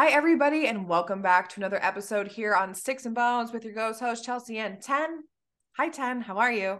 Hi, 0.00 0.10
everybody, 0.10 0.68
and 0.68 0.86
welcome 0.86 1.22
back 1.22 1.48
to 1.48 1.56
another 1.56 1.84
episode 1.84 2.28
here 2.28 2.54
on 2.54 2.72
Styx 2.72 3.04
and 3.04 3.16
Bones 3.16 3.52
with 3.52 3.64
your 3.64 3.74
ghost 3.74 3.98
host, 3.98 4.24
Chelsea 4.24 4.58
and 4.58 4.80
Tenn. 4.80 5.24
Hi, 5.76 5.88
Tenn. 5.88 6.20
How 6.20 6.38
are 6.38 6.52
you? 6.52 6.78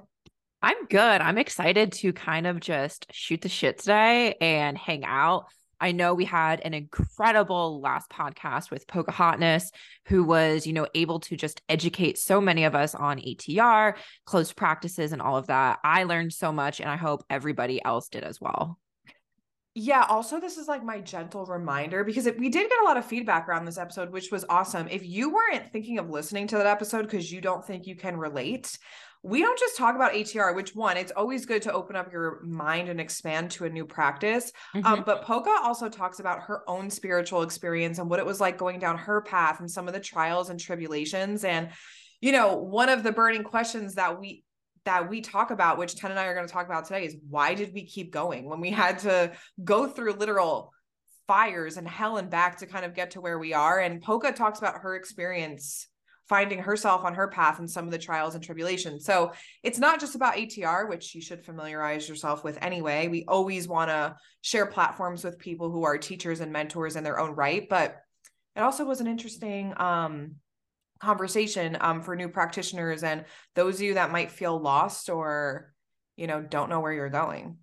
I'm 0.62 0.86
good. 0.86 1.20
I'm 1.20 1.36
excited 1.36 1.90
to 1.94 2.12
kind 2.12 2.46
of 2.46 2.60
just 2.60 3.08
shoot 3.10 3.40
the 3.40 3.48
shit 3.48 3.78
today 3.78 4.36
and 4.40 4.78
hang 4.78 5.04
out. 5.04 5.46
I 5.80 5.90
know 5.90 6.14
we 6.14 6.26
had 6.26 6.60
an 6.60 6.74
incredible 6.74 7.80
last 7.80 8.08
podcast 8.08 8.70
with 8.70 8.86
Pocahontas, 8.86 9.72
who 10.06 10.22
was, 10.22 10.64
you 10.64 10.72
know, 10.72 10.86
able 10.94 11.18
to 11.18 11.36
just 11.36 11.60
educate 11.68 12.18
so 12.18 12.40
many 12.40 12.62
of 12.62 12.76
us 12.76 12.94
on 12.94 13.18
ATR, 13.18 13.96
closed 14.26 14.54
practices, 14.54 15.10
and 15.12 15.20
all 15.20 15.36
of 15.36 15.48
that. 15.48 15.80
I 15.82 16.04
learned 16.04 16.34
so 16.34 16.52
much, 16.52 16.78
and 16.78 16.88
I 16.88 16.94
hope 16.94 17.24
everybody 17.28 17.84
else 17.84 18.08
did 18.10 18.22
as 18.22 18.40
well. 18.40 18.78
Yeah, 19.80 20.04
also, 20.08 20.40
this 20.40 20.58
is 20.58 20.66
like 20.66 20.82
my 20.82 21.00
gentle 21.00 21.46
reminder 21.46 22.02
because 22.02 22.26
it, 22.26 22.36
we 22.36 22.48
did 22.48 22.68
get 22.68 22.80
a 22.82 22.84
lot 22.84 22.96
of 22.96 23.04
feedback 23.04 23.48
around 23.48 23.64
this 23.64 23.78
episode, 23.78 24.10
which 24.10 24.32
was 24.32 24.44
awesome. 24.48 24.88
If 24.90 25.06
you 25.06 25.32
weren't 25.32 25.70
thinking 25.70 26.00
of 26.00 26.10
listening 26.10 26.48
to 26.48 26.56
that 26.56 26.66
episode 26.66 27.02
because 27.02 27.30
you 27.30 27.40
don't 27.40 27.64
think 27.64 27.86
you 27.86 27.94
can 27.94 28.16
relate, 28.16 28.76
we 29.22 29.40
don't 29.40 29.56
just 29.56 29.76
talk 29.76 29.94
about 29.94 30.14
ATR, 30.14 30.52
which 30.56 30.74
one, 30.74 30.96
it's 30.96 31.12
always 31.12 31.46
good 31.46 31.62
to 31.62 31.72
open 31.72 31.94
up 31.94 32.12
your 32.12 32.42
mind 32.42 32.88
and 32.88 33.00
expand 33.00 33.52
to 33.52 33.66
a 33.66 33.70
new 33.70 33.86
practice. 33.86 34.50
Um, 34.74 34.82
mm-hmm. 34.82 34.94
Um, 34.94 35.02
but 35.06 35.22
Poca 35.22 35.54
also 35.62 35.88
talks 35.88 36.18
about 36.18 36.40
her 36.40 36.68
own 36.68 36.90
spiritual 36.90 37.42
experience 37.42 38.00
and 38.00 38.10
what 38.10 38.18
it 38.18 38.26
was 38.26 38.40
like 38.40 38.58
going 38.58 38.80
down 38.80 38.98
her 38.98 39.20
path 39.20 39.60
and 39.60 39.70
some 39.70 39.86
of 39.86 39.94
the 39.94 40.00
trials 40.00 40.50
and 40.50 40.58
tribulations. 40.58 41.44
And, 41.44 41.68
you 42.20 42.32
know, 42.32 42.56
one 42.56 42.88
of 42.88 43.04
the 43.04 43.12
burning 43.12 43.44
questions 43.44 43.94
that 43.94 44.18
we 44.18 44.42
that 44.84 45.08
we 45.08 45.20
talk 45.20 45.50
about, 45.50 45.78
which 45.78 45.96
Tenn 45.96 46.10
and 46.10 46.20
I 46.20 46.26
are 46.26 46.34
going 46.34 46.46
to 46.46 46.52
talk 46.52 46.66
about 46.66 46.86
today, 46.86 47.04
is 47.04 47.16
why 47.28 47.54
did 47.54 47.72
we 47.72 47.84
keep 47.84 48.12
going 48.12 48.48
when 48.48 48.60
we 48.60 48.70
had 48.70 49.00
to 49.00 49.32
go 49.62 49.86
through 49.86 50.14
literal 50.14 50.72
fires 51.26 51.76
and 51.76 51.86
hell 51.86 52.16
and 52.16 52.30
back 52.30 52.58
to 52.58 52.66
kind 52.66 52.84
of 52.84 52.94
get 52.94 53.12
to 53.12 53.20
where 53.20 53.38
we 53.38 53.54
are? 53.54 53.78
And 53.78 54.02
Poca 54.02 54.32
talks 54.32 54.58
about 54.58 54.80
her 54.82 54.96
experience 54.96 55.88
finding 56.28 56.58
herself 56.58 57.04
on 57.04 57.14
her 57.14 57.28
path 57.28 57.58
and 57.58 57.70
some 57.70 57.86
of 57.86 57.90
the 57.90 57.98
trials 57.98 58.34
and 58.34 58.44
tribulations. 58.44 59.04
So 59.04 59.32
it's 59.62 59.78
not 59.78 59.98
just 59.98 60.14
about 60.14 60.36
ATR, 60.36 60.88
which 60.88 61.14
you 61.14 61.22
should 61.22 61.44
familiarize 61.44 62.08
yourself 62.08 62.44
with 62.44 62.58
anyway. 62.60 63.08
We 63.08 63.24
always 63.26 63.66
want 63.66 63.88
to 63.88 64.14
share 64.42 64.66
platforms 64.66 65.24
with 65.24 65.38
people 65.38 65.70
who 65.70 65.84
are 65.84 65.96
teachers 65.96 66.40
and 66.40 66.52
mentors 66.52 66.96
in 66.96 67.04
their 67.04 67.18
own 67.18 67.30
right, 67.30 67.66
but 67.68 67.96
it 68.56 68.60
also 68.60 68.84
was 68.84 69.00
an 69.00 69.06
interesting 69.06 69.72
um 69.76 70.34
conversation 71.00 71.76
um, 71.80 72.02
for 72.02 72.16
new 72.16 72.28
practitioners 72.28 73.02
and 73.02 73.24
those 73.54 73.76
of 73.76 73.82
you 73.82 73.94
that 73.94 74.10
might 74.10 74.30
feel 74.30 74.58
lost 74.60 75.08
or 75.08 75.72
you 76.16 76.26
know 76.26 76.42
don't 76.42 76.70
know 76.70 76.80
where 76.80 76.92
you're 76.92 77.08
going. 77.08 77.58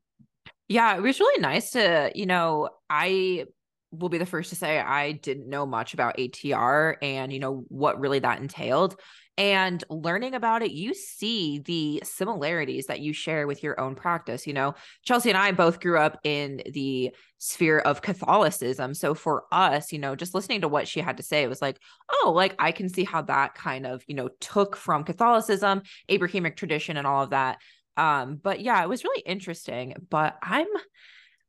Yeah 0.67 0.95
it 0.95 1.01
was 1.01 1.19
really 1.19 1.41
nice 1.41 1.71
to 1.71 2.11
you 2.15 2.25
know 2.25 2.69
i 2.89 3.45
will 3.91 4.09
be 4.09 4.17
the 4.17 4.25
first 4.25 4.49
to 4.49 4.55
say 4.55 4.79
i 4.79 5.11
didn't 5.11 5.47
know 5.47 5.65
much 5.65 5.93
about 5.93 6.17
atr 6.17 6.95
and 7.01 7.31
you 7.31 7.39
know 7.39 7.65
what 7.67 7.99
really 7.99 8.19
that 8.19 8.41
entailed 8.41 8.99
and 9.37 9.83
learning 9.89 10.33
about 10.33 10.61
it, 10.61 10.71
you 10.71 10.93
see 10.93 11.59
the 11.59 12.01
similarities 12.05 12.85
that 12.85 13.01
you 13.01 13.11
share 13.11 13.47
with 13.47 13.63
your 13.63 13.79
own 13.79 13.95
practice. 13.95 14.47
You 14.47 14.53
know, 14.53 14.75
Chelsea 15.03 15.29
and 15.29 15.37
I 15.37 15.51
both 15.51 15.81
grew 15.81 15.97
up 15.99 16.19
in 16.23 16.61
the 16.71 17.11
sphere 17.37 17.79
of 17.79 18.01
Catholicism. 18.01 18.93
So 18.93 19.13
for 19.13 19.43
us, 19.51 19.91
you 19.91 19.99
know, 19.99 20.15
just 20.15 20.33
listening 20.33 20.61
to 20.61 20.69
what 20.69 20.87
she 20.87 21.01
had 21.01 21.17
to 21.17 21.23
say, 21.23 21.43
it 21.43 21.49
was 21.49 21.61
like, 21.61 21.77
oh, 22.09 22.31
like 22.33 22.55
I 22.59 22.71
can 22.71 22.87
see 22.87 23.03
how 23.03 23.23
that 23.23 23.55
kind 23.55 23.85
of, 23.85 24.03
you 24.07 24.15
know, 24.15 24.29
took 24.39 24.77
from 24.77 25.03
Catholicism, 25.03 25.81
Abrahamic 26.07 26.55
tradition, 26.55 26.95
and 26.95 27.05
all 27.05 27.23
of 27.23 27.31
that. 27.31 27.57
Um, 27.97 28.39
but 28.41 28.61
yeah, 28.61 28.81
it 28.81 28.89
was 28.89 29.03
really 29.03 29.21
interesting. 29.25 29.95
But 30.09 30.37
I'm 30.41 30.67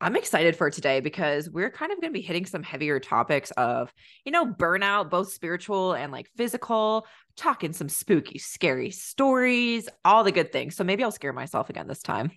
I'm 0.00 0.16
excited 0.16 0.56
for 0.56 0.70
today 0.70 1.00
because 1.00 1.48
we're 1.48 1.70
kind 1.70 1.90
of 1.90 2.00
going 2.00 2.12
to 2.12 2.18
be 2.18 2.20
hitting 2.20 2.44
some 2.44 2.62
heavier 2.62 3.00
topics 3.00 3.50
of, 3.52 3.92
you 4.24 4.32
know, 4.32 4.44
burnout, 4.46 5.08
both 5.08 5.32
spiritual 5.32 5.94
and 5.94 6.12
like 6.12 6.28
physical, 6.36 7.06
talking 7.36 7.72
some 7.72 7.88
spooky, 7.88 8.38
scary 8.38 8.90
stories, 8.90 9.88
all 10.04 10.22
the 10.22 10.32
good 10.32 10.52
things. 10.52 10.76
So 10.76 10.84
maybe 10.84 11.02
I'll 11.02 11.12
scare 11.12 11.32
myself 11.32 11.70
again 11.70 11.88
this 11.88 12.02
time. 12.02 12.30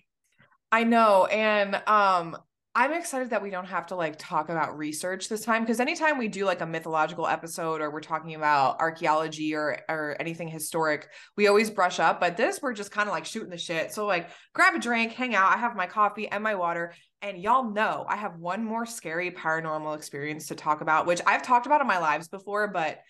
I 0.72 0.84
know. 0.84 1.26
And 1.26 1.74
um 1.86 2.36
I'm 2.72 2.92
excited 2.92 3.30
that 3.30 3.42
we 3.42 3.50
don't 3.50 3.66
have 3.66 3.86
to 3.86 3.96
like 3.96 4.14
talk 4.16 4.48
about 4.48 4.78
research 4.78 5.28
this 5.28 5.44
time 5.44 5.62
because 5.62 5.80
anytime 5.80 6.18
we 6.18 6.28
do 6.28 6.44
like 6.44 6.60
a 6.60 6.66
mythological 6.66 7.26
episode 7.26 7.80
or 7.80 7.90
we're 7.90 8.00
talking 8.00 8.36
about 8.36 8.78
archaeology 8.78 9.56
or 9.56 9.80
or 9.88 10.16
anything 10.20 10.46
historic, 10.46 11.08
we 11.36 11.48
always 11.48 11.68
brush 11.68 11.98
up. 11.98 12.20
But 12.20 12.36
this 12.36 12.62
we're 12.62 12.72
just 12.72 12.92
kind 12.92 13.08
of 13.08 13.12
like 13.12 13.24
shooting 13.24 13.50
the 13.50 13.58
shit. 13.58 13.92
So 13.92 14.06
like 14.06 14.30
grab 14.52 14.74
a 14.76 14.78
drink, 14.78 15.12
hang 15.12 15.34
out. 15.34 15.52
I 15.52 15.58
have 15.58 15.74
my 15.74 15.86
coffee 15.86 16.28
and 16.28 16.44
my 16.44 16.54
water. 16.54 16.94
And 17.22 17.38
y'all 17.38 17.72
know 17.72 18.06
I 18.08 18.16
have 18.16 18.36
one 18.38 18.64
more 18.64 18.86
scary 18.86 19.32
paranormal 19.32 19.96
experience 19.96 20.46
to 20.48 20.54
talk 20.54 20.80
about, 20.80 21.06
which 21.06 21.20
I've 21.26 21.42
talked 21.42 21.66
about 21.66 21.80
in 21.80 21.88
my 21.88 21.98
lives 21.98 22.28
before, 22.28 22.68
but 22.68 23.00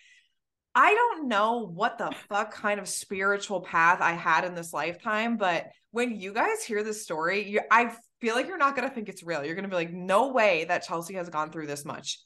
I 0.73 0.93
don't 0.93 1.27
know 1.27 1.67
what 1.67 1.99
the 1.99 2.11
fuck 2.29 2.51
kind 2.51 2.79
of 2.79 2.87
spiritual 2.87 3.61
path 3.61 4.01
I 4.01 4.13
had 4.13 4.43
in 4.43 4.55
this 4.55 4.73
lifetime, 4.73 5.37
but 5.37 5.67
when 5.91 6.19
you 6.19 6.33
guys 6.33 6.63
hear 6.63 6.81
this 6.81 7.03
story, 7.03 7.47
you, 7.47 7.61
I 7.69 7.93
feel 8.21 8.35
like 8.35 8.47
you're 8.47 8.57
not 8.57 8.75
going 8.75 8.87
to 8.87 8.93
think 8.93 9.09
it's 9.09 9.23
real. 9.23 9.43
You're 9.43 9.55
going 9.55 9.63
to 9.63 9.69
be 9.69 9.75
like, 9.75 9.91
no 9.91 10.31
way 10.31 10.65
that 10.65 10.85
Chelsea 10.87 11.15
has 11.15 11.27
gone 11.27 11.51
through 11.51 11.67
this 11.67 11.83
much. 11.83 12.19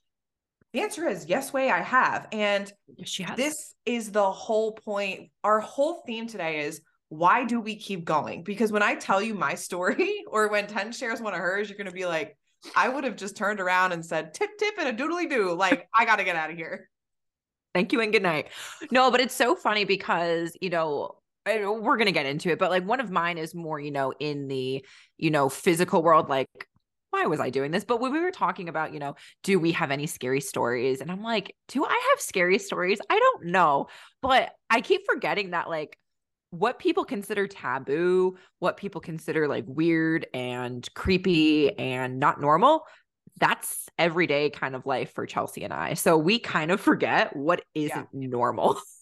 The 0.74 0.82
answer 0.82 1.08
is 1.08 1.26
yes, 1.26 1.54
way 1.54 1.72
I 1.72 1.82
have. 1.82 2.28
And 2.34 2.72
this 3.38 3.74
is 3.86 4.12
the 4.12 4.30
whole 4.30 4.74
point. 4.74 5.32
Our 5.44 5.62
whole 5.62 6.04
theme 6.06 6.28
today 6.28 6.66
is 6.66 6.82
why 7.08 7.46
do 7.46 7.62
we 7.62 7.78
keep 7.78 8.04
going? 8.04 8.44
Because 8.44 8.74
when 8.74 8.84
I 8.84 8.96
tell 8.96 9.22
you 9.22 9.34
my 9.36 9.56
story 9.56 10.24
or 10.28 10.50
when 10.50 10.68
Tenn 10.68 10.92
shares 10.92 11.22
one 11.22 11.34
of 11.34 11.40
hers, 11.40 11.70
you're 11.70 11.78
going 11.78 11.88
to 11.88 11.94
be 11.94 12.06
like, 12.06 12.38
I 12.76 12.90
would 12.90 13.06
have 13.06 13.16
just 13.16 13.38
turned 13.38 13.62
around 13.62 13.94
and 13.94 14.06
said, 14.06 14.34
tip, 14.34 14.50
tip, 14.58 14.74
and 14.78 14.90
a 14.90 15.04
doodly 15.04 15.30
doo. 15.30 15.54
Like, 15.54 15.88
I 15.98 16.04
got 16.04 16.18
to 16.18 16.26
get 16.26 16.36
out 16.36 16.52
of 16.52 16.58
here. 16.58 16.90
Thank 17.74 17.94
you 17.94 18.02
and 18.02 18.12
good 18.12 18.24
night. 18.24 18.48
No, 18.92 19.12
but 19.12 19.22
it's 19.22 19.36
so 19.36 19.56
funny 19.56 19.86
because, 19.86 20.58
you 20.62 20.70
know, 20.70 21.16
we're 21.46 21.98
going 21.98 22.08
to 22.08 22.12
get 22.12 22.26
into 22.26 22.50
it, 22.50 22.60
but 22.60 22.72
like 22.72 22.86
one 22.86 23.00
of 23.00 23.12
mine 23.12 23.38
is 23.38 23.54
more, 23.54 23.80
you 23.80 23.92
know, 23.92 24.14
in 24.20 24.48
the, 24.48 24.84
you 25.18 25.30
know, 25.32 25.50
physical 25.50 26.02
world, 26.02 26.30
like, 26.30 26.50
why 27.12 27.28
was 27.28 27.40
I 27.40 27.50
doing 27.50 27.72
this? 27.72 27.86
But 27.86 28.02
when 28.02 28.12
we 28.12 28.20
were 28.20 28.32
talking 28.32 28.68
about, 28.68 28.94
you 28.94 29.00
know, 29.00 29.16
do 29.44 29.60
we 29.60 29.72
have 29.72 29.92
any 29.92 30.06
scary 30.08 30.42
stories? 30.42 31.00
And 31.02 31.12
I'm 31.12 31.24
like, 31.24 31.56
do 31.70 31.86
I 31.86 32.02
have 32.12 32.20
scary 32.20 32.58
stories? 32.60 33.00
I 33.10 33.18
don't 33.18 33.46
know. 33.46 33.88
But 34.22 34.52
I 34.70 34.82
keep 34.82 35.04
forgetting 35.06 35.52
that, 35.52 35.70
like, 35.70 35.98
what 36.50 36.80
people 36.80 37.06
consider 37.06 37.48
taboo, 37.48 38.38
what 38.60 38.78
people 38.78 39.02
consider 39.02 39.48
like 39.48 39.66
weird 39.68 40.28
and 40.34 40.88
creepy 40.94 41.78
and 41.78 42.20
not 42.20 42.40
normal, 42.40 42.86
that's 43.40 43.88
everyday 43.98 44.50
kind 44.50 44.76
of 44.76 44.86
life 44.86 45.14
for 45.14 45.26
Chelsea 45.26 45.64
and 45.64 45.74
I. 45.74 45.96
So 45.96 46.18
we 46.18 46.40
kind 46.40 46.72
of 46.72 46.80
forget 46.80 47.36
what 47.36 47.62
isn't 47.74 48.08
yeah. 48.14 48.28
normal. 48.28 48.80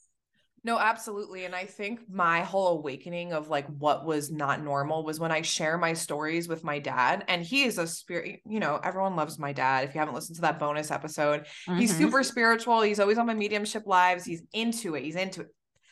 No, 0.65 0.79
absolutely. 0.79 1.43
And 1.43 1.53
I 1.53 1.65
think 1.65 2.09
my 2.09 2.41
whole 2.41 2.77
awakening 2.77 3.33
of 3.33 3.49
like 3.49 3.67
what 3.67 4.05
was 4.05 4.31
not 4.31 4.63
normal 4.63 5.03
was 5.03 5.19
when 5.19 5.31
I 5.31 5.41
share 5.41 5.77
my 5.77 5.91
stories 5.91 6.47
with 6.47 6.63
my 6.63 6.79
dad. 6.79 7.25
And 7.27 7.43
he 7.43 7.63
is 7.63 7.77
a 7.77 7.85
spirit, 7.85 8.39
you 8.47 8.61
know, 8.61 8.79
everyone 8.81 9.17
loves 9.17 9.37
my 9.37 9.51
dad. 9.51 9.83
If 9.83 9.93
you 9.93 9.99
haven't 9.99 10.15
listened 10.15 10.37
to 10.37 10.41
that 10.43 10.59
bonus 10.59 10.89
episode, 10.89 11.41
mm-hmm. 11.67 11.79
he's 11.79 11.95
super 11.95 12.23
spiritual. 12.23 12.81
He's 12.81 13.01
always 13.01 13.17
on 13.17 13.25
my 13.25 13.33
mediumship 13.33 13.85
lives. 13.85 14.23
He's 14.23 14.41
into 14.53 14.95
it. 14.95 15.03
He's 15.03 15.17
into 15.17 15.41
it. 15.41 15.47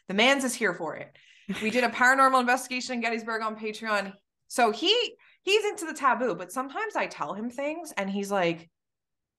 The 0.07 0.13
man's 0.13 0.45
is 0.45 0.53
here 0.53 0.73
for 0.73 0.95
it. 0.95 1.13
We 1.61 1.69
did 1.69 1.83
a 1.83 1.89
paranormal 1.89 2.39
investigation 2.39 2.95
in 2.95 3.01
Gettysburg 3.01 3.41
on 3.41 3.57
Patreon. 3.57 4.13
So 4.47 4.71
he 4.71 5.15
he's 5.41 5.65
into 5.65 5.85
the 5.85 5.93
taboo, 5.93 6.35
but 6.35 6.51
sometimes 6.51 6.95
I 6.95 7.07
tell 7.07 7.33
him 7.33 7.49
things 7.49 7.93
and 7.97 8.09
he's 8.09 8.31
like, 8.31 8.69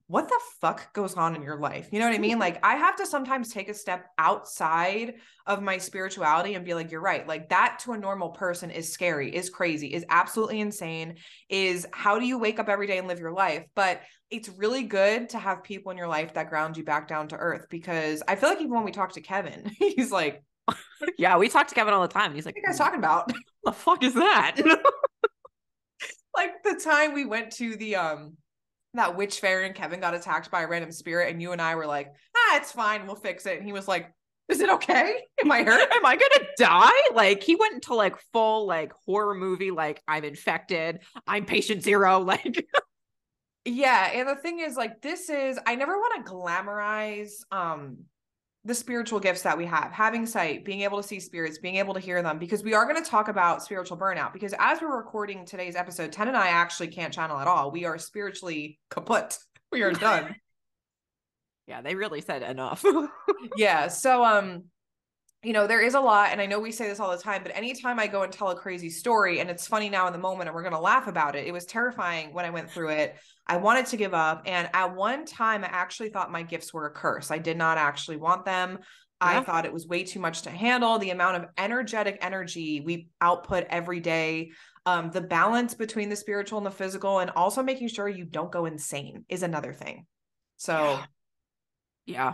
what 0.06 0.28
the 0.28 0.38
fuck 0.60 0.92
goes 0.92 1.14
on 1.14 1.34
in 1.34 1.42
your 1.42 1.58
life? 1.58 1.88
You 1.90 1.98
know 1.98 2.06
what 2.06 2.14
I 2.14 2.18
mean? 2.18 2.38
Like, 2.42 2.58
I 2.64 2.74
have 2.74 2.96
to 2.96 3.06
sometimes 3.06 3.50
take 3.50 3.68
a 3.68 3.74
step 3.74 4.06
outside 4.18 5.14
of 5.46 5.62
my 5.62 5.78
spirituality 5.78 6.54
and 6.54 6.64
be 6.64 6.74
like, 6.74 6.90
you're 6.90 7.00
right. 7.00 7.26
Like, 7.26 7.50
that 7.50 7.78
to 7.84 7.92
a 7.92 7.98
normal 7.98 8.30
person 8.30 8.70
is 8.70 8.92
scary, 8.92 9.32
is 9.32 9.48
crazy, 9.48 9.94
is 9.94 10.04
absolutely 10.08 10.60
insane. 10.60 11.18
Is 11.48 11.86
how 11.92 12.18
do 12.18 12.26
you 12.26 12.38
wake 12.38 12.58
up 12.58 12.68
every 12.68 12.88
day 12.88 12.98
and 12.98 13.06
live 13.06 13.20
your 13.20 13.32
life? 13.32 13.64
But 13.76 14.00
it's 14.28 14.48
really 14.48 14.82
good 14.82 15.28
to 15.28 15.38
have 15.38 15.62
people 15.62 15.92
in 15.92 15.98
your 15.98 16.08
life 16.08 16.34
that 16.34 16.48
ground 16.48 16.76
you 16.76 16.84
back 16.84 17.06
down 17.06 17.28
to 17.28 17.36
earth 17.36 17.66
because 17.70 18.22
I 18.26 18.34
feel 18.34 18.48
like 18.48 18.58
even 18.58 18.72
when 18.72 18.84
we 18.84 18.90
talk 18.90 19.12
to 19.12 19.20
Kevin, 19.20 19.70
he's 19.78 20.10
like, 20.10 20.42
yeah, 21.18 21.36
we 21.36 21.48
talk 21.48 21.68
to 21.68 21.74
Kevin 21.74 21.94
all 21.94 22.02
the 22.02 22.08
time. 22.08 22.34
He's 22.34 22.46
like, 22.46 22.56
what 22.56 22.60
are 22.60 22.62
you 22.62 22.66
guys 22.68 22.78
talking 22.78 22.98
about? 22.98 23.30
the 23.64 23.72
fuck 23.72 24.02
is 24.02 24.14
that? 24.14 24.56
like 26.34 26.62
the 26.64 26.80
time 26.82 27.14
we 27.14 27.24
went 27.24 27.52
to 27.52 27.76
the 27.76 27.96
um 27.96 28.36
that 28.94 29.16
witch 29.16 29.40
fair 29.40 29.62
and 29.62 29.74
Kevin 29.74 30.00
got 30.00 30.14
attacked 30.14 30.50
by 30.50 30.62
a 30.62 30.68
random 30.68 30.92
spirit 30.92 31.30
and 31.30 31.40
you 31.40 31.52
and 31.52 31.62
I 31.62 31.74
were 31.74 31.86
like, 31.86 32.12
ah, 32.36 32.56
it's 32.56 32.72
fine, 32.72 33.06
we'll 33.06 33.16
fix 33.16 33.46
it. 33.46 33.56
And 33.58 33.66
he 33.66 33.72
was 33.72 33.88
like, 33.88 34.12
is 34.48 34.60
it 34.60 34.68
okay? 34.68 35.20
Am 35.42 35.50
I 35.50 35.62
hurt? 35.62 35.90
Am 35.94 36.04
I 36.04 36.16
gonna 36.16 36.48
die? 36.58 37.14
Like 37.14 37.42
he 37.42 37.56
went 37.56 37.74
into 37.74 37.94
like 37.94 38.16
full 38.32 38.66
like 38.66 38.92
horror 39.06 39.34
movie, 39.34 39.70
like 39.70 40.02
I'm 40.06 40.24
infected, 40.24 41.00
I'm 41.26 41.46
patient 41.46 41.82
zero, 41.82 42.18
like 42.24 42.66
yeah. 43.64 44.10
And 44.12 44.28
the 44.28 44.34
thing 44.34 44.58
is, 44.60 44.76
like, 44.76 45.00
this 45.02 45.30
is 45.30 45.58
I 45.66 45.76
never 45.76 45.96
want 45.96 46.26
to 46.26 46.32
glamorize 46.32 47.32
um 47.50 47.98
the 48.64 48.74
spiritual 48.74 49.18
gifts 49.18 49.42
that 49.42 49.58
we 49.58 49.66
have 49.66 49.90
having 49.90 50.24
sight 50.24 50.64
being 50.64 50.82
able 50.82 51.00
to 51.00 51.06
see 51.06 51.18
spirits 51.18 51.58
being 51.58 51.76
able 51.76 51.94
to 51.94 52.00
hear 52.00 52.22
them 52.22 52.38
because 52.38 52.62
we 52.62 52.74
are 52.74 52.84
going 52.84 53.02
to 53.02 53.10
talk 53.10 53.28
about 53.28 53.62
spiritual 53.62 53.96
burnout 53.96 54.32
because 54.32 54.54
as 54.60 54.80
we're 54.80 54.96
recording 54.96 55.44
today's 55.44 55.74
episode 55.74 56.12
Tenn 56.12 56.28
and 56.28 56.36
i 56.36 56.48
actually 56.48 56.88
can't 56.88 57.12
channel 57.12 57.38
at 57.38 57.48
all 57.48 57.72
we 57.72 57.84
are 57.84 57.98
spiritually 57.98 58.78
kaput 58.88 59.36
we 59.72 59.82
are 59.82 59.92
done 59.92 60.36
Yeah, 61.66 61.80
they 61.80 61.94
really 61.94 62.20
said 62.20 62.42
enough. 62.42 62.84
yeah. 63.56 63.88
So 63.88 64.24
um 64.24 64.64
you 65.42 65.52
know, 65.52 65.66
there 65.66 65.80
is 65.80 65.94
a 65.94 66.00
lot, 66.00 66.30
and 66.30 66.40
I 66.40 66.46
know 66.46 66.60
we 66.60 66.70
say 66.70 66.86
this 66.86 67.00
all 67.00 67.10
the 67.10 67.22
time, 67.22 67.42
but 67.42 67.56
anytime 67.56 67.98
I 67.98 68.06
go 68.06 68.22
and 68.22 68.32
tell 68.32 68.50
a 68.50 68.56
crazy 68.56 68.88
story, 68.88 69.40
and 69.40 69.50
it's 69.50 69.66
funny 69.66 69.88
now 69.88 70.06
in 70.06 70.12
the 70.12 70.18
moment, 70.18 70.48
and 70.48 70.54
we're 70.54 70.62
gonna 70.62 70.80
laugh 70.80 71.08
about 71.08 71.34
it. 71.34 71.46
It 71.46 71.52
was 71.52 71.64
terrifying 71.64 72.32
when 72.32 72.44
I 72.44 72.50
went 72.50 72.70
through 72.70 72.90
it. 72.90 73.16
I 73.46 73.56
wanted 73.56 73.86
to 73.86 73.96
give 73.96 74.14
up, 74.14 74.42
and 74.46 74.70
at 74.72 74.94
one 74.94 75.24
time, 75.24 75.64
I 75.64 75.68
actually 75.68 76.10
thought 76.10 76.30
my 76.30 76.42
gifts 76.42 76.72
were 76.72 76.86
a 76.86 76.92
curse. 76.92 77.32
I 77.32 77.38
did 77.38 77.56
not 77.56 77.76
actually 77.76 78.18
want 78.18 78.44
them. 78.44 78.78
Yeah. 79.20 79.38
I 79.38 79.40
thought 79.42 79.66
it 79.66 79.72
was 79.72 79.86
way 79.86 80.04
too 80.04 80.20
much 80.20 80.42
to 80.42 80.50
handle. 80.50 80.98
The 80.98 81.10
amount 81.10 81.42
of 81.42 81.50
energetic 81.58 82.18
energy 82.20 82.80
we 82.80 83.08
output 83.20 83.66
every 83.68 83.98
day, 83.98 84.52
um, 84.86 85.10
the 85.10 85.20
balance 85.20 85.74
between 85.74 86.08
the 86.08 86.16
spiritual 86.16 86.58
and 86.58 86.66
the 86.66 86.70
physical, 86.70 87.18
and 87.18 87.30
also 87.30 87.64
making 87.64 87.88
sure 87.88 88.08
you 88.08 88.24
don't 88.24 88.52
go 88.52 88.66
insane 88.66 89.24
is 89.28 89.42
another 89.42 89.72
thing. 89.72 90.06
So, 90.56 91.00
yeah, 92.06 92.14
yeah. 92.14 92.32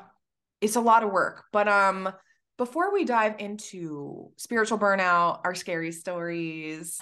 it's 0.61 0.77
a 0.77 0.81
lot 0.81 1.03
of 1.03 1.11
work, 1.11 1.45
but 1.53 1.69
um 1.69 2.11
before 2.59 2.93
we 2.93 3.05
dive 3.05 3.37
into 3.39 4.31
spiritual 4.37 4.79
burnout, 4.79 5.41
our 5.45 5.55
scary 5.55 5.93
stories, 5.93 7.01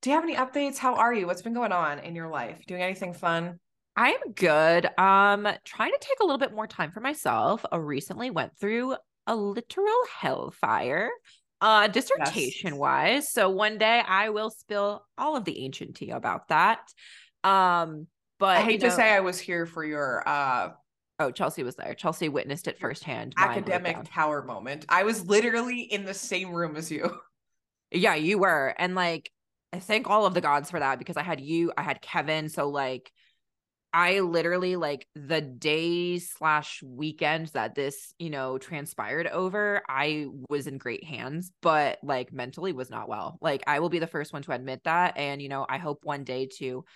do 0.00 0.10
you 0.10 0.16
have 0.16 0.24
any 0.24 0.36
updates? 0.36 0.78
How 0.78 0.94
are 0.94 1.12
you? 1.12 1.26
What's 1.26 1.42
been 1.42 1.54
going 1.54 1.72
on 1.72 1.98
in 1.98 2.14
your 2.14 2.28
life? 2.28 2.64
Doing 2.66 2.82
anything 2.82 3.12
fun? 3.12 3.58
I'm 3.96 4.32
good. 4.34 4.86
Um, 4.98 5.46
trying 5.64 5.90
to 5.90 5.98
take 6.00 6.20
a 6.20 6.24
little 6.24 6.38
bit 6.38 6.54
more 6.54 6.66
time 6.66 6.92
for 6.92 7.00
myself. 7.00 7.64
I 7.70 7.76
recently 7.76 8.30
went 8.30 8.56
through 8.58 8.96
a 9.26 9.36
literal 9.36 9.98
hellfire, 10.18 11.10
uh, 11.60 11.88
dissertation 11.88 12.70
yes. 12.70 12.78
wise. 12.78 13.32
So 13.32 13.50
one 13.50 13.78
day 13.78 14.02
I 14.06 14.30
will 14.30 14.50
spill 14.50 15.04
all 15.18 15.36
of 15.36 15.44
the 15.44 15.64
ancient 15.64 15.96
tea 15.96 16.10
about 16.10 16.48
that. 16.48 16.80
Um, 17.44 18.06
but 18.38 18.56
I 18.56 18.62
hate 18.62 18.82
you 18.82 18.88
know, 18.88 18.88
to 18.88 18.96
say 18.96 19.12
I 19.12 19.20
was 19.20 19.38
here 19.38 19.66
for 19.66 19.84
your 19.84 20.28
uh 20.28 20.70
Oh, 21.22 21.30
Chelsea 21.30 21.62
was 21.62 21.76
there. 21.76 21.94
Chelsea 21.94 22.28
witnessed 22.28 22.66
it 22.66 22.80
firsthand. 22.80 23.32
Academic 23.36 23.96
tower 24.04 24.42
moment. 24.42 24.86
I 24.88 25.04
was 25.04 25.24
literally 25.24 25.82
in 25.82 26.04
the 26.04 26.14
same 26.14 26.52
room 26.52 26.76
as 26.76 26.90
you. 26.90 27.20
Yeah, 27.94 28.14
you 28.14 28.38
were. 28.38 28.74
And 28.78 28.94
like, 28.94 29.30
I 29.70 29.78
thank 29.78 30.08
all 30.08 30.24
of 30.24 30.32
the 30.32 30.40
gods 30.40 30.70
for 30.70 30.80
that 30.80 30.98
because 30.98 31.18
I 31.18 31.22
had 31.22 31.42
you, 31.42 31.74
I 31.76 31.82
had 31.82 32.00
Kevin. 32.00 32.48
So 32.48 32.70
like, 32.70 33.12
I 33.92 34.20
literally 34.20 34.76
like 34.76 35.06
the 35.14 35.42
day 35.42 36.18
slash 36.18 36.82
weekend 36.82 37.48
that 37.48 37.74
this, 37.74 38.14
you 38.18 38.30
know, 38.30 38.56
transpired 38.56 39.26
over, 39.26 39.82
I 39.90 40.28
was 40.48 40.66
in 40.66 40.78
great 40.78 41.04
hands, 41.04 41.52
but 41.60 41.98
like 42.02 42.32
mentally 42.32 42.72
was 42.72 42.88
not 42.88 43.10
well. 43.10 43.36
Like 43.42 43.62
I 43.66 43.80
will 43.80 43.90
be 43.90 43.98
the 43.98 44.06
first 44.06 44.32
one 44.32 44.40
to 44.44 44.52
admit 44.52 44.84
that. 44.84 45.18
And, 45.18 45.42
you 45.42 45.50
know, 45.50 45.66
I 45.68 45.76
hope 45.76 46.00
one 46.02 46.24
day 46.24 46.48
to 46.60 46.86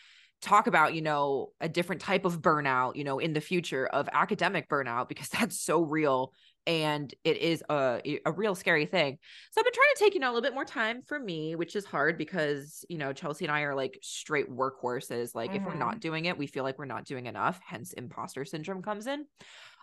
talk 0.42 0.66
about 0.66 0.94
you 0.94 1.02
know 1.02 1.50
a 1.60 1.68
different 1.68 2.00
type 2.00 2.24
of 2.24 2.40
burnout 2.40 2.96
you 2.96 3.04
know 3.04 3.18
in 3.18 3.32
the 3.32 3.40
future 3.40 3.86
of 3.86 4.08
academic 4.12 4.68
burnout 4.68 5.08
because 5.08 5.28
that's 5.40 5.60
so 5.60 5.82
real 5.82 6.32
and 6.66 7.14
it 7.24 7.36
is 7.36 7.62
a 7.70 8.20
a 8.26 8.32
real 8.32 8.54
scary 8.54 8.86
thing 8.86 9.18
so 9.50 9.60
i've 9.60 9.64
been 9.64 9.72
trying 9.72 9.86
to 9.94 10.04
take 10.04 10.14
you 10.14 10.20
know 10.20 10.28
a 10.28 10.32
little 10.32 10.42
bit 10.42 10.54
more 10.54 10.64
time 10.64 11.00
for 11.06 11.18
me 11.18 11.54
which 11.54 11.76
is 11.76 11.84
hard 11.84 12.18
because 12.18 12.84
you 12.88 12.98
know 12.98 13.12
chelsea 13.12 13.44
and 13.44 13.52
i 13.52 13.62
are 13.62 13.74
like 13.74 13.98
straight 14.02 14.50
workhorses 14.50 15.34
like 15.34 15.50
mm-hmm. 15.50 15.60
if 15.60 15.66
we're 15.66 15.78
not 15.78 15.92
mm-hmm. 15.92 16.00
doing 16.00 16.24
it 16.26 16.36
we 16.36 16.46
feel 16.46 16.64
like 16.64 16.78
we're 16.78 16.84
not 16.84 17.04
doing 17.04 17.26
enough 17.26 17.60
hence 17.64 17.92
imposter 17.92 18.44
syndrome 18.44 18.82
comes 18.82 19.06
in 19.06 19.24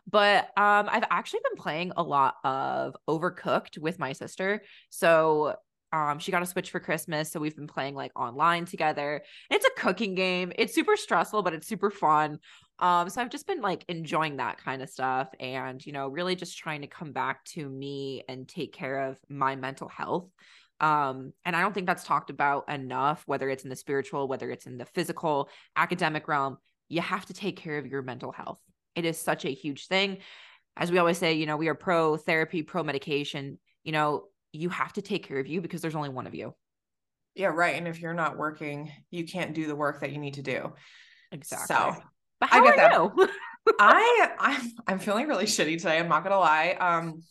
but 0.10 0.46
um 0.58 0.90
i've 0.90 1.06
actually 1.10 1.40
been 1.44 1.62
playing 1.62 1.92
a 1.96 2.04
lot 2.04 2.36
of 2.44 2.96
overcooked 3.10 3.78
with 3.78 3.98
my 3.98 4.12
sister 4.12 4.62
so 4.90 5.56
um, 5.94 6.18
she 6.18 6.32
got 6.32 6.42
a 6.42 6.46
Switch 6.48 6.72
for 6.72 6.80
Christmas, 6.80 7.32
so 7.32 7.40
we've 7.40 7.56
been 7.56 7.68
playing 7.68 7.94
like 7.94 8.12
online 8.20 8.66
together. 8.66 9.22
It's 9.52 9.66
a 9.66 9.80
cooking 9.80 10.16
game. 10.16 10.52
It's 10.58 10.74
super 10.74 10.98
stressful, 10.98 11.44
but 11.44 11.54
it's 11.54 11.68
super 11.68 11.92
fun. 11.92 12.40
Um, 12.80 13.08
so 13.10 13.22
I've 13.22 13.30
just 13.30 13.46
been 13.46 13.62
like 13.62 13.86
enjoying 13.88 14.38
that 14.38 14.58
kind 14.58 14.82
of 14.82 14.90
stuff 14.90 15.30
and, 15.40 15.86
you 15.86 15.94
know, 15.94 16.08
really 16.08 16.36
just 16.36 16.58
trying 16.58 16.82
to 16.82 16.88
come 16.88 17.12
back 17.12 17.46
to 17.46 17.70
me 17.70 18.24
and 18.28 18.50
take 18.50 18.74
care 18.74 19.08
of 19.08 19.20
my 19.30 19.56
mental 19.56 19.88
health. 19.88 20.28
Um, 20.80 21.32
and 21.46 21.56
I 21.56 21.62
don't 21.62 21.74
think 21.74 21.86
that's 21.86 22.04
talked 22.04 22.32
about 22.32 22.68
enough, 22.70 23.24
whether 23.28 23.48
it's 23.48 23.64
in 23.64 23.70
the 23.70 23.76
spiritual, 23.76 24.28
whether 24.28 24.50
it's 24.50 24.66
in 24.66 24.80
the 24.80 24.86
physical, 24.88 25.48
academic 25.76 26.28
realm. 26.28 26.58
You 26.90 27.02
have 27.02 27.28
to 27.28 27.34
take 27.34 27.58
care 27.58 27.78
of 27.78 27.86
your 27.86 28.02
mental 28.02 28.32
health. 28.32 28.60
It 28.96 29.06
is 29.06 29.20
such 29.20 29.46
a 29.46 29.54
huge 29.54 29.88
thing. 29.88 30.18
As 30.76 30.92
we 30.92 30.98
always 30.98 31.20
say, 31.20 31.34
you 31.34 31.46
know, 31.46 31.58
we 31.58 31.68
are 31.68 31.76
pro 31.76 32.18
therapy, 32.18 32.64
pro 32.64 32.84
medication. 32.84 33.60
You 33.84 33.92
know, 33.92 34.24
you 34.54 34.70
have 34.70 34.94
to 34.94 35.02
take 35.02 35.28
care 35.28 35.40
of 35.40 35.48
you 35.48 35.60
because 35.60 35.82
there's 35.82 35.96
only 35.96 36.10
one 36.10 36.28
of 36.28 36.36
you. 36.36 36.54
Yeah, 37.36 37.48
right. 37.48 37.76
And 37.76 37.88
if 37.88 38.00
you're 38.00 38.14
not 38.14 38.38
working, 38.38 38.92
you 39.10 39.26
can't 39.26 39.54
do 39.54 39.68
the 39.68 39.76
work 39.76 40.02
that 40.02 40.12
you 40.12 40.20
need 40.20 40.36
to 40.36 40.44
do. 40.44 40.74
Exactly. 41.32 41.76
So 41.76 41.96
but 42.40 42.50
how 42.50 42.64
I 42.64 42.66
get 42.66 42.76
that. 42.78 42.94
you? 42.94 43.30
I 43.80 44.32
I'm 44.40 44.72
I'm 44.88 45.00
feeling 45.00 45.28
really 45.28 45.46
shitty 45.46 45.78
today. 45.78 45.98
I'm 45.98 46.10
not 46.10 46.24
gonna 46.24 46.38
lie. 46.38 46.78
Um 46.80 47.24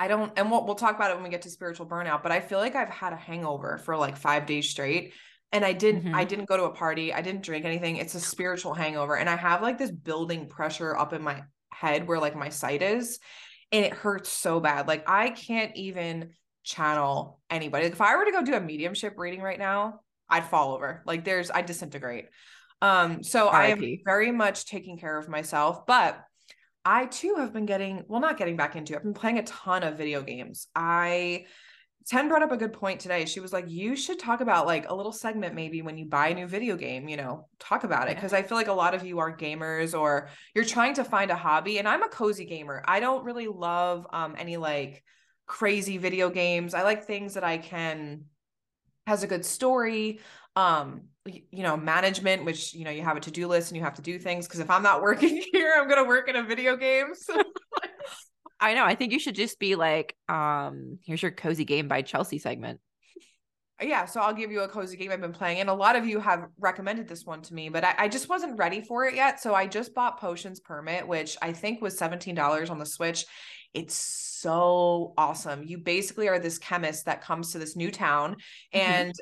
I 0.00 0.08
don't 0.08 0.32
and 0.36 0.50
we'll 0.50 0.64
we'll 0.64 0.76
talk 0.76 0.96
about 0.96 1.10
it 1.10 1.14
when 1.14 1.24
we 1.24 1.30
get 1.30 1.42
to 1.42 1.50
spiritual 1.50 1.86
burnout, 1.86 2.22
but 2.22 2.32
I 2.32 2.40
feel 2.40 2.58
like 2.58 2.74
I've 2.74 2.88
had 2.88 3.12
a 3.12 3.16
hangover 3.16 3.78
for 3.78 3.96
like 3.96 4.16
five 4.16 4.46
days 4.46 4.70
straight. 4.70 5.12
And 5.50 5.64
I 5.64 5.72
didn't 5.72 6.04
mm-hmm. 6.04 6.14
I 6.14 6.24
didn't 6.24 6.46
go 6.46 6.56
to 6.56 6.64
a 6.64 6.72
party. 6.72 7.12
I 7.12 7.20
didn't 7.20 7.42
drink 7.42 7.64
anything. 7.64 7.96
It's 7.96 8.14
a 8.14 8.20
spiritual 8.20 8.72
hangover. 8.72 9.16
And 9.16 9.28
I 9.28 9.36
have 9.36 9.60
like 9.60 9.76
this 9.76 9.90
building 9.90 10.46
pressure 10.46 10.96
up 10.96 11.12
in 11.12 11.22
my 11.22 11.42
head 11.70 12.06
where 12.06 12.18
like 12.18 12.36
my 12.36 12.48
sight 12.48 12.82
is 12.82 13.18
and 13.72 13.84
it 13.84 13.92
hurts 13.92 14.30
so 14.30 14.60
bad. 14.60 14.88
Like 14.88 15.08
I 15.08 15.30
can't 15.30 15.76
even 15.76 16.30
channel 16.62 17.40
anybody. 17.50 17.84
Like 17.84 17.92
if 17.92 18.00
I 18.00 18.16
were 18.16 18.24
to 18.24 18.32
go 18.32 18.42
do 18.42 18.54
a 18.54 18.60
mediumship 18.60 19.14
reading 19.16 19.42
right 19.42 19.58
now, 19.58 20.00
I'd 20.28 20.46
fall 20.46 20.74
over. 20.74 21.02
Like 21.06 21.24
there's 21.24 21.50
I 21.50 21.62
disintegrate. 21.62 22.26
Um 22.80 23.22
so 23.22 23.48
I 23.48 23.66
am 23.66 23.82
very 24.04 24.30
much 24.30 24.66
taking 24.66 24.98
care 24.98 25.18
of 25.18 25.28
myself, 25.28 25.86
but 25.86 26.22
I 26.84 27.06
too 27.06 27.36
have 27.38 27.52
been 27.52 27.66
getting 27.66 28.04
well 28.08 28.20
not 28.20 28.38
getting 28.38 28.56
back 28.56 28.76
into 28.76 28.94
it. 28.94 28.96
I've 28.96 29.02
been 29.02 29.14
playing 29.14 29.38
a 29.38 29.42
ton 29.42 29.82
of 29.82 29.98
video 29.98 30.22
games. 30.22 30.68
I 30.74 31.46
Tenn 32.08 32.28
brought 32.28 32.42
up 32.42 32.52
a 32.52 32.56
good 32.56 32.72
point 32.72 33.00
today. 33.00 33.26
She 33.26 33.38
was 33.38 33.52
like, 33.52 33.68
you 33.68 33.94
should 33.94 34.18
talk 34.18 34.40
about 34.40 34.66
like 34.66 34.88
a 34.88 34.94
little 34.94 35.12
segment 35.12 35.54
maybe 35.54 35.82
when 35.82 35.98
you 35.98 36.06
buy 36.06 36.28
a 36.28 36.34
new 36.34 36.46
video 36.46 36.74
game, 36.74 37.06
you 37.06 37.18
know, 37.18 37.46
talk 37.58 37.84
about 37.84 38.08
it. 38.08 38.18
Cause 38.18 38.32
I 38.32 38.42
feel 38.42 38.56
like 38.56 38.68
a 38.68 38.72
lot 38.72 38.94
of 38.94 39.04
you 39.04 39.18
are 39.18 39.36
gamers 39.36 39.98
or 39.98 40.30
you're 40.54 40.64
trying 40.64 40.94
to 40.94 41.04
find 41.04 41.30
a 41.30 41.36
hobby. 41.36 41.78
And 41.78 41.86
I'm 41.86 42.02
a 42.02 42.08
cozy 42.08 42.46
gamer. 42.46 42.82
I 42.86 43.00
don't 43.00 43.24
really 43.24 43.46
love 43.46 44.06
um, 44.10 44.36
any 44.38 44.56
like 44.56 45.04
crazy 45.46 45.98
video 45.98 46.30
games. 46.30 46.72
I 46.72 46.82
like 46.82 47.04
things 47.04 47.34
that 47.34 47.44
I 47.44 47.58
can 47.58 48.24
has 49.06 49.22
a 49.22 49.26
good 49.26 49.44
story. 49.44 50.20
Um, 50.56 51.02
you 51.26 51.62
know, 51.62 51.76
management, 51.76 52.46
which 52.46 52.72
you 52.72 52.84
know, 52.84 52.90
you 52.90 53.02
have 53.02 53.18
a 53.18 53.20
to-do 53.20 53.46
list 53.48 53.70
and 53.70 53.76
you 53.76 53.84
have 53.84 53.94
to 53.96 54.02
do 54.02 54.18
things. 54.18 54.48
Cause 54.48 54.60
if 54.60 54.70
I'm 54.70 54.82
not 54.82 55.02
working 55.02 55.42
here, 55.52 55.74
I'm 55.78 55.88
gonna 55.90 56.08
work 56.08 56.26
in 56.30 56.36
a 56.36 56.42
video 56.42 56.74
game. 56.74 57.08
So 57.14 57.34
I 58.60 58.74
know. 58.74 58.84
I 58.84 58.94
think 58.94 59.12
you 59.12 59.18
should 59.18 59.36
just 59.36 59.58
be 59.58 59.76
like, 59.76 60.16
um, 60.28 60.98
here's 61.04 61.22
your 61.22 61.30
cozy 61.30 61.64
game 61.64 61.88
by 61.88 62.02
Chelsea 62.02 62.38
segment. 62.38 62.80
Yeah, 63.80 64.06
so 64.06 64.20
I'll 64.20 64.34
give 64.34 64.50
you 64.50 64.62
a 64.62 64.68
cozy 64.68 64.96
game 64.96 65.12
I've 65.12 65.20
been 65.20 65.32
playing, 65.32 65.60
and 65.60 65.70
a 65.70 65.74
lot 65.74 65.94
of 65.94 66.04
you 66.04 66.18
have 66.18 66.48
recommended 66.58 67.06
this 67.06 67.24
one 67.24 67.42
to 67.42 67.54
me, 67.54 67.68
but 67.68 67.84
I, 67.84 67.94
I 67.96 68.08
just 68.08 68.28
wasn't 68.28 68.58
ready 68.58 68.80
for 68.80 69.04
it 69.04 69.14
yet. 69.14 69.40
So 69.40 69.54
I 69.54 69.68
just 69.68 69.94
bought 69.94 70.18
Potions 70.18 70.58
Permit, 70.58 71.06
which 71.06 71.36
I 71.40 71.52
think 71.52 71.80
was 71.80 71.96
seventeen 71.96 72.34
dollars 72.34 72.70
on 72.70 72.78
the 72.78 72.86
Switch. 72.86 73.24
It's 73.74 73.94
so 73.94 75.14
awesome. 75.16 75.62
You 75.62 75.78
basically 75.78 76.28
are 76.28 76.40
this 76.40 76.58
chemist 76.58 77.04
that 77.04 77.22
comes 77.22 77.52
to 77.52 77.60
this 77.60 77.76
new 77.76 77.92
town, 77.92 78.32
mm-hmm. 78.74 78.78
and 78.78 79.14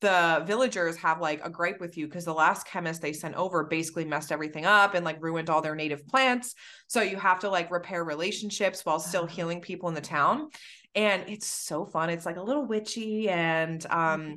the 0.00 0.42
villagers 0.46 0.96
have 0.96 1.20
like 1.20 1.44
a 1.44 1.50
gripe 1.50 1.80
with 1.80 1.96
you 1.96 2.06
because 2.06 2.24
the 2.24 2.34
last 2.34 2.66
chemist 2.66 3.00
they 3.00 3.12
sent 3.12 3.34
over 3.34 3.64
basically 3.64 4.04
messed 4.04 4.30
everything 4.30 4.66
up 4.66 4.94
and 4.94 5.04
like 5.04 5.22
ruined 5.22 5.48
all 5.48 5.62
their 5.62 5.74
native 5.74 6.06
plants. 6.06 6.54
So 6.86 7.00
you 7.00 7.16
have 7.16 7.40
to 7.40 7.48
like 7.48 7.70
repair 7.70 8.04
relationships 8.04 8.84
while 8.84 8.98
still 8.98 9.24
uh-huh. 9.24 9.34
healing 9.34 9.60
people 9.60 9.88
in 9.88 9.94
the 9.94 10.00
town. 10.00 10.50
And 10.94 11.24
it's 11.28 11.46
so 11.46 11.86
fun. 11.86 12.10
It's 12.10 12.26
like 12.26 12.36
a 12.36 12.42
little 12.42 12.66
witchy 12.66 13.30
and 13.30 13.84
um 13.86 14.20
mm-hmm. 14.20 14.34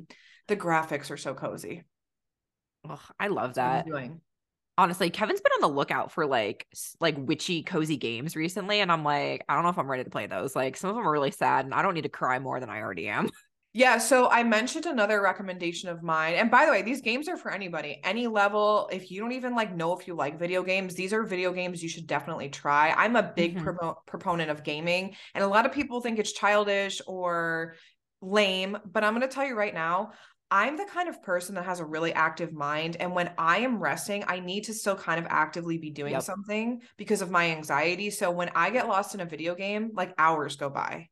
the 0.48 0.56
graphics 0.56 1.10
are 1.10 1.18
so 1.18 1.34
cozy. 1.34 1.84
Oh, 2.88 3.00
I 3.18 3.28
love 3.28 3.54
that. 3.54 3.86
Honestly, 4.78 5.10
Kevin's 5.10 5.42
been 5.42 5.52
on 5.52 5.60
the 5.60 5.76
lookout 5.76 6.10
for 6.10 6.24
like 6.24 6.66
like 7.00 7.16
witchy 7.18 7.62
cozy 7.62 7.98
games 7.98 8.34
recently 8.34 8.80
and 8.80 8.90
I'm 8.90 9.04
like, 9.04 9.44
I 9.46 9.54
don't 9.54 9.64
know 9.64 9.68
if 9.68 9.78
I'm 9.78 9.90
ready 9.90 10.04
to 10.04 10.10
play 10.10 10.26
those. 10.26 10.56
Like 10.56 10.78
some 10.78 10.88
of 10.88 10.96
them 10.96 11.06
are 11.06 11.12
really 11.12 11.32
sad 11.32 11.66
and 11.66 11.74
I 11.74 11.82
don't 11.82 11.92
need 11.92 12.04
to 12.04 12.08
cry 12.08 12.38
more 12.38 12.60
than 12.60 12.70
I 12.70 12.80
already 12.80 13.08
am. 13.08 13.28
Yeah, 13.72 13.98
so 13.98 14.28
I 14.28 14.42
mentioned 14.42 14.86
another 14.86 15.22
recommendation 15.22 15.88
of 15.90 16.02
mine. 16.02 16.34
And 16.34 16.50
by 16.50 16.66
the 16.66 16.72
way, 16.72 16.82
these 16.82 17.00
games 17.00 17.28
are 17.28 17.36
for 17.36 17.52
anybody, 17.52 18.00
any 18.02 18.26
level. 18.26 18.88
If 18.90 19.12
you 19.12 19.20
don't 19.20 19.30
even 19.30 19.54
like 19.54 19.76
know 19.76 19.96
if 19.96 20.08
you 20.08 20.14
like 20.14 20.40
video 20.40 20.64
games, 20.64 20.94
these 20.94 21.12
are 21.12 21.22
video 21.22 21.52
games 21.52 21.80
you 21.80 21.88
should 21.88 22.08
definitely 22.08 22.48
try. 22.48 22.90
I'm 22.90 23.14
a 23.14 23.32
big 23.36 23.54
mm-hmm. 23.54 23.76
pro- 23.76 23.94
proponent 24.06 24.50
of 24.50 24.64
gaming, 24.64 25.14
and 25.34 25.44
a 25.44 25.46
lot 25.46 25.66
of 25.66 25.72
people 25.72 26.00
think 26.00 26.18
it's 26.18 26.32
childish 26.32 27.00
or 27.06 27.76
lame, 28.20 28.76
but 28.84 29.04
I'm 29.04 29.14
going 29.14 29.26
to 29.26 29.32
tell 29.32 29.46
you 29.46 29.54
right 29.54 29.72
now, 29.72 30.12
I'm 30.50 30.76
the 30.76 30.84
kind 30.84 31.08
of 31.08 31.22
person 31.22 31.54
that 31.54 31.64
has 31.64 31.78
a 31.78 31.84
really 31.84 32.12
active 32.12 32.52
mind. 32.52 32.96
And 32.98 33.14
when 33.14 33.30
I 33.38 33.58
am 33.58 33.78
resting, 33.78 34.24
I 34.26 34.40
need 34.40 34.64
to 34.64 34.74
still 34.74 34.96
kind 34.96 35.20
of 35.20 35.26
actively 35.30 35.78
be 35.78 35.90
doing 35.90 36.14
yep. 36.14 36.22
something 36.22 36.80
because 36.96 37.22
of 37.22 37.30
my 37.30 37.52
anxiety. 37.52 38.10
So 38.10 38.32
when 38.32 38.50
I 38.56 38.70
get 38.70 38.88
lost 38.88 39.14
in 39.14 39.20
a 39.20 39.26
video 39.26 39.54
game, 39.54 39.92
like 39.94 40.12
hours 40.18 40.56
go 40.56 40.68
by. 40.68 41.06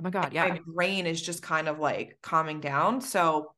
Oh 0.00 0.02
my 0.02 0.10
God. 0.10 0.32
Yeah. 0.32 0.48
My 0.48 0.60
brain 0.66 1.06
is 1.06 1.20
just 1.20 1.42
kind 1.42 1.68
of 1.68 1.78
like 1.78 2.18
calming 2.22 2.60
down. 2.60 3.02
So 3.02 3.52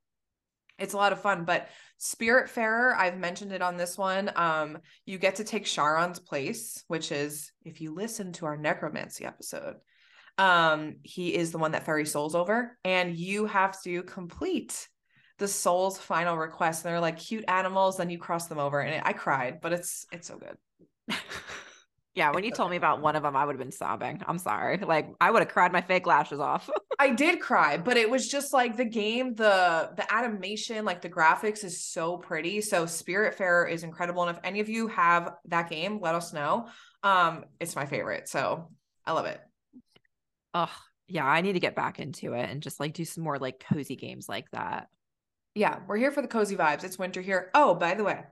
it's 0.76 0.92
a 0.92 0.96
lot 0.96 1.12
of 1.12 1.20
fun. 1.20 1.44
But 1.44 1.68
Spiritfarer, 2.00 2.96
I've 2.96 3.16
mentioned 3.16 3.52
it 3.52 3.62
on 3.62 3.76
this 3.76 3.96
one. 3.96 4.32
Um, 4.34 4.78
you 5.06 5.18
get 5.18 5.36
to 5.36 5.44
take 5.44 5.66
Charon's 5.66 6.18
place, 6.18 6.82
which 6.88 7.12
is 7.12 7.52
if 7.64 7.80
you 7.80 7.94
listen 7.94 8.32
to 8.32 8.46
our 8.46 8.56
necromancy 8.56 9.24
episode, 9.24 9.76
um, 10.36 10.96
he 11.04 11.32
is 11.32 11.52
the 11.52 11.58
one 11.58 11.72
that 11.72 11.84
ferry 11.84 12.06
souls 12.06 12.34
over, 12.34 12.76
and 12.84 13.14
you 13.14 13.46
have 13.46 13.80
to 13.82 14.02
complete 14.02 14.88
the 15.38 15.46
soul's 15.46 15.98
final 15.98 16.36
request. 16.36 16.84
And 16.84 16.92
they're 16.92 17.00
like 17.00 17.18
cute 17.18 17.44
animals, 17.46 17.98
then 17.98 18.10
you 18.10 18.18
cross 18.18 18.48
them 18.48 18.58
over. 18.58 18.80
And 18.80 19.00
I 19.04 19.12
cried, 19.12 19.60
but 19.60 19.72
it's 19.72 20.06
it's 20.10 20.26
so 20.26 20.38
good. 20.38 21.16
Yeah, 22.14 22.30
when 22.32 22.44
you 22.44 22.50
told 22.50 22.70
me 22.70 22.76
about 22.76 23.00
one 23.00 23.16
of 23.16 23.22
them, 23.22 23.34
I 23.34 23.44
would 23.44 23.54
have 23.54 23.60
been 23.60 23.72
sobbing. 23.72 24.20
I'm 24.26 24.36
sorry. 24.36 24.76
Like 24.76 25.08
I 25.20 25.30
would 25.30 25.40
have 25.40 25.48
cried 25.48 25.72
my 25.72 25.80
fake 25.80 26.06
lashes 26.06 26.40
off. 26.40 26.68
I 26.98 27.10
did 27.10 27.40
cry, 27.40 27.78
but 27.78 27.96
it 27.96 28.10
was 28.10 28.28
just 28.28 28.52
like 28.52 28.76
the 28.76 28.84
game, 28.84 29.34
the 29.34 29.90
the 29.96 30.12
animation, 30.12 30.84
like 30.84 31.00
the 31.00 31.08
graphics 31.08 31.64
is 31.64 31.82
so 31.82 32.18
pretty. 32.18 32.60
So 32.60 32.84
Spirit 32.84 33.38
Spiritfarer 33.38 33.70
is 33.70 33.82
incredible. 33.82 34.22
And 34.22 34.36
if 34.36 34.42
any 34.44 34.60
of 34.60 34.68
you 34.68 34.88
have 34.88 35.34
that 35.46 35.70
game, 35.70 36.00
let 36.00 36.14
us 36.14 36.34
know. 36.34 36.68
Um, 37.02 37.46
it's 37.60 37.74
my 37.74 37.86
favorite. 37.86 38.28
So 38.28 38.70
I 39.06 39.12
love 39.12 39.26
it. 39.26 39.40
Oh, 40.54 40.72
yeah, 41.08 41.26
I 41.26 41.40
need 41.40 41.54
to 41.54 41.60
get 41.60 41.74
back 41.74 41.98
into 41.98 42.34
it 42.34 42.48
and 42.50 42.62
just 42.62 42.78
like 42.78 42.92
do 42.92 43.06
some 43.06 43.24
more 43.24 43.38
like 43.38 43.64
cozy 43.68 43.96
games 43.96 44.28
like 44.28 44.50
that. 44.50 44.88
Yeah, 45.54 45.78
we're 45.86 45.96
here 45.96 46.12
for 46.12 46.22
the 46.22 46.28
cozy 46.28 46.56
vibes. 46.56 46.84
It's 46.84 46.98
winter 46.98 47.20
here. 47.20 47.50
Oh, 47.54 47.74
by 47.74 47.94
the 47.94 48.04
way, 48.04 48.22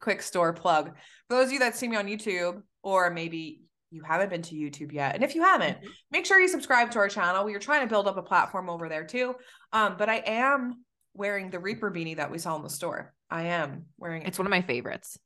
quick 0.00 0.22
store 0.22 0.52
plug. 0.52 0.96
For 1.28 1.36
those 1.36 1.46
of 1.46 1.52
you 1.52 1.58
that 1.60 1.76
see 1.76 1.88
me 1.88 1.96
on 1.96 2.06
YouTube, 2.06 2.62
or 2.86 3.10
maybe 3.10 3.62
you 3.90 4.00
haven't 4.02 4.30
been 4.30 4.42
to 4.42 4.54
YouTube 4.54 4.92
yet. 4.92 5.16
And 5.16 5.24
if 5.24 5.34
you 5.34 5.42
haven't, 5.42 5.78
mm-hmm. 5.78 5.88
make 6.12 6.24
sure 6.24 6.38
you 6.38 6.46
subscribe 6.46 6.92
to 6.92 7.00
our 7.00 7.08
channel. 7.08 7.44
We 7.44 7.52
are 7.56 7.58
trying 7.58 7.80
to 7.80 7.88
build 7.88 8.06
up 8.06 8.16
a 8.16 8.22
platform 8.22 8.70
over 8.70 8.88
there 8.88 9.04
too. 9.04 9.34
Um, 9.72 9.96
but 9.98 10.08
I 10.08 10.22
am 10.24 10.84
wearing 11.12 11.50
the 11.50 11.58
Reaper 11.58 11.90
beanie 11.90 12.16
that 12.16 12.30
we 12.30 12.38
saw 12.38 12.54
in 12.54 12.62
the 12.62 12.70
store. 12.70 13.12
I 13.28 13.46
am 13.46 13.86
wearing 13.98 14.22
it. 14.22 14.28
It's 14.28 14.38
one 14.38 14.46
of 14.46 14.52
my 14.52 14.62
favorites. 14.62 15.18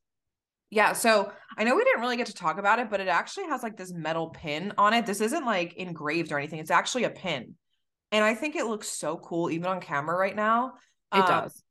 Yeah, 0.71 0.93
so 0.93 1.31
I 1.55 1.63
know 1.63 1.75
we 1.75 1.83
didn't 1.83 2.01
really 2.01 2.17
get 2.17 2.27
to 2.27 2.33
talk 2.33 2.57
about 2.57 2.79
it, 2.79 2.89
but 2.89 2.99
it 2.99 3.07
actually 3.07 3.45
has 3.45 3.61
like 3.61 3.77
this 3.77 3.93
metal 3.93 4.29
pin 4.29 4.73
on 4.79 4.95
it. 4.95 5.05
This 5.05 5.21
isn't 5.21 5.45
like 5.45 5.75
engraved 5.75 6.31
or 6.31 6.39
anything. 6.39 6.59
It's 6.59 6.71
actually 6.71 7.03
a 7.03 7.11
pin. 7.11 7.53
And 8.11 8.25
I 8.25 8.33
think 8.33 8.55
it 8.55 8.65
looks 8.65 8.87
so 8.87 9.17
cool 9.17 9.51
even 9.51 9.67
on 9.67 9.81
camera 9.81 10.17
right 10.17 10.35
now. 10.35 10.73
It 11.13 11.19
um, 11.19 11.27
does. 11.27 11.61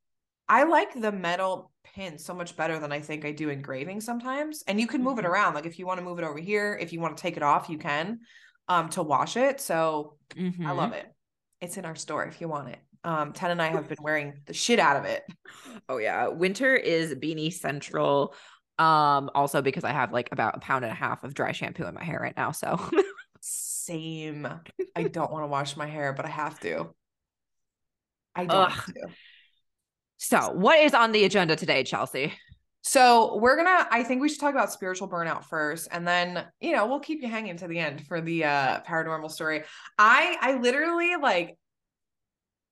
I 0.51 0.65
like 0.65 1.01
the 1.01 1.13
metal 1.13 1.71
pin 1.95 2.19
so 2.19 2.35
much 2.35 2.57
better 2.57 2.81
than 2.81 2.91
I 2.91 2.99
think 2.99 3.25
I 3.25 3.31
do 3.31 3.51
engraving 3.51 4.01
sometimes. 4.01 4.65
And 4.67 4.81
you 4.81 4.89
can 4.89 5.01
move 5.01 5.17
mm-hmm. 5.17 5.27
it 5.27 5.29
around. 5.29 5.55
Like 5.55 5.65
if 5.65 5.79
you 5.79 5.87
want 5.87 6.01
to 6.01 6.05
move 6.05 6.19
it 6.19 6.25
over 6.25 6.41
here, 6.41 6.77
if 6.81 6.93
you 6.93 6.99
want 6.99 7.17
to 7.17 7.23
take 7.23 7.37
it 7.37 7.45
off, 7.45 7.71
you 7.71 7.79
can 7.79 8.19
um 8.67 8.89
to 8.91 9.03
wash 9.03 9.37
it. 9.37 9.61
So 9.61 10.17
mm-hmm. 10.31 10.67
I 10.67 10.73
love 10.73 10.91
mm-hmm. 10.91 11.07
it. 11.07 11.15
It's 11.61 11.77
in 11.77 11.85
our 11.85 11.95
store 11.95 12.25
if 12.25 12.41
you 12.41 12.49
want 12.49 12.69
it. 12.69 12.81
Um, 13.05 13.33
Tenn 13.33 13.53
and 13.53 13.63
I 13.63 13.69
have 13.69 13.89
been 13.89 14.03
wearing 14.03 14.41
the 14.47 14.53
shit 14.53 14.81
out 14.81 14.97
of 14.97 15.05
it. 15.05 15.23
Oh 15.89 15.99
yeah. 15.99 16.29
Winter 16.29 16.75
is 16.75 17.15
beanie 17.15 17.53
central. 17.53 18.35
Um, 18.79 19.31
also 19.35 19.61
because 19.61 19.83
I 19.83 19.91
have 19.91 20.13
like 20.13 20.29
about 20.31 20.57
a 20.57 20.61
pound 20.61 20.85
and 20.85 20.93
a 20.93 20.95
half 20.95 21.25
of 21.25 21.35
dry 21.35 21.53
shampoo 21.53 21.85
in 21.85 21.95
my 21.95 22.05
hair 22.05 22.19
right 22.21 22.37
now. 22.37 22.53
So 22.53 22.79
same. 23.41 24.47
I 24.95 25.03
don't 25.05 25.33
want 25.33 25.43
to 25.43 25.49
wash 25.49 25.77
my 25.77 25.87
hair, 25.87 26.13
but 26.13 26.27
I 26.27 26.29
have 26.29 26.61
to. 26.61 26.95
I 28.35 28.45
don't 28.47 28.71
have 28.71 28.87
to. 28.87 29.09
So, 30.23 30.51
what 30.51 30.79
is 30.79 30.93
on 30.93 31.13
the 31.13 31.25
agenda 31.25 31.57
today, 31.57 31.83
Chelsea? 31.83 32.35
So, 32.83 33.39
we're 33.39 33.57
going 33.57 33.67
to 33.67 33.89
I 33.91 34.03
think 34.03 34.21
we 34.21 34.29
should 34.29 34.39
talk 34.39 34.53
about 34.53 34.71
spiritual 34.71 35.09
burnout 35.09 35.45
first 35.45 35.89
and 35.91 36.07
then, 36.07 36.45
you 36.61 36.73
know, 36.73 36.87
we'll 36.87 37.01
keep 37.01 37.23
you 37.23 37.29
hanging 37.29 37.57
to 37.57 37.67
the 37.67 37.79
end 37.79 38.07
for 38.07 38.21
the 38.21 38.45
uh 38.45 38.81
paranormal 38.83 39.31
story. 39.31 39.65
I 39.99 40.37
I 40.43 40.59
literally 40.59 41.17
like 41.17 41.57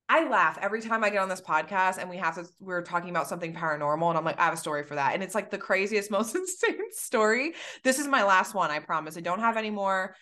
I 0.07 0.29
laugh 0.29 0.59
every 0.61 0.81
time 0.81 1.03
I 1.03 1.09
get 1.09 1.23
on 1.23 1.29
this 1.29 1.41
podcast 1.41 1.97
and 1.97 2.07
we 2.07 2.17
have 2.17 2.35
to 2.35 2.45
we're 2.59 2.83
talking 2.83 3.09
about 3.09 3.27
something 3.27 3.55
paranormal 3.55 4.09
and 4.09 4.17
I'm 4.17 4.25
like 4.25 4.39
I 4.39 4.45
have 4.45 4.53
a 4.53 4.57
story 4.57 4.83
for 4.83 4.93
that 4.95 5.15
and 5.15 5.23
it's 5.23 5.33
like 5.33 5.49
the 5.49 5.57
craziest 5.57 6.11
most 6.11 6.35
insane 6.35 6.91
story. 6.91 7.55
This 7.83 7.97
is 7.97 8.07
my 8.07 8.23
last 8.23 8.53
one, 8.53 8.69
I 8.69 8.77
promise. 8.77 9.17
I 9.17 9.21
don't 9.21 9.39
have 9.39 9.57
any 9.57 9.71
more 9.71 10.15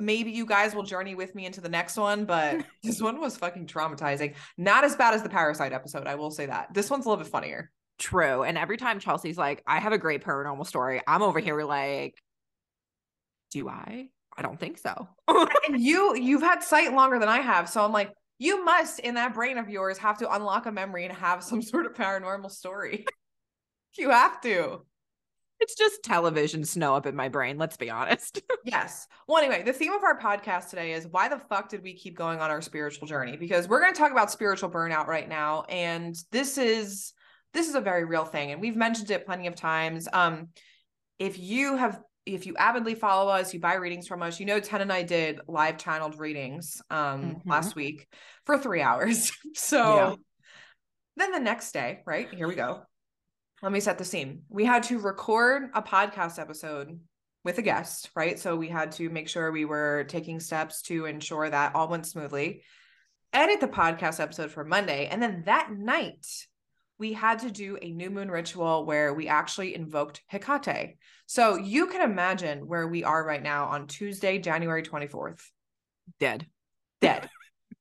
maybe 0.00 0.30
you 0.30 0.46
guys 0.46 0.74
will 0.74 0.82
journey 0.82 1.14
with 1.14 1.34
me 1.34 1.46
into 1.46 1.60
the 1.60 1.68
next 1.68 1.96
one, 1.96 2.24
but 2.24 2.64
this 2.82 3.00
one 3.00 3.20
was 3.20 3.36
fucking 3.36 3.66
traumatizing. 3.66 4.34
Not 4.56 4.84
as 4.84 4.96
bad 4.96 5.14
as 5.14 5.22
the 5.22 5.28
parasite 5.28 5.72
episode, 5.72 6.06
I 6.06 6.14
will 6.14 6.30
say 6.30 6.46
that. 6.46 6.72
This 6.72 6.90
one's 6.90 7.06
a 7.06 7.08
little 7.08 7.22
bit 7.22 7.30
funnier. 7.30 7.70
True. 7.98 8.44
And 8.44 8.56
every 8.56 8.76
time 8.76 9.00
Chelsea's 9.00 9.38
like, 9.38 9.62
I 9.66 9.80
have 9.80 9.92
a 9.92 9.98
great 9.98 10.24
paranormal 10.24 10.66
story, 10.66 11.02
I'm 11.06 11.22
over 11.22 11.40
here 11.40 11.62
like, 11.64 12.14
do 13.50 13.68
I? 13.68 14.10
I 14.36 14.42
don't 14.42 14.58
think 14.58 14.78
so. 14.78 15.08
and 15.28 15.80
you 15.80 16.14
you've 16.16 16.42
had 16.42 16.62
sight 16.62 16.92
longer 16.92 17.18
than 17.18 17.28
I 17.28 17.38
have. 17.38 17.68
So 17.68 17.84
I'm 17.84 17.92
like, 17.92 18.12
you 18.38 18.64
must 18.64 19.00
in 19.00 19.14
that 19.16 19.34
brain 19.34 19.58
of 19.58 19.68
yours 19.68 19.98
have 19.98 20.18
to 20.18 20.32
unlock 20.32 20.66
a 20.66 20.72
memory 20.72 21.04
and 21.04 21.16
have 21.16 21.42
some 21.42 21.60
sort 21.60 21.86
of 21.86 21.94
paranormal 21.94 22.52
story. 22.52 23.04
you 23.98 24.10
have 24.10 24.40
to 24.42 24.82
it's 25.60 25.74
just 25.74 26.02
television 26.02 26.64
snow 26.64 26.94
up 26.94 27.06
in 27.06 27.16
my 27.16 27.28
brain. 27.28 27.58
Let's 27.58 27.76
be 27.76 27.90
honest. 27.90 28.40
yes. 28.64 29.06
Well, 29.26 29.38
anyway, 29.38 29.62
the 29.62 29.72
theme 29.72 29.92
of 29.92 30.02
our 30.02 30.18
podcast 30.18 30.70
today 30.70 30.92
is 30.92 31.06
why 31.06 31.28
the 31.28 31.38
fuck 31.38 31.68
did 31.68 31.82
we 31.82 31.94
keep 31.94 32.16
going 32.16 32.40
on 32.40 32.50
our 32.50 32.62
spiritual 32.62 33.08
journey? 33.08 33.36
Because 33.36 33.68
we're 33.68 33.80
going 33.80 33.92
to 33.92 33.98
talk 33.98 34.12
about 34.12 34.30
spiritual 34.30 34.70
burnout 34.70 35.06
right 35.06 35.28
now, 35.28 35.64
and 35.68 36.16
this 36.30 36.58
is 36.58 37.12
this 37.54 37.68
is 37.68 37.74
a 37.74 37.80
very 37.80 38.04
real 38.04 38.24
thing, 38.24 38.52
and 38.52 38.60
we've 38.60 38.76
mentioned 38.76 39.10
it 39.10 39.26
plenty 39.26 39.46
of 39.46 39.54
times. 39.56 40.08
Um, 40.12 40.48
if 41.18 41.38
you 41.38 41.76
have 41.76 42.00
if 42.24 42.46
you 42.46 42.54
avidly 42.56 42.94
follow 42.94 43.30
us, 43.30 43.54
you 43.54 43.60
buy 43.60 43.74
readings 43.74 44.06
from 44.06 44.22
us, 44.22 44.38
you 44.38 44.46
know 44.46 44.60
Tenn 44.60 44.82
and 44.82 44.92
I 44.92 45.02
did 45.02 45.40
live 45.48 45.78
channeled 45.78 46.18
readings 46.18 46.80
um 46.90 47.22
mm-hmm. 47.22 47.50
last 47.50 47.74
week 47.74 48.06
for 48.46 48.58
three 48.58 48.82
hours. 48.82 49.32
so 49.54 49.94
yeah. 49.96 50.14
then 51.16 51.32
the 51.32 51.40
next 51.40 51.72
day, 51.72 52.00
right? 52.06 52.32
Here 52.32 52.46
we 52.46 52.54
go 52.54 52.82
let 53.62 53.72
me 53.72 53.80
set 53.80 53.98
the 53.98 54.04
scene. 54.04 54.42
We 54.48 54.64
had 54.64 54.84
to 54.84 54.98
record 54.98 55.70
a 55.74 55.82
podcast 55.82 56.38
episode 56.38 57.00
with 57.44 57.58
a 57.58 57.62
guest, 57.62 58.10
right? 58.14 58.38
So 58.38 58.56
we 58.56 58.68
had 58.68 58.92
to 58.92 59.08
make 59.10 59.28
sure 59.28 59.50
we 59.50 59.64
were 59.64 60.04
taking 60.08 60.40
steps 60.40 60.82
to 60.82 61.06
ensure 61.06 61.48
that 61.48 61.74
all 61.74 61.88
went 61.88 62.06
smoothly. 62.06 62.62
Edit 63.32 63.60
the 63.60 63.68
podcast 63.68 64.20
episode 64.20 64.50
for 64.50 64.64
Monday. 64.64 65.06
And 65.06 65.22
then 65.22 65.42
that 65.46 65.70
night, 65.72 66.26
we 66.98 67.12
had 67.12 67.40
to 67.40 67.50
do 67.50 67.78
a 67.80 67.90
new 67.90 68.10
moon 68.10 68.30
ritual 68.30 68.84
where 68.84 69.14
we 69.14 69.28
actually 69.28 69.74
invoked 69.74 70.22
Hecate. 70.26 70.96
So 71.26 71.56
you 71.56 71.86
can 71.86 72.02
imagine 72.02 72.66
where 72.66 72.88
we 72.88 73.04
are 73.04 73.24
right 73.24 73.42
now 73.42 73.66
on 73.66 73.86
Tuesday, 73.86 74.38
January 74.38 74.82
24th. 74.82 75.42
Dead. 76.18 76.46
Dead. 77.00 77.28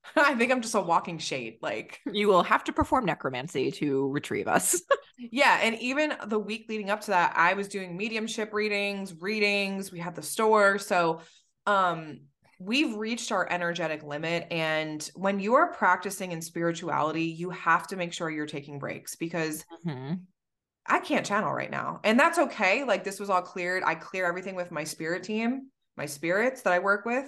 I 0.16 0.36
think 0.36 0.52
I'm 0.52 0.62
just 0.62 0.76
a 0.76 0.82
walking 0.82 1.18
shade. 1.18 1.58
Like 1.62 2.00
you 2.12 2.28
will 2.28 2.44
have 2.44 2.64
to 2.66 2.74
perform 2.74 3.06
necromancy 3.06 3.72
to 3.72 4.10
retrieve 4.10 4.48
us. 4.48 4.82
yeah. 5.18 5.60
And 5.62 5.76
even 5.80 6.14
the 6.28 6.40
week 6.40 6.66
leading 6.70 6.90
up 6.90 7.02
to 7.02 7.12
that, 7.12 7.34
I 7.36 7.54
was 7.54 7.68
doing 7.68 7.98
mediumship 7.98 8.54
readings, 8.54 9.14
readings. 9.20 9.92
We 9.92 10.00
had 10.00 10.16
the 10.16 10.24
store. 10.24 10.78
So 10.78 11.22
um 11.66 12.22
we've 12.60 12.96
reached 12.96 13.32
our 13.32 13.48
energetic 13.52 14.04
limit. 14.04 14.48
And 14.50 15.08
when 15.16 15.40
you 15.40 15.56
are 15.56 15.72
practicing 15.74 16.32
in 16.32 16.42
spirituality, 16.42 17.26
you 17.26 17.52
have 17.52 17.88
to 17.88 17.96
make 17.96 18.14
sure 18.14 18.32
you're 18.32 18.48
taking 18.48 18.80
breaks 18.80 19.16
because 19.16 19.64
mm-hmm. 19.86 20.16
I 20.88 21.00
can't 21.00 21.26
channel 21.26 21.54
right 21.54 21.70
now. 21.70 22.00
And 22.04 22.20
that's 22.20 22.40
okay. 22.40 22.84
Like 22.84 23.04
this 23.04 23.20
was 23.20 23.30
all 23.30 23.42
cleared. 23.42 23.84
I 23.84 23.96
clear 23.96 24.26
everything 24.26 24.56
with 24.56 24.72
my 24.72 24.86
spirit 24.86 25.24
team, 25.24 25.70
my 25.98 26.06
spirits 26.06 26.64
that 26.64 26.74
I 26.74 26.80
work 26.80 27.06
with. 27.06 27.28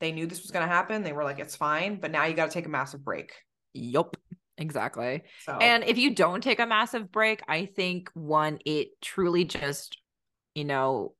They 0.00 0.12
knew 0.12 0.26
this 0.26 0.42
was 0.42 0.50
going 0.50 0.66
to 0.66 0.72
happen. 0.72 1.02
They 1.02 1.12
were 1.12 1.24
like, 1.24 1.38
it's 1.38 1.56
fine. 1.56 2.00
But 2.00 2.10
now 2.10 2.24
you 2.24 2.34
got 2.34 2.46
to 2.46 2.52
take 2.52 2.66
a 2.66 2.70
massive 2.70 3.04
break. 3.04 3.32
Yup. 3.72 4.16
Exactly. 4.58 5.22
So. 5.44 5.52
And 5.54 5.84
if 5.84 5.98
you 5.98 6.14
don't 6.14 6.42
take 6.42 6.60
a 6.60 6.66
massive 6.66 7.10
break, 7.10 7.42
I 7.48 7.66
think 7.66 8.10
one, 8.14 8.58
it 8.64 8.88
truly 9.00 9.44
just, 9.44 9.98
you 10.54 10.64
know, 10.64 11.14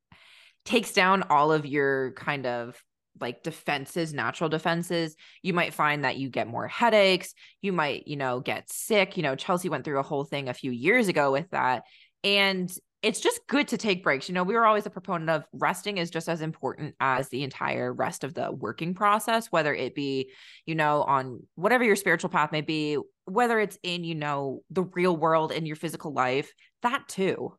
takes 0.64 0.92
down 0.92 1.24
all 1.30 1.52
of 1.52 1.66
your 1.66 2.12
kind 2.12 2.46
of 2.46 2.80
like 3.20 3.42
defenses, 3.42 4.12
natural 4.12 4.50
defenses. 4.50 5.16
You 5.42 5.52
might 5.52 5.74
find 5.74 6.04
that 6.04 6.16
you 6.16 6.28
get 6.28 6.48
more 6.48 6.66
headaches. 6.66 7.34
You 7.62 7.72
might, 7.72 8.06
you 8.08 8.16
know, 8.16 8.40
get 8.40 8.70
sick. 8.70 9.16
You 9.16 9.22
know, 9.22 9.36
Chelsea 9.36 9.68
went 9.68 9.84
through 9.84 10.00
a 10.00 10.04
whole 10.04 10.24
thing 10.24 10.48
a 10.48 10.54
few 10.54 10.70
years 10.70 11.08
ago 11.08 11.32
with 11.32 11.50
that. 11.50 11.84
And 12.22 12.72
it's 13.04 13.20
just 13.20 13.46
good 13.48 13.68
to 13.68 13.76
take 13.76 14.02
breaks. 14.02 14.30
You 14.30 14.34
know, 14.34 14.42
we 14.42 14.54
were 14.54 14.64
always 14.64 14.86
a 14.86 14.90
proponent 14.90 15.28
of 15.28 15.44
resting 15.52 15.98
is 15.98 16.08
just 16.08 16.26
as 16.26 16.40
important 16.40 16.94
as 17.00 17.28
the 17.28 17.42
entire 17.42 17.92
rest 17.92 18.24
of 18.24 18.32
the 18.32 18.50
working 18.50 18.94
process, 18.94 19.48
whether 19.52 19.74
it 19.74 19.94
be, 19.94 20.30
you 20.64 20.74
know, 20.74 21.02
on 21.02 21.42
whatever 21.54 21.84
your 21.84 21.96
spiritual 21.96 22.30
path 22.30 22.50
may 22.50 22.62
be, 22.62 22.96
whether 23.26 23.60
it's 23.60 23.78
in, 23.82 24.04
you 24.04 24.14
know, 24.14 24.62
the 24.70 24.84
real 24.84 25.14
world 25.14 25.52
in 25.52 25.66
your 25.66 25.76
physical 25.76 26.14
life, 26.14 26.50
that 26.82 27.06
too. 27.06 27.54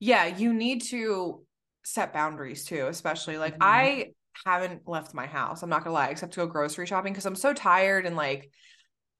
Yeah, 0.00 0.24
you 0.24 0.54
need 0.54 0.82
to 0.84 1.44
set 1.84 2.14
boundaries 2.14 2.64
too, 2.64 2.86
especially 2.86 3.36
like 3.36 3.54
mm-hmm. 3.54 3.62
I 3.62 4.06
haven't 4.46 4.88
left 4.88 5.12
my 5.12 5.26
house. 5.26 5.62
I'm 5.62 5.68
not 5.68 5.84
gonna 5.84 5.92
lie, 5.92 6.08
except 6.08 6.32
to 6.32 6.40
go 6.40 6.46
grocery 6.46 6.86
shopping 6.86 7.12
because 7.12 7.26
I'm 7.26 7.36
so 7.36 7.52
tired 7.52 8.06
and 8.06 8.16
like 8.16 8.50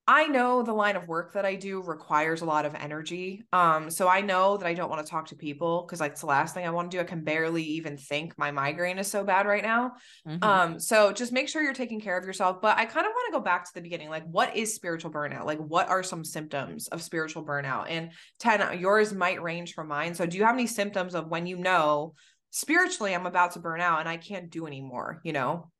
I 0.08 0.28
know 0.28 0.62
the 0.62 0.72
line 0.72 0.94
of 0.94 1.08
work 1.08 1.32
that 1.32 1.44
I 1.44 1.56
do 1.56 1.82
requires 1.82 2.40
a 2.40 2.44
lot 2.44 2.64
of 2.64 2.76
energy. 2.76 3.42
Um, 3.52 3.90
so 3.90 4.08
I 4.08 4.20
know 4.20 4.56
that 4.56 4.66
I 4.66 4.72
don't 4.72 4.88
want 4.88 5.04
to 5.04 5.10
talk 5.10 5.26
to 5.28 5.36
people 5.36 5.82
because 5.82 5.98
like 5.98 6.12
it's 6.12 6.20
the 6.20 6.28
last 6.28 6.54
thing 6.54 6.64
I 6.64 6.70
want 6.70 6.92
to 6.92 6.96
do. 6.96 7.00
I 7.00 7.04
can 7.04 7.24
barely 7.24 7.64
even 7.64 7.96
think. 7.96 8.38
My 8.38 8.52
migraine 8.52 8.98
is 8.98 9.10
so 9.10 9.24
bad 9.24 9.46
right 9.46 9.64
now. 9.64 9.94
Mm-hmm. 10.26 10.44
Um, 10.44 10.78
so 10.78 11.12
just 11.12 11.32
make 11.32 11.48
sure 11.48 11.60
you're 11.60 11.72
taking 11.72 12.00
care 12.00 12.16
of 12.16 12.24
yourself. 12.24 12.60
But 12.62 12.78
I 12.78 12.84
kind 12.84 13.04
of 13.04 13.10
want 13.10 13.32
to 13.32 13.38
go 13.38 13.42
back 13.42 13.64
to 13.64 13.74
the 13.74 13.80
beginning. 13.80 14.08
Like, 14.08 14.24
what 14.30 14.56
is 14.56 14.76
spiritual 14.76 15.10
burnout? 15.10 15.44
Like, 15.44 15.58
what 15.58 15.88
are 15.88 16.04
some 16.04 16.24
symptoms 16.24 16.86
of 16.88 17.02
spiritual 17.02 17.44
burnout? 17.44 17.86
And 17.88 18.12
Tenn, 18.38 18.78
yours 18.78 19.12
might 19.12 19.42
range 19.42 19.74
from 19.74 19.88
mine. 19.88 20.14
So 20.14 20.24
do 20.24 20.38
you 20.38 20.44
have 20.44 20.54
any 20.54 20.68
symptoms 20.68 21.16
of 21.16 21.28
when 21.28 21.48
you 21.48 21.56
know 21.56 22.14
spiritually 22.50 23.12
I'm 23.12 23.26
about 23.26 23.52
to 23.52 23.58
burn 23.58 23.80
out 23.80 23.98
and 23.98 24.08
I 24.08 24.18
can't 24.18 24.50
do 24.50 24.68
anymore, 24.68 25.20
you 25.24 25.32
know? 25.32 25.72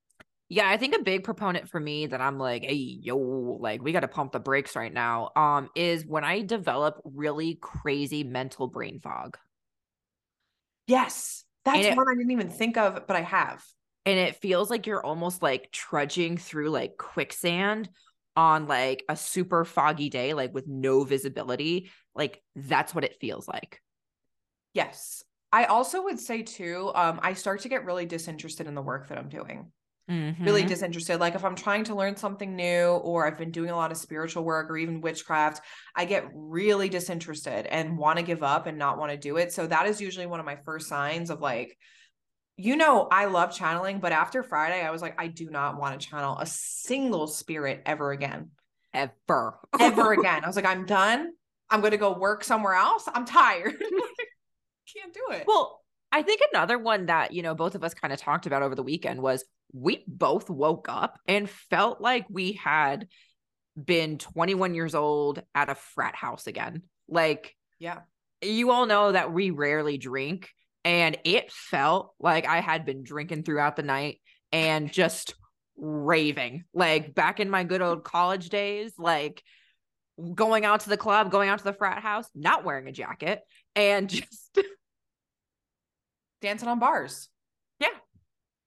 Yeah, 0.49 0.69
I 0.69 0.76
think 0.76 0.95
a 0.95 1.03
big 1.03 1.25
proponent 1.25 1.69
for 1.69 1.81
me 1.81 2.07
that 2.07 2.21
I'm 2.21 2.38
like, 2.38 2.62
hey, 2.62 2.75
yo, 2.75 3.17
like 3.17 3.83
we 3.83 3.93
got 3.93 4.00
to 4.00 4.09
pump 4.09 4.31
the 4.33 4.38
brakes 4.38 4.76
right 4.76 4.93
now. 4.93 5.31
Um, 5.35 5.69
is 5.75 6.07
when 6.07 6.23
I 6.23 6.43
develop 6.43 7.00
really 7.05 7.59
crazy 7.61 8.23
mental 8.23 8.69
brain 8.69 9.00
fog. 9.00 9.37
Yes, 10.87 11.45
that's 11.65 11.85
it, 11.85 11.97
one 11.97 12.09
I 12.09 12.15
didn't 12.15 12.31
even 12.31 12.49
think 12.49 12.76
of, 12.76 13.09
but 13.09 13.17
I 13.17 13.23
have. 13.23 13.65
And 14.05 14.21
it 14.21 14.37
feels 14.37 14.71
like 14.71 14.87
you're 14.87 15.05
almost 15.05 15.43
like 15.43 15.73
trudging 15.73 16.37
through 16.37 16.71
like 16.71 16.97
quicksand 16.97 17.88
on 18.37 18.69
like 18.69 19.05
a 19.09 19.17
super 19.17 19.65
foggy 19.65 20.11
day, 20.11 20.33
like 20.33 20.55
with 20.55 20.69
no 20.69 21.03
visibility. 21.03 21.91
Like 22.15 22.41
that's 22.55 22.95
what 22.95 23.03
it 23.03 23.17
feels 23.21 23.49
like. 23.49 23.83
Yes. 24.75 25.25
I 25.50 25.65
also 25.65 26.05
would 26.05 26.21
say 26.21 26.43
too, 26.43 26.93
um, 26.95 27.19
I 27.21 27.33
start 27.33 27.62
to 27.62 27.69
get 27.69 27.85
really 27.85 28.07
disinterested 28.07 28.69
in 28.69 28.76
the 28.76 28.83
work 28.83 29.09
that 29.09 29.19
I'm 29.19 29.29
doing 29.29 29.73
mm-hmm. 30.10 30.44
really 30.44 30.64
disinterested. 30.64 31.20
Like 31.20 31.34
if 31.34 31.44
I'm 31.44 31.54
trying 31.54 31.84
to 31.84 31.94
learn 31.94 32.16
something 32.16 32.54
new 32.54 32.88
or 32.88 33.26
I've 33.26 33.38
been 33.38 33.50
doing 33.50 33.70
a 33.70 33.76
lot 33.76 33.90
of 33.90 33.96
spiritual 33.96 34.44
work 34.44 34.70
or 34.70 34.76
even 34.76 35.00
witchcraft, 35.00 35.62
I 35.94 36.04
get 36.04 36.28
really 36.34 36.88
disinterested 36.88 37.66
and 37.66 37.98
want 37.98 38.18
to 38.18 38.25
give 38.25 38.42
up 38.42 38.66
and 38.66 38.78
not 38.78 38.98
want 38.98 39.12
to 39.12 39.18
do 39.18 39.36
it. 39.36 39.52
So 39.52 39.66
that 39.66 39.86
is 39.86 40.00
usually 40.00 40.26
one 40.26 40.40
of 40.40 40.46
my 40.46 40.56
first 40.64 40.88
signs 40.88 41.30
of 41.30 41.40
like, 41.40 41.76
you 42.56 42.76
know, 42.76 43.06
I 43.10 43.26
love 43.26 43.54
channeling, 43.54 44.00
but 44.00 44.12
after 44.12 44.42
Friday, 44.42 44.80
I 44.82 44.90
was 44.90 45.02
like, 45.02 45.20
I 45.20 45.26
do 45.26 45.50
not 45.50 45.78
want 45.78 46.00
to 46.00 46.06
channel 46.06 46.38
a 46.38 46.46
single 46.46 47.26
spirit 47.26 47.82
ever 47.84 48.12
again. 48.12 48.50
Ever. 48.94 49.58
ever 49.78 50.12
again. 50.18 50.42
I 50.42 50.46
was 50.46 50.56
like, 50.56 50.64
I'm 50.64 50.86
done. 50.86 51.32
I'm 51.68 51.80
going 51.80 51.90
to 51.90 51.98
go 51.98 52.16
work 52.18 52.44
somewhere 52.44 52.75
else. 52.75 53.06
I'm 53.12 53.26
tired. 53.26 53.75
Can't 54.94 55.12
do 55.12 55.34
it. 55.34 55.44
Well, 55.46 55.80
I 56.16 56.23
think 56.23 56.40
another 56.50 56.78
one 56.78 57.06
that, 57.06 57.32
you 57.35 57.42
know, 57.42 57.54
both 57.54 57.75
of 57.75 57.85
us 57.85 57.92
kind 57.92 58.11
of 58.11 58.18
talked 58.18 58.46
about 58.46 58.62
over 58.62 58.75
the 58.75 58.82
weekend 58.82 59.20
was 59.20 59.44
we 59.75 60.02
both 60.06 60.49
woke 60.49 60.88
up 60.88 61.18
and 61.28 61.49
felt 61.49 62.00
like 62.00 62.25
we 62.30 62.52
had 62.52 63.06
been 63.76 64.16
21 64.16 64.75
years 64.75 64.94
old 64.94 65.42
at 65.54 65.68
a 65.68 65.75
frat 65.75 66.14
house 66.14 66.46
again. 66.46 66.85
Like, 67.06 67.54
yeah, 67.78 67.99
you 68.40 68.70
all 68.70 68.87
know 68.87 69.12
that 69.12 69.30
we 69.30 69.50
rarely 69.50 69.99
drink, 69.99 70.49
and 70.87 71.18
it 71.25 71.52
felt 71.52 72.14
like 72.18 72.46
I 72.46 72.62
had 72.62 72.87
been 72.87 73.02
drinking 73.02 73.42
throughout 73.42 73.76
the 73.76 73.82
night 73.82 74.23
and 74.52 74.90
just 74.90 75.35
raving. 75.76 76.64
Like 76.73 77.14
back 77.14 77.40
in 77.40 77.50
my 77.50 77.62
good 77.62 77.82
old 77.82 78.04
college 78.04 78.49
days, 78.49 78.94
like 78.96 79.42
going 80.35 80.64
out 80.64 80.80
to 80.80 80.88
the 80.88 80.96
club, 80.96 81.30
going 81.30 81.50
out 81.50 81.58
to 81.58 81.64
the 81.64 81.75
frat 81.75 82.02
house, 82.02 82.30
not 82.35 82.64
wearing 82.64 82.88
a 82.88 82.92
jacket, 82.92 83.42
and 83.75 84.08
just 84.08 84.58
dancing 86.47 86.69
on 86.69 86.79
bars. 86.79 87.29
Yeah 87.79 87.88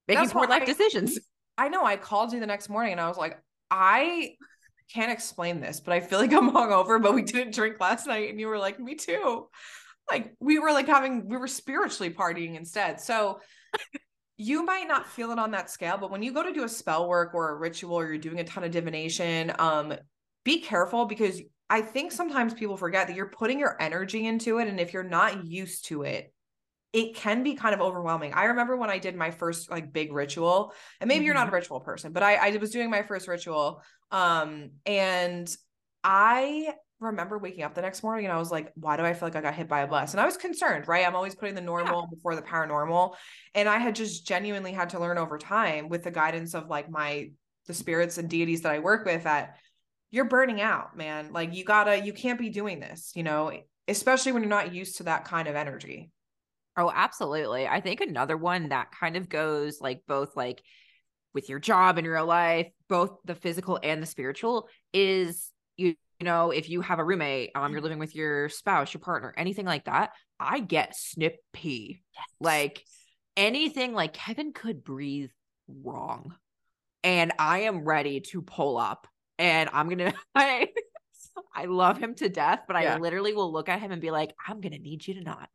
making 0.10 0.24
That's 0.24 0.34
poor 0.34 0.48
life 0.48 0.64
I, 0.64 0.66
decisions. 0.66 1.20
I 1.58 1.70
know. 1.70 1.86
I 1.86 1.96
called 1.96 2.34
you 2.34 2.40
the 2.40 2.48
next 2.48 2.68
morning 2.68 2.94
and 2.94 3.02
I 3.02 3.08
was 3.08 3.18
like, 3.18 3.42
I 3.72 4.36
can't 4.92 5.12
explain 5.12 5.62
this, 5.62 5.80
but 5.80 5.94
I 5.94 6.00
feel 6.00 6.20
like 6.20 6.34
I'm 6.34 6.52
hungover, 6.54 7.02
but 7.02 7.13
we 7.13 7.22
didn't 7.22 7.54
drink 7.54 7.80
last 7.80 8.08
night. 8.08 8.30
And 8.30 8.39
you 8.39 8.48
were 8.48 8.58
like, 8.58 8.80
me 8.80 8.96
too. 8.96 9.48
Like 10.10 10.34
we 10.39 10.58
were 10.58 10.72
like 10.72 10.88
having, 10.88 11.30
we 11.30 11.38
were 11.38 11.48
spiritually 11.48 12.12
partying 12.12 12.58
instead. 12.58 13.00
So 13.00 13.39
you 14.38 14.65
might 14.65 14.88
not 14.88 15.08
feel 15.08 15.32
it 15.32 15.38
on 15.38 15.52
that 15.52 15.70
scale, 15.70 15.98
but 15.98 16.10
when 16.10 16.24
you 16.24 16.34
go 16.34 16.42
to 16.42 16.52
do 16.52 16.63
a 16.63 16.70
spell 16.70 17.08
work 17.08 17.36
or 17.36 17.52
a 17.52 17.56
ritual 17.56 18.00
or 18.00 18.08
you're 18.08 18.18
doing 18.18 18.39
a 18.39 18.44
ton 18.44 18.63
of 18.63 18.72
divination, 18.72 19.54
um, 19.60 19.94
be 20.44 20.60
careful 20.60 21.06
because 21.06 21.39
I 21.70 21.82
think 21.82 22.12
sometimes 22.12 22.56
people 22.56 22.78
forget 22.78 23.08
that 23.08 23.15
you're 23.15 23.30
putting 23.30 23.60
your 23.60 23.80
energy 23.80 24.26
into 24.26 24.58
it. 24.58 24.68
And 24.68 24.80
if 24.80 24.92
you're 24.92 25.04
not 25.04 25.46
used 25.46 25.86
to 25.89 26.02
it, 26.02 26.34
it 26.91 27.15
can 27.15 27.43
be 27.43 27.54
kind 27.54 27.75
of 27.75 27.82
overwhelming. 27.82 28.34
I 28.34 28.45
remember 28.45 28.75
when 28.75 28.89
I 28.89 28.97
did 28.97 29.15
my 29.15 29.32
first 29.32 29.69
like 29.69 29.93
big 29.93 30.12
ritual, 30.12 30.73
and 30.99 31.08
maybe 31.08 31.19
mm-hmm. 31.19 31.25
you're 31.25 31.34
not 31.36 31.43
a 31.43 31.45
mm-hmm. 31.47 31.56
ritual 31.56 31.80
person, 31.80 32.13
but 32.13 32.23
I, 32.23 32.36
I 32.36 32.58
was 32.58 32.71
doing 32.71 32.89
my 32.89 33.04
first 33.04 33.28
ritual. 33.28 33.84
Um, 34.12 34.71
and 34.86 35.56
I 36.04 36.73
remember 36.99 37.38
waking 37.38 37.63
up 37.63 37.75
the 37.75 37.82
next 37.82 38.04
morning 38.04 38.25
and 38.25 38.34
I 38.34 38.38
was 38.38 38.52
like, 38.52 38.71
why 38.75 38.97
do 38.97 39.04
I 39.04 39.13
feel 39.13 39.28
like 39.28 39.36
I 39.36 39.41
got 39.41 39.54
hit 39.54 39.67
by 39.67 39.82
a 39.82 39.88
bus? 39.88 40.13
And 40.13 40.19
I 40.19 40.25
was 40.25 40.38
concerned, 40.38 40.88
right? 40.88 41.06
I'm 41.06 41.15
always 41.15 41.36
putting 41.36 41.56
the 41.56 41.62
normal 41.62 42.02
yeah. 42.02 42.15
before 42.15 42.36
the 42.36 42.41
paranormal. 42.41 43.15
And 43.56 43.69
I 43.69 43.78
had 43.78 43.95
just 43.95 44.28
genuinely 44.28 44.73
had 44.73 44.89
to 44.89 44.99
learn 44.99 45.17
over 45.17 45.38
time 45.38 45.89
with 45.89 46.04
the 46.04 46.12
guidance 46.12 46.54
of 46.54 46.67
like 46.67 46.89
my 46.89 47.32
the 47.67 47.73
spirits 47.73 48.17
and 48.17 48.30
deities 48.30 48.62
that 48.62 48.71
I 48.71 48.80
work 48.80 49.06
with 49.06 49.23
that 49.23 49.58
you're 50.12 50.25
burning 50.25 50.60
out, 50.60 50.97
man. 50.97 51.32
Like 51.32 51.54
you 51.54 51.63
gotta, 51.63 52.04
you 52.04 52.13
can't 52.13 52.39
be 52.39 52.49
doing 52.49 52.80
this, 52.80 53.12
you 53.15 53.23
know, 53.23 53.52
especially 53.88 54.32
when 54.32 54.41
you're 54.41 54.49
not 54.49 54.73
used 54.73 54.97
to 54.97 55.04
that 55.04 55.25
kind 55.25 55.47
of 55.47 55.56
energy. 55.56 56.10
Oh, 56.80 56.89
absolutely. 56.96 57.68
I 57.68 57.82
think 57.82 58.00
another 58.00 58.38
one 58.38 58.70
that 58.70 58.92
kind 58.98 59.18
of 59.18 59.28
goes 59.28 59.82
like 59.82 60.04
both 60.08 60.38
like 60.38 60.63
with 61.34 61.50
your 61.50 61.60
job 61.60 61.98
and 61.98 62.08
real 62.08 62.26
life, 62.26 62.68
both 62.88 63.18
the 63.26 63.36
physical 63.36 63.78
and 63.84 64.02
the 64.02 64.08
spiritual 64.08 64.70
is 64.94 65.52
you, 65.76 65.96
you 66.20 66.26
know, 66.26 66.52
if 66.52 66.70
you 66.70 66.80
have 66.80 67.00
a 67.00 67.04
roommate, 67.04 67.52
um, 67.54 67.74
you're 67.74 67.82
living 67.82 68.00
with 68.00 68.15
your 68.15 68.48
spouse, 68.48 68.94
your 68.94 69.02
partner, 69.02 69.34
anything 69.36 69.65
like 69.65 69.86
that, 69.86 70.12
I 70.39 70.62
get 70.62 70.96
snippy. 70.96 72.02
Yes. 72.15 72.26
Like 72.39 72.86
anything 73.36 73.94
like 73.94 74.13
Kevin 74.13 74.54
could 74.54 74.82
breathe 74.82 75.32
wrong. 75.68 76.34
And 77.04 77.34
I 77.39 77.60
am 77.60 77.84
ready 77.84 78.22
to 78.22 78.42
pull 78.42 78.78
up 78.78 79.06
and 79.38 79.70
I'm 79.74 79.89
gonna 79.89 80.13
I 80.34 80.70
I 81.54 81.65
love 81.65 81.98
him 81.98 82.15
to 82.15 82.30
death, 82.30 82.62
but 82.70 82.82
yeah. 82.82 82.96
I 82.96 83.00
literally 83.00 83.34
will 83.34 83.52
look 83.52 83.68
at 83.68 83.82
him 83.82 83.92
and 83.92 84.02
be 84.02 84.12
like, 84.12 84.34
I'm 84.48 84.62
gonna 84.62 84.80
need 84.80 85.06
you 85.06 85.15
to 85.15 85.22
not. 85.22 85.50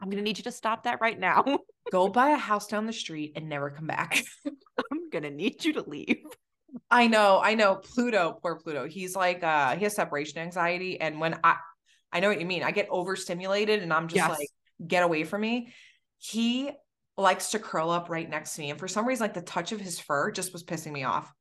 I'm 0.00 0.08
going 0.08 0.18
to 0.18 0.22
need 0.22 0.38
you 0.38 0.44
to 0.44 0.52
stop 0.52 0.84
that 0.84 1.00
right 1.00 1.18
now. 1.18 1.58
Go 1.92 2.08
buy 2.08 2.30
a 2.30 2.36
house 2.36 2.66
down 2.66 2.86
the 2.86 2.92
street 2.92 3.32
and 3.36 3.48
never 3.48 3.70
come 3.70 3.86
back. 3.86 4.22
I'm 4.46 5.10
going 5.10 5.24
to 5.24 5.30
need 5.30 5.64
you 5.64 5.74
to 5.74 5.82
leave. 5.82 6.24
I 6.90 7.06
know, 7.06 7.40
I 7.42 7.54
know. 7.54 7.76
Pluto, 7.76 8.38
poor 8.40 8.56
Pluto. 8.56 8.86
He's 8.86 9.16
like 9.16 9.42
uh 9.42 9.76
he 9.76 9.84
has 9.84 9.94
separation 9.94 10.38
anxiety 10.38 11.00
and 11.00 11.20
when 11.20 11.38
I 11.42 11.56
I 12.12 12.20
know 12.20 12.28
what 12.28 12.40
you 12.40 12.46
mean. 12.46 12.62
I 12.62 12.70
get 12.70 12.88
overstimulated 12.90 13.82
and 13.82 13.92
I'm 13.92 14.08
just 14.08 14.16
yes. 14.16 14.30
like 14.30 14.48
get 14.86 15.02
away 15.02 15.24
from 15.24 15.40
me. 15.40 15.72
He 16.18 16.70
likes 17.16 17.50
to 17.50 17.58
curl 17.58 17.90
up 17.90 18.08
right 18.08 18.28
next 18.28 18.54
to 18.54 18.62
me 18.62 18.70
and 18.70 18.78
for 18.78 18.88
some 18.88 19.06
reason 19.06 19.24
like 19.24 19.34
the 19.34 19.42
touch 19.42 19.72
of 19.72 19.80
his 19.80 19.98
fur 19.98 20.30
just 20.30 20.52
was 20.52 20.64
pissing 20.64 20.92
me 20.92 21.04
off. 21.04 21.32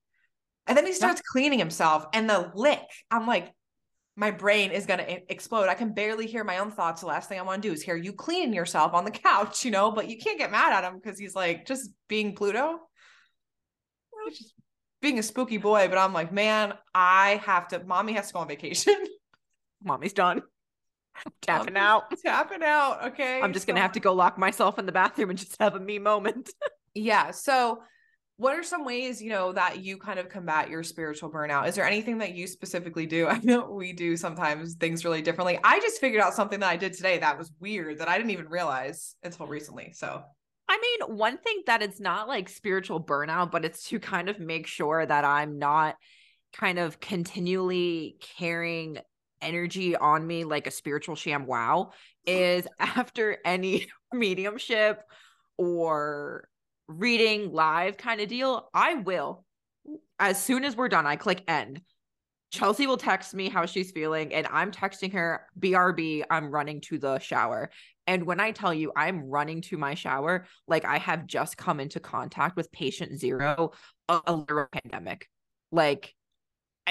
And 0.67 0.78
then 0.78 0.86
he 0.86 0.93
starts 0.93 1.19
yeah. 1.19 1.32
cleaning 1.32 1.60
himself 1.60 2.06
and 2.13 2.30
the 2.30 2.52
lick. 2.54 2.82
I'm 3.10 3.26
like, 3.26 3.52
my 4.19 4.32
brain 4.32 4.71
is 4.71 4.86
going 4.86 4.99
to 4.99 5.32
explode. 5.32 5.69
I 5.69 5.75
can 5.75 5.93
barely 5.93 6.27
hear 6.27 6.43
my 6.43 6.58
own 6.58 6.71
thoughts. 6.71 6.99
The 6.99 7.08
last 7.08 7.29
thing 7.29 7.39
I 7.39 7.41
want 7.41 7.62
to 7.63 7.69
do 7.69 7.73
is 7.73 7.82
hear 7.82 7.95
you 7.95 8.12
cleaning 8.12 8.53
yourself 8.53 8.93
on 8.93 9.05
the 9.05 9.12
couch, 9.12 9.63
you 9.63 9.71
know, 9.71 9.91
but 9.91 10.10
you 10.10 10.17
can't 10.17 10.38
get 10.38 10.51
mad 10.51 10.73
at 10.73 10.84
him 10.84 10.99
because 11.01 11.17
he's 11.17 11.36
like 11.36 11.65
just 11.65 11.89
being 12.10 12.36
Pluto. 12.36 12.79
Just 14.29 14.53
being 15.01 15.19
a 15.19 15.23
spooky 15.23 15.55
boy, 15.55 15.88
but 15.88 15.97
I'm 15.97 16.12
like, 16.12 16.34
man, 16.34 16.73
I 16.93 17.41
have 17.45 17.69
to, 17.69 17.82
mommy 17.86 18.12
has 18.12 18.27
to 18.27 18.34
go 18.34 18.39
on 18.39 18.49
vacation. 18.49 18.93
Mommy's 19.86 20.12
done. 20.12 20.41
tapping 21.41 21.77
out. 21.77 22.13
Tapping 22.21 22.62
out. 22.62 23.05
Okay. 23.13 23.39
I'm 23.41 23.53
just 23.53 23.65
so- 23.65 23.67
going 23.67 23.77
to 23.77 23.82
have 23.82 23.93
to 23.93 24.01
go 24.01 24.13
lock 24.13 24.38
myself 24.38 24.77
in 24.77 24.86
the 24.86 24.91
bathroom 24.91 25.29
and 25.29 25.39
just 25.39 25.55
have 25.62 25.75
a 25.75 25.79
me 25.79 25.97
moment. 25.97 26.49
yeah. 26.93 27.32
So, 27.32 27.84
what 28.39 28.54
are 28.54 28.63
some 28.63 28.86
ways 28.86 29.21
you 29.21 29.30
know 29.30 29.52
that 29.52 29.84
you 29.84 29.97
kind 29.97 30.17
of 30.17 30.30
combat 30.30 30.69
your 30.69 30.82
spiritual 30.82 31.30
burnout? 31.30 31.67
Is 31.67 31.75
there 31.75 31.86
anything 31.86 32.19
that 32.19 32.36
you 32.36 32.47
specifically 32.47 33.06
do? 33.06 33.28
I 33.28 33.38
know 33.43 33.69
we 33.69 33.91
do 33.91 34.15
sometimes 34.15 34.75
things 34.75 35.04
really 35.04 35.21
differently. 35.21 35.60
I 35.62 35.82
just 35.82 35.99
figured 35.99 36.21
out 36.21 36.34
something 36.34 36.62
that 36.62 36.69
i 36.69 36.78
did 36.78 36.93
today 36.93 37.17
that 37.17 37.38
was 37.38 37.52
weird 37.60 37.99
that 37.99 38.08
i 38.08 38.17
didn't 38.17 38.32
even 38.32 38.47
realize 38.47 39.15
until 39.23 39.45
recently 39.45 39.91
so. 39.93 40.23
I 40.69 40.80
mean, 40.80 41.17
one 41.17 41.38
thing 41.39 41.63
that 41.65 41.82
it's 41.82 41.99
not 41.99 42.28
like 42.28 42.47
spiritual 42.47 43.04
burnout, 43.04 43.52
but 43.52 43.65
it's 43.65 43.89
to 43.89 43.99
kind 43.99 44.30
of 44.30 44.39
make 44.39 44.67
sure 44.67 45.04
that 45.04 45.25
I'm 45.25 45.58
not 45.58 45.95
kind 46.54 46.78
of 46.80 46.99
continually 46.99 48.17
carrying 48.38 48.99
energy 49.41 49.95
on 49.95 50.25
me 50.25 50.43
like 50.43 50.67
a 50.67 50.71
spiritual 50.71 51.15
sham 51.15 51.45
wow 51.45 51.91
is 52.25 52.67
after 52.80 53.38
any 53.43 53.88
mediumship 54.13 55.02
or 55.58 56.47
reading 56.89 57.54
live 57.54 57.95
kind 57.97 58.19
of 58.19 58.28
deal, 58.28 58.69
I 58.73 58.95
will. 58.95 59.45
As 60.17 60.43
soon 60.43 60.65
as 60.65 60.75
we're 60.75 60.89
done, 60.89 61.06
I 61.06 61.15
click 61.15 61.43
end. 61.47 61.82
Chelsea 62.52 62.88
will 62.88 62.97
text 62.97 63.34
me 63.36 63.47
how 63.47 63.67
she's 63.67 63.91
feeling, 63.91 64.34
and 64.34 64.47
I'm 64.47 64.71
texting 64.71 65.13
her, 65.13 65.45
BRB, 65.60 66.23
I'm 66.32 66.49
running 66.49 66.82
to 66.82 66.97
the 66.97 67.19
shower. 67.19 67.69
And 68.08 68.25
when 68.25 68.39
I 68.39 68.52
tell 68.52 68.73
you 68.73 68.91
I'm 68.95 69.30
running 69.30 69.62
to 69.63 69.78
my 69.78 69.93
shower, 69.93 70.47
like 70.67 70.84
I 70.84 70.97
have 70.97 71.28
just 71.28 71.58
come 71.58 71.80
into 71.80 71.99
contact 71.99 72.58
with 72.58 72.71
patient 72.71 73.19
zero, 73.19 73.73
a, 74.08 74.19
literal 74.28 74.67
pandemic. 74.71 75.30
Like 75.71 76.15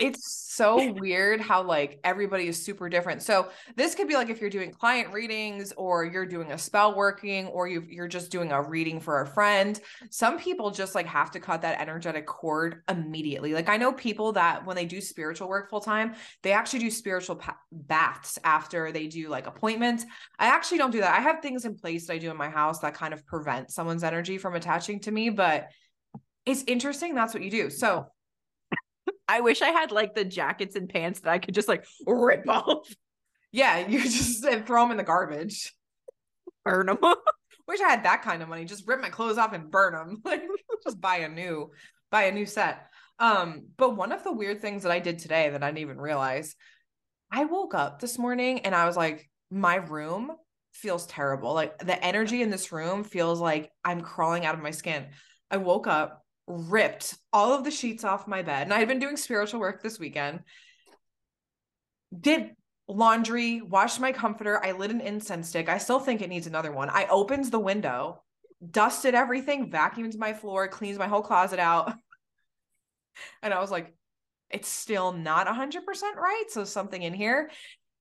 it's 0.01 0.53
so 0.55 0.93
weird 0.93 1.41
how 1.41 1.63
like 1.63 1.99
everybody 2.05 2.47
is 2.47 2.63
super 2.63 2.89
different. 2.89 3.23
So 3.23 3.49
this 3.77 3.95
could 3.95 4.09
be 4.09 4.15
like 4.15 4.29
if 4.29 4.41
you're 4.41 4.51
doing 4.51 4.71
client 4.71 5.13
readings 5.13 5.73
or 5.77 6.05
you're 6.05 6.27
doing 6.27 6.53
a 6.53 6.59
spell 6.59 6.95
working 6.95 7.47
or 7.49 7.69
you 7.69 7.85
you're 7.89 8.09
just 8.09 8.31
doing 8.31 8.53
a 8.53 8.63
reading 8.63 9.01
for 9.01 9.23
a 9.23 9.27
friend. 9.27 9.79
Some 10.11 10.39
people 10.39 10.71
just 10.71 10.95
like 10.95 11.07
have 11.07 11.31
to 11.33 11.41
cut 11.41 11.63
that 11.63 11.81
energetic 11.81 12.27
cord 12.27 12.83
immediately. 12.89 13.55
Like 13.55 13.69
I 13.69 13.77
know 13.77 13.93
people 13.93 14.33
that 14.33 14.65
when 14.67 14.77
they 14.77 14.87
do 14.87 15.01
spiritual 15.01 15.49
work 15.49 15.71
full 15.71 15.81
time, 15.81 16.15
they 16.43 16.53
actually 16.53 16.81
do 16.81 16.91
spiritual 16.91 17.41
baths 17.73 18.39
after 18.45 18.93
they 18.93 19.07
do 19.07 19.29
like 19.29 19.47
appointments. 19.47 20.05
I 20.39 20.47
actually 20.47 20.79
don't 20.79 20.91
do 20.91 21.01
that. 21.01 21.15
I 21.15 21.21
have 21.21 21.41
things 21.41 21.65
in 21.65 21.77
place 21.77 22.07
that 22.07 22.15
I 22.15 22.19
do 22.19 22.31
in 22.31 22.37
my 22.37 22.51
house 22.51 22.81
that 22.81 22.95
kind 22.95 23.15
of 23.15 23.27
prevent 23.27 23.71
someone's 23.71 24.05
energy 24.05 24.39
from 24.39 24.55
attaching 24.55 25.01
to 25.01 25.11
me, 25.11 25.31
but 25.31 25.69
it's 26.47 26.65
interesting 26.67 27.15
that's 27.15 27.35
what 27.35 27.43
you 27.43 27.51
do. 27.51 27.69
So 27.71 28.07
I 29.29 29.41
wish 29.41 29.63
I 29.63 29.69
had 29.69 29.93
like 29.93 30.15
the 30.15 30.25
jackets 30.25 30.75
and 30.75 30.89
pants 30.89 31.21
that 31.21 31.31
I 31.31 31.39
could 31.39 31.55
just 31.55 31.69
like 31.69 31.87
rip 32.07 32.45
off. 32.49 32.89
Yeah, 33.53 33.87
you 33.87 34.03
just 34.03 34.43
throw 34.43 34.83
them 34.83 34.91
in 34.91 34.97
the 34.97 35.05
garbage. 35.05 35.73
Burn 36.65 36.87
them. 36.87 36.99
wish 37.69 37.81
I 37.81 37.91
had 37.91 38.05
that 38.05 38.23
kind 38.23 38.43
of 38.43 38.49
money. 38.49 38.65
Just 38.65 38.89
rip 38.89 39.01
my 39.01 39.11
clothes 39.11 39.39
off 39.39 39.53
and 39.53 39.71
burn 39.71 39.93
them. 39.93 40.23
Like 40.25 40.43
just 40.83 41.01
buy 41.01 41.19
a 41.19 41.29
new, 41.29 41.71
buy 42.11 42.25
a 42.25 42.33
new 42.33 42.47
set. 42.47 42.87
Um, 43.19 43.67
but 43.77 43.97
one 43.97 44.13
of 44.13 44.25
the 44.25 44.33
weird 44.33 44.61
things 44.61 44.83
that 44.85 44.93
I 44.93 45.01
did 45.01 45.19
today 45.19 45.51
that 45.51 45.63
I 45.63 45.69
didn't 45.69 45.79
even 45.79 46.01
realize, 46.01 46.55
I 47.31 47.45
woke 47.45 47.75
up 47.75 48.01
this 48.01 48.19
morning 48.19 48.61
and 48.61 48.75
I 48.75 48.87
was 48.87 48.97
like, 48.97 49.29
my 49.51 49.77
room 49.77 50.33
feels 50.73 51.07
terrible. 51.07 51.53
Like 51.53 51.79
the 51.79 52.03
energy 52.03 52.43
in 52.43 52.51
this 52.51 52.73
room 52.73 53.05
feels 53.05 53.41
like 53.41 53.71
I'm 53.85 54.01
crawling 54.01 54.47
out 54.47 54.55
of 54.55 54.63
my 54.63 54.71
skin. 54.71 55.07
I 55.51 55.57
woke 55.57 55.87
up, 55.87 56.25
ripped 56.49 57.17
all 57.33 57.53
of 57.53 57.65
the 57.65 57.71
sheets 57.71 58.05
off 58.05 58.27
my 58.27 58.43
bed. 58.43 58.63
And 58.63 58.73
I 58.73 58.79
had 58.79 58.89
been 58.89 58.99
doing 58.99 59.17
spiritual 59.17 59.61
work 59.61 59.83
this 59.83 59.99
weekend. 59.99 60.41
Did 62.19 62.57
laundry, 62.89 63.61
washed 63.61 64.01
my 64.01 64.13
comforter. 64.13 64.65
I 64.65 64.73
lit 64.73 64.91
an 64.91 65.01
incense 65.01 65.51
stick. 65.51 65.69
I 65.69 65.79
still 65.79 66.01
think 66.01 66.23
it 66.23 66.31
needs 66.31 66.47
another 66.47 66.73
one. 66.73 66.89
I 66.89 67.07
opened 67.09 67.45
the 67.47 67.59
window, 67.59 68.23
dusted 68.71 69.15
everything, 69.15 69.71
vacuumed 69.71 70.17
my 70.17 70.33
floor, 70.33 70.69
cleaned 70.69 70.99
my 70.99 71.07
whole 71.07 71.23
closet 71.23 71.59
out. 71.59 71.93
and 73.43 73.53
I 73.53 73.61
was 73.61 73.71
like, 73.71 73.95
it's 74.51 74.69
still 74.69 75.13
not 75.13 75.47
100% 75.47 75.83
right. 76.17 76.45
So 76.49 76.65
something 76.65 77.03
in 77.03 77.13
here. 77.13 77.51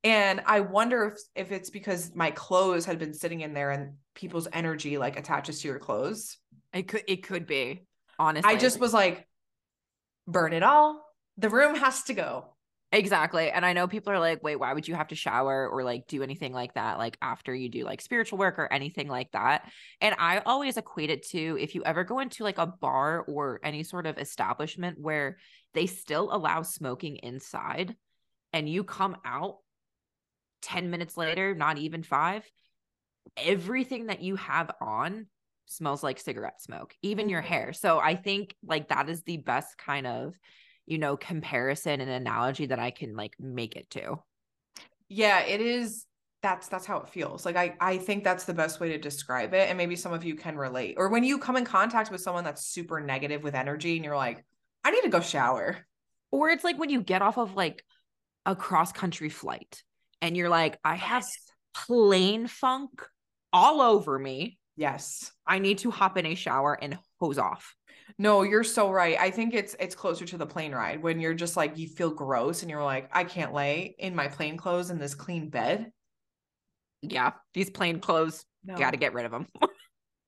And 0.04 0.42
I 0.46 0.62
wonder 0.62 1.08
if, 1.08 1.48
if 1.48 1.52
it's 1.52 1.70
because 1.70 2.16
my 2.16 2.32
clothes 2.32 2.86
had 2.86 3.00
been 3.00 3.14
sitting 3.14 3.42
in 3.42 3.54
there 3.54 3.72
and 3.72 3.96
people's 4.16 4.48
energy 4.54 4.98
like 4.98 5.20
attaches 5.20 5.62
to 5.62 5.68
your 5.68 5.80
clothes. 5.80 6.38
It 6.74 6.88
could 6.88 7.04
it 7.08 7.24
could 7.24 7.48
be 7.48 7.87
honestly. 8.20 8.52
I 8.52 8.58
just 8.58 8.80
was 8.80 8.94
like, 8.94 9.28
burn 10.28 10.54
it 10.54 10.64
all. 10.64 11.04
The 11.38 11.50
room 11.50 11.76
has 11.76 12.04
to 12.04 12.14
go. 12.14 12.54
Exactly. 12.94 13.52
And 13.52 13.66
I 13.66 13.74
know 13.74 13.88
people 13.88 14.14
are 14.14 14.20
like, 14.20 14.42
wait, 14.42 14.56
why 14.56 14.72
would 14.72 14.88
you 14.88 14.96
have 14.96 15.10
to 15.10 15.16
shower 15.16 15.68
or 15.68 15.84
like 15.84 16.08
do 16.08 16.24
anything 16.24 16.54
like 16.54 16.74
that, 16.76 16.98
like 16.98 17.18
after 17.22 17.54
you 17.54 17.68
do 17.68 17.84
like 17.84 18.00
spiritual 18.00 18.38
work 18.38 18.58
or 18.60 18.72
anything 18.72 19.10
like 19.10 19.30
that? 19.32 19.70
And 20.00 20.16
I 20.18 20.40
always 20.46 20.78
equate 20.78 21.10
it 21.10 21.28
to 21.30 21.58
if 21.60 21.76
you 21.76 21.84
ever 21.84 22.06
go 22.06 22.20
into 22.20 22.44
like 22.44 22.58
a 22.58 22.66
bar 22.66 23.26
or 23.28 23.60
any 23.62 23.84
sort 23.84 24.06
of 24.06 24.18
establishment 24.18 24.98
where 25.02 25.38
they 25.74 25.86
still 25.86 26.34
allow 26.34 26.62
smoking 26.62 27.18
inside 27.18 27.96
and 28.54 28.70
you 28.70 28.86
come 28.86 29.18
out 29.26 29.58
10 30.62 30.90
minutes 30.90 31.18
later, 31.18 31.54
not 31.54 31.78
even 31.78 32.04
five, 32.04 32.50
everything 33.36 34.06
that 34.06 34.22
you 34.22 34.38
have 34.38 34.72
on 34.80 35.28
smells 35.68 36.04
like 36.04 36.20
cigarette 36.20 36.62
smoke, 36.62 36.96
even 37.02 37.30
your 37.30 37.42
mm-hmm. 37.42 37.54
hair. 37.54 37.74
So 37.74 38.00
I 38.00 38.16
think 38.16 38.56
like 38.66 38.90
that 38.90 39.10
is 39.10 39.24
the 39.24 39.38
best 39.38 39.78
kind 39.78 40.08
of, 40.08 40.36
you 40.86 40.98
know, 40.98 41.18
comparison 41.18 42.02
and 42.02 42.10
analogy 42.10 42.68
that 42.68 42.80
I 42.80 42.92
can 42.92 43.16
like 43.16 43.36
make 43.40 43.76
it 43.76 43.90
to. 43.92 44.18
Yeah, 45.10 45.42
it 45.42 45.62
is 45.62 46.06
that's 46.42 46.68
that's 46.68 46.86
how 46.86 46.98
it 46.98 47.10
feels. 47.10 47.46
Like 47.46 47.56
I 47.56 47.76
I 47.80 47.98
think 47.98 48.24
that's 48.24 48.46
the 48.46 48.54
best 48.54 48.80
way 48.80 48.90
to 48.90 48.98
describe 48.98 49.54
it 49.54 49.70
and 49.70 49.78
maybe 49.78 49.96
some 49.96 50.14
of 50.14 50.24
you 50.24 50.36
can 50.36 50.58
relate. 50.58 50.96
Or 50.98 51.10
when 51.10 51.24
you 51.24 51.40
come 51.40 51.58
in 51.58 51.66
contact 51.66 52.12
with 52.12 52.22
someone 52.22 52.44
that's 52.44 52.66
super 52.66 53.00
negative 53.00 53.44
with 53.44 53.56
energy 53.56 53.96
and 53.96 54.06
you're 54.06 54.18
like, 54.18 54.44
I 54.84 54.92
need 54.92 55.02
to 55.02 55.10
go 55.10 55.22
shower. 55.22 55.78
Or 56.32 56.50
it's 56.50 56.64
like 56.64 56.78
when 56.78 56.90
you 56.90 57.02
get 57.02 57.22
off 57.22 57.38
of 57.38 57.56
like 57.56 57.84
a 58.46 58.56
cross 58.56 58.92
country 58.92 59.30
flight 59.30 59.84
and 60.22 60.36
you're 60.36 60.50
like, 60.50 60.78
I 60.84 60.96
have 60.96 61.26
plane 61.74 62.48
funk 62.48 63.06
all 63.54 63.82
over 63.82 64.18
me 64.18 64.58
Yes. 64.78 65.32
I 65.46 65.60
need 65.60 65.80
to 65.80 65.92
hop 65.92 66.18
in 66.18 66.26
a 66.26 66.36
shower 66.36 66.78
and 66.82 66.98
hose 67.20 67.38
off. 67.38 67.76
No, 68.18 68.44
you're 68.44 68.64
so 68.64 68.90
right. 68.90 69.18
I 69.20 69.32
think 69.32 69.54
it's 69.54 69.76
it's 69.80 69.96
closer 69.96 70.26
to 70.26 70.38
the 70.38 70.46
plane 70.46 70.74
ride 70.74 71.04
when 71.04 71.20
you're 71.20 71.34
just 71.34 71.58
like 71.58 71.78
you 71.78 71.88
feel 71.88 72.12
gross 72.12 72.62
and 72.62 72.72
you're 72.72 72.84
like 72.84 73.10
I 73.12 73.26
can't 73.26 73.54
lay 73.54 73.96
in 74.00 74.16
my 74.16 74.28
plain 74.28 74.56
clothes 74.56 74.90
in 74.90 74.98
this 74.98 75.14
clean 75.14 75.50
bed. 75.50 75.92
Yeah, 77.02 77.34
these 77.54 77.70
plain 77.70 78.00
clothes, 78.00 78.46
no. 78.64 78.78
got 78.78 78.92
to 78.92 78.98
get 78.98 79.14
rid 79.14 79.26
of 79.26 79.32
them. 79.32 79.48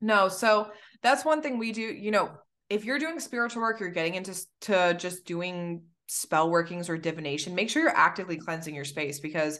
no, 0.01 0.27
so 0.27 0.71
that's 1.01 1.23
one 1.23 1.41
thing 1.41 1.57
we 1.57 1.71
do, 1.71 1.81
you 1.81 2.11
know, 2.11 2.31
if 2.69 2.85
you're 2.85 2.99
doing 2.99 3.19
spiritual 3.19 3.61
work, 3.61 3.79
you're 3.79 3.89
getting 3.89 4.15
into 4.15 4.35
to 4.61 4.93
just 4.93 5.25
doing 5.25 5.83
spell 6.07 6.49
workings 6.49 6.89
or 6.89 6.97
divination, 6.97 7.55
make 7.55 7.69
sure 7.69 7.81
you're 7.81 7.95
actively 7.95 8.37
cleansing 8.37 8.75
your 8.75 8.85
space 8.85 9.19
because 9.19 9.59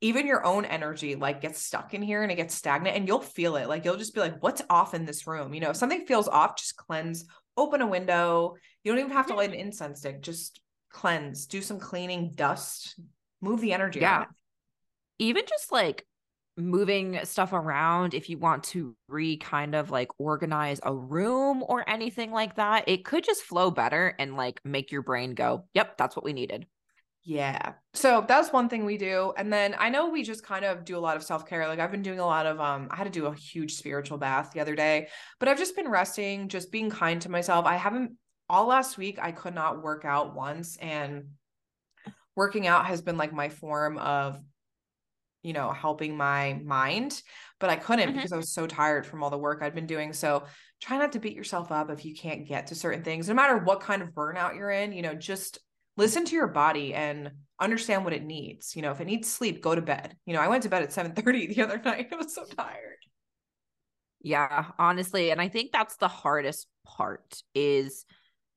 even 0.00 0.26
your 0.26 0.44
own 0.44 0.64
energy 0.64 1.14
like 1.14 1.40
gets 1.40 1.62
stuck 1.62 1.94
in 1.94 2.02
here 2.02 2.22
and 2.22 2.30
it 2.30 2.36
gets 2.36 2.54
stagnant 2.54 2.96
and 2.96 3.08
you'll 3.08 3.20
feel 3.20 3.56
it. 3.56 3.68
Like 3.68 3.84
you'll 3.84 3.96
just 3.96 4.14
be 4.14 4.20
like 4.20 4.42
what's 4.42 4.62
off 4.68 4.94
in 4.94 5.04
this 5.04 5.26
room? 5.26 5.54
You 5.54 5.60
know 5.60 5.70
if 5.70 5.76
something 5.76 6.06
feels 6.06 6.28
off 6.28 6.56
just 6.56 6.76
cleanse 6.76 7.24
open 7.56 7.80
a 7.80 7.86
window. 7.86 8.54
You 8.84 8.92
don't 8.92 9.00
even 9.00 9.12
have 9.12 9.26
to 9.28 9.34
light 9.34 9.50
an 9.50 9.56
incense 9.56 10.00
stick 10.00 10.22
just 10.22 10.60
cleanse 10.96 11.46
do 11.46 11.60
some 11.60 11.78
cleaning 11.78 12.32
dust 12.34 12.98
move 13.42 13.60
the 13.60 13.72
energy 13.72 14.00
yeah. 14.00 14.24
even 15.18 15.42
just 15.46 15.70
like 15.70 16.06
moving 16.56 17.20
stuff 17.24 17.52
around 17.52 18.14
if 18.14 18.30
you 18.30 18.38
want 18.38 18.64
to 18.64 18.96
re 19.08 19.36
kind 19.36 19.74
of 19.74 19.90
like 19.90 20.08
organize 20.18 20.80
a 20.82 20.94
room 20.94 21.62
or 21.68 21.86
anything 21.88 22.30
like 22.30 22.56
that 22.56 22.88
it 22.88 23.04
could 23.04 23.22
just 23.22 23.42
flow 23.42 23.70
better 23.70 24.14
and 24.18 24.36
like 24.36 24.58
make 24.64 24.90
your 24.90 25.02
brain 25.02 25.34
go 25.34 25.66
yep 25.74 25.98
that's 25.98 26.16
what 26.16 26.24
we 26.24 26.32
needed 26.32 26.66
yeah. 27.28 27.72
So 27.92 28.24
that's 28.26 28.52
one 28.52 28.68
thing 28.68 28.84
we 28.84 28.98
do. 28.98 29.32
And 29.36 29.52
then 29.52 29.74
I 29.80 29.90
know 29.90 30.10
we 30.10 30.22
just 30.22 30.44
kind 30.44 30.64
of 30.64 30.84
do 30.84 30.96
a 30.96 31.00
lot 31.00 31.16
of 31.16 31.24
self-care. 31.24 31.66
Like 31.66 31.80
I've 31.80 31.90
been 31.90 32.02
doing 32.02 32.20
a 32.20 32.24
lot 32.24 32.46
of 32.46 32.60
um 32.60 32.86
I 32.88 32.94
had 32.94 33.04
to 33.04 33.10
do 33.10 33.26
a 33.26 33.34
huge 33.34 33.74
spiritual 33.74 34.16
bath 34.16 34.52
the 34.52 34.60
other 34.60 34.76
day, 34.76 35.08
but 35.40 35.48
I've 35.48 35.58
just 35.58 35.74
been 35.74 35.88
resting, 35.88 36.48
just 36.48 36.70
being 36.70 36.88
kind 36.88 37.20
to 37.22 37.28
myself. 37.28 37.66
I 37.66 37.74
haven't 37.74 38.12
all 38.48 38.68
last 38.68 38.96
week 38.96 39.18
I 39.20 39.32
could 39.32 39.56
not 39.56 39.82
work 39.82 40.04
out 40.04 40.36
once 40.36 40.76
and 40.76 41.30
working 42.36 42.68
out 42.68 42.86
has 42.86 43.02
been 43.02 43.16
like 43.16 43.32
my 43.32 43.48
form 43.48 43.98
of 43.98 44.38
you 45.42 45.52
know, 45.52 45.70
helping 45.70 46.16
my 46.16 46.60
mind, 46.64 47.22
but 47.60 47.70
I 47.70 47.76
couldn't 47.76 48.08
mm-hmm. 48.08 48.16
because 48.16 48.32
I 48.32 48.36
was 48.36 48.52
so 48.52 48.66
tired 48.66 49.06
from 49.06 49.22
all 49.22 49.30
the 49.30 49.38
work 49.38 49.62
I'd 49.62 49.76
been 49.76 49.86
doing. 49.86 50.12
So 50.12 50.42
try 50.80 50.98
not 50.98 51.12
to 51.12 51.20
beat 51.20 51.36
yourself 51.36 51.70
up 51.70 51.88
if 51.88 52.04
you 52.04 52.16
can't 52.16 52.48
get 52.48 52.68
to 52.68 52.74
certain 52.74 53.04
things, 53.04 53.28
no 53.28 53.34
matter 53.34 53.56
what 53.56 53.80
kind 53.80 54.02
of 54.02 54.08
burnout 54.08 54.56
you're 54.56 54.70
in, 54.70 54.92
you 54.92 55.02
know, 55.02 55.14
just 55.14 55.60
listen 55.96 56.24
to 56.26 56.34
your 56.34 56.48
body 56.48 56.94
and 56.94 57.30
understand 57.60 58.04
what 58.04 58.12
it 58.12 58.24
needs. 58.24 58.76
You 58.76 58.82
know, 58.82 58.92
if 58.92 59.00
it 59.00 59.06
needs 59.06 59.28
sleep, 59.28 59.62
go 59.62 59.74
to 59.74 59.82
bed. 59.82 60.16
You 60.26 60.34
know, 60.34 60.40
I 60.40 60.48
went 60.48 60.62
to 60.64 60.68
bed 60.68 60.82
at 60.82 60.92
7 60.92 61.12
30 61.12 61.54
the 61.54 61.62
other 61.62 61.78
night. 61.84 62.08
I 62.12 62.16
was 62.16 62.34
so 62.34 62.44
tired. 62.44 62.98
Yeah, 64.20 64.66
honestly. 64.78 65.30
And 65.30 65.40
I 65.40 65.48
think 65.48 65.72
that's 65.72 65.96
the 65.96 66.08
hardest 66.08 66.66
part 66.84 67.42
is 67.54 68.04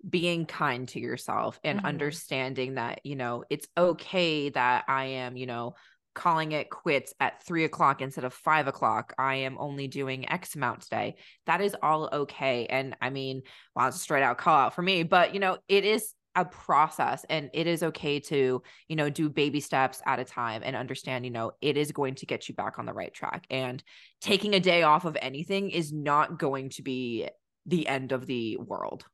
being 0.07 0.45
kind 0.45 0.87
to 0.89 0.99
yourself 0.99 1.59
and 1.63 1.79
mm-hmm. 1.79 1.87
understanding 1.87 2.75
that, 2.75 3.01
you 3.03 3.15
know, 3.15 3.43
it's 3.49 3.67
okay 3.77 4.49
that 4.49 4.85
I 4.87 5.05
am, 5.05 5.37
you 5.37 5.45
know, 5.45 5.75
calling 6.15 6.53
it 6.53 6.69
quits 6.69 7.13
at 7.19 7.43
three 7.43 7.65
o'clock 7.65 8.01
instead 8.01 8.23
of 8.23 8.33
five 8.33 8.67
o'clock. 8.67 9.13
I 9.17 9.35
am 9.35 9.57
only 9.59 9.87
doing 9.87 10.29
X 10.29 10.55
amount 10.55 10.81
today. 10.81 11.17
That 11.45 11.61
is 11.61 11.75
all 11.81 12.09
okay. 12.11 12.65
And 12.65 12.95
I 13.01 13.09
mean, 13.09 13.43
well, 13.75 13.87
it's 13.87 13.97
a 13.97 13.99
straight 13.99 14.23
out 14.23 14.37
call 14.37 14.57
out 14.57 14.75
for 14.75 14.81
me, 14.81 15.03
but 15.03 15.33
you 15.33 15.39
know, 15.39 15.57
it 15.67 15.85
is 15.85 16.13
a 16.39 16.45
process 16.45 17.25
and 17.29 17.49
it 17.53 17.67
is 17.67 17.83
okay 17.83 18.17
to 18.17 18.63
you 18.87 18.95
know 18.95 19.09
do 19.09 19.29
baby 19.29 19.59
steps 19.59 20.01
at 20.05 20.19
a 20.19 20.23
time 20.23 20.61
and 20.63 20.73
understand 20.73 21.25
you 21.25 21.31
know 21.31 21.51
it 21.61 21.75
is 21.75 21.91
going 21.91 22.15
to 22.15 22.25
get 22.25 22.47
you 22.47 22.55
back 22.55 22.79
on 22.79 22.85
the 22.85 22.93
right 22.93 23.13
track 23.13 23.45
and 23.49 23.83
taking 24.21 24.55
a 24.55 24.59
day 24.59 24.83
off 24.83 25.03
of 25.03 25.17
anything 25.21 25.69
is 25.69 25.91
not 25.91 26.39
going 26.39 26.69
to 26.69 26.81
be 26.81 27.27
the 27.65 27.87
end 27.87 28.13
of 28.13 28.25
the 28.25 28.57
world. 28.57 29.05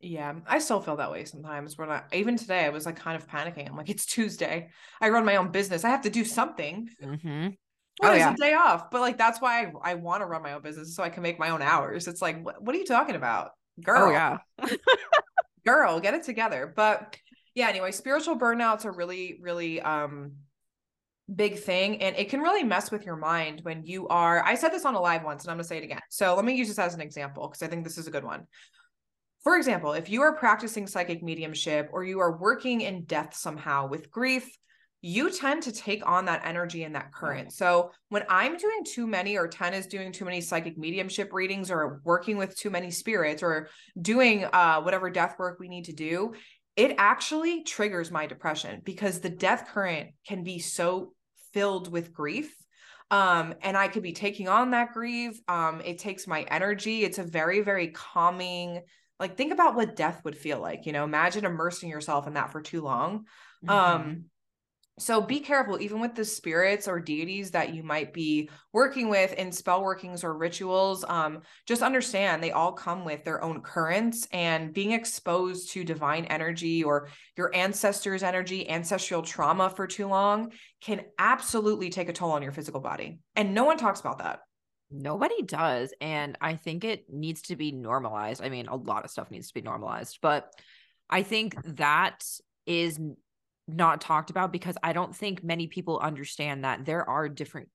Yeah 0.00 0.34
i 0.46 0.58
still 0.58 0.80
feel 0.80 0.96
that 0.96 1.12
way 1.12 1.24
sometimes 1.24 1.78
when 1.78 1.88
i 1.88 2.02
even 2.12 2.36
today 2.36 2.64
i 2.64 2.70
was 2.70 2.86
like 2.86 2.96
kind 2.96 3.16
of 3.16 3.28
panicking. 3.28 3.68
I'm 3.68 3.76
like 3.76 3.90
it's 3.90 4.06
tuesday. 4.06 4.70
I 5.00 5.08
run 5.08 5.24
my 5.24 5.36
own 5.36 5.50
business. 5.50 5.84
I 5.84 5.90
have 5.90 6.02
to 6.02 6.10
do 6.10 6.24
something. 6.24 6.88
Mm-hmm. 7.02 7.48
oh, 8.02 8.12
yeah. 8.12 8.32
a 8.32 8.36
day 8.36 8.54
off 8.54 8.90
but 8.90 9.00
like 9.00 9.18
that's 9.18 9.40
why 9.40 9.62
i, 9.62 9.72
I 9.92 9.94
want 9.94 10.22
to 10.22 10.26
run 10.26 10.42
my 10.42 10.52
own 10.52 10.62
business 10.62 10.96
so 10.96 11.02
i 11.02 11.08
can 11.08 11.24
make 11.24 11.40
my 11.40 11.50
own 11.50 11.62
hours. 11.62 12.06
It's 12.06 12.22
like 12.22 12.44
what, 12.44 12.62
what 12.62 12.74
are 12.74 12.78
you 12.78 12.86
talking 12.86 13.16
about? 13.16 13.50
Oh, 13.78 13.82
girl. 13.82 14.08
oh 14.08 14.10
yeah 14.10 14.38
girl, 15.64 16.00
get 16.00 16.14
it 16.14 16.24
together. 16.24 16.72
But 16.74 17.16
yeah, 17.54 17.68
anyway, 17.68 17.92
spiritual 17.92 18.38
burnouts 18.38 18.84
are 18.84 18.92
really, 18.92 19.38
really 19.40 19.80
um 19.80 20.32
big 21.34 21.58
thing 21.58 22.02
and 22.02 22.16
it 22.16 22.28
can 22.28 22.40
really 22.40 22.64
mess 22.64 22.90
with 22.90 23.06
your 23.06 23.16
mind 23.16 23.60
when 23.62 23.84
you 23.84 24.08
are 24.08 24.44
I 24.44 24.54
said 24.54 24.70
this 24.70 24.84
on 24.84 24.94
a 24.94 25.00
live 25.00 25.22
once 25.22 25.44
and 25.44 25.50
I'm 25.50 25.56
going 25.56 25.64
to 25.64 25.68
say 25.68 25.78
it 25.78 25.84
again. 25.84 26.00
So 26.10 26.34
let 26.34 26.44
me 26.44 26.54
use 26.54 26.68
this 26.68 26.78
as 26.78 26.94
an 26.94 27.00
example 27.00 27.48
because 27.48 27.62
I 27.62 27.68
think 27.68 27.84
this 27.84 27.96
is 27.96 28.06
a 28.06 28.10
good 28.10 28.24
one. 28.24 28.46
For 29.42 29.56
example, 29.56 29.92
if 29.92 30.08
you 30.08 30.22
are 30.22 30.36
practicing 30.36 30.86
psychic 30.86 31.22
mediumship 31.22 31.90
or 31.92 32.04
you 32.04 32.20
are 32.20 32.36
working 32.38 32.82
in 32.82 33.04
death 33.04 33.34
somehow 33.34 33.88
with 33.88 34.10
grief, 34.10 34.48
you 35.04 35.30
tend 35.30 35.64
to 35.64 35.72
take 35.72 36.06
on 36.08 36.24
that 36.26 36.42
energy 36.44 36.84
and 36.84 36.94
that 36.94 37.12
current. 37.12 37.52
So 37.52 37.90
when 38.08 38.22
I'm 38.28 38.56
doing 38.56 38.84
too 38.84 39.06
many, 39.06 39.36
or 39.36 39.48
Tenn 39.48 39.74
is 39.74 39.88
doing 39.88 40.12
too 40.12 40.24
many 40.24 40.40
psychic 40.40 40.78
mediumship 40.78 41.32
readings, 41.32 41.70
or 41.70 42.00
working 42.04 42.36
with 42.36 42.56
too 42.56 42.70
many 42.70 42.90
spirits, 42.92 43.42
or 43.42 43.68
doing 44.00 44.44
uh, 44.44 44.80
whatever 44.80 45.10
death 45.10 45.34
work 45.38 45.58
we 45.58 45.68
need 45.68 45.86
to 45.86 45.92
do, 45.92 46.34
it 46.76 46.94
actually 46.98 47.64
triggers 47.64 48.10
my 48.10 48.26
depression 48.26 48.80
because 48.84 49.20
the 49.20 49.28
death 49.28 49.68
current 49.72 50.10
can 50.26 50.44
be 50.44 50.60
so 50.60 51.12
filled 51.52 51.90
with 51.90 52.14
grief. 52.14 52.54
Um, 53.10 53.54
and 53.60 53.76
I 53.76 53.88
could 53.88 54.02
be 54.02 54.12
taking 54.12 54.48
on 54.48 54.70
that 54.70 54.92
grief. 54.92 55.38
Um, 55.46 55.82
it 55.84 55.98
takes 55.98 56.26
my 56.26 56.42
energy. 56.42 57.04
It's 57.04 57.18
a 57.18 57.24
very, 57.24 57.60
very 57.60 57.88
calming, 57.88 58.80
like 59.20 59.36
think 59.36 59.52
about 59.52 59.74
what 59.74 59.96
death 59.96 60.22
would 60.24 60.36
feel 60.36 60.60
like, 60.60 60.86
you 60.86 60.92
know, 60.92 61.04
imagine 61.04 61.44
immersing 61.44 61.90
yourself 61.90 62.26
in 62.26 62.34
that 62.34 62.52
for 62.52 62.62
too 62.62 62.80
long. 62.82 63.26
Mm-hmm. 63.66 63.70
Um, 63.70 64.24
so 64.98 65.22
be 65.22 65.40
careful, 65.40 65.80
even 65.80 66.00
with 66.00 66.14
the 66.14 66.24
spirits 66.24 66.86
or 66.86 67.00
deities 67.00 67.50
that 67.52 67.74
you 67.74 67.82
might 67.82 68.12
be 68.12 68.50
working 68.72 69.08
with 69.08 69.32
in 69.32 69.50
spell 69.50 69.82
workings 69.82 70.22
or 70.22 70.36
rituals. 70.36 71.02
Um, 71.08 71.40
just 71.66 71.82
understand 71.82 72.42
they 72.42 72.52
all 72.52 72.72
come 72.72 73.04
with 73.04 73.24
their 73.24 73.42
own 73.42 73.62
currents, 73.62 74.28
and 74.32 74.72
being 74.74 74.92
exposed 74.92 75.72
to 75.72 75.82
divine 75.82 76.26
energy 76.26 76.84
or 76.84 77.08
your 77.36 77.54
ancestors' 77.54 78.22
energy, 78.22 78.68
ancestral 78.68 79.22
trauma 79.22 79.70
for 79.70 79.86
too 79.86 80.06
long 80.06 80.52
can 80.82 81.02
absolutely 81.18 81.88
take 81.88 82.10
a 82.10 82.12
toll 82.12 82.32
on 82.32 82.42
your 82.42 82.52
physical 82.52 82.80
body. 82.80 83.18
And 83.34 83.54
no 83.54 83.64
one 83.64 83.78
talks 83.78 84.00
about 84.00 84.18
that. 84.18 84.40
Nobody 84.90 85.42
does. 85.42 85.94
And 86.02 86.36
I 86.40 86.56
think 86.56 86.84
it 86.84 87.06
needs 87.08 87.40
to 87.42 87.56
be 87.56 87.72
normalized. 87.72 88.42
I 88.42 88.50
mean, 88.50 88.68
a 88.68 88.76
lot 88.76 89.06
of 89.06 89.10
stuff 89.10 89.30
needs 89.30 89.48
to 89.48 89.54
be 89.54 89.62
normalized, 89.62 90.18
but 90.20 90.52
I 91.08 91.22
think 91.22 91.56
that 91.76 92.22
is 92.66 93.00
not 93.68 94.00
talked 94.00 94.30
about 94.30 94.52
because 94.52 94.76
I 94.82 94.92
don't 94.92 95.14
think 95.14 95.44
many 95.44 95.66
people 95.66 95.98
understand 95.98 96.64
that 96.64 96.84
there 96.84 97.08
are 97.08 97.28
different 97.28 97.68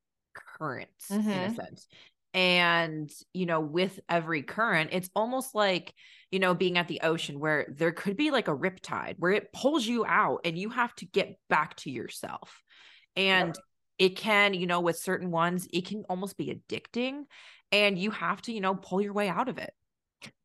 currents 0.59 1.07
mm-hmm. 1.09 1.29
in 1.29 1.37
a 1.37 1.41
mm-hmm. 1.45 1.55
sense. 1.55 1.87
And, 2.33 3.11
you 3.33 3.45
know, 3.45 3.61
with 3.61 3.99
every 4.07 4.43
current, 4.43 4.91
it's 4.93 5.09
almost 5.15 5.55
like, 5.55 5.93
you 6.29 6.39
know, 6.39 6.53
being 6.53 6.77
at 6.77 6.87
the 6.87 7.01
ocean 7.01 7.39
where 7.39 7.73
there 7.75 7.91
could 7.91 8.17
be 8.17 8.31
like 8.31 8.47
a 8.47 8.53
rip 8.53 8.79
tide 8.81 9.15
where 9.17 9.31
it 9.31 9.51
pulls 9.53 9.87
you 9.87 10.05
out 10.05 10.41
and 10.45 10.57
you 10.57 10.69
have 10.69 10.93
to 10.95 11.05
get 11.05 11.39
back 11.49 11.75
to 11.77 11.89
yourself. 11.89 12.61
And 13.15 13.49
yep. 13.49 13.55
it 13.97 14.17
can, 14.17 14.53
you 14.53 14.67
know, 14.67 14.81
with 14.81 14.97
certain 14.97 15.31
ones, 15.31 15.67
it 15.73 15.85
can 15.85 16.03
almost 16.09 16.37
be 16.37 16.53
addicting 16.53 17.23
and 17.71 17.97
you 17.97 18.11
have 18.11 18.41
to, 18.43 18.51
you 18.51 18.61
know, 18.61 18.75
pull 18.75 19.01
your 19.01 19.13
way 19.13 19.29
out 19.29 19.49
of 19.49 19.57
it. 19.57 19.73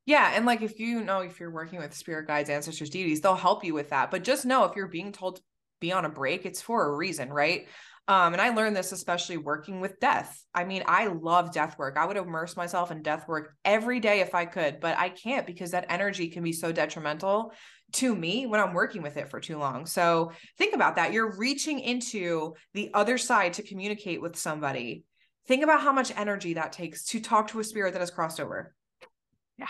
Yeah. 0.05 0.33
And 0.35 0.47
like 0.47 0.63
if 0.63 0.79
you 0.81 1.03
know, 1.03 1.21
if 1.21 1.39
you're 1.39 1.51
working 1.51 1.79
with 1.79 1.95
spirit 1.95 2.27
guides, 2.27 2.51
ancestors, 2.51 2.91
deities, 2.91 3.21
they'll 3.21 3.35
help 3.35 3.65
you 3.65 3.75
with 3.75 3.91
that. 3.91 4.11
But 4.11 4.25
just 4.25 4.45
know 4.45 4.65
if 4.65 4.75
you're 4.75 4.89
being 4.89 5.13
told 5.13 5.37
to 5.37 5.43
be 5.81 5.93
on 5.93 6.05
a 6.05 6.11
break, 6.11 6.45
it's 6.45 6.61
for 6.61 6.87
a 6.87 6.97
reason, 6.97 7.31
right? 7.31 7.67
Um, 8.09 8.33
and 8.33 8.43
I 8.43 8.51
learned 8.51 8.75
this 8.75 8.91
especially 8.91 9.37
working 9.37 9.81
with 9.81 10.01
death. 10.01 10.45
I 10.53 10.65
mean, 10.65 10.83
I 10.87 11.07
love 11.07 11.53
death 11.53 11.79
work. 11.79 11.97
I 11.97 12.05
would 12.05 12.17
immerse 12.17 12.57
myself 12.57 12.91
in 12.91 13.03
death 13.03 13.29
work 13.29 13.55
every 13.65 14.01
day 14.01 14.21
if 14.21 14.35
I 14.35 14.45
could, 14.45 14.81
but 14.81 14.99
I 14.99 15.09
can't 15.09 15.47
because 15.47 15.71
that 15.71 15.87
energy 15.89 16.29
can 16.29 16.43
be 16.43 16.53
so 16.53 16.73
detrimental 16.73 17.53
to 17.93 18.15
me 18.15 18.47
when 18.47 18.61
I'm 18.61 18.75
working 18.75 19.03
with 19.03 19.17
it 19.17 19.29
for 19.29 19.39
too 19.39 19.57
long. 19.57 19.87
So 19.87 20.33
think 20.59 20.75
about 20.75 20.97
that. 20.97 21.13
You're 21.13 21.37
reaching 21.37 21.79
into 21.79 22.55
the 22.75 22.91
other 22.93 23.19
side 23.19 23.53
to 23.55 23.63
communicate 23.63 24.21
with 24.21 24.37
somebody. 24.37 25.05
Think 25.47 25.63
about 25.63 25.83
how 25.83 25.93
much 25.93 26.13
energy 26.17 26.55
that 26.55 26.73
takes 26.73 27.05
to 27.07 27.21
talk 27.21 27.49
to 27.49 27.61
a 27.61 27.65
spirit 27.65 27.93
that 27.93 28.01
has 28.01 28.11
crossed 28.11 28.41
over. 28.41 28.75
Yeah. 29.59 29.67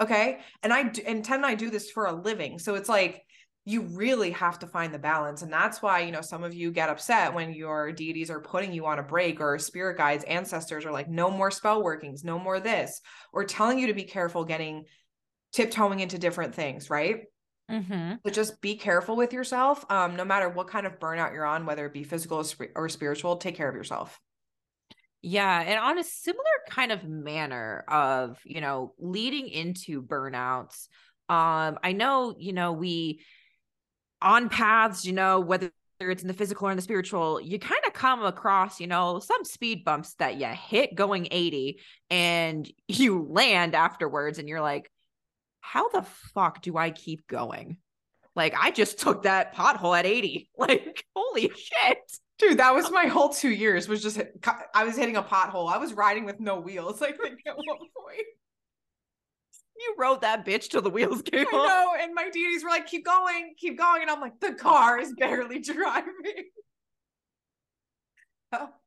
Okay. 0.00 0.40
And 0.62 0.72
I 0.72 0.90
and 1.06 1.24
Tenn 1.24 1.38
and 1.38 1.46
I 1.46 1.54
do 1.54 1.70
this 1.70 1.90
for 1.90 2.06
a 2.06 2.12
living. 2.12 2.58
So 2.58 2.74
it's 2.74 2.88
like 2.88 3.22
you 3.66 3.82
really 3.82 4.30
have 4.30 4.58
to 4.58 4.66
find 4.66 4.92
the 4.92 4.98
balance. 4.98 5.42
And 5.42 5.52
that's 5.52 5.82
why, 5.82 6.00
you 6.00 6.12
know, 6.12 6.22
some 6.22 6.42
of 6.42 6.54
you 6.54 6.72
get 6.72 6.88
upset 6.88 7.34
when 7.34 7.52
your 7.52 7.92
deities 7.92 8.30
are 8.30 8.40
putting 8.40 8.72
you 8.72 8.86
on 8.86 8.98
a 8.98 9.02
break 9.02 9.40
or 9.40 9.58
spirit 9.58 9.98
guides, 9.98 10.24
ancestors 10.24 10.86
are 10.86 10.92
like, 10.92 11.08
no 11.08 11.30
more 11.30 11.50
spell 11.50 11.82
workings, 11.82 12.24
no 12.24 12.38
more 12.38 12.58
this, 12.58 13.00
or 13.32 13.44
telling 13.44 13.78
you 13.78 13.88
to 13.88 13.94
be 13.94 14.04
careful 14.04 14.44
getting 14.44 14.84
tiptoeing 15.52 16.00
into 16.00 16.18
different 16.18 16.54
things, 16.54 16.88
right? 16.88 17.24
Mm-hmm. 17.70 18.14
But 18.24 18.32
just 18.32 18.60
be 18.60 18.76
careful 18.76 19.14
with 19.14 19.32
yourself. 19.32 19.84
Um, 19.90 20.16
no 20.16 20.24
matter 20.24 20.48
what 20.48 20.68
kind 20.68 20.86
of 20.86 20.98
burnout 20.98 21.32
you're 21.32 21.44
on, 21.44 21.66
whether 21.66 21.86
it 21.86 21.92
be 21.92 22.02
physical 22.02 22.44
or 22.74 22.88
spiritual, 22.88 23.36
take 23.36 23.56
care 23.56 23.68
of 23.68 23.76
yourself. 23.76 24.18
Yeah, 25.22 25.60
and 25.60 25.78
on 25.78 25.98
a 25.98 26.04
similar 26.04 26.44
kind 26.70 26.92
of 26.92 27.04
manner 27.04 27.84
of, 27.88 28.38
you 28.44 28.60
know, 28.60 28.94
leading 28.98 29.48
into 29.48 30.02
burnouts. 30.02 30.88
Um, 31.28 31.78
I 31.82 31.92
know, 31.92 32.34
you 32.38 32.52
know, 32.52 32.72
we 32.72 33.20
on 34.22 34.48
paths, 34.48 35.04
you 35.04 35.12
know, 35.12 35.40
whether 35.40 35.70
it's 36.00 36.22
in 36.22 36.28
the 36.28 36.34
physical 36.34 36.68
or 36.68 36.70
in 36.70 36.76
the 36.76 36.82
spiritual, 36.82 37.40
you 37.40 37.58
kind 37.58 37.82
of 37.86 37.92
come 37.92 38.24
across, 38.24 38.80
you 38.80 38.86
know, 38.86 39.18
some 39.18 39.44
speed 39.44 39.84
bumps 39.84 40.14
that 40.14 40.40
you 40.40 40.46
hit 40.46 40.94
going 40.94 41.28
80 41.30 41.80
and 42.08 42.70
you 42.88 43.26
land 43.28 43.74
afterwards 43.74 44.38
and 44.38 44.48
you're 44.48 44.60
like, 44.62 44.90
how 45.60 45.88
the 45.90 46.02
fuck 46.34 46.62
do 46.62 46.76
I 46.78 46.90
keep 46.90 47.26
going? 47.26 47.76
Like, 48.34 48.54
I 48.58 48.70
just 48.70 48.98
took 48.98 49.24
that 49.24 49.54
pothole 49.54 49.98
at 49.98 50.06
80. 50.06 50.48
Like, 50.58 51.04
holy 51.14 51.50
shit. 51.54 51.98
Dude, 52.40 52.58
that 52.58 52.74
was 52.74 52.90
my 52.90 53.04
whole 53.04 53.28
two 53.28 53.50
years. 53.50 53.86
Was 53.86 54.02
just 54.02 54.18
I 54.74 54.84
was 54.84 54.96
hitting 54.96 55.16
a 55.16 55.22
pothole. 55.22 55.70
I 55.70 55.76
was 55.76 55.92
riding 55.92 56.24
with 56.24 56.40
no 56.40 56.58
wheels. 56.58 57.02
I 57.02 57.12
think 57.12 57.40
at 57.46 57.54
one 57.54 57.66
point. 57.76 58.26
You 59.78 59.94
rode 59.98 60.22
that 60.22 60.44
bitch 60.46 60.68
till 60.68 60.82
the 60.82 60.90
wheels 60.90 61.22
came 61.22 61.46
I 61.48 61.52
know, 61.52 61.94
and 62.02 62.14
my 62.14 62.30
deities 62.30 62.64
were 62.64 62.70
like, 62.70 62.86
"Keep 62.86 63.04
going, 63.04 63.54
keep 63.58 63.78
going," 63.78 64.02
and 64.02 64.10
I'm 64.10 64.20
like, 64.20 64.40
"The 64.40 64.54
car 64.54 64.98
is 64.98 65.12
barely 65.18 65.60
driving." 65.60 66.12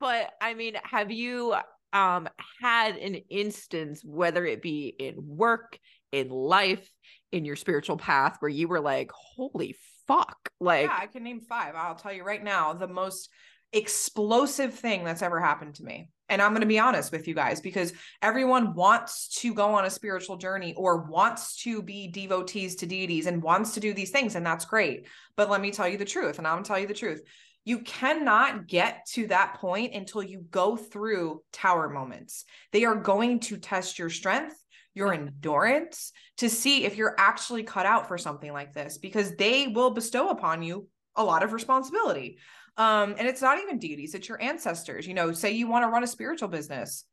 But 0.00 0.30
I 0.40 0.54
mean, 0.54 0.74
have 0.82 1.10
you 1.12 1.54
um 1.92 2.28
had 2.60 2.96
an 2.96 3.14
instance, 3.30 4.02
whether 4.04 4.44
it 4.44 4.62
be 4.62 4.88
in 4.88 5.14
work, 5.18 5.78
in 6.10 6.30
life, 6.30 6.88
in 7.30 7.44
your 7.44 7.56
spiritual 7.56 7.96
path, 7.96 8.36
where 8.40 8.48
you 8.48 8.66
were 8.66 8.80
like, 8.80 9.10
"Holy 9.12 9.76
fuck. 10.06 10.50
Like, 10.60 10.86
yeah, 10.86 10.98
I 11.00 11.06
can 11.06 11.24
name 11.24 11.40
five. 11.40 11.74
I'll 11.74 11.94
tell 11.94 12.12
you 12.12 12.24
right 12.24 12.42
now 12.42 12.72
the 12.72 12.88
most 12.88 13.30
explosive 13.72 14.74
thing 14.74 15.04
that's 15.04 15.22
ever 15.22 15.40
happened 15.40 15.74
to 15.76 15.84
me. 15.84 16.08
And 16.28 16.40
I'm 16.40 16.52
going 16.52 16.62
to 16.62 16.66
be 16.66 16.78
honest 16.78 17.12
with 17.12 17.28
you 17.28 17.34
guys 17.34 17.60
because 17.60 17.92
everyone 18.22 18.74
wants 18.74 19.28
to 19.40 19.52
go 19.52 19.74
on 19.74 19.84
a 19.84 19.90
spiritual 19.90 20.36
journey 20.36 20.72
or 20.74 21.02
wants 21.02 21.56
to 21.64 21.82
be 21.82 22.08
devotees 22.08 22.76
to 22.76 22.86
deities 22.86 23.26
and 23.26 23.42
wants 23.42 23.74
to 23.74 23.80
do 23.80 23.92
these 23.92 24.10
things. 24.10 24.34
And 24.34 24.46
that's 24.46 24.64
great. 24.64 25.06
But 25.36 25.50
let 25.50 25.60
me 25.60 25.70
tell 25.70 25.88
you 25.88 25.98
the 25.98 26.04
truth. 26.04 26.38
And 26.38 26.46
I'm 26.46 26.54
going 26.54 26.64
to 26.64 26.68
tell 26.68 26.78
you 26.78 26.86
the 26.86 26.94
truth. 26.94 27.22
You 27.66 27.80
cannot 27.80 28.66
get 28.66 29.06
to 29.12 29.26
that 29.28 29.54
point 29.54 29.94
until 29.94 30.22
you 30.22 30.44
go 30.50 30.76
through 30.76 31.42
tower 31.52 31.90
moments. 31.90 32.44
They 32.72 32.84
are 32.84 32.94
going 32.94 33.40
to 33.40 33.58
test 33.58 33.98
your 33.98 34.10
strength 34.10 34.56
your 34.94 35.12
endurance 35.12 36.12
to 36.38 36.48
see 36.48 36.84
if 36.84 36.96
you're 36.96 37.16
actually 37.18 37.64
cut 37.64 37.84
out 37.84 38.08
for 38.08 38.16
something 38.16 38.52
like 38.52 38.72
this 38.72 38.98
because 38.98 39.34
they 39.36 39.66
will 39.66 39.90
bestow 39.90 40.30
upon 40.30 40.62
you 40.62 40.88
a 41.16 41.24
lot 41.24 41.42
of 41.42 41.52
responsibility. 41.52 42.38
Um, 42.76 43.14
and 43.18 43.28
it's 43.28 43.42
not 43.42 43.58
even 43.58 43.78
deities, 43.78 44.14
it's 44.14 44.28
your 44.28 44.40
ancestors. 44.42 45.06
You 45.06 45.14
know, 45.14 45.32
say 45.32 45.52
you 45.52 45.68
want 45.68 45.84
to 45.84 45.90
run 45.90 46.04
a 46.04 46.08
spiritual 46.08 46.48
business. 46.48 47.04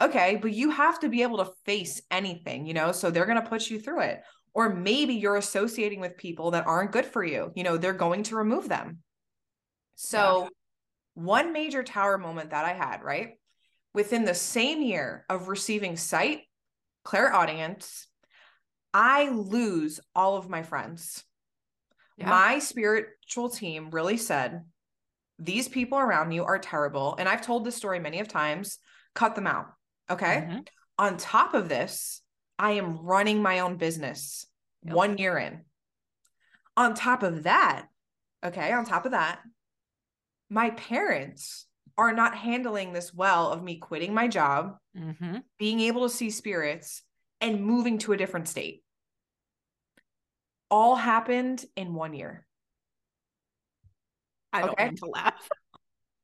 Okay, 0.00 0.38
but 0.40 0.52
you 0.52 0.70
have 0.70 0.98
to 1.00 1.10
be 1.10 1.22
able 1.22 1.38
to 1.38 1.52
face 1.66 2.00
anything, 2.10 2.64
you 2.64 2.72
know, 2.72 2.90
so 2.90 3.10
they're 3.10 3.26
going 3.26 3.42
to 3.42 3.48
put 3.48 3.68
you 3.68 3.78
through 3.78 4.00
it. 4.00 4.22
Or 4.54 4.74
maybe 4.74 5.14
you're 5.14 5.36
associating 5.36 6.00
with 6.00 6.16
people 6.16 6.52
that 6.52 6.66
aren't 6.66 6.92
good 6.92 7.04
for 7.04 7.22
you. 7.22 7.52
You 7.54 7.64
know, 7.64 7.76
they're 7.76 7.92
going 7.92 8.22
to 8.24 8.36
remove 8.36 8.68
them. 8.68 8.98
So, 9.96 10.44
yeah. 10.44 10.48
one 11.14 11.52
major 11.52 11.82
tower 11.82 12.16
moment 12.16 12.50
that 12.50 12.64
I 12.64 12.72
had, 12.72 13.02
right? 13.02 13.34
Within 13.92 14.24
the 14.24 14.34
same 14.34 14.80
year 14.82 15.26
of 15.28 15.48
receiving 15.48 15.96
sight 15.96 16.40
clairaudience, 17.04 18.06
I 18.92 19.28
lose 19.28 20.00
all 20.14 20.36
of 20.36 20.48
my 20.48 20.62
friends. 20.62 21.24
Yeah. 22.16 22.28
My 22.28 22.58
spiritual 22.58 23.48
team 23.48 23.90
really 23.90 24.16
said, 24.16 24.64
These 25.38 25.68
people 25.68 25.98
around 25.98 26.32
you 26.32 26.44
are 26.44 26.58
terrible. 26.58 27.16
And 27.18 27.28
I've 27.28 27.42
told 27.42 27.64
this 27.64 27.76
story 27.76 27.98
many 27.98 28.20
of 28.20 28.28
times. 28.28 28.78
Cut 29.14 29.34
them 29.34 29.46
out. 29.46 29.66
Okay. 30.10 30.46
Mm-hmm. 30.46 30.58
On 30.98 31.16
top 31.16 31.54
of 31.54 31.68
this, 31.68 32.20
I 32.58 32.72
am 32.72 32.98
running 32.98 33.42
my 33.42 33.60
own 33.60 33.76
business 33.76 34.46
yep. 34.84 34.94
one 34.94 35.18
year 35.18 35.38
in. 35.38 35.62
On 36.76 36.94
top 36.94 37.22
of 37.22 37.44
that, 37.44 37.86
okay, 38.44 38.72
on 38.72 38.84
top 38.84 39.06
of 39.06 39.12
that, 39.12 39.40
my 40.50 40.70
parents 40.70 41.66
are 41.96 42.12
not 42.12 42.36
handling 42.36 42.92
this 42.92 43.12
well 43.12 43.50
of 43.50 43.62
me 43.62 43.76
quitting 43.76 44.14
my 44.14 44.28
job, 44.28 44.76
mm-hmm. 44.96 45.38
being 45.58 45.80
able 45.80 46.08
to 46.08 46.14
see 46.14 46.30
spirits, 46.30 47.02
and 47.40 47.64
moving 47.64 47.98
to 47.98 48.12
a 48.12 48.16
different 48.16 48.48
state. 48.48 48.82
All 50.70 50.94
happened 50.94 51.64
in 51.76 51.94
one 51.94 52.14
year. 52.14 52.46
I 54.52 54.60
don't 54.60 54.70
okay? 54.70 54.86
want 54.86 54.98
to 54.98 55.06
laugh. 55.06 55.48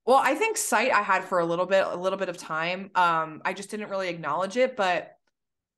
Well, 0.05 0.21
I 0.23 0.37
think 0.37 0.57
sight 0.57 0.93
I 0.93 1.03
had 1.03 1.25
for 1.25 1.41
a 1.41 1.45
little 1.45 1.67
bit, 1.67 1.85
a 1.85 1.97
little 1.97 2.19
bit 2.19 2.29
of 2.29 2.37
time. 2.37 2.91
Um, 2.95 3.43
I 3.45 3.53
just 3.53 3.71
didn't 3.71 3.91
really 3.91 4.09
acknowledge 4.09 4.57
it, 4.57 4.77
but 4.77 5.17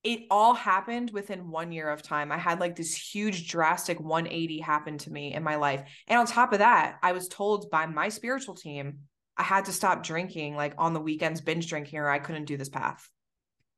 it 0.05 0.27
all 0.31 0.55
happened 0.55 1.11
within 1.11 1.51
one 1.51 1.73
year 1.73 1.89
of 1.89 2.03
time. 2.03 2.31
I 2.31 2.39
had 2.39 2.61
like 2.61 2.77
this 2.77 2.95
huge, 2.95 3.49
drastic 3.49 3.99
180 3.99 4.61
happen 4.61 4.99
to 4.99 5.11
me 5.11 5.35
in 5.35 5.43
my 5.43 5.57
life. 5.57 5.83
And 6.07 6.19
on 6.19 6.27
top 6.27 6.53
of 6.53 6.61
that, 6.61 6.99
I 7.03 7.13
was 7.13 7.29
told 7.29 7.71
by 7.71 7.87
my 7.87 8.09
spiritual 8.09 8.55
team 8.55 9.01
I 9.39 9.45
had 9.45 9.67
to 9.67 9.73
stop 9.73 10.03
drinking 10.03 10.57
like 10.57 10.75
on 10.79 10.93
the 10.93 11.01
weekends, 11.01 11.41
binge 11.41 11.69
drinking, 11.69 12.01
or 12.01 12.11
I 12.11 12.19
couldn't 12.19 12.47
do 12.47 12.57
this 12.57 12.69
path. 12.69 13.09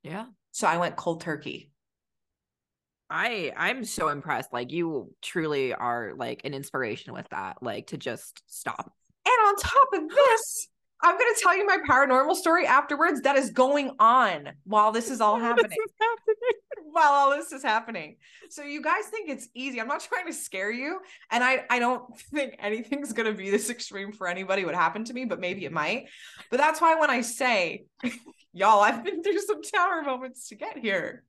Yeah. 0.02 0.26
So 0.52 0.66
I 0.66 0.78
went 0.78 0.96
cold 0.96 1.20
turkey. 1.20 1.70
I 3.10 3.52
I'm 3.56 3.84
so 3.84 4.08
impressed. 4.08 4.52
Like 4.52 4.72
you 4.72 5.12
truly 5.20 5.74
are 5.74 6.12
like 6.16 6.42
an 6.44 6.54
inspiration 6.54 7.12
with 7.12 7.28
that, 7.30 7.62
like 7.62 7.88
to 7.88 7.98
just 7.98 8.42
stop. 8.46 8.92
And 9.26 9.48
on 9.48 9.56
top 9.56 9.88
of 9.92 10.08
this, 10.08 10.68
I'm 11.02 11.18
going 11.18 11.34
to 11.34 11.40
tell 11.40 11.56
you 11.56 11.66
my 11.66 11.78
paranormal 11.88 12.34
story 12.34 12.66
afterwards 12.66 13.22
that 13.22 13.36
is 13.36 13.50
going 13.50 13.90
on 13.98 14.50
while 14.64 14.92
this 14.92 15.10
is 15.10 15.20
all 15.20 15.36
happening. 15.40 15.70
Is 15.70 15.94
happening. 16.00 16.59
While 16.92 17.12
all 17.12 17.30
this 17.30 17.52
is 17.52 17.62
happening. 17.62 18.16
So 18.50 18.62
you 18.62 18.82
guys 18.82 19.04
think 19.06 19.28
it's 19.28 19.48
easy. 19.54 19.80
I'm 19.80 19.88
not 19.88 20.00
trying 20.08 20.26
to 20.26 20.32
scare 20.32 20.70
you. 20.70 21.00
And 21.30 21.42
I, 21.42 21.64
I 21.70 21.78
don't 21.78 22.18
think 22.32 22.56
anything's 22.58 23.12
going 23.12 23.30
to 23.30 23.36
be 23.36 23.50
this 23.50 23.70
extreme 23.70 24.12
for 24.12 24.28
anybody 24.28 24.64
what 24.64 24.74
happened 24.74 25.06
to 25.06 25.14
me, 25.14 25.24
but 25.24 25.40
maybe 25.40 25.64
it 25.64 25.72
might. 25.72 26.06
But 26.50 26.58
that's 26.58 26.80
why 26.80 26.96
when 26.96 27.10
I 27.10 27.20
say, 27.22 27.84
y'all, 28.52 28.80
I've 28.80 29.04
been 29.04 29.22
through 29.22 29.40
some 29.40 29.62
tower 29.62 30.02
moments 30.02 30.48
to 30.48 30.56
get 30.56 30.78
here. 30.78 31.24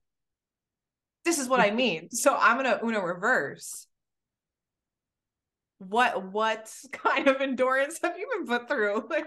This 1.24 1.38
is 1.38 1.48
what 1.48 1.60
I 1.60 1.70
mean. 1.70 2.10
So 2.10 2.36
I'm 2.36 2.58
going 2.58 2.78
to 2.78 2.84
Uno 2.84 3.00
reverse 3.00 3.86
what 5.88 6.32
what 6.32 6.72
kind 6.92 7.28
of 7.28 7.40
endurance 7.40 7.98
have 8.02 8.16
you 8.16 8.28
been 8.36 8.46
put 8.46 8.68
through 8.68 9.06
like 9.10 9.26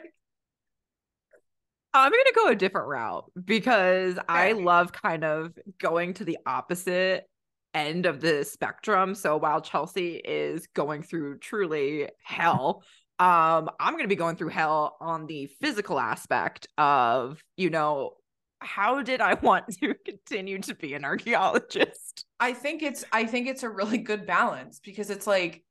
I'm 1.97 2.11
going 2.11 2.23
to 2.25 2.33
go 2.35 2.47
a 2.47 2.55
different 2.55 2.87
route 2.87 3.31
because. 3.43 4.17
I 4.27 4.51
love 4.51 4.91
kind 4.91 5.23
of 5.23 5.57
going 5.79 6.13
to 6.15 6.25
the 6.25 6.37
opposite 6.45 7.25
end 7.73 8.05
of 8.05 8.21
the 8.21 8.43
spectrum. 8.43 9.13
So 9.13 9.37
while 9.37 9.61
Chelsea 9.61 10.15
is 10.15 10.67
going 10.73 11.03
through 11.03 11.39
truly 11.39 12.09
hell, 12.23 12.83
um, 13.19 13.69
I'm 13.79 13.93
going 13.93 14.03
to 14.03 14.09
be 14.09 14.15
going 14.15 14.35
through 14.35 14.49
hell 14.49 14.97
on 14.99 15.27
the 15.27 15.47
physical 15.61 15.99
aspect 15.99 16.67
of, 16.77 17.41
you 17.57 17.69
know, 17.69 18.13
how 18.59 19.01
did 19.01 19.21
I 19.21 19.33
want 19.41 19.67
to 19.79 19.93
continue 20.05 20.59
to 20.59 20.75
be 20.75 20.93
an 20.93 21.05
archaeologist? 21.05 22.25
I 22.39 22.53
think 22.53 22.81
it's 22.81 23.05
I 23.11 23.25
think 23.25 23.47
it's 23.47 23.63
a 23.63 23.69
really 23.69 23.97
good 23.97 24.25
balance 24.25 24.79
because 24.83 25.09
it's 25.09 25.27
like 25.27 25.63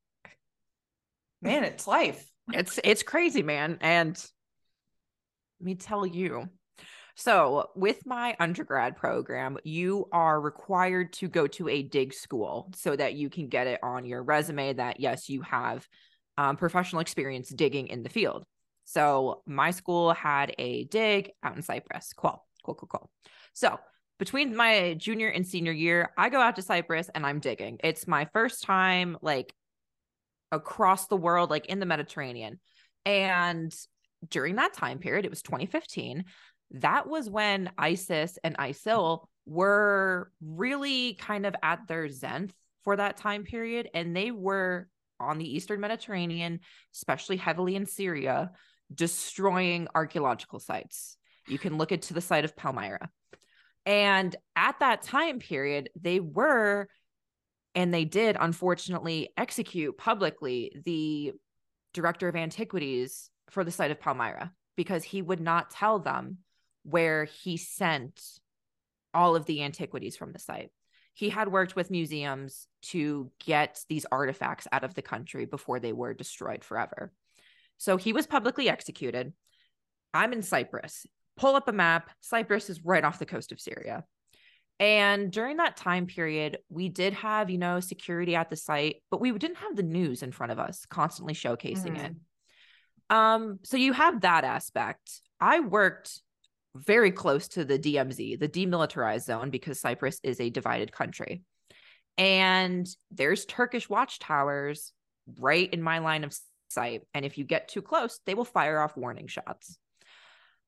man, 1.42 1.64
it's 1.64 1.87
life. 1.87 2.30
It's 2.52 2.78
it's 2.82 3.02
crazy, 3.02 3.42
man. 3.42 3.78
And 3.80 4.22
me 5.64 5.74
tell 5.74 6.07
you. 6.07 6.48
So, 7.16 7.70
with 7.77 8.05
my 8.07 8.37
undergrad 8.40 8.96
program, 8.96 9.57
you 9.62 10.09
are 10.11 10.40
required 10.40 11.12
to 11.14 11.29
go 11.29 11.46
to 11.46 11.68
a 11.68 11.83
dig 11.83 12.12
school 12.12 12.72
so 12.74 12.96
that 12.96 13.14
you 13.14 13.31
can 13.31 13.48
get 13.48 13.68
it 13.68 13.79
on 13.85 14.05
your 14.05 14.22
resume 14.22 14.72
that, 14.72 14.98
yes, 14.98 15.29
you 15.29 15.42
have 15.42 15.87
um, 16.37 16.57
professional 16.57 17.00
experience 17.00 17.50
digging 17.50 17.87
in 17.87 18.03
the 18.03 18.09
field. 18.09 18.44
So, 18.85 19.42
my 19.46 19.70
school 19.70 20.12
had 20.12 20.55
a 20.59 20.85
dig 20.85 21.31
out 21.42 21.55
in 21.55 21.62
Cyprus. 21.62 22.12
Cool, 22.16 22.44
cool, 22.64 22.74
cool, 22.74 22.88
cool. 22.88 23.11
So, 23.53 23.79
between 24.18 24.57
my 24.57 24.94
junior 24.94 25.29
and 25.29 25.46
senior 25.46 25.72
year, 25.72 26.11
I 26.18 26.31
go 26.31 26.40
out 26.40 26.57
to 26.57 26.62
Cyprus 26.62 27.11
and 27.14 27.24
I'm 27.24 27.38
digging. 27.38 27.79
It's 27.85 28.09
my 28.09 28.29
first 28.33 28.64
time 28.64 29.18
like 29.22 29.55
across 30.50 31.07
the 31.07 31.16
world, 31.16 31.50
like 31.50 31.66
in 31.66 31.79
the 31.79 31.87
Mediterranean. 31.87 32.61
And 33.05 33.74
during 34.28 34.56
that 34.56 34.74
time 34.74 34.98
period, 34.98 35.24
it 35.24 35.30
was 35.30 35.42
2015, 35.42 36.24
that 36.72 37.08
was 37.08 37.30
when 37.30 37.70
ISIS 37.78 38.38
and 38.42 38.56
ISIL 38.58 39.26
were 39.46 40.30
really 40.40 41.14
kind 41.14 41.46
of 41.46 41.54
at 41.62 41.87
their 41.87 42.08
zenith 42.08 42.54
for 42.82 42.96
that 42.96 43.16
time 43.16 43.44
period. 43.44 43.88
And 43.94 44.16
they 44.16 44.30
were 44.30 44.88
on 45.20 45.38
the 45.38 45.56
Eastern 45.56 45.80
Mediterranean, 45.80 46.60
especially 46.94 47.37
heavily 47.37 47.76
in 47.76 47.87
Syria, 47.87 48.50
destroying 48.92 49.88
archaeological 49.94 50.58
sites. 50.58 51.16
You 51.46 51.58
can 51.58 51.76
look 51.76 51.92
into 51.92 52.14
the 52.14 52.20
site 52.20 52.44
of 52.44 52.56
Palmyra. 52.56 53.08
And 53.87 54.34
at 54.56 54.80
that 54.80 55.02
time 55.02 55.38
period, 55.38 55.90
they 56.00 56.20
were, 56.20 56.88
and 57.74 57.92
they 57.92 58.04
did 58.04 58.37
unfortunately 58.40 59.30
execute 59.37 59.98
publicly 59.98 60.72
the 60.84 61.32
director 61.92 62.28
of 62.28 62.37
antiquities 62.37 63.30
for 63.54 63.64
the 63.64 63.70
site 63.70 63.90
of 63.90 64.00
Palmyra 64.00 64.52
because 64.76 65.04
he 65.04 65.22
would 65.22 65.40
not 65.40 65.70
tell 65.70 65.98
them 65.98 66.38
where 66.82 67.24
he 67.24 67.56
sent 67.56 68.20
all 69.14 69.36
of 69.36 69.46
the 69.46 69.62
antiquities 69.62 70.16
from 70.16 70.32
the 70.32 70.38
site. 70.38 70.70
He 71.14 71.30
had 71.30 71.50
worked 71.50 71.76
with 71.76 71.92
museums 71.92 72.66
to 72.86 73.30
get 73.44 73.80
these 73.88 74.04
artifacts 74.10 74.66
out 74.72 74.82
of 74.82 74.94
the 74.94 75.02
country 75.02 75.46
before 75.46 75.78
they 75.78 75.92
were 75.92 76.12
destroyed 76.12 76.64
forever. 76.64 77.12
So 77.78 77.96
he 77.96 78.12
was 78.12 78.26
publicly 78.26 78.68
executed. 78.68 79.32
I'm 80.12 80.32
in 80.32 80.42
Cyprus. 80.42 81.06
Pull 81.36 81.54
up 81.54 81.68
a 81.68 81.72
map. 81.72 82.10
Cyprus 82.20 82.68
is 82.68 82.84
right 82.84 83.04
off 83.04 83.20
the 83.20 83.26
coast 83.26 83.52
of 83.52 83.60
Syria. 83.60 84.04
And 84.80 85.30
during 85.30 85.58
that 85.58 85.76
time 85.76 86.06
period, 86.06 86.58
we 86.68 86.88
did 86.88 87.12
have, 87.14 87.48
you 87.48 87.58
know, 87.58 87.78
security 87.78 88.34
at 88.34 88.50
the 88.50 88.56
site, 88.56 88.96
but 89.10 89.20
we 89.20 89.30
didn't 89.30 89.58
have 89.58 89.76
the 89.76 89.84
news 89.84 90.24
in 90.24 90.32
front 90.32 90.50
of 90.50 90.58
us 90.58 90.84
constantly 90.86 91.34
showcasing 91.34 91.94
mm-hmm. 91.94 91.96
it. 91.96 92.14
Um, 93.10 93.60
so 93.62 93.76
you 93.76 93.92
have 93.92 94.22
that 94.22 94.44
aspect. 94.44 95.20
I 95.40 95.60
worked 95.60 96.20
very 96.74 97.12
close 97.12 97.48
to 97.48 97.64
the 97.64 97.78
DMZ, 97.78 98.38
the 98.38 98.48
demilitarized 98.48 99.24
zone, 99.24 99.50
because 99.50 99.80
Cyprus 99.80 100.20
is 100.22 100.40
a 100.40 100.50
divided 100.50 100.92
country. 100.92 101.42
And 102.18 102.88
there's 103.10 103.44
Turkish 103.44 103.88
watchtowers 103.88 104.92
right 105.38 105.72
in 105.72 105.82
my 105.82 105.98
line 105.98 106.24
of 106.24 106.36
sight. 106.68 107.02
And 107.12 107.24
if 107.24 107.38
you 107.38 107.44
get 107.44 107.68
too 107.68 107.82
close, 107.82 108.20
they 108.26 108.34
will 108.34 108.44
fire 108.44 108.80
off 108.80 108.96
warning 108.96 109.26
shots. 109.26 109.78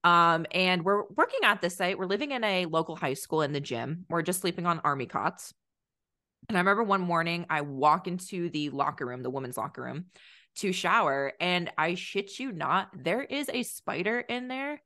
Um, 0.05 0.47
and 0.53 0.85
we're 0.85 1.03
working 1.17 1.41
at 1.43 1.61
this 1.61 1.77
site. 1.77 1.99
We're 1.99 2.07
living 2.07 2.31
in 2.31 2.45
a 2.45 2.67
local 2.67 2.95
high 2.95 3.15
school 3.15 3.43
in 3.43 3.53
the 3.53 3.61
gym. 3.61 4.05
We're 4.09 4.23
just 4.23 4.41
sleeping 4.41 4.67
on 4.67 4.81
army 4.85 5.07
cots. 5.07 5.53
And 6.49 6.57
I 6.57 6.61
remember 6.61 6.85
one 6.85 7.01
morning 7.01 7.47
I 7.51 7.63
walk 7.63 8.07
into 8.07 8.49
the 8.51 8.71
locker 8.71 9.05
room, 9.05 9.23
the 9.23 9.31
women's 9.31 9.57
locker 9.57 9.83
room, 9.83 10.07
to 10.57 10.73
shower. 10.73 11.33
And 11.41 11.71
I 11.79 11.95
shit 11.95 12.39
you 12.39 12.53
not, 12.53 12.89
there 12.95 13.23
is 13.23 13.51
a 13.53 13.63
spider 13.63 14.21
in 14.21 14.49
there. 14.49 14.81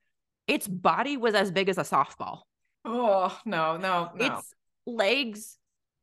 Its 0.46 0.66
body 0.66 1.16
was 1.16 1.34
as 1.34 1.50
big 1.50 1.68
as 1.68 1.78
a 1.78 1.82
softball. 1.82 2.40
Oh, 2.84 3.38
no, 3.44 3.76
no, 3.76 4.10
no. 4.14 4.26
Its 4.26 4.54
legs, 4.86 5.58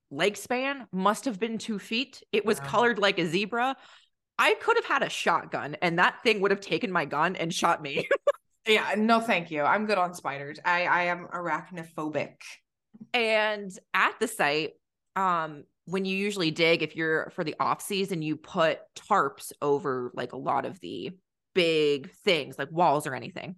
leg 0.10 0.38
span 0.38 0.88
must 0.92 1.26
have 1.26 1.40
been 1.40 1.58
two 1.58 1.80
feet. 1.80 2.24
It 2.32 2.46
was 2.46 2.60
colored 2.60 3.00
like 3.00 3.20
a 3.20 3.26
zebra. 3.26 3.76
I 4.40 4.54
could 4.56 4.78
have 4.78 4.86
had 4.86 5.04
a 5.04 5.10
shotgun 5.10 5.76
and 5.82 5.98
that 6.00 6.22
thing 6.22 6.42
would 6.42 6.52
have 6.52 6.62
taken 6.62 6.92
my 6.92 7.06
gun 7.06 7.36
and 7.36 7.54
shot 7.54 7.82
me. 7.82 8.08
yeah, 8.68 8.94
no, 8.96 9.20
thank 9.20 9.50
you. 9.50 9.64
I'm 9.64 9.86
good 9.86 9.98
on 9.98 10.14
spiders. 10.14 10.60
I, 10.64 10.86
I 10.86 11.04
am 11.04 11.28
arachnophobic. 11.28 12.36
And 13.14 13.72
at 13.94 14.14
the 14.20 14.28
site, 14.28 14.74
um, 15.16 15.64
when 15.88 16.04
you 16.04 16.18
usually 16.18 16.52
dig, 16.52 16.84
if 16.84 16.98
you're 16.98 17.32
for 17.34 17.46
the 17.46 17.56
off 17.62 17.82
season, 17.82 18.22
you 18.22 18.36
put 18.36 18.80
tarps 18.96 19.54
over 19.62 20.12
like 20.14 20.34
a 20.34 20.38
lot 20.38 20.66
of 20.66 20.78
the 20.82 21.12
big 21.56 22.12
things 22.26 22.60
like 22.60 22.70
walls 22.72 23.08
or 23.08 23.16
anything. 23.16 23.56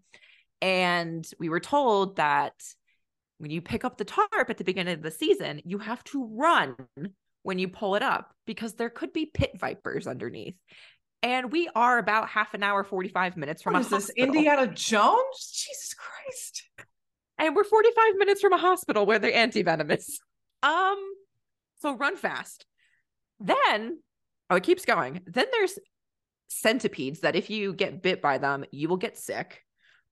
And 0.61 1.27
we 1.39 1.49
were 1.49 1.59
told 1.59 2.17
that 2.17 2.53
when 3.39 3.49
you 3.49 3.61
pick 3.61 3.83
up 3.83 3.97
the 3.97 4.05
tarp 4.05 4.49
at 4.49 4.57
the 4.57 4.63
beginning 4.63 4.93
of 4.93 5.01
the 5.01 5.09
season, 5.09 5.61
you 5.65 5.79
have 5.79 6.03
to 6.05 6.29
run 6.31 6.75
when 7.41 7.57
you 7.57 7.67
pull 7.67 7.95
it 7.95 8.03
up 8.03 8.31
because 8.45 8.75
there 8.75 8.91
could 8.91 9.11
be 9.11 9.25
pit 9.25 9.51
vipers 9.59 10.05
underneath. 10.05 10.55
And 11.23 11.51
we 11.51 11.67
are 11.73 11.97
about 11.97 12.29
half 12.29 12.53
an 12.53 12.61
hour, 12.61 12.83
45 12.83 13.37
minutes 13.37 13.63
from 13.63 13.73
what 13.73 13.87
a 13.87 13.89
this 13.89 14.11
Indiana 14.15 14.67
Jones? 14.67 15.51
Jesus 15.51 15.95
Christ. 15.95 16.69
And 17.39 17.55
we're 17.55 17.63
45 17.63 18.17
minutes 18.17 18.39
from 18.39 18.53
a 18.53 18.57
hospital 18.57 19.07
where 19.07 19.17
they're 19.17 19.33
anti-venomous. 19.33 20.19
Um, 20.61 20.97
so 21.79 21.95
run 21.95 22.15
fast. 22.17 22.65
Then, 23.39 23.99
oh, 24.49 24.55
it 24.55 24.63
keeps 24.63 24.85
going. 24.85 25.21
Then 25.25 25.45
there's 25.51 25.79
centipedes 26.47 27.21
that 27.21 27.35
if 27.35 27.49
you 27.49 27.73
get 27.73 28.01
bit 28.01 28.21
by 28.21 28.37
them, 28.37 28.65
you 28.71 28.89
will 28.89 28.97
get 28.97 29.17
sick. 29.17 29.61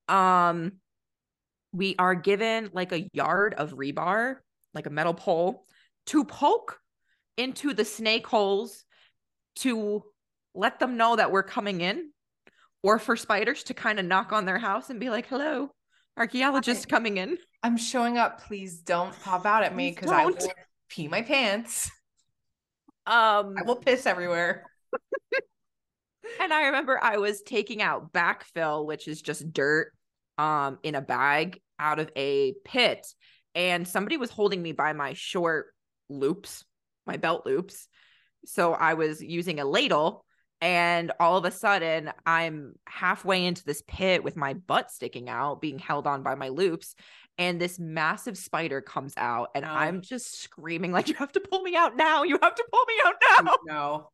Um, 0.07 0.73
we 1.73 1.95
are 1.99 2.15
given 2.15 2.69
like 2.73 2.91
a 2.91 3.09
yard 3.13 3.53
of 3.55 3.73
rebar, 3.73 4.37
like 4.73 4.85
a 4.85 4.91
metal 4.91 5.13
pole, 5.13 5.65
to 6.07 6.23
poke 6.23 6.79
into 7.37 7.73
the 7.73 7.85
snake 7.85 8.25
holes 8.25 8.83
to 9.57 10.03
let 10.55 10.79
them 10.79 10.97
know 10.97 11.15
that 11.15 11.31
we're 11.31 11.43
coming 11.43 11.81
in, 11.81 12.11
or 12.83 12.99
for 12.99 13.15
spiders 13.15 13.63
to 13.63 13.73
kind 13.73 13.99
of 13.99 14.05
knock 14.05 14.31
on 14.31 14.45
their 14.45 14.57
house 14.57 14.89
and 14.89 14.99
be 14.99 15.09
like, 15.09 15.27
hello, 15.27 15.69
archaeologist 16.15 16.87
coming 16.87 17.17
in. 17.17 17.37
I'm 17.63 17.77
showing 17.77 18.17
up. 18.17 18.41
Please 18.43 18.79
don't 18.79 19.13
pop 19.21 19.45
out 19.45 19.63
at 19.63 19.75
me 19.75 19.91
because 19.91 20.09
I 20.09 20.25
will 20.25 20.37
pee 20.89 21.07
my 21.07 21.21
pants. 21.21 21.91
Um, 23.05 23.55
I 23.57 23.63
will 23.65 23.77
piss 23.77 24.05
everywhere. 24.05 24.65
and 26.41 26.53
I 26.53 26.65
remember 26.65 26.99
I 27.01 27.17
was 27.17 27.41
taking 27.41 27.81
out 27.81 28.11
backfill, 28.11 28.85
which 28.85 29.07
is 29.07 29.21
just 29.21 29.53
dirt, 29.53 29.93
um, 30.37 30.79
in 30.83 30.95
a 30.95 31.01
bag 31.01 31.61
out 31.79 31.99
of 31.99 32.11
a 32.15 32.53
pit. 32.65 33.05
and 33.55 33.87
somebody 33.87 34.17
was 34.17 34.29
holding 34.29 34.61
me 34.61 34.71
by 34.71 34.93
my 34.93 35.13
short 35.13 35.67
loops, 36.09 36.63
my 37.05 37.17
belt 37.17 37.45
loops. 37.45 37.87
So 38.45 38.73
I 38.73 38.93
was 38.93 39.21
using 39.21 39.59
a 39.59 39.65
ladle 39.65 40.25
and 40.61 41.11
all 41.19 41.37
of 41.37 41.45
a 41.45 41.51
sudden 41.51 42.11
I'm 42.25 42.75
halfway 42.87 43.45
into 43.45 43.63
this 43.63 43.83
pit 43.87 44.23
with 44.23 44.35
my 44.35 44.53
butt 44.53 44.91
sticking 44.91 45.29
out, 45.29 45.61
being 45.61 45.79
held 45.79 46.07
on 46.07 46.23
by 46.23 46.35
my 46.35 46.49
loops. 46.49 46.95
And 47.39 47.61
this 47.61 47.77
massive 47.77 48.35
spider 48.35 48.81
comes 48.81 49.13
out, 49.15 49.49
and 49.53 49.63
oh. 49.63 49.67
I'm 49.67 50.01
just 50.01 50.41
screaming, 50.41 50.91
like, 50.91 51.07
you 51.07 51.13
have 51.15 51.31
to 51.33 51.39
pull 51.39 51.61
me 51.61 51.75
out 51.75 51.95
now. 51.95 52.23
You 52.23 52.39
have 52.41 52.55
to 52.55 52.65
pull 52.71 52.85
me 52.85 52.95
out 53.05 53.13
oh, 53.23 53.41
now. 53.43 53.55
No. 53.67 54.09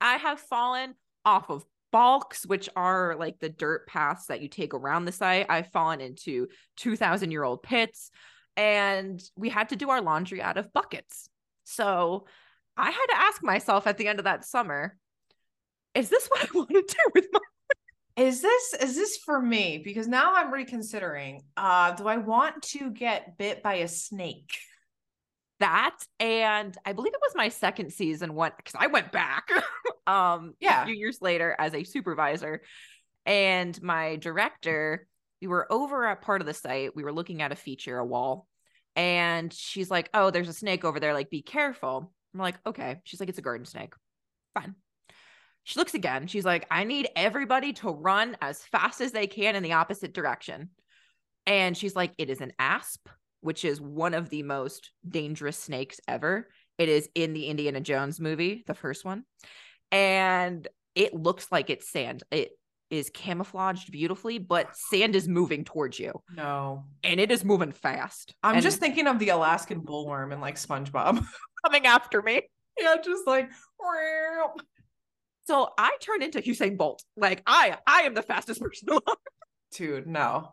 I 0.00 0.16
have 0.16 0.38
fallen 0.38 0.94
off 1.24 1.50
of 1.50 1.64
balks, 1.90 2.46
which 2.46 2.68
are 2.76 3.16
like 3.18 3.38
the 3.40 3.48
dirt 3.48 3.88
paths 3.88 4.26
that 4.26 4.40
you 4.40 4.48
take 4.48 4.74
around 4.74 5.04
the 5.04 5.12
site. 5.12 5.46
I've 5.48 5.72
fallen 5.72 6.00
into 6.00 6.46
2,000 6.76 7.30
year 7.30 7.42
old 7.42 7.62
pits, 7.62 8.10
and 8.56 9.22
we 9.36 9.48
had 9.48 9.70
to 9.70 9.76
do 9.76 9.90
our 9.90 10.00
laundry 10.00 10.40
out 10.40 10.58
of 10.58 10.72
buckets. 10.72 11.28
So 11.64 12.26
I 12.76 12.90
had 12.90 13.06
to 13.06 13.16
ask 13.16 13.42
myself 13.42 13.86
at 13.86 13.98
the 13.98 14.08
end 14.08 14.18
of 14.18 14.24
that 14.26 14.44
summer, 14.44 14.96
is 15.96 16.08
this 16.10 16.26
what 16.28 16.42
I 16.42 16.48
want 16.54 16.70
to 16.70 16.82
do 16.82 17.10
with 17.14 17.26
my 17.32 17.40
is 18.16 18.40
this 18.40 18.74
is 18.80 18.94
this 18.94 19.18
for 19.18 19.40
me? 19.40 19.78
Because 19.84 20.08
now 20.08 20.34
i'm 20.34 20.52
reconsidering 20.52 21.42
uh 21.56 21.92
do 21.92 22.06
i 22.08 22.16
want 22.16 22.62
to 22.62 22.90
get 22.90 23.36
bit 23.38 23.62
by 23.62 23.74
a 23.74 23.88
snake? 23.88 24.56
That 25.60 25.96
and 26.20 26.76
i 26.84 26.92
believe 26.92 27.14
it 27.14 27.20
was 27.22 27.34
my 27.34 27.48
second 27.48 27.92
season 27.92 28.34
one 28.34 28.52
because 28.56 28.74
i 28.78 28.88
went 28.88 29.10
back 29.10 29.48
um 30.06 30.54
yeah. 30.60 30.82
a 30.82 30.86
few 30.86 30.94
years 30.94 31.18
later 31.22 31.56
as 31.58 31.74
a 31.74 31.82
supervisor 31.82 32.62
and 33.24 33.80
my 33.82 34.16
director 34.16 35.06
we 35.40 35.48
were 35.48 35.70
over 35.72 36.06
at 36.06 36.20
part 36.20 36.42
of 36.42 36.46
the 36.46 36.52
site 36.54 36.94
we 36.94 37.04
were 37.04 37.12
looking 37.12 37.40
at 37.40 37.52
a 37.52 37.56
feature 37.56 37.98
a 37.98 38.04
wall 38.04 38.46
and 38.96 39.52
she's 39.52 39.90
like 39.90 40.10
oh 40.12 40.30
there's 40.30 40.48
a 40.48 40.54
snake 40.54 40.84
over 40.84 41.00
there 41.00 41.14
like 41.14 41.30
be 41.30 41.42
careful. 41.42 42.12
I'm 42.34 42.40
like 42.40 42.56
okay. 42.66 42.96
She's 43.04 43.20
like 43.20 43.28
it's 43.28 43.38
a 43.38 43.42
garden 43.42 43.66
snake. 43.66 43.94
Fine 44.54 44.74
she 45.66 45.78
looks 45.78 45.94
again 45.94 46.26
she's 46.26 46.44
like 46.44 46.66
i 46.70 46.84
need 46.84 47.08
everybody 47.14 47.72
to 47.72 47.90
run 47.90 48.36
as 48.40 48.62
fast 48.62 49.00
as 49.00 49.12
they 49.12 49.26
can 49.26 49.54
in 49.54 49.62
the 49.62 49.74
opposite 49.74 50.14
direction 50.14 50.70
and 51.46 51.76
she's 51.76 51.94
like 51.94 52.12
it 52.18 52.30
is 52.30 52.40
an 52.40 52.52
asp 52.58 53.08
which 53.46 53.64
is 53.64 53.80
one 53.80 54.12
of 54.12 54.28
the 54.28 54.42
most 54.42 54.90
dangerous 55.08 55.56
snakes 55.56 56.00
ever. 56.08 56.48
It 56.78 56.88
is 56.88 57.08
in 57.14 57.32
the 57.32 57.46
Indiana 57.46 57.80
Jones 57.80 58.20
movie, 58.20 58.64
the 58.66 58.74
first 58.74 59.04
one. 59.04 59.22
And 59.92 60.66
it 60.96 61.14
looks 61.14 61.52
like 61.52 61.70
it's 61.70 61.88
sand. 61.88 62.24
It 62.32 62.50
is 62.90 63.08
camouflaged 63.08 63.92
beautifully, 63.92 64.38
but 64.38 64.76
sand 64.76 65.14
is 65.14 65.28
moving 65.28 65.64
towards 65.64 65.96
you. 65.96 66.20
No. 66.34 66.86
And 67.04 67.20
it 67.20 67.30
is 67.30 67.44
moving 67.44 67.70
fast. 67.70 68.34
I'm 68.42 68.54
and 68.54 68.62
just 68.64 68.80
thinking 68.80 69.06
of 69.06 69.20
the 69.20 69.28
Alaskan 69.28 69.82
bullworm 69.82 70.32
and 70.32 70.40
like 70.40 70.56
SpongeBob 70.56 71.24
coming 71.64 71.86
after 71.86 72.22
me. 72.22 72.42
Yeah, 72.76 72.96
just 73.02 73.28
like 73.28 73.48
so 75.46 75.70
I 75.78 75.96
turn 76.00 76.22
into 76.22 76.40
Usain 76.42 76.76
Bolt. 76.76 77.02
Like 77.16 77.42
I 77.46 77.78
I 77.86 78.02
am 78.02 78.14
the 78.14 78.22
fastest 78.22 78.60
person 78.60 78.88
alive. 78.90 79.02
Dude, 79.72 80.06
no. 80.06 80.52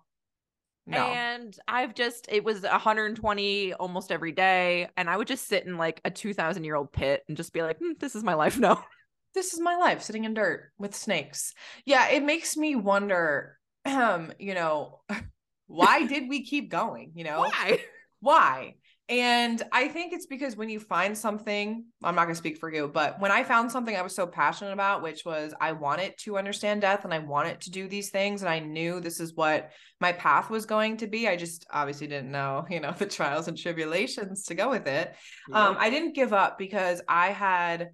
No. 0.85 0.97
And 0.97 1.57
I've 1.67 1.95
just, 1.95 2.27
it 2.29 2.43
was 2.43 2.63
120 2.63 3.73
almost 3.73 4.11
every 4.11 4.33
day. 4.33 4.89
And 4.97 5.09
I 5.09 5.15
would 5.15 5.27
just 5.27 5.47
sit 5.47 5.65
in 5.65 5.77
like 5.77 6.01
a 6.03 6.11
2000 6.11 6.63
year 6.63 6.75
old 6.75 6.91
pit 6.91 7.23
and 7.27 7.37
just 7.37 7.53
be 7.53 7.61
like, 7.61 7.77
hmm, 7.79 7.93
this 7.99 8.15
is 8.15 8.23
my 8.23 8.33
life 8.33 8.59
now. 8.59 8.83
This 9.35 9.55
is 9.55 9.59
my 9.59 9.75
life 9.77 10.03
sitting 10.03 10.25
in 10.25 10.35
dirt 10.35 10.71
with 10.77 10.93
snakes. 10.93 11.55
Yeah. 11.87 12.07
It 12.09 12.23
makes 12.23 12.55
me 12.55 12.75
wonder, 12.75 13.57
um, 13.83 14.31
you 14.39 14.53
know, 14.53 15.01
why 15.65 16.05
did 16.05 16.29
we 16.29 16.45
keep 16.45 16.69
going? 16.69 17.13
You 17.15 17.23
know, 17.23 17.39
why? 17.39 17.79
Why? 18.19 18.75
And 19.09 19.61
I 19.73 19.89
think 19.89 20.13
it's 20.13 20.27
because 20.27 20.55
when 20.55 20.69
you 20.69 20.79
find 20.79 21.17
something, 21.17 21.85
I'm 22.01 22.15
not 22.15 22.23
going 22.23 22.35
to 22.35 22.39
speak 22.39 22.57
for 22.57 22.73
you, 22.73 22.87
but 22.87 23.19
when 23.19 23.31
I 23.31 23.43
found 23.43 23.69
something 23.69 23.95
I 23.95 24.01
was 24.01 24.15
so 24.15 24.25
passionate 24.25 24.71
about, 24.71 25.03
which 25.03 25.25
was 25.25 25.53
I 25.59 25.73
wanted 25.73 26.13
to 26.19 26.37
understand 26.37 26.81
death 26.81 27.03
and 27.03 27.13
I 27.13 27.19
wanted 27.19 27.59
to 27.61 27.71
do 27.71 27.89
these 27.89 28.11
things, 28.11 28.41
and 28.41 28.49
I 28.49 28.59
knew 28.59 29.01
this 29.01 29.19
is 29.19 29.35
what 29.35 29.71
my 29.99 30.13
path 30.13 30.49
was 30.49 30.65
going 30.65 30.97
to 30.97 31.07
be. 31.07 31.27
I 31.27 31.35
just 31.35 31.65
obviously 31.69 32.07
didn't 32.07 32.31
know, 32.31 32.65
you 32.69 32.79
know, 32.79 32.91
the 32.97 33.05
trials 33.05 33.49
and 33.49 33.57
tribulations 33.57 34.45
to 34.45 34.55
go 34.55 34.69
with 34.69 34.87
it. 34.87 35.13
Um, 35.51 35.75
I 35.77 35.89
didn't 35.89 36.15
give 36.15 36.31
up 36.31 36.57
because 36.57 37.01
I 37.07 37.31
had 37.31 37.89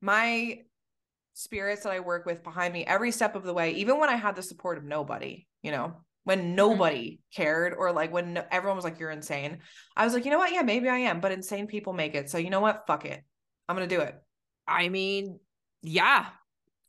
my 0.00 0.58
spirits 1.34 1.84
that 1.84 1.92
I 1.92 2.00
work 2.00 2.26
with 2.26 2.42
behind 2.42 2.74
me 2.74 2.84
every 2.84 3.12
step 3.12 3.36
of 3.36 3.44
the 3.44 3.54
way, 3.54 3.72
even 3.72 3.98
when 3.98 4.08
I 4.08 4.16
had 4.16 4.34
the 4.34 4.42
support 4.42 4.76
of 4.76 4.84
nobody, 4.84 5.46
you 5.62 5.70
know, 5.70 5.94
when 6.24 6.38
mm-hmm. 6.40 6.54
nobody 6.54 7.10
mm-hmm. 7.10 7.42
cared 7.42 7.74
or 7.76 7.92
like 7.92 8.12
when 8.12 8.34
no- 8.34 8.44
everyone 8.50 8.76
was 8.76 8.84
like 8.84 8.98
you're 8.98 9.10
insane. 9.10 9.58
I 9.96 10.04
was 10.04 10.14
like 10.14 10.24
you 10.24 10.30
know 10.30 10.38
what? 10.38 10.52
Yeah 10.52 10.62
maybe 10.62 10.88
i 10.88 10.98
am 10.98 11.20
but 11.20 11.32
insane 11.32 11.66
people 11.66 11.92
make 11.92 12.14
it. 12.14 12.30
So 12.30 12.38
you 12.38 12.50
know 12.50 12.60
what? 12.60 12.84
Fuck 12.86 13.04
it. 13.04 13.22
I'm 13.68 13.76
gonna 13.76 13.86
do 13.86 14.00
it. 14.00 14.14
I 14.66 14.88
mean 14.88 15.38
yeah. 15.82 16.26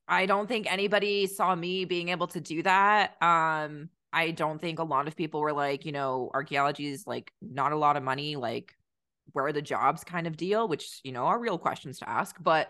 I 0.07 0.25
don't 0.25 0.47
think 0.47 0.71
anybody 0.71 1.27
saw 1.27 1.55
me 1.55 1.86
being 1.86 2.09
able 2.09 2.27
to 2.27 2.41
do 2.41 2.63
that. 2.63 3.21
Um 3.21 3.89
i 4.13 4.32
don't 4.32 4.59
think 4.59 4.79
a 4.79 4.84
lot 4.84 5.07
of 5.07 5.15
people 5.15 5.39
were 5.39 5.53
like 5.53 5.86
you 5.86 5.93
know 5.93 6.29
archaeology 6.34 6.88
is 6.88 7.07
like 7.07 7.32
not 7.41 7.71
a 7.71 7.77
lot 7.77 7.95
of 7.95 8.03
money 8.03 8.36
like 8.36 8.75
where 9.32 9.45
are 9.45 9.53
the 9.53 9.61
jobs? 9.61 10.03
kind 10.03 10.27
of 10.27 10.36
deal 10.36 10.67
which 10.67 10.99
you 11.05 11.13
know 11.13 11.23
are 11.23 11.39
real 11.39 11.57
questions 11.57 11.99
to 11.99 12.09
ask. 12.09 12.36
But 12.41 12.69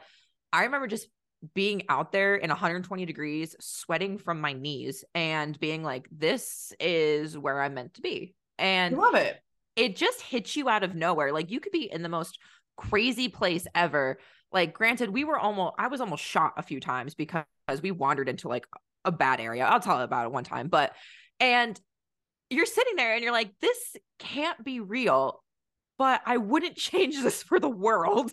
i 0.53 0.65
remember 0.65 0.87
just 0.87 1.07
being 1.53 1.83
out 1.89 2.11
there 2.11 2.35
in 2.35 2.49
120 2.49 3.05
degrees, 3.05 3.55
sweating 3.59 4.17
from 4.17 4.41
my 4.41 4.53
knees, 4.53 5.03
and 5.15 5.59
being 5.59 5.83
like, 5.83 6.07
this 6.11 6.73
is 6.79 7.37
where 7.37 7.61
I'm 7.61 7.73
meant 7.73 7.95
to 7.95 8.01
be. 8.01 8.35
And 8.57 8.95
I 8.95 8.97
love 8.97 9.15
it. 9.15 9.39
It 9.75 9.95
just 9.95 10.21
hits 10.21 10.55
you 10.55 10.69
out 10.69 10.83
of 10.83 10.95
nowhere. 10.95 11.31
Like 11.31 11.49
you 11.49 11.59
could 11.59 11.71
be 11.71 11.91
in 11.91 12.03
the 12.03 12.09
most 12.09 12.37
crazy 12.77 13.29
place 13.29 13.65
ever. 13.73 14.19
Like, 14.51 14.73
granted, 14.73 15.09
we 15.09 15.23
were 15.23 15.39
almost, 15.39 15.75
I 15.77 15.87
was 15.87 16.01
almost 16.01 16.23
shot 16.23 16.53
a 16.57 16.63
few 16.63 16.79
times 16.79 17.15
because 17.15 17.45
we 17.81 17.91
wandered 17.91 18.27
into 18.27 18.47
like 18.47 18.67
a 19.05 19.11
bad 19.11 19.39
area. 19.39 19.65
I'll 19.65 19.79
tell 19.79 19.97
you 19.97 20.03
about 20.03 20.25
it 20.25 20.31
one 20.31 20.43
time. 20.43 20.67
But, 20.67 20.93
and 21.39 21.79
you're 22.49 22.65
sitting 22.65 22.97
there 22.97 23.13
and 23.13 23.23
you're 23.23 23.31
like, 23.31 23.51
this 23.61 23.95
can't 24.19 24.61
be 24.63 24.79
real, 24.79 25.41
but 25.97 26.21
I 26.25 26.37
wouldn't 26.37 26.75
change 26.77 27.21
this 27.21 27.41
for 27.41 27.59
the 27.59 27.69
world. 27.69 28.31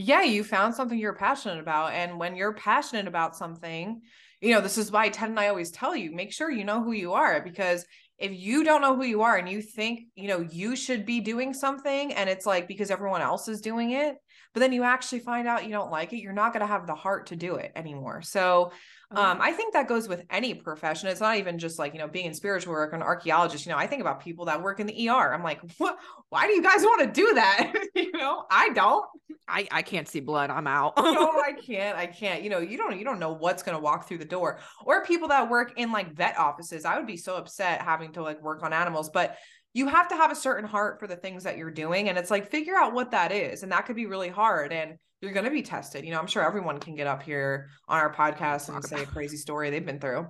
Yeah, 0.00 0.22
you 0.22 0.44
found 0.44 0.74
something 0.76 0.96
you're 0.96 1.12
passionate 1.14 1.58
about. 1.58 1.92
And 1.92 2.20
when 2.20 2.36
you're 2.36 2.52
passionate 2.54 3.08
about 3.08 3.34
something, 3.36 4.00
you 4.40 4.52
know, 4.54 4.60
this 4.60 4.78
is 4.78 4.92
why 4.92 5.08
Tenn 5.08 5.30
and 5.30 5.40
I 5.40 5.48
always 5.48 5.72
tell 5.72 5.96
you 5.96 6.12
make 6.12 6.32
sure 6.32 6.50
you 6.50 6.64
know 6.64 6.84
who 6.84 6.92
you 6.92 7.14
are 7.14 7.42
because 7.42 7.84
if 8.16 8.30
you 8.32 8.62
don't 8.62 8.80
know 8.80 8.94
who 8.94 9.02
you 9.02 9.22
are 9.22 9.36
and 9.36 9.48
you 9.48 9.60
think, 9.60 10.02
you 10.14 10.28
know, 10.28 10.40
you 10.40 10.76
should 10.76 11.04
be 11.04 11.18
doing 11.20 11.52
something 11.52 12.14
and 12.14 12.30
it's 12.30 12.46
like 12.46 12.68
because 12.68 12.92
everyone 12.92 13.22
else 13.22 13.48
is 13.48 13.60
doing 13.60 13.90
it, 13.90 14.14
but 14.58 14.62
then 14.64 14.72
you 14.72 14.82
actually 14.82 15.20
find 15.20 15.46
out 15.46 15.64
you 15.66 15.70
don't 15.70 15.92
like 15.92 16.12
it, 16.12 16.16
you're 16.16 16.32
not 16.32 16.52
going 16.52 16.62
to 16.62 16.66
have 16.66 16.84
the 16.84 16.94
heart 16.96 17.26
to 17.26 17.36
do 17.36 17.54
it 17.54 17.70
anymore. 17.76 18.22
So, 18.22 18.72
um, 19.12 19.38
I 19.40 19.52
think 19.52 19.72
that 19.72 19.86
goes 19.86 20.08
with 20.08 20.24
any 20.30 20.52
profession. 20.52 21.08
It's 21.08 21.20
not 21.20 21.36
even 21.36 21.60
just 21.60 21.78
like, 21.78 21.92
you 21.92 22.00
know, 22.00 22.08
being 22.08 22.26
in 22.26 22.34
spiritual 22.34 22.72
work, 22.72 22.92
an 22.92 23.00
archaeologist. 23.00 23.64
You 23.64 23.70
know, 23.70 23.78
I 23.78 23.86
think 23.86 24.00
about 24.00 24.18
people 24.18 24.46
that 24.46 24.60
work 24.60 24.80
in 24.80 24.88
the 24.88 25.08
ER. 25.08 25.32
I'm 25.32 25.44
like, 25.44 25.60
what? 25.78 25.96
Why 26.30 26.48
do 26.48 26.54
you 26.54 26.62
guys 26.62 26.82
want 26.82 27.02
to 27.02 27.20
do 27.20 27.34
that? 27.34 27.72
you 27.94 28.10
know, 28.10 28.46
I 28.50 28.70
don't. 28.70 29.06
I, 29.46 29.68
I 29.70 29.82
can't 29.82 30.08
see 30.08 30.20
blood. 30.20 30.50
I'm 30.50 30.66
out. 30.66 30.94
no, 30.98 31.30
I 31.40 31.52
can't. 31.66 31.96
I 31.96 32.06
can't. 32.06 32.42
You 32.42 32.50
know, 32.50 32.58
you 32.58 32.76
don't 32.76 32.98
you 32.98 33.04
don't 33.04 33.20
know 33.20 33.32
what's 33.32 33.62
gonna 33.62 33.78
walk 33.78 34.08
through 34.08 34.18
the 34.18 34.24
door. 34.24 34.58
Or 34.84 35.04
people 35.04 35.28
that 35.28 35.48
work 35.48 35.74
in 35.76 35.92
like 35.92 36.12
vet 36.14 36.36
offices. 36.36 36.84
I 36.84 36.98
would 36.98 37.06
be 37.06 37.16
so 37.16 37.36
upset 37.36 37.80
having 37.80 38.12
to 38.14 38.22
like 38.22 38.42
work 38.42 38.64
on 38.64 38.72
animals, 38.72 39.08
but 39.08 39.36
you 39.74 39.86
have 39.86 40.08
to 40.08 40.16
have 40.16 40.32
a 40.32 40.36
certain 40.36 40.68
heart 40.68 40.98
for 40.98 41.06
the 41.06 41.16
things 41.16 41.44
that 41.44 41.58
you're 41.58 41.70
doing. 41.70 42.08
And 42.08 42.18
it's 42.18 42.30
like 42.30 42.50
figure 42.50 42.76
out 42.76 42.94
what 42.94 43.10
that 43.12 43.32
is. 43.32 43.62
And 43.62 43.72
that 43.72 43.86
could 43.86 43.96
be 43.96 44.06
really 44.06 44.28
hard. 44.28 44.72
And 44.72 44.98
you're 45.20 45.32
going 45.32 45.44
to 45.44 45.50
be 45.50 45.62
tested. 45.62 46.04
You 46.04 46.12
know, 46.12 46.18
I'm 46.18 46.26
sure 46.26 46.44
everyone 46.44 46.78
can 46.78 46.94
get 46.94 47.06
up 47.06 47.22
here 47.22 47.68
on 47.88 47.98
our 47.98 48.12
podcast 48.12 48.72
and 48.72 48.84
say 48.84 49.02
a 49.02 49.06
crazy 49.14 49.36
story 49.36 49.70
they've 49.70 49.84
been 49.84 50.00
through. 50.00 50.28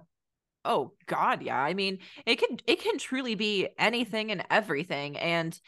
Oh 0.65 0.93
God, 1.07 1.43
yeah. 1.43 1.59
I 1.59 1.75
mean, 1.75 1.99
it 2.27 2.37
can 2.37 2.59
it 2.67 2.81
can 2.81 2.99
truly 2.99 3.35
be 3.35 3.69
anything 3.79 4.31
and 4.33 4.45
everything. 4.51 5.17
And 5.17 5.59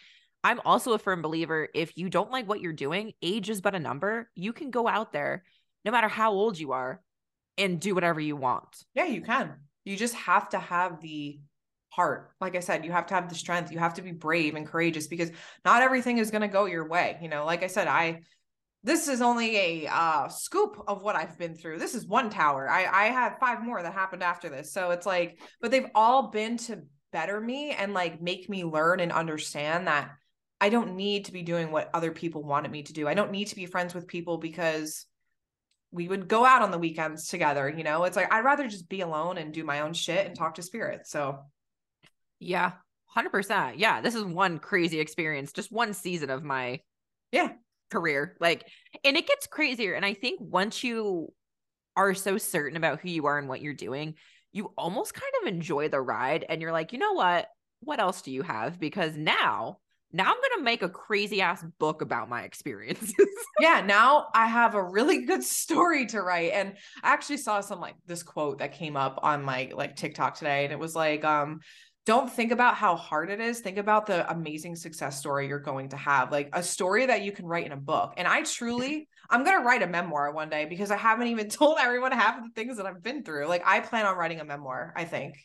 I'm 0.43 0.61
also 0.65 0.93
a 0.93 0.99
firm 0.99 1.23
believer 1.23 1.69
if 1.75 1.97
you 1.97 2.09
don't 2.09 2.31
like 2.31 2.49
what 2.49 2.61
you're 2.61 2.73
doing, 2.73 3.13
age 3.23 3.51
is 3.51 3.61
but 3.61 3.75
a 3.75 3.79
number. 3.79 4.31
You 4.35 4.53
can 4.53 4.71
go 4.71 4.89
out 4.89 5.13
there, 5.13 5.45
no 5.85 5.93
matter 5.93 6.09
how 6.09 6.33
old 6.33 6.59
you 6.59 6.73
are, 6.73 7.01
and 7.57 7.81
do 7.81 7.95
whatever 7.95 8.21
you 8.21 8.37
want. 8.37 8.85
Yeah, 8.95 9.05
you 9.05 9.23
can. 9.23 9.55
You 9.85 9.97
just 9.97 10.15
have 10.15 10.49
to 10.51 10.59
have 10.59 11.01
the 11.01 11.41
heart. 11.91 12.31
Like 12.41 12.57
I 12.57 12.61
said, 12.61 12.85
you 12.85 12.93
have 12.93 13.07
to 13.07 13.15
have 13.15 13.29
the 13.29 13.35
strength. 13.35 13.71
You 13.71 13.79
have 13.79 13.95
to 13.95 14.03
be 14.03 14.13
brave 14.13 14.55
and 14.55 14.67
courageous 14.67 15.07
because 15.07 15.31
not 15.65 15.83
everything 15.83 16.19
is 16.19 16.31
going 16.31 16.43
to 16.43 16.49
go 16.49 16.65
your 16.65 16.89
way. 16.89 17.19
You 17.21 17.29
know, 17.29 17.45
like 17.45 17.63
I 17.63 17.67
said, 17.67 17.87
I 17.87 18.21
this 18.83 19.09
is 19.09 19.21
only 19.21 19.57
a 19.57 19.89
uh, 19.93 20.29
scoop 20.29 20.83
of 20.89 21.03
what 21.03 21.15
I've 21.15 21.37
been 21.37 21.55
through. 21.55 21.79
This 21.79 21.95
is 21.95 22.07
one 22.07 22.31
tower. 22.31 22.69
I 22.69 22.87
I 22.87 23.05
had 23.07 23.39
five 23.39 23.63
more 23.63 23.83
that 23.83 23.93
happened 23.93 24.23
after 24.23 24.49
this. 24.49 24.73
So 24.73 24.91
it's 24.91 25.07
like, 25.07 25.39
but 25.61 25.71
they've 25.71 25.91
all 25.95 26.31
been 26.31 26.57
to 26.59 26.83
better 27.13 27.41
me 27.41 27.73
and 27.73 27.93
like 27.93 28.23
make 28.23 28.49
me 28.49 28.65
learn 28.65 29.01
and 29.01 29.13
understand 29.13 29.89
that 29.89 30.11
I 30.61 30.69
don't 30.69 30.95
need 30.95 31.27
to 31.27 31.33
be 31.33 31.43
doing 31.43 31.73
what 31.73 31.91
other 31.93 32.13
people 32.13 32.43
wanted 32.43 32.71
me 32.71 32.83
to 32.85 32.93
do. 32.93 33.09
I 33.09 33.15
don't 33.15 33.33
need 33.33 33.49
to 33.49 33.57
be 33.57 33.67
friends 33.67 33.95
with 33.95 34.07
people 34.07 34.39
because 34.39 35.07
we 35.91 36.07
would 36.07 36.29
go 36.29 36.45
out 36.45 36.63
on 36.63 36.71
the 36.71 36.79
weekends 36.79 37.29
together, 37.29 37.69
you 37.69 37.83
know? 37.83 38.05
It's 38.05 38.17
like 38.17 38.33
I'd 38.33 38.45
rather 38.45 38.69
just 38.69 38.89
be 38.89 39.01
alone 39.01 39.39
and 39.39 39.53
do 39.53 39.65
my 39.65 39.81
own 39.81 39.93
shit 39.93 40.27
and 40.27 40.37
talk 40.37 40.55
to 40.55 40.63
spirits. 40.63 41.11
So 41.11 41.41
yeah, 42.41 42.73
100%. 43.17 43.75
Yeah, 43.77 44.01
this 44.01 44.15
is 44.15 44.25
one 44.25 44.59
crazy 44.59 44.99
experience, 44.99 45.53
just 45.53 45.71
one 45.71 45.95
season 45.95 46.31
of 46.31 46.43
my 46.43 46.81
yeah, 47.31 47.53
career. 47.91 48.37
Like 48.41 48.67
and 49.05 49.17
it 49.17 49.29
gets 49.29 49.47
crazier 49.47 49.95
and 49.95 50.05
I 50.05 50.15
think 50.15 50.41
once 50.41 50.83
you 50.83 51.33
are 51.97 52.15
so 52.15 52.39
certain 52.39 52.77
about 52.77 53.01
who 53.01 53.11
you 53.11 53.27
are 53.27 53.39
and 53.39 53.49
what 53.49 53.61
you're 53.61 53.75
doing, 53.75 54.15
you 54.53 54.73
almost 54.77 55.15
kind 55.15 55.33
of 55.43 55.49
enjoy 55.49 55.89
the 55.89 56.01
ride 56.01 56.45
and 56.49 56.61
you're 56.61 56.73
like, 56.73 56.93
"You 56.93 56.99
know 56.99 57.13
what? 57.13 57.47
What 57.81 58.01
else 58.01 58.23
do 58.23 58.33
you 58.33 58.43
have?" 58.43 58.81
Because 58.81 59.17
now 59.17 59.79
now 60.13 60.25
I'm 60.25 60.37
going 60.37 60.59
to 60.59 60.65
make 60.65 60.83
a 60.83 60.89
crazy 60.89 61.41
ass 61.41 61.65
book 61.79 62.03
about 62.03 62.29
my 62.29 62.43
experiences. 62.43 63.15
yeah, 63.61 63.81
now 63.81 64.27
I 64.35 64.47
have 64.47 64.75
a 64.75 64.83
really 64.83 65.25
good 65.25 65.45
story 65.45 66.07
to 66.07 66.21
write. 66.21 66.53
And 66.53 66.75
I 67.03 67.13
actually 67.13 67.37
saw 67.37 67.61
some 67.61 67.81
like 67.81 67.95
this 68.07 68.23
quote 68.23 68.59
that 68.59 68.73
came 68.73 68.97
up 68.97 69.21
on 69.23 69.45
my 69.45 69.71
like 69.73 69.97
TikTok 69.97 70.35
today. 70.35 70.65
And 70.65 70.73
it 70.73 70.79
was 70.79 70.97
like, 70.97 71.25
um, 71.25 71.61
don't 72.07 72.31
think 72.31 72.51
about 72.51 72.77
how 72.77 72.97
hard 72.97 73.31
it 73.31 73.41
is. 73.41 73.61
Think 73.61 73.79
about 73.79 74.07
the 74.07 74.31
amazing 74.31 74.75
success 74.75 75.19
story 75.19 75.49
you're 75.49 75.59
going 75.59 75.91
to 75.91 75.97
have, 75.97 76.33
like 76.33 76.49
a 76.53 76.63
story 76.63 77.07
that 77.07 77.23
you 77.23 77.33
can 77.33 77.47
write 77.47 77.67
in 77.67 77.73
a 77.73 77.77
book. 77.77 78.15
And 78.17 78.27
I 78.27 78.43
truly, 78.43 79.09
I'm 79.29 79.45
going 79.45 79.59
to 79.59 79.65
write 79.65 79.83
a 79.83 79.87
memoir 79.87 80.33
one 80.33 80.49
day 80.49 80.65
because 80.65 80.91
I 80.91 80.97
haven't 80.97 81.29
even 81.29 81.49
told 81.51 81.79
everyone 81.79 82.13
half 82.13 82.39
of 82.39 82.45
the 82.45 82.51
things 82.51 82.79
that 82.79 82.87
I've 82.87 83.03
been 83.03 83.23
through. 83.23 83.47
Like, 83.47 83.63
I 83.67 83.81
plan 83.81 84.07
on 84.07 84.17
writing 84.17 84.41
a 84.41 84.45
memoir, 84.45 84.93
I 84.97 85.05
think. 85.05 85.37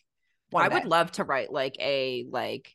I 0.56 0.70
day. 0.70 0.76
would 0.76 0.86
love 0.86 1.12
to 1.14 1.24
write 1.26 1.52
like 1.52 1.76
a, 1.80 2.26
like, 2.30 2.74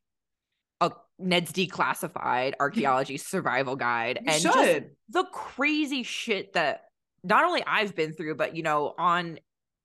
a 0.81 0.93
Ned's 1.19 1.53
declassified 1.53 2.55
archaeology 2.61 3.17
survival 3.17 3.77
guide 3.77 4.19
you 4.23 4.33
and 4.33 4.43
should. 4.43 4.53
just 4.53 4.85
the 5.09 5.25
crazy 5.33 6.03
shit 6.03 6.53
that 6.53 6.85
not 7.23 7.45
only 7.45 7.63
I've 7.67 7.95
been 7.95 8.13
through, 8.13 8.35
but 8.37 8.57
you 8.57 8.63
know, 8.63 8.95
on 8.99 9.39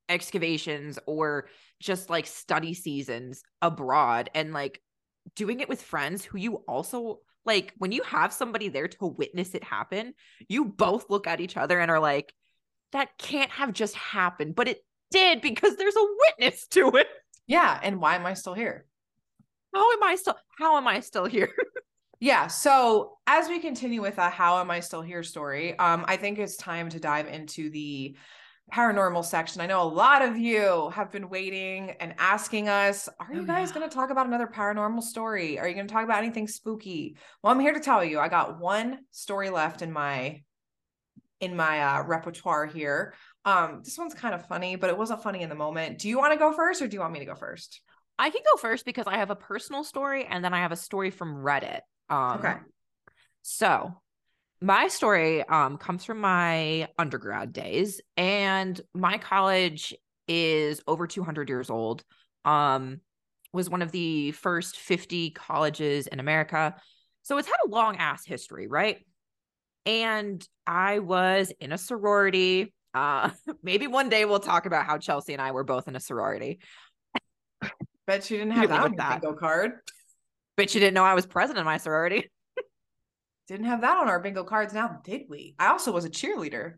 excavations 0.10 1.00
or 1.06 1.48
just 1.80 2.10
like 2.10 2.28
study 2.28 2.74
seasons 2.74 3.44
abroad 3.62 4.30
and 4.34 4.54
like 4.54 4.82
doing 5.36 5.60
it 5.60 5.70
with 5.70 5.82
friends 5.82 6.24
who 6.24 6.38
you 6.38 6.56
also 6.68 7.20
like 7.46 7.74
when 7.78 7.92
you 7.92 8.02
have 8.04 8.34
somebody 8.34 8.70
there 8.70 8.88
to 8.88 9.06
witness 9.06 9.54
it 9.54 9.64
happen, 9.64 10.14
you 10.48 10.66
both 10.66 11.10
look 11.10 11.28
at 11.28 11.42
each 11.42 11.58
other 11.58 11.80
and 11.80 11.92
are 11.92 12.00
like, 12.00 12.34
that 12.92 13.18
can't 13.20 13.52
have 13.52 13.72
just 13.72 13.96
happened, 13.96 14.56
but 14.56 14.68
it 14.68 14.80
did 15.12 15.42
because 15.42 15.76
there's 15.76 15.96
a 15.96 16.08
witness 16.40 16.66
to 16.68 16.90
it. 16.96 17.08
Yeah. 17.46 17.80
And 17.84 18.00
why 18.00 18.16
am 18.16 18.26
I 18.26 18.34
still 18.34 18.56
here? 18.56 18.86
how 19.76 19.92
am 19.92 20.04
I 20.04 20.16
still 20.16 20.36
how 20.58 20.78
am 20.78 20.88
I 20.88 21.02
still 21.02 21.26
here? 21.26 21.52
yeah. 22.20 22.48
So 22.48 23.18
as 23.28 23.50
we 23.50 23.60
continue 23.60 24.02
with 24.02 24.18
a 24.18 24.30
how 24.30 24.60
am 24.60 24.72
I 24.72 24.80
still 24.80 25.02
here 25.02 25.22
story, 25.22 25.78
um, 25.78 26.06
I 26.08 26.16
think 26.18 26.40
it's 26.40 26.56
time 26.56 26.90
to 26.90 27.00
dive 27.00 27.28
into 27.28 27.70
the 27.70 28.16
paranormal 28.74 29.24
section. 29.24 29.62
I 29.62 29.68
know 29.68 29.82
a 29.82 29.88
lot 29.88 30.22
of 30.22 30.38
you 30.38 30.90
have 30.90 31.12
been 31.12 31.30
waiting 31.30 31.92
and 32.00 32.16
asking 32.18 32.68
us, 32.68 33.08
are 33.20 33.34
you 33.34 33.42
oh, 33.42 33.46
guys 33.46 33.70
yeah. 33.70 33.76
going 33.76 33.90
to 33.90 33.96
talk 33.96 34.10
about 34.10 34.28
another 34.28 34.48
paranormal 34.48 35.04
story? 35.04 35.60
Are 35.60 35.68
you 35.68 35.76
going 35.76 35.88
to 35.88 35.94
talk 35.94 36.04
about 36.04 36.18
anything 36.18 36.48
spooky? 36.48 37.16
Well, 37.42 37.54
I'm 37.54 37.60
here 37.60 37.74
to 37.74 37.80
tell 37.80 38.04
you, 38.04 38.20
I 38.20 38.28
got 38.28 38.60
one 38.60 39.00
story 39.12 39.50
left 39.50 39.82
in 39.82 39.92
my 39.92 40.42
in 41.42 41.56
my 41.56 41.82
uh, 41.82 42.04
repertoire 42.04 42.66
here. 42.66 43.14
Um, 43.44 43.82
this 43.84 43.98
one's 43.98 44.14
kind 44.14 44.34
of 44.34 44.48
funny, 44.48 44.78
but 44.78 44.90
it 44.90 44.98
wasn't 44.98 45.22
funny 45.22 45.42
in 45.42 45.50
the 45.50 45.56
moment. 45.56 46.00
Do 46.00 46.10
you 46.10 46.18
want 46.18 46.34
to 46.34 46.40
go 46.40 46.54
first 46.54 46.82
or 46.82 46.88
do 46.88 46.96
you 46.96 47.02
want 47.02 47.14
me 47.14 47.20
to 47.20 47.26
go 47.26 47.36
first? 47.36 47.82
I 48.18 48.30
can 48.30 48.42
go 48.52 48.58
first 48.58 48.86
because 48.86 49.06
I 49.06 49.18
have 49.18 49.30
a 49.30 49.36
personal 49.36 49.84
story 49.84 50.26
and 50.26 50.44
then 50.44 50.54
I 50.54 50.60
have 50.60 50.72
a 50.72 50.78
story 50.78 51.12
from 51.12 51.36
Reddit. 51.36 51.82
Um, 52.10 52.40
okay. 52.40 52.56
So 53.42 54.02
my 54.62 54.88
story 54.88 55.44
um, 55.44 55.78
comes 55.78 56.06
from 56.06 56.20
my 56.20 56.88
undergrad 56.98 57.54
days, 57.54 58.02
and 58.18 58.80
my 58.94 59.18
college 59.18 59.94
is 60.28 60.82
over 60.88 61.08
200 61.08 61.50
years 61.50 61.70
old. 61.70 62.04
Um, 62.46 63.02
was 63.56 63.70
one 63.70 63.82
of 63.82 63.92
the 63.92 64.32
first 64.32 64.78
50 64.78 65.32
colleges 65.32 66.08
in 66.08 66.20
America. 66.20 66.76
So 67.24 67.38
it's 67.38 67.48
had 67.48 67.58
a 67.66 67.70
long 67.70 67.98
ass 67.98 68.26
history, 68.26 68.68
right? 68.68 68.98
And 69.86 70.46
I 70.68 71.00
was 71.00 71.52
in 71.60 71.72
a 71.72 71.78
sorority. 71.78 72.74
Uh, 72.94 73.32
maybe 73.64 73.88
one 73.88 74.10
day 74.10 74.26
we'll 74.26 74.40
talk 74.40 74.66
about 74.66 74.86
how 74.86 74.98
Chelsea 74.98 75.34
and 75.34 75.42
I 75.42 75.52
were 75.52 75.64
both 75.64 75.88
in 75.88 75.96
a 75.96 76.00
sorority. 76.00 76.60
Bet 78.06 78.24
she 78.24 78.38
didn't 78.38 78.52
have 78.54 78.70
that 78.70 78.98
that. 78.98 79.22
bingo 79.22 79.36
card. 79.36 79.72
Bet 80.58 80.70
she 80.70 80.80
didn't 80.80 80.94
know 80.94 81.04
I 81.04 81.16
was 81.16 81.26
president 81.26 81.60
of 81.60 81.66
my 81.66 81.78
sorority. 81.78 82.30
Didn't 83.48 83.68
have 83.68 83.82
that 83.82 83.98
on 83.98 84.08
our 84.08 84.20
bingo 84.20 84.44
cards 84.44 84.74
now, 84.74 85.00
did 85.04 85.24
we? 85.30 85.56
I 85.60 85.68
also 85.68 85.92
was 85.92 86.06
a 86.06 86.10
cheerleader. 86.10 86.76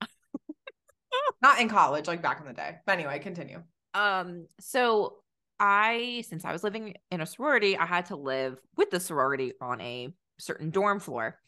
Not 1.42 1.60
in 1.60 1.68
college, 1.68 2.06
like 2.06 2.22
back 2.22 2.40
in 2.40 2.46
the 2.46 2.52
day. 2.52 2.76
But 2.86 2.92
anyway, 2.92 3.18
continue. 3.18 3.62
Um, 3.94 4.46
so 4.60 5.16
I, 5.58 6.24
since 6.28 6.44
I 6.44 6.52
was 6.52 6.64
living 6.64 6.94
in 7.10 7.20
a 7.20 7.26
sorority, 7.26 7.76
I 7.76 7.86
had 7.86 8.06
to 8.06 8.16
live 8.16 8.58
with 8.76 8.90
the 8.90 9.00
sorority 9.00 9.52
on 9.60 9.80
a 9.80 10.08
certain 10.38 10.70
dorm 10.70 11.00
floor. 11.00 11.38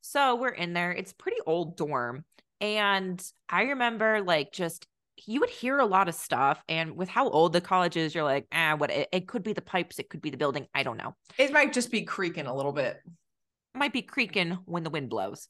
So 0.00 0.36
we're 0.36 0.48
in 0.48 0.72
there. 0.72 0.92
It's 0.92 1.12
pretty 1.12 1.38
old 1.46 1.76
dorm. 1.76 2.24
And 2.60 3.22
I 3.48 3.62
remember 3.62 4.22
like 4.22 4.52
just 4.52 4.86
you 5.26 5.40
would 5.40 5.50
hear 5.50 5.78
a 5.78 5.86
lot 5.86 6.08
of 6.08 6.14
stuff. 6.14 6.62
And 6.68 6.96
with 6.96 7.08
how 7.08 7.28
old 7.28 7.52
the 7.52 7.60
college 7.60 7.96
is, 7.96 8.14
you're 8.14 8.24
like, 8.24 8.46
ah, 8.52 8.74
what 8.76 8.90
it, 8.90 9.08
it 9.12 9.28
could 9.28 9.42
be 9.42 9.52
the 9.52 9.62
pipes, 9.62 9.98
it 9.98 10.08
could 10.08 10.22
be 10.22 10.30
the 10.30 10.36
building. 10.36 10.66
I 10.74 10.82
don't 10.82 10.96
know. 10.96 11.14
It 11.38 11.52
might 11.52 11.72
just 11.72 11.90
be 11.90 12.02
creaking 12.02 12.46
a 12.46 12.54
little 12.54 12.72
bit. 12.72 13.00
Might 13.74 13.92
be 13.92 14.02
creaking 14.02 14.58
when 14.64 14.82
the 14.82 14.90
wind 14.90 15.10
blows. 15.10 15.48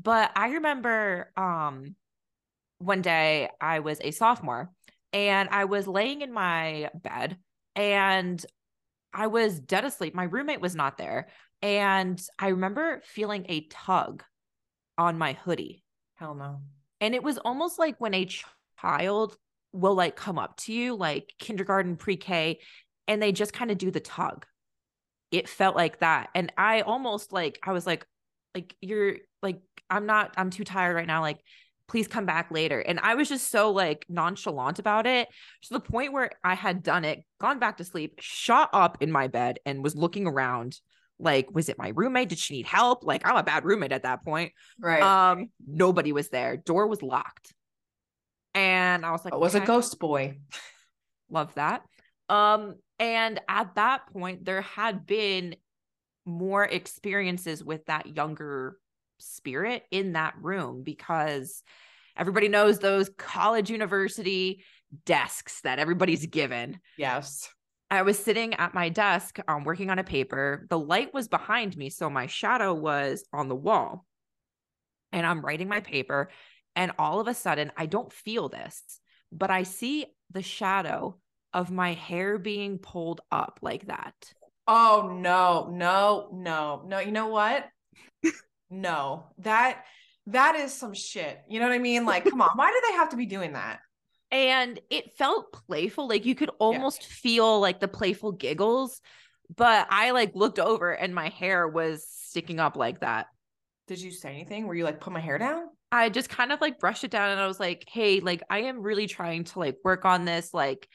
But 0.00 0.30
I 0.36 0.50
remember 0.50 1.32
um 1.36 1.94
one 2.78 3.02
day 3.02 3.48
I 3.60 3.80
was 3.80 3.98
a 4.00 4.12
sophomore 4.12 4.70
and 5.12 5.48
I 5.50 5.64
was 5.64 5.86
laying 5.86 6.20
in 6.20 6.32
my 6.32 6.90
bed 6.94 7.38
and 7.74 8.44
I 9.12 9.26
was 9.26 9.58
dead 9.58 9.84
asleep. 9.84 10.14
My 10.14 10.24
roommate 10.24 10.60
was 10.60 10.74
not 10.74 10.98
there. 10.98 11.28
And 11.60 12.20
I 12.38 12.48
remember 12.48 13.02
feeling 13.04 13.46
a 13.48 13.66
tug 13.68 14.22
on 14.96 15.18
my 15.18 15.32
hoodie. 15.32 15.82
Hell 16.14 16.34
no. 16.34 16.60
And 17.00 17.14
it 17.14 17.22
was 17.22 17.38
almost 17.38 17.78
like 17.78 17.96
when 17.98 18.14
a 18.14 18.28
child 18.80 19.36
will 19.72 19.94
like 19.94 20.16
come 20.16 20.38
up 20.38 20.56
to 20.56 20.72
you 20.72 20.94
like 20.94 21.32
kindergarten 21.38 21.96
pre-k 21.96 22.58
and 23.06 23.20
they 23.20 23.32
just 23.32 23.52
kind 23.52 23.70
of 23.70 23.78
do 23.78 23.90
the 23.90 24.00
tug 24.00 24.46
it 25.30 25.48
felt 25.48 25.76
like 25.76 26.00
that 26.00 26.30
and 26.34 26.52
i 26.56 26.80
almost 26.80 27.32
like 27.32 27.58
i 27.62 27.72
was 27.72 27.86
like 27.86 28.06
like 28.54 28.74
you're 28.80 29.16
like 29.42 29.60
i'm 29.90 30.06
not 30.06 30.34
i'm 30.36 30.50
too 30.50 30.64
tired 30.64 30.94
right 30.94 31.06
now 31.06 31.20
like 31.20 31.38
please 31.88 32.06
come 32.06 32.26
back 32.26 32.50
later 32.50 32.80
and 32.80 33.00
i 33.00 33.14
was 33.14 33.28
just 33.28 33.50
so 33.50 33.70
like 33.70 34.04
nonchalant 34.08 34.78
about 34.78 35.06
it 35.06 35.28
to 35.62 35.74
the 35.74 35.80
point 35.80 36.12
where 36.12 36.30
i 36.44 36.54
had 36.54 36.82
done 36.82 37.04
it 37.04 37.24
gone 37.40 37.58
back 37.58 37.76
to 37.76 37.84
sleep 37.84 38.14
shot 38.20 38.70
up 38.72 38.98
in 39.00 39.10
my 39.10 39.26
bed 39.26 39.58
and 39.64 39.82
was 39.82 39.96
looking 39.96 40.26
around 40.26 40.78
like 41.18 41.52
was 41.52 41.68
it 41.68 41.78
my 41.78 41.92
roommate 41.94 42.28
did 42.28 42.38
she 42.38 42.54
need 42.54 42.66
help 42.66 43.04
like 43.04 43.26
i'm 43.26 43.36
a 43.36 43.42
bad 43.42 43.64
roommate 43.64 43.92
at 43.92 44.04
that 44.04 44.24
point 44.24 44.52
right 44.80 45.02
um 45.02 45.50
nobody 45.66 46.12
was 46.12 46.28
there 46.28 46.56
door 46.56 46.86
was 46.86 47.02
locked 47.02 47.52
and 48.58 49.06
I 49.06 49.12
was 49.12 49.24
like, 49.24 49.34
it 49.34 49.40
was 49.40 49.54
okay. 49.54 49.64
a 49.64 49.66
ghost 49.66 49.98
boy. 49.98 50.38
Love 51.30 51.54
that. 51.54 51.82
Um, 52.28 52.74
and 52.98 53.40
at 53.48 53.74
that 53.76 54.12
point, 54.12 54.44
there 54.44 54.62
had 54.62 55.06
been 55.06 55.56
more 56.24 56.64
experiences 56.64 57.64
with 57.64 57.86
that 57.86 58.14
younger 58.16 58.76
spirit 59.18 59.84
in 59.90 60.12
that 60.12 60.34
room 60.40 60.82
because 60.82 61.62
everybody 62.16 62.48
knows 62.48 62.78
those 62.78 63.10
college 63.16 63.70
university 63.70 64.62
desks 65.04 65.60
that 65.62 65.78
everybody's 65.78 66.26
given. 66.26 66.80
Yes. 66.96 67.48
I 67.90 68.02
was 68.02 68.18
sitting 68.18 68.54
at 68.54 68.74
my 68.74 68.90
desk 68.90 69.38
um, 69.48 69.64
working 69.64 69.90
on 69.90 69.98
a 69.98 70.04
paper. 70.04 70.66
The 70.68 70.78
light 70.78 71.14
was 71.14 71.28
behind 71.28 71.76
me, 71.76 71.88
so 71.88 72.10
my 72.10 72.26
shadow 72.26 72.74
was 72.74 73.24
on 73.32 73.48
the 73.48 73.54
wall. 73.54 74.04
And 75.10 75.26
I'm 75.26 75.40
writing 75.40 75.68
my 75.68 75.80
paper, 75.80 76.28
and 76.76 76.92
all 76.98 77.18
of 77.18 77.28
a 77.28 77.34
sudden, 77.34 77.72
I 77.78 77.86
don't 77.86 78.12
feel 78.12 78.50
this, 78.50 78.82
but 79.32 79.50
I 79.50 79.62
see 79.62 80.04
the 80.30 80.42
shadow 80.42 81.16
of 81.52 81.70
my 81.70 81.94
hair 81.94 82.38
being 82.38 82.78
pulled 82.78 83.20
up 83.30 83.58
like 83.62 83.86
that. 83.86 84.14
Oh, 84.66 85.16
no, 85.18 85.68
no, 85.72 86.28
no, 86.32 86.82
no. 86.86 86.98
You 86.98 87.12
know 87.12 87.28
what? 87.28 87.66
no, 88.70 89.26
that 89.38 89.84
that 90.26 90.56
is 90.56 90.74
some 90.74 90.92
shit. 90.92 91.38
You 91.48 91.58
know 91.58 91.66
what 91.66 91.74
I 91.74 91.78
mean? 91.78 92.04
Like, 92.04 92.24
come 92.24 92.42
on, 92.42 92.50
why 92.54 92.70
do 92.70 92.82
they 92.86 92.96
have 92.96 93.08
to 93.10 93.16
be 93.16 93.26
doing 93.26 93.54
that? 93.54 93.80
And 94.30 94.78
it 94.90 95.16
felt 95.16 95.52
playful. 95.52 96.06
Like 96.06 96.26
you 96.26 96.34
could 96.34 96.50
almost 96.58 97.00
yeah. 97.02 97.08
feel 97.10 97.60
like 97.60 97.80
the 97.80 97.88
playful 97.88 98.32
giggles, 98.32 99.00
but 99.54 99.86
I 99.88 100.10
like 100.10 100.34
looked 100.34 100.58
over 100.58 100.92
and 100.92 101.14
my 101.14 101.30
hair 101.30 101.66
was 101.66 102.06
sticking 102.06 102.60
up 102.60 102.76
like 102.76 103.00
that. 103.00 103.26
Did 103.86 104.02
you 104.02 104.10
say 104.10 104.28
anything? 104.28 104.66
Were 104.66 104.74
you 104.74 104.84
like, 104.84 105.00
put 105.00 105.14
my 105.14 105.20
hair 105.20 105.38
down? 105.38 105.64
I 105.90 106.10
just 106.10 106.28
kind 106.28 106.52
of 106.52 106.60
like 106.60 106.78
brushed 106.78 107.04
it 107.04 107.10
down 107.10 107.30
and 107.30 107.40
I 107.40 107.46
was 107.46 107.58
like, 107.58 107.84
hey, 107.90 108.20
like 108.20 108.42
I 108.50 108.64
am 108.64 108.82
really 108.82 109.06
trying 109.06 109.44
to 109.44 109.58
like 109.58 109.78
work 109.82 110.04
on 110.04 110.26
this. 110.26 110.52
Like 110.52 110.86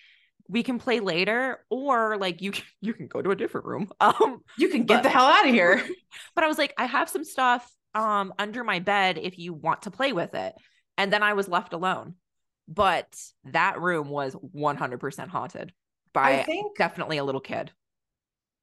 we 0.48 0.64
can 0.64 0.80
play 0.80 1.00
later 1.00 1.60
or 1.70 2.18
like 2.18 2.42
you 2.42 2.52
can, 2.52 2.64
you 2.82 2.94
can 2.94 3.08
go 3.08 3.22
to 3.22 3.32
a 3.32 3.36
different 3.36 3.66
room. 3.66 3.90
Um 4.02 4.42
you 4.58 4.70
can 4.70 4.84
get 4.84 4.98
but, 4.98 5.04
the 5.04 5.10
hell 5.10 5.26
out 5.26 5.48
of 5.48 5.54
here. 5.54 5.84
But 6.36 6.44
I 6.44 6.48
was 6.48 6.58
like, 6.58 6.74
I 6.78 6.86
have 6.86 7.10
some 7.10 7.24
stuff 7.24 7.70
um 7.96 8.34
under 8.40 8.64
my 8.64 8.80
bed 8.80 9.18
if 9.18 9.38
you 9.38 9.54
want 9.54 9.84
to 9.84 9.92
play 9.92 10.14
with 10.14 10.34
it. 10.36 10.54
And 10.98 11.12
then 11.12 11.24
I 11.24 11.34
was 11.34 11.48
left 11.48 11.74
alone. 11.74 12.16
But 12.68 13.14
that 13.46 13.82
room 13.82 14.08
was 14.08 14.36
100% 14.36 15.28
haunted 15.28 15.74
by 16.14 16.40
I 16.40 16.44
think 16.44 16.78
definitely 16.78 17.18
a 17.18 17.24
little 17.24 17.42
kid. 17.42 17.72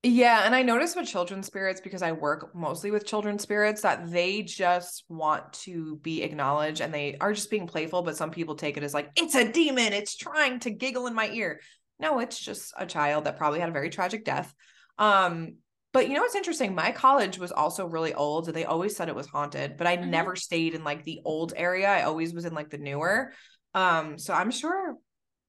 Yeah, 0.02 0.46
and 0.46 0.54
I 0.54 0.62
notice 0.62 0.96
with 0.96 1.06
children's 1.06 1.46
spirits 1.46 1.82
because 1.82 2.00
I 2.00 2.12
work 2.12 2.54
mostly 2.54 2.90
with 2.90 3.04
children's 3.04 3.42
spirits 3.42 3.82
that 3.82 4.10
they 4.10 4.40
just 4.40 5.04
want 5.10 5.52
to 5.64 5.96
be 5.96 6.22
acknowledged 6.22 6.80
and 6.80 6.92
they 6.92 7.18
are 7.20 7.34
just 7.34 7.50
being 7.50 7.66
playful, 7.66 8.00
but 8.00 8.16
some 8.16 8.30
people 8.30 8.54
take 8.54 8.78
it 8.78 8.82
as 8.82 8.94
like 8.94 9.10
it's 9.14 9.34
a 9.34 9.52
demon, 9.52 9.92
it's 9.92 10.16
trying 10.16 10.58
to 10.60 10.70
giggle 10.70 11.06
in 11.06 11.14
my 11.14 11.28
ear. 11.28 11.60
No, 11.98 12.18
it's 12.20 12.40
just 12.40 12.72
a 12.78 12.86
child 12.86 13.24
that 13.24 13.36
probably 13.36 13.60
had 13.60 13.68
a 13.68 13.72
very 13.72 13.90
tragic 13.90 14.24
death. 14.24 14.54
Um 14.98 15.56
but 15.92 16.08
you 16.08 16.14
know 16.14 16.22
what's 16.22 16.36
interesting? 16.36 16.74
My 16.74 16.92
college 16.92 17.38
was 17.38 17.52
also 17.52 17.84
really 17.84 18.14
old. 18.14 18.46
They 18.46 18.64
always 18.64 18.96
said 18.96 19.08
it 19.08 19.14
was 19.14 19.26
haunted, 19.26 19.76
but 19.76 19.86
I 19.86 19.98
mm-hmm. 19.98 20.08
never 20.08 20.34
stayed 20.34 20.74
in 20.74 20.82
like 20.82 21.04
the 21.04 21.20
old 21.26 21.52
area. 21.56 21.90
I 21.90 22.04
always 22.04 22.32
was 22.32 22.46
in 22.46 22.54
like 22.54 22.70
the 22.70 22.78
newer. 22.78 23.34
Um 23.74 24.16
so 24.16 24.32
I'm 24.32 24.50
sure 24.50 24.96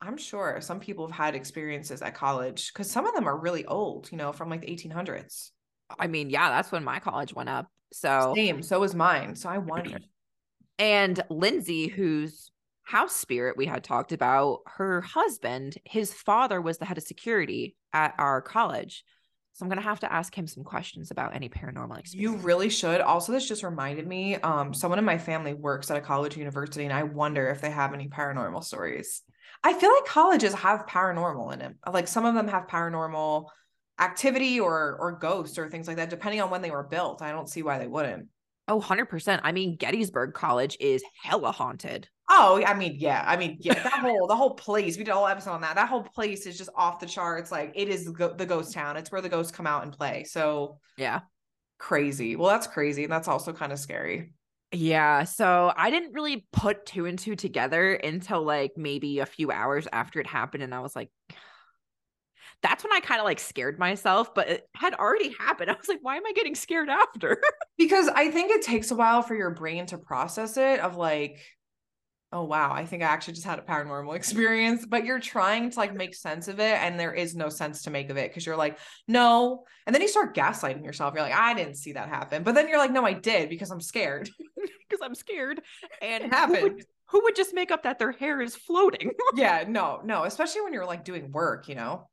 I'm 0.02 0.18
sure 0.18 0.60
some 0.62 0.80
people 0.80 1.08
have 1.08 1.16
had 1.16 1.36
experiences 1.36 2.02
at 2.02 2.16
college 2.16 2.74
because 2.74 2.90
some 2.90 3.06
of 3.06 3.14
them 3.14 3.28
are 3.28 3.38
really 3.38 3.66
old, 3.66 4.12
you 4.12 4.18
know, 4.18 4.32
from 4.32 4.50
like 4.50 4.62
the 4.62 4.68
1800s. 4.68 5.52
I 6.00 6.08
mean, 6.08 6.30
yeah, 6.30 6.50
that's 6.50 6.72
when 6.72 6.84
my 6.84 7.00
college 7.00 7.34
went 7.34 7.50
up. 7.50 7.68
So 7.94 8.34
same. 8.36 8.64
So 8.64 8.80
was 8.80 8.96
mine. 8.96 9.36
So 9.36 9.50
I 9.50 9.60
wonder. 9.60 10.00
and 10.80 11.22
Lindsay, 11.30 11.88
whose 11.88 12.52
house 12.84 13.16
spirit 13.16 13.58
we 13.58 13.68
had 13.68 13.84
talked 13.84 14.12
about, 14.12 14.62
her 14.66 15.02
husband, 15.02 15.78
his 15.86 16.14
father 16.14 16.60
was 16.60 16.80
the 16.80 16.86
head 16.86 16.98
of 16.98 17.04
security 17.04 17.76
at 17.94 18.16
our 18.18 18.42
college. 18.42 19.04
So 19.54 19.66
I'm 19.66 19.70
gonna 19.70 19.82
have 19.82 20.00
to 20.00 20.12
ask 20.12 20.36
him 20.36 20.48
some 20.48 20.64
questions 20.64 21.12
about 21.12 21.36
any 21.36 21.50
paranormal 21.50 22.00
experience. 22.00 22.14
You 22.16 22.38
really 22.38 22.70
should. 22.70 23.02
Also, 23.02 23.34
this 23.34 23.48
just 23.48 23.64
reminded 23.64 24.08
me. 24.08 24.38
Um, 24.38 24.74
someone 24.74 24.98
in 24.98 25.06
my 25.06 25.18
family 25.18 25.54
works 25.54 25.92
at 25.92 25.98
a 25.98 26.02
college 26.02 26.38
university, 26.38 26.86
and 26.86 26.94
I 26.94 27.04
wonder 27.04 27.50
if 27.50 27.62
they 27.62 27.70
have 27.70 27.94
any 27.94 28.08
paranormal 28.08 28.64
stories. 28.64 29.22
I 29.64 29.74
feel 29.74 29.92
like 29.92 30.06
colleges 30.06 30.54
have 30.54 30.88
paranormal 30.88 31.54
in 31.54 31.62
it. 31.62 31.76
Like 31.92 32.08
some 32.08 32.26
of 32.26 32.34
them 32.36 32.48
have 32.48 32.68
paranormal 32.68 33.46
activity 34.00 34.60
or 34.60 34.98
or 35.00 35.14
ghosts 35.14 35.58
or 35.58 35.70
things 35.70 35.88
like 35.88 35.98
that, 35.98 36.10
depending 36.10 36.42
on 36.42 36.50
when 36.50 36.62
they 36.62 36.72
were 36.72 36.84
built. 36.84 37.22
I 37.22 37.32
don't 37.32 37.50
see 37.50 37.64
why 37.64 37.78
they 37.78 37.88
wouldn't. 37.88 38.28
Oh, 38.68 38.80
100%. 38.80 39.42
I 39.44 39.52
mean, 39.52 39.76
Gettysburg 39.76 40.34
College 40.34 40.78
is 40.80 41.04
hella 41.22 41.52
haunted. 41.52 42.08
Oh, 42.30 42.64
I 42.66 42.74
mean, 42.74 42.96
yeah. 42.98 43.24
I 43.28 43.36
mean, 43.36 43.58
yeah, 43.60 43.74
that 43.74 44.00
whole 44.00 44.28
the 44.28 44.36
whole 44.36 44.56
place, 44.56 44.98
we 44.98 45.04
did 45.04 45.12
a 45.12 45.16
whole 45.16 45.28
episode 45.28 45.52
on 45.52 45.62
that. 45.62 45.76
That 45.76 45.90
whole 45.90 46.04
place 46.04 46.46
is 46.46 46.58
just 46.58 46.70
off 46.76 47.00
the 47.00 47.06
charts. 47.06 47.52
Like 47.52 47.74
it 47.76 47.90
is 47.90 48.06
the, 48.06 48.34
the 48.38 48.46
ghost 48.46 48.74
town. 48.74 48.96
It's 48.98 49.12
where 49.12 49.22
the 49.22 49.30
ghosts 49.30 49.52
come 49.52 49.68
out 49.68 49.84
and 49.84 49.92
play. 49.92 50.24
So 50.24 50.80
yeah. 50.98 51.22
Crazy. 51.78 52.36
Well, 52.36 52.50
that's 52.50 52.68
crazy. 52.68 53.04
And 53.04 53.12
that's 53.12 53.28
also 53.28 53.52
kind 53.52 53.74
of 53.74 53.80
scary. 53.80 54.34
Yeah. 54.72 55.26
So 55.26 55.74
I 55.76 55.92
didn't 55.92 56.14
really 56.14 56.46
put 56.54 56.86
two 56.86 57.06
and 57.06 57.20
two 57.20 57.36
together 57.36 57.94
until 57.94 58.44
like 58.44 58.72
maybe 58.78 59.20
a 59.20 59.26
few 59.26 59.52
hours 59.52 59.88
after 59.92 60.20
it 60.20 60.28
happened. 60.28 60.64
And 60.64 60.74
I 60.74 60.80
was 60.80 60.96
like, 60.96 61.10
that's 62.64 62.84
when 62.84 62.94
I 62.94 63.00
kind 63.00 63.20
of 63.20 63.26
like 63.26 63.40
scared 63.40 63.80
myself, 63.80 64.34
but 64.34 64.48
it 64.48 64.68
had 64.76 64.94
already 64.94 65.36
happened. 65.40 65.72
I 65.72 65.74
was 65.74 65.88
like, 65.88 66.00
why 66.02 66.16
am 66.16 66.26
I 66.26 66.32
getting 66.34 66.56
scared 66.56 66.90
after? 66.90 67.42
because 67.78 68.08
I 68.08 68.32
think 68.32 68.52
it 68.52 68.62
takes 68.62 68.92
a 68.92 68.96
while 68.96 69.22
for 69.22 69.36
your 69.36 69.52
brain 69.52 69.86
to 69.88 69.98
process 69.98 70.58
it 70.58 70.80
of 70.80 70.96
like, 70.96 71.40
oh 72.34 72.44
wow, 72.44 72.72
I 72.72 72.86
think 72.86 73.04
I 73.04 73.08
actually 73.08 73.34
just 73.34 73.46
had 73.46 73.60
a 73.60 73.64
paranormal 73.64 74.16
experience, 74.16 74.86
but 74.86 75.06
you're 75.06 75.20
trying 75.20 75.70
to 75.70 75.78
like 75.78 75.94
make 75.94 76.16
sense 76.16 76.48
of 76.48 76.60
it 76.60 76.82
and 76.82 77.00
there 77.00 77.14
is 77.14 77.36
no 77.36 77.50
sense 77.50 77.84
to 77.84 77.92
make 77.92 78.10
of 78.10 78.18
it 78.18 78.30
because 78.30 78.46
you're 78.46 78.56
like, 78.56 78.78
no. 79.08 79.66
And 79.86 79.94
then 79.94 80.02
you 80.02 80.08
start 80.08 80.36
gaslighting 80.36 80.86
yourself. 80.86 81.14
You're 81.14 81.24
like, 81.24 81.34
I 81.34 81.54
didn't 81.54 81.76
see 81.76 81.94
that 81.94 82.08
happen. 82.08 82.44
But 82.44 82.56
then 82.56 82.70
you're 82.70 82.78
like, 82.78 82.92
no, 82.92 83.06
I 83.06 83.14
did 83.14 83.50
because 83.50 83.72
I'm 83.72 83.82
scared. 83.82 84.30
Because 84.92 85.06
I'm 85.06 85.16
scared. 85.16 85.62
And 86.02 86.26
it 86.26 86.34
happened. 86.34 86.58
Who 86.58 86.64
would, 86.64 86.86
who 87.08 87.24
would 87.24 87.36
just 87.36 87.54
make 87.54 87.72
up 87.72 87.84
that 87.84 88.00
their 88.00 88.12
hair 88.12 88.42
is 88.42 88.56
floating? 88.56 89.12
yeah, 89.36 89.64
no, 89.68 90.02
no, 90.04 90.24
especially 90.24 90.62
when 90.62 90.74
you're 90.74 90.86
like 90.86 91.06
doing 91.06 91.32
work, 91.32 91.68
you 91.68 91.76
know? 91.76 92.10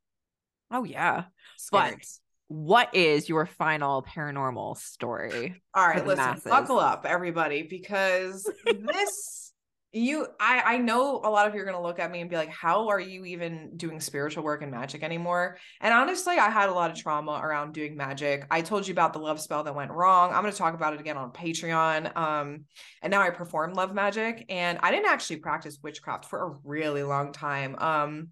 Oh 0.71 0.83
yeah. 0.83 1.25
Scary. 1.57 1.91
But 1.91 2.05
what 2.47 2.95
is 2.95 3.29
your 3.29 3.45
final 3.45 4.03
paranormal 4.03 4.77
story? 4.77 5.61
All 5.73 5.87
right, 5.87 6.05
listen, 6.05 6.25
masses? 6.25 6.43
buckle 6.43 6.79
up, 6.79 7.05
everybody, 7.05 7.63
because 7.63 8.49
this 8.65 9.48
you 9.91 10.27
i 10.39 10.61
i 10.65 10.77
know 10.77 11.19
a 11.23 11.29
lot 11.29 11.47
of 11.47 11.55
you 11.55 11.61
are 11.61 11.63
going 11.63 11.75
to 11.75 11.81
look 11.81 11.97
at 11.97 12.11
me 12.11 12.21
and 12.21 12.29
be 12.29 12.35
like 12.35 12.49
how 12.49 12.89
are 12.89 12.99
you 12.99 13.25
even 13.25 13.71
doing 13.75 13.99
spiritual 13.99 14.43
work 14.43 14.61
and 14.61 14.71
magic 14.71 15.01
anymore? 15.01 15.57
And 15.81 15.91
honestly 15.93 16.37
i 16.37 16.49
had 16.49 16.69
a 16.69 16.73
lot 16.73 16.91
of 16.91 16.97
trauma 16.97 17.39
around 17.43 17.73
doing 17.73 17.97
magic. 17.97 18.45
I 18.51 18.61
told 18.61 18.87
you 18.87 18.91
about 18.91 19.13
the 19.13 19.19
love 19.19 19.41
spell 19.41 19.63
that 19.63 19.73
went 19.73 19.91
wrong. 19.91 20.31
I'm 20.31 20.41
going 20.41 20.51
to 20.51 20.57
talk 20.57 20.75
about 20.75 20.93
it 20.93 20.99
again 20.99 21.17
on 21.17 21.31
patreon 21.31 22.15
um 22.15 22.65
and 23.01 23.09
now 23.09 23.21
i 23.21 23.31
perform 23.31 23.73
love 23.73 23.95
magic 23.95 24.45
and 24.49 24.77
i 24.83 24.91
didn't 24.91 25.07
actually 25.07 25.37
practice 25.37 25.79
witchcraft 25.81 26.25
for 26.25 26.45
a 26.45 26.57
really 26.63 27.01
long 27.01 27.31
time 27.33 27.75
um 27.79 28.27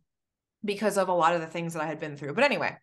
because 0.64 0.98
of 0.98 1.10
a 1.10 1.14
lot 1.14 1.34
of 1.34 1.42
the 1.42 1.48
things 1.48 1.74
that 1.74 1.82
i 1.82 1.88
had 1.88 2.00
been 2.00 2.18
through. 2.18 2.34
But 2.34 2.44
anyway 2.44 2.78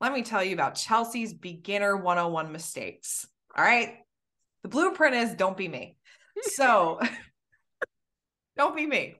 let 0.00 0.12
me 0.12 0.22
tell 0.22 0.42
you 0.42 0.54
about 0.54 0.76
chelsea's 0.76 1.34
beginner 1.34 1.96
101 1.96 2.52
mistakes. 2.52 3.26
All 3.56 3.64
right? 3.64 3.96
The 4.62 4.68
blueprint 4.68 5.14
is 5.14 5.34
don't 5.34 5.56
be 5.56 5.68
me. 5.68 5.96
So 6.40 7.00
Don't 8.58 8.76
be 8.76 8.86
me. 8.86 9.14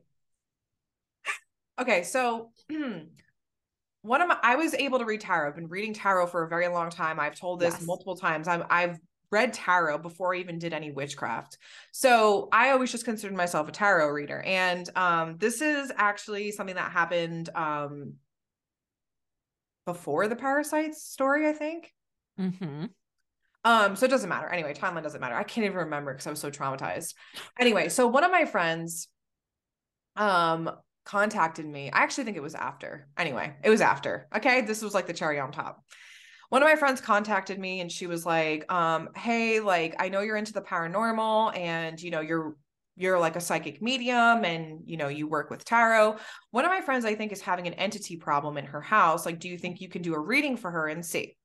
Okay, 1.80 2.02
so 2.02 2.50
one 4.02 4.20
of 4.20 4.28
my 4.28 4.36
I 4.42 4.56
was 4.56 4.74
able 4.74 4.98
to 4.98 5.04
read 5.04 5.20
tarot. 5.20 5.48
I've 5.48 5.54
been 5.54 5.68
reading 5.68 5.94
tarot 5.94 6.26
for 6.26 6.42
a 6.42 6.48
very 6.48 6.66
long 6.68 6.90
time. 6.90 7.20
I've 7.20 7.38
told 7.38 7.60
this 7.60 7.74
yes. 7.74 7.86
multiple 7.86 8.16
times. 8.16 8.48
I'm 8.48 8.64
I've 8.68 8.98
read 9.30 9.52
tarot 9.52 9.98
before 9.98 10.34
I 10.34 10.38
even 10.38 10.58
did 10.58 10.72
any 10.72 10.90
witchcraft. 10.90 11.58
So 11.92 12.48
I 12.50 12.70
always 12.70 12.90
just 12.90 13.04
considered 13.04 13.36
myself 13.36 13.68
a 13.68 13.72
tarot 13.72 14.08
reader. 14.08 14.40
And 14.40 14.90
um 14.96 15.36
this 15.38 15.62
is 15.62 15.92
actually 15.96 16.50
something 16.50 16.74
that 16.74 16.90
happened 16.90 17.48
um 17.54 18.14
before 19.86 20.26
the 20.26 20.36
parasites 20.36 21.04
story, 21.04 21.48
I 21.48 21.52
think. 21.52 21.92
Mm-hmm. 22.40 22.86
Um, 23.64 23.96
so 23.96 24.06
it 24.06 24.10
doesn't 24.10 24.28
matter. 24.28 24.48
Anyway, 24.48 24.72
timeline 24.74 25.02
doesn't 25.02 25.20
matter. 25.20 25.34
I 25.34 25.42
can't 25.42 25.64
even 25.64 25.78
remember 25.78 26.12
because 26.12 26.26
I 26.26 26.30
was 26.30 26.40
so 26.40 26.50
traumatized. 26.50 27.14
Anyway, 27.58 27.88
so 27.88 28.06
one 28.06 28.24
of 28.24 28.30
my 28.30 28.44
friends 28.44 29.08
um 30.18 30.70
contacted 31.08 31.66
me. 31.66 31.90
I 31.90 32.00
actually 32.02 32.24
think 32.24 32.36
it 32.36 32.42
was 32.42 32.54
after. 32.54 33.08
Anyway, 33.16 33.54
it 33.64 33.70
was 33.70 33.80
after. 33.80 34.28
Okay. 34.36 34.60
This 34.60 34.82
was 34.82 34.92
like 34.92 35.06
the 35.06 35.14
cherry 35.14 35.40
on 35.40 35.50
top. 35.52 35.82
One 36.50 36.62
of 36.62 36.68
my 36.68 36.76
friends 36.76 37.00
contacted 37.00 37.58
me 37.58 37.80
and 37.80 37.90
she 37.90 38.06
was 38.06 38.26
like, 38.26 38.70
um, 38.70 39.08
hey, 39.16 39.60
like 39.60 39.96
I 39.98 40.10
know 40.10 40.20
you're 40.20 40.36
into 40.36 40.52
the 40.52 40.60
paranormal 40.60 41.56
and 41.56 42.00
you 42.00 42.10
know, 42.10 42.20
you're 42.20 42.56
you're 42.98 43.18
like 43.18 43.36
a 43.36 43.40
psychic 43.40 43.80
medium 43.80 44.44
and 44.44 44.80
you 44.84 44.96
know 44.96 45.08
you 45.08 45.28
work 45.28 45.50
with 45.50 45.64
tarot 45.64 46.16
one 46.50 46.64
of 46.64 46.70
my 46.70 46.80
friends 46.80 47.04
i 47.04 47.14
think 47.14 47.30
is 47.30 47.40
having 47.40 47.68
an 47.68 47.74
entity 47.74 48.16
problem 48.16 48.58
in 48.58 48.64
her 48.64 48.80
house 48.80 49.24
like 49.24 49.38
do 49.38 49.48
you 49.48 49.56
think 49.56 49.80
you 49.80 49.88
can 49.88 50.02
do 50.02 50.14
a 50.14 50.20
reading 50.20 50.56
for 50.56 50.70
her 50.70 50.88
and 50.88 51.06
see 51.06 51.36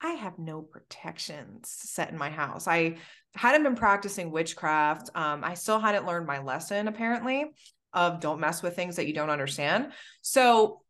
i 0.00 0.12
have 0.12 0.38
no 0.38 0.62
protections 0.62 1.68
set 1.68 2.10
in 2.10 2.16
my 2.16 2.30
house 2.30 2.68
i 2.68 2.96
hadn't 3.36 3.62
been 3.62 3.76
practicing 3.76 4.30
witchcraft. 4.30 5.10
Um, 5.14 5.44
I 5.44 5.54
still 5.54 5.78
hadn't 5.78 6.06
learned 6.06 6.26
my 6.26 6.42
lesson 6.42 6.88
apparently 6.88 7.46
of 7.92 8.20
don't 8.20 8.40
mess 8.40 8.62
with 8.62 8.76
things 8.76 8.96
that 8.96 9.06
you 9.06 9.14
don't 9.14 9.30
understand. 9.30 9.92
So 10.22 10.82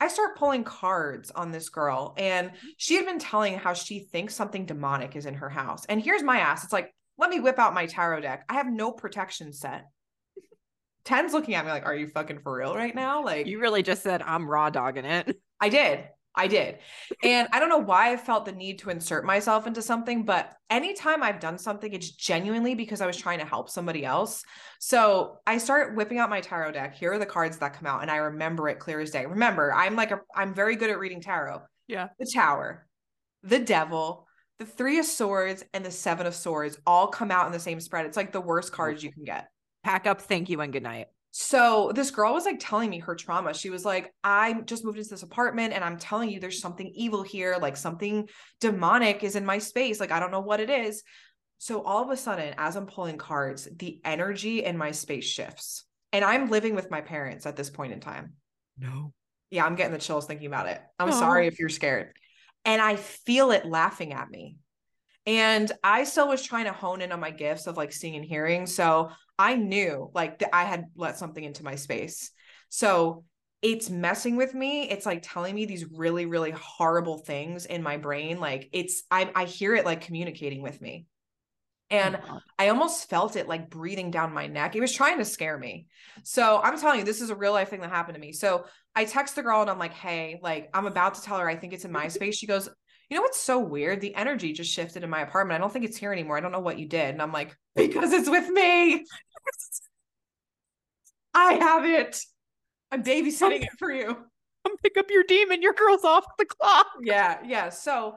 I 0.00 0.08
start 0.08 0.38
pulling 0.38 0.64
cards 0.64 1.30
on 1.30 1.52
this 1.52 1.68
girl, 1.68 2.14
and 2.16 2.52
she 2.78 2.96
had 2.96 3.04
been 3.04 3.18
telling 3.18 3.58
how 3.58 3.74
she 3.74 4.00
thinks 4.00 4.34
something 4.34 4.64
demonic 4.64 5.14
is 5.14 5.26
in 5.26 5.34
her 5.34 5.50
house. 5.50 5.84
And 5.86 6.02
here's 6.02 6.22
my 6.22 6.38
ass. 6.38 6.64
It's 6.64 6.72
like, 6.72 6.94
let 7.18 7.28
me 7.28 7.38
whip 7.38 7.58
out 7.58 7.74
my 7.74 7.84
tarot 7.84 8.20
deck. 8.20 8.46
I 8.48 8.54
have 8.54 8.72
no 8.72 8.92
protection 8.92 9.52
set. 9.52 9.84
Tenn's 11.04 11.32
looking 11.32 11.54
at 11.54 11.64
me 11.64 11.70
like, 11.70 11.84
are 11.84 11.94
you 11.94 12.06
fucking 12.06 12.38
for 12.40 12.56
real 12.56 12.74
right 12.74 12.94
now? 12.94 13.24
Like, 13.24 13.46
you 13.46 13.60
really 13.60 13.82
just 13.82 14.02
said, 14.02 14.22
I'm 14.22 14.48
raw 14.48 14.70
dogging 14.70 15.04
it. 15.04 15.36
I 15.60 15.68
did. 15.68 16.04
I 16.34 16.46
did. 16.46 16.78
And 17.24 17.48
I 17.52 17.58
don't 17.58 17.68
know 17.68 17.78
why 17.78 18.12
I 18.12 18.16
felt 18.16 18.44
the 18.44 18.52
need 18.52 18.78
to 18.80 18.90
insert 18.90 19.24
myself 19.24 19.66
into 19.66 19.82
something, 19.82 20.24
but 20.24 20.54
anytime 20.70 21.22
I've 21.22 21.40
done 21.40 21.58
something, 21.58 21.92
it's 21.92 22.12
genuinely 22.12 22.74
because 22.74 23.00
I 23.00 23.06
was 23.06 23.16
trying 23.16 23.40
to 23.40 23.44
help 23.44 23.68
somebody 23.68 24.04
else. 24.04 24.44
So 24.78 25.38
I 25.46 25.58
start 25.58 25.96
whipping 25.96 26.18
out 26.18 26.30
my 26.30 26.40
tarot 26.40 26.72
deck. 26.72 26.94
Here 26.94 27.12
are 27.12 27.18
the 27.18 27.26
cards 27.26 27.58
that 27.58 27.74
come 27.74 27.86
out, 27.86 28.02
and 28.02 28.10
I 28.10 28.16
remember 28.16 28.68
it 28.68 28.78
clear 28.78 29.00
as 29.00 29.10
day. 29.10 29.26
Remember, 29.26 29.74
I'm 29.74 29.96
like, 29.96 30.12
a, 30.12 30.20
I'm 30.34 30.54
very 30.54 30.76
good 30.76 30.90
at 30.90 31.00
reading 31.00 31.20
tarot. 31.20 31.62
Yeah. 31.88 32.08
The 32.18 32.30
Tower, 32.32 32.86
the 33.42 33.58
Devil, 33.58 34.28
the 34.60 34.66
Three 34.66 35.00
of 35.00 35.06
Swords, 35.06 35.64
and 35.74 35.84
the 35.84 35.90
Seven 35.90 36.26
of 36.26 36.34
Swords 36.34 36.78
all 36.86 37.08
come 37.08 37.32
out 37.32 37.46
in 37.46 37.52
the 37.52 37.58
same 37.58 37.80
spread. 37.80 38.06
It's 38.06 38.16
like 38.16 38.30
the 38.30 38.40
worst 38.40 38.72
cards 38.72 39.02
you 39.02 39.12
can 39.12 39.24
get. 39.24 39.48
Pack 39.82 40.06
up, 40.06 40.20
thank 40.20 40.48
you, 40.48 40.60
and 40.60 40.72
good 40.72 40.84
night. 40.84 41.08
So 41.32 41.92
this 41.94 42.10
girl 42.10 42.34
was 42.34 42.44
like 42.44 42.58
telling 42.58 42.90
me 42.90 42.98
her 42.98 43.14
trauma. 43.14 43.54
She 43.54 43.70
was 43.70 43.84
like, 43.84 44.12
I 44.24 44.60
just 44.64 44.84
moved 44.84 44.98
into 44.98 45.10
this 45.10 45.22
apartment 45.22 45.72
and 45.72 45.84
I'm 45.84 45.96
telling 45.96 46.28
you 46.28 46.40
there's 46.40 46.60
something 46.60 46.90
evil 46.94 47.22
here, 47.22 47.56
like 47.60 47.76
something 47.76 48.28
demonic 48.60 49.22
is 49.22 49.36
in 49.36 49.44
my 49.44 49.58
space. 49.58 50.00
Like 50.00 50.10
I 50.10 50.18
don't 50.18 50.32
know 50.32 50.40
what 50.40 50.60
it 50.60 50.70
is. 50.70 51.02
So 51.58 51.82
all 51.82 52.02
of 52.02 52.10
a 52.10 52.16
sudden, 52.16 52.54
as 52.58 52.74
I'm 52.74 52.86
pulling 52.86 53.18
cards, 53.18 53.68
the 53.76 54.00
energy 54.04 54.64
in 54.64 54.76
my 54.76 54.90
space 54.90 55.26
shifts. 55.26 55.84
And 56.12 56.24
I'm 56.24 56.50
living 56.50 56.74
with 56.74 56.90
my 56.90 57.00
parents 57.00 57.46
at 57.46 57.54
this 57.54 57.70
point 57.70 57.92
in 57.92 58.00
time. 58.00 58.32
No. 58.78 59.12
Yeah, 59.50 59.64
I'm 59.64 59.76
getting 59.76 59.92
the 59.92 59.98
chills 59.98 60.26
thinking 60.26 60.46
about 60.46 60.66
it. 60.66 60.80
I'm 60.98 61.10
oh. 61.10 61.12
sorry 61.12 61.46
if 61.46 61.60
you're 61.60 61.68
scared. 61.68 62.12
And 62.64 62.82
I 62.82 62.96
feel 62.96 63.52
it 63.52 63.66
laughing 63.66 64.12
at 64.12 64.30
me. 64.30 64.56
And 65.26 65.70
I 65.84 66.04
still 66.04 66.28
was 66.28 66.42
trying 66.42 66.64
to 66.64 66.72
hone 66.72 67.02
in 67.02 67.12
on 67.12 67.20
my 67.20 67.30
gifts 67.30 67.66
of 67.66 67.76
like 67.76 67.92
seeing 67.92 68.16
and 68.16 68.24
hearing. 68.24 68.66
So 68.66 69.10
I 69.40 69.56
knew 69.56 70.10
like 70.14 70.40
that 70.40 70.54
I 70.54 70.64
had 70.64 70.84
let 70.94 71.16
something 71.16 71.42
into 71.42 71.64
my 71.64 71.76
space. 71.76 72.30
So 72.68 73.24
it's 73.62 73.88
messing 73.88 74.36
with 74.36 74.52
me. 74.52 74.90
It's 74.90 75.06
like 75.06 75.22
telling 75.22 75.54
me 75.54 75.64
these 75.64 75.86
really, 75.90 76.26
really 76.26 76.50
horrible 76.50 77.16
things 77.16 77.64
in 77.64 77.82
my 77.82 77.96
brain. 77.96 78.38
Like 78.38 78.68
it's, 78.72 79.02
I, 79.10 79.30
I 79.34 79.46
hear 79.46 79.74
it 79.74 79.86
like 79.86 80.02
communicating 80.02 80.60
with 80.60 80.82
me. 80.82 81.06
And 81.88 82.18
I 82.58 82.68
almost 82.68 83.08
felt 83.08 83.34
it 83.34 83.48
like 83.48 83.70
breathing 83.70 84.10
down 84.10 84.34
my 84.34 84.46
neck. 84.46 84.76
It 84.76 84.80
was 84.80 84.92
trying 84.92 85.18
to 85.18 85.24
scare 85.24 85.58
me. 85.58 85.86
So 86.22 86.60
I'm 86.62 86.78
telling 86.78 86.98
you, 86.98 87.04
this 87.06 87.22
is 87.22 87.30
a 87.30 87.34
real 87.34 87.52
life 87.52 87.70
thing 87.70 87.80
that 87.80 87.90
happened 87.90 88.16
to 88.16 88.20
me. 88.20 88.32
So 88.32 88.66
I 88.94 89.06
text 89.06 89.36
the 89.36 89.42
girl 89.42 89.62
and 89.62 89.70
I'm 89.70 89.78
like, 89.78 89.94
hey, 89.94 90.38
like 90.42 90.68
I'm 90.74 90.86
about 90.86 91.14
to 91.14 91.22
tell 91.22 91.38
her 91.38 91.48
I 91.48 91.56
think 91.56 91.72
it's 91.72 91.86
in 91.86 91.92
my 91.92 92.08
space. 92.08 92.36
She 92.36 92.46
goes, 92.46 92.68
you 93.08 93.16
know 93.16 93.22
what's 93.22 93.40
so 93.40 93.58
weird? 93.58 94.00
The 94.00 94.14
energy 94.14 94.52
just 94.52 94.72
shifted 94.72 95.02
in 95.02 95.10
my 95.10 95.22
apartment. 95.22 95.56
I 95.56 95.60
don't 95.60 95.72
think 95.72 95.84
it's 95.84 95.96
here 95.96 96.12
anymore. 96.12 96.36
I 96.36 96.40
don't 96.40 96.52
know 96.52 96.60
what 96.60 96.78
you 96.78 96.86
did. 96.86 97.10
And 97.10 97.20
I'm 97.20 97.32
like, 97.32 97.56
because 97.74 98.12
it's 98.12 98.30
with 98.30 98.48
me. 98.48 99.04
I 101.34 101.54
have 101.54 101.84
it. 101.84 102.20
I'm 102.90 103.02
babysitting 103.02 103.62
it 103.62 103.78
for 103.78 103.90
you. 103.92 104.06
Come 104.66 104.76
pick 104.82 104.96
up 104.98 105.10
your 105.10 105.22
demon. 105.24 105.62
Your 105.62 105.72
girl's 105.72 106.04
off 106.04 106.24
the 106.38 106.44
clock. 106.44 106.86
Yeah, 107.02 107.38
yeah. 107.46 107.70
So 107.70 108.16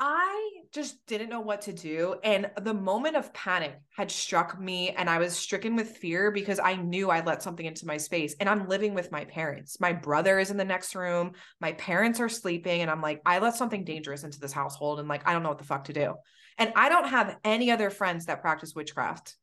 I 0.00 0.50
just 0.72 1.04
didn't 1.06 1.28
know 1.28 1.40
what 1.40 1.62
to 1.62 1.72
do. 1.72 2.16
And 2.22 2.50
the 2.62 2.74
moment 2.74 3.16
of 3.16 3.32
panic 3.34 3.78
had 3.96 4.10
struck 4.10 4.58
me, 4.60 4.90
and 4.90 5.10
I 5.10 5.18
was 5.18 5.36
stricken 5.36 5.76
with 5.76 5.96
fear 5.98 6.30
because 6.30 6.58
I 6.58 6.76
knew 6.76 7.10
I 7.10 7.24
let 7.24 7.42
something 7.42 7.66
into 7.66 7.86
my 7.86 7.96
space. 7.96 8.34
And 8.40 8.48
I'm 8.48 8.68
living 8.68 8.94
with 8.94 9.12
my 9.12 9.24
parents. 9.24 9.80
My 9.80 9.92
brother 9.92 10.38
is 10.38 10.50
in 10.50 10.56
the 10.56 10.64
next 10.64 10.94
room. 10.94 11.32
My 11.60 11.72
parents 11.72 12.20
are 12.20 12.28
sleeping. 12.28 12.80
And 12.80 12.90
I'm 12.90 13.02
like, 13.02 13.20
I 13.26 13.40
let 13.40 13.56
something 13.56 13.84
dangerous 13.84 14.24
into 14.24 14.40
this 14.40 14.52
household. 14.52 15.00
And 15.00 15.08
like, 15.08 15.28
I 15.28 15.32
don't 15.32 15.42
know 15.42 15.50
what 15.50 15.58
the 15.58 15.64
fuck 15.64 15.84
to 15.84 15.92
do. 15.92 16.14
And 16.58 16.72
I 16.74 16.88
don't 16.88 17.08
have 17.08 17.36
any 17.44 17.70
other 17.70 17.90
friends 17.90 18.26
that 18.26 18.40
practice 18.40 18.74
witchcraft. 18.74 19.36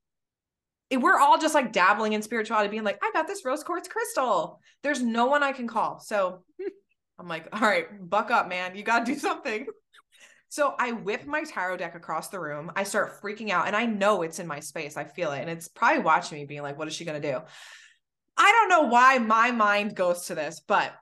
We're 0.92 1.20
all 1.20 1.40
just 1.40 1.56
like 1.56 1.72
dabbling 1.72 2.14
in 2.14 2.22
spirituality, 2.22 2.70
being 2.70 2.84
like, 2.84 3.00
I 3.04 3.12
got 3.12 3.28
this 3.28 3.44
rose 3.44 3.64
quartz 3.64 3.88
crystal. 3.88 4.60
There's 4.84 5.02
no 5.02 5.26
one 5.26 5.44
I 5.44 5.52
can 5.52 5.68
call. 5.68 6.00
So 6.00 6.44
I'm 7.20 7.28
like, 7.28 7.48
all 7.54 7.68
right, 7.68 7.88
buck 8.08 8.30
up, 8.32 8.48
man. 8.48 8.76
You 8.76 8.84
got 8.84 9.06
to 9.06 9.14
do 9.14 9.20
something. 9.20 9.66
So 10.50 10.74
I 10.80 10.92
whip 10.92 11.26
my 11.26 11.44
tarot 11.44 11.78
deck 11.78 11.96
across 11.96 12.30
the 12.30 12.40
room. 12.40 12.72
I 12.76 12.84
start 12.84 13.22
freaking 13.22 13.50
out 13.50 13.68
and 13.68 13.76
I 13.76 13.86
know 13.86 14.22
it's 14.22 14.40
in 14.40 14.48
my 14.48 14.60
space. 14.60 14.96
I 14.96 15.04
feel 15.04 15.32
it. 15.32 15.42
And 15.42 15.50
it's 15.50 15.68
probably 15.68 16.04
watching 16.04 16.38
me 16.38 16.46
being 16.46 16.62
like, 16.62 16.78
what 16.78 16.88
is 16.88 16.94
she 16.94 17.04
going 17.04 17.22
to 17.22 17.32
do? 17.32 17.42
I 18.38 18.52
don't 18.52 18.70
know 18.70 18.90
why 18.90 19.18
my 19.18 19.52
mind 19.52 19.96
goes 19.96 20.28
to 20.28 20.36
this, 20.36 20.62
but 20.66 20.94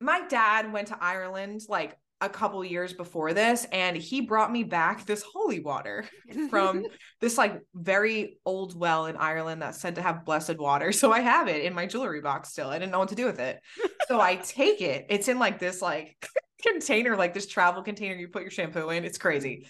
my 0.00 0.26
dad 0.28 0.72
went 0.72 0.88
to 0.88 0.98
Ireland 1.00 1.62
like 1.68 1.96
a 2.24 2.28
couple 2.28 2.64
years 2.64 2.92
before 2.92 3.32
this 3.32 3.66
and 3.72 3.96
he 3.96 4.20
brought 4.20 4.50
me 4.50 4.64
back 4.64 5.04
this 5.06 5.22
holy 5.22 5.60
water 5.60 6.04
from 6.50 6.84
this 7.20 7.38
like 7.38 7.60
very 7.74 8.38
old 8.44 8.78
well 8.78 9.06
in 9.06 9.16
Ireland 9.16 9.62
that's 9.62 9.80
said 9.80 9.96
to 9.96 10.02
have 10.02 10.24
blessed 10.24 10.58
water. 10.58 10.92
So 10.92 11.12
I 11.12 11.20
have 11.20 11.48
it 11.48 11.64
in 11.64 11.74
my 11.74 11.86
jewelry 11.86 12.20
box 12.20 12.50
still. 12.50 12.68
I 12.68 12.78
didn't 12.78 12.92
know 12.92 12.98
what 12.98 13.10
to 13.10 13.14
do 13.14 13.26
with 13.26 13.40
it. 13.40 13.60
So 14.08 14.20
I 14.20 14.36
take 14.44 14.80
it. 14.80 15.06
It's 15.08 15.28
in 15.28 15.38
like 15.38 15.58
this 15.58 15.82
like 15.82 16.16
container, 16.62 17.16
like 17.16 17.34
this 17.34 17.46
travel 17.46 17.82
container 17.82 18.14
you 18.14 18.28
put 18.28 18.42
your 18.42 18.50
shampoo 18.50 18.90
in. 18.90 19.04
It's 19.04 19.18
crazy. 19.18 19.66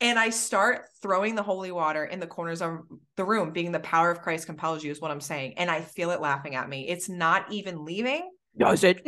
And 0.00 0.18
I 0.18 0.30
start 0.30 0.86
throwing 1.00 1.36
the 1.36 1.44
holy 1.44 1.70
water 1.70 2.04
in 2.04 2.18
the 2.18 2.26
corners 2.26 2.60
of 2.60 2.80
the 3.16 3.24
room, 3.24 3.52
being 3.52 3.70
the 3.70 3.78
power 3.78 4.10
of 4.10 4.20
Christ 4.20 4.46
compels 4.46 4.82
you, 4.82 4.90
is 4.90 5.00
what 5.00 5.12
I'm 5.12 5.20
saying. 5.20 5.54
And 5.58 5.70
I 5.70 5.80
feel 5.80 6.10
it 6.10 6.20
laughing 6.20 6.56
at 6.56 6.68
me. 6.68 6.88
It's 6.88 7.08
not 7.08 7.52
even 7.52 7.84
leaving. 7.84 8.28
Does 8.58 8.82
it? 8.82 9.06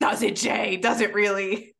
Does 0.00 0.22
it, 0.22 0.36
Jay? 0.36 0.78
Does 0.78 1.02
it 1.02 1.14
really? 1.14 1.74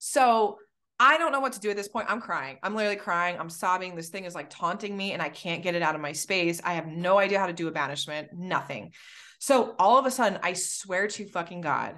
So 0.00 0.58
I 0.98 1.16
don't 1.18 1.30
know 1.30 1.40
what 1.40 1.52
to 1.52 1.60
do 1.60 1.70
at 1.70 1.76
this 1.76 1.88
point. 1.88 2.10
I'm 2.10 2.20
crying. 2.20 2.58
I'm 2.62 2.74
literally 2.74 2.96
crying. 2.96 3.38
I'm 3.38 3.48
sobbing. 3.48 3.94
This 3.94 4.08
thing 4.08 4.24
is 4.24 4.34
like 4.34 4.50
taunting 4.50 4.96
me 4.96 5.12
and 5.12 5.22
I 5.22 5.28
can't 5.28 5.62
get 5.62 5.74
it 5.74 5.82
out 5.82 5.94
of 5.94 6.00
my 6.00 6.12
space. 6.12 6.60
I 6.64 6.74
have 6.74 6.86
no 6.86 7.18
idea 7.18 7.38
how 7.38 7.46
to 7.46 7.52
do 7.52 7.68
a 7.68 7.72
banishment, 7.72 8.28
nothing. 8.34 8.92
So 9.38 9.74
all 9.78 9.98
of 9.98 10.06
a 10.06 10.10
sudden, 10.10 10.40
I 10.42 10.54
swear 10.54 11.06
to 11.06 11.28
fucking 11.28 11.60
God, 11.60 11.96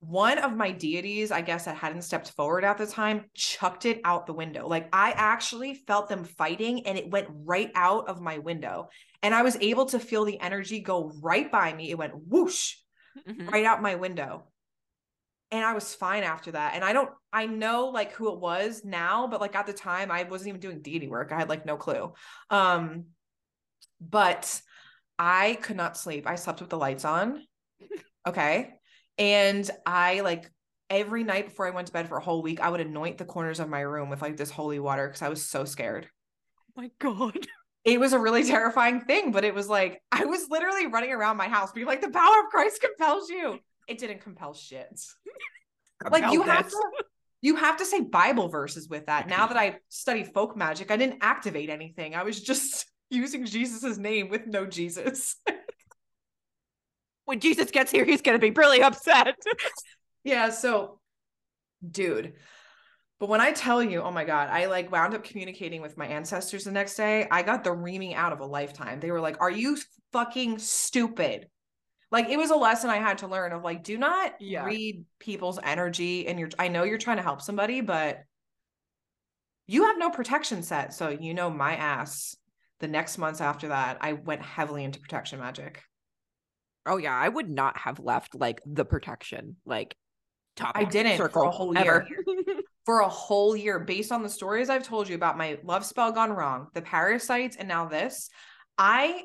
one 0.00 0.38
of 0.38 0.56
my 0.56 0.70
deities, 0.70 1.30
I 1.30 1.42
guess, 1.42 1.66
that 1.66 1.76
hadn't 1.76 2.02
stepped 2.02 2.30
forward 2.32 2.64
at 2.64 2.78
the 2.78 2.86
time, 2.86 3.26
chucked 3.34 3.84
it 3.84 4.00
out 4.04 4.26
the 4.26 4.32
window. 4.32 4.66
Like 4.66 4.88
I 4.92 5.12
actually 5.12 5.74
felt 5.74 6.08
them 6.08 6.24
fighting 6.24 6.86
and 6.86 6.96
it 6.96 7.10
went 7.10 7.28
right 7.30 7.70
out 7.74 8.08
of 8.08 8.20
my 8.20 8.38
window. 8.38 8.88
And 9.22 9.34
I 9.34 9.42
was 9.42 9.56
able 9.60 9.86
to 9.86 9.98
feel 9.98 10.24
the 10.24 10.40
energy 10.40 10.80
go 10.80 11.12
right 11.22 11.52
by 11.52 11.72
me. 11.72 11.90
It 11.90 11.98
went 11.98 12.14
whoosh 12.16 12.76
mm-hmm. 13.28 13.48
right 13.48 13.66
out 13.66 13.82
my 13.82 13.94
window. 13.94 14.49
And 15.52 15.64
I 15.64 15.74
was 15.74 15.94
fine 15.94 16.22
after 16.22 16.52
that. 16.52 16.74
And 16.74 16.84
I 16.84 16.92
don't, 16.92 17.10
I 17.32 17.46
know 17.46 17.88
like 17.88 18.12
who 18.12 18.32
it 18.32 18.38
was 18.38 18.82
now, 18.84 19.26
but 19.26 19.40
like 19.40 19.56
at 19.56 19.66
the 19.66 19.72
time, 19.72 20.10
I 20.10 20.22
wasn't 20.22 20.48
even 20.48 20.60
doing 20.60 20.80
deity 20.80 21.08
work. 21.08 21.32
I 21.32 21.38
had 21.38 21.48
like 21.48 21.66
no 21.66 21.76
clue. 21.76 22.12
Um, 22.50 23.06
but 24.00 24.60
I 25.18 25.58
could 25.60 25.76
not 25.76 25.96
sleep. 25.96 26.26
I 26.26 26.36
slept 26.36 26.60
with 26.60 26.70
the 26.70 26.78
lights 26.78 27.04
on. 27.04 27.42
Okay 28.28 28.74
and 29.20 29.70
I 29.84 30.20
like 30.22 30.50
every 30.88 31.22
night 31.22 31.48
before 31.48 31.66
I 31.66 31.70
went 31.70 31.86
to 31.88 31.92
bed 31.92 32.08
for 32.08 32.16
a 32.16 32.22
whole 32.22 32.42
week, 32.42 32.58
I 32.58 32.70
would 32.70 32.80
anoint 32.80 33.18
the 33.18 33.26
corners 33.26 33.60
of 33.60 33.68
my 33.68 33.80
room 33.80 34.08
with 34.08 34.22
like 34.22 34.38
this 34.38 34.50
holy 34.50 34.80
water 34.80 35.06
because 35.06 35.22
I 35.22 35.28
was 35.28 35.46
so 35.46 35.64
scared. 35.64 36.08
Oh 36.58 36.82
my 36.82 36.90
God. 36.98 37.46
It 37.82 37.98
was 37.98 38.12
a 38.12 38.18
really 38.18 38.44
terrifying 38.44 39.00
thing, 39.00 39.32
but 39.32 39.42
it 39.42 39.54
was 39.54 39.66
like 39.66 40.02
I 40.12 40.26
was 40.26 40.50
literally 40.50 40.88
running 40.88 41.12
around 41.12 41.38
my 41.38 41.48
house 41.48 41.72
being 41.72 41.86
like, 41.86 42.02
the 42.02 42.10
power 42.10 42.40
of 42.40 42.50
Christ 42.50 42.82
compels 42.82 43.30
you. 43.30 43.58
It 43.90 43.98
didn't 43.98 44.20
compel 44.20 44.54
shit. 44.54 45.00
like 46.10 46.32
you 46.32 46.42
have 46.42 46.68
to 46.68 46.90
you 47.42 47.56
have 47.56 47.78
to 47.78 47.84
say 47.84 48.00
Bible 48.00 48.48
verses 48.48 48.88
with 48.88 49.06
that. 49.06 49.28
Now 49.28 49.46
that 49.46 49.56
I 49.56 49.78
study 49.88 50.24
folk 50.24 50.56
magic, 50.56 50.90
I 50.90 50.96
didn't 50.96 51.18
activate 51.22 51.70
anything. 51.70 52.14
I 52.14 52.22
was 52.22 52.40
just 52.40 52.86
using 53.10 53.44
Jesus's 53.44 53.98
name 53.98 54.28
with 54.28 54.46
no 54.46 54.66
Jesus 54.66 55.36
when 57.30 57.38
Jesus 57.38 57.70
gets 57.70 57.92
here, 57.92 58.04
he's 58.04 58.22
going 58.22 58.38
to 58.38 58.40
be 58.40 58.50
really 58.50 58.82
upset. 58.82 59.36
yeah. 60.24 60.50
So, 60.50 60.98
dude, 61.88 62.32
but 63.20 63.28
when 63.28 63.40
I 63.40 63.52
tell 63.52 63.80
you, 63.80 64.02
oh 64.02 64.10
my 64.10 64.24
God, 64.24 64.48
I 64.50 64.66
like 64.66 64.90
wound 64.90 65.14
up 65.14 65.22
communicating 65.22 65.80
with 65.80 65.96
my 65.96 66.06
ancestors 66.06 66.64
the 66.64 66.72
next 66.72 66.96
day. 66.96 67.28
I 67.30 67.42
got 67.42 67.62
the 67.62 67.72
reaming 67.72 68.14
out 68.14 68.32
of 68.32 68.40
a 68.40 68.46
lifetime. 68.46 68.98
They 68.98 69.12
were 69.12 69.20
like, 69.20 69.40
Are 69.40 69.50
you 69.50 69.78
fucking 70.12 70.58
stupid? 70.58 71.46
Like 72.10 72.28
it 72.28 72.36
was 72.36 72.50
a 72.50 72.56
lesson 72.56 72.90
I 72.90 72.96
had 72.96 73.18
to 73.18 73.28
learn 73.28 73.52
of 73.52 73.62
like, 73.62 73.84
do 73.84 73.96
not 73.96 74.34
yeah. 74.40 74.64
read 74.64 75.04
people's 75.18 75.60
energy. 75.62 76.26
And 76.26 76.38
you're, 76.38 76.50
I 76.58 76.68
know 76.68 76.82
you're 76.82 76.98
trying 76.98 77.18
to 77.18 77.22
help 77.22 77.40
somebody, 77.40 77.80
but 77.80 78.24
you 79.66 79.84
have 79.84 79.98
no 79.98 80.10
protection 80.10 80.62
set. 80.62 80.92
So, 80.92 81.10
you 81.10 81.34
know, 81.34 81.50
my 81.50 81.76
ass, 81.76 82.36
the 82.80 82.88
next 82.88 83.18
months 83.18 83.40
after 83.40 83.68
that, 83.68 83.98
I 84.00 84.14
went 84.14 84.42
heavily 84.42 84.82
into 84.82 84.98
protection 84.98 85.38
magic. 85.38 85.82
Oh 86.86 86.96
yeah, 86.96 87.16
I 87.16 87.28
would 87.28 87.48
not 87.48 87.78
have 87.78 88.00
left 88.00 88.34
like 88.34 88.60
the 88.66 88.84
protection 88.84 89.56
like 89.64 89.94
top. 90.56 90.72
I 90.74 90.84
didn't 90.84 91.18
circle 91.18 91.42
for 91.42 91.48
a 91.48 91.50
whole 91.50 91.76
ever. 91.76 92.06
year. 92.08 92.56
for 92.86 93.00
a 93.00 93.08
whole 93.08 93.54
year, 93.54 93.78
based 93.78 94.10
on 94.10 94.22
the 94.22 94.28
stories 94.28 94.70
I've 94.70 94.82
told 94.82 95.08
you 95.08 95.14
about 95.14 95.38
my 95.38 95.58
love 95.62 95.84
spell 95.84 96.10
gone 96.10 96.32
wrong, 96.32 96.68
the 96.74 96.82
parasites, 96.82 97.56
and 97.56 97.68
now 97.68 97.86
this. 97.86 98.30
I, 98.78 99.24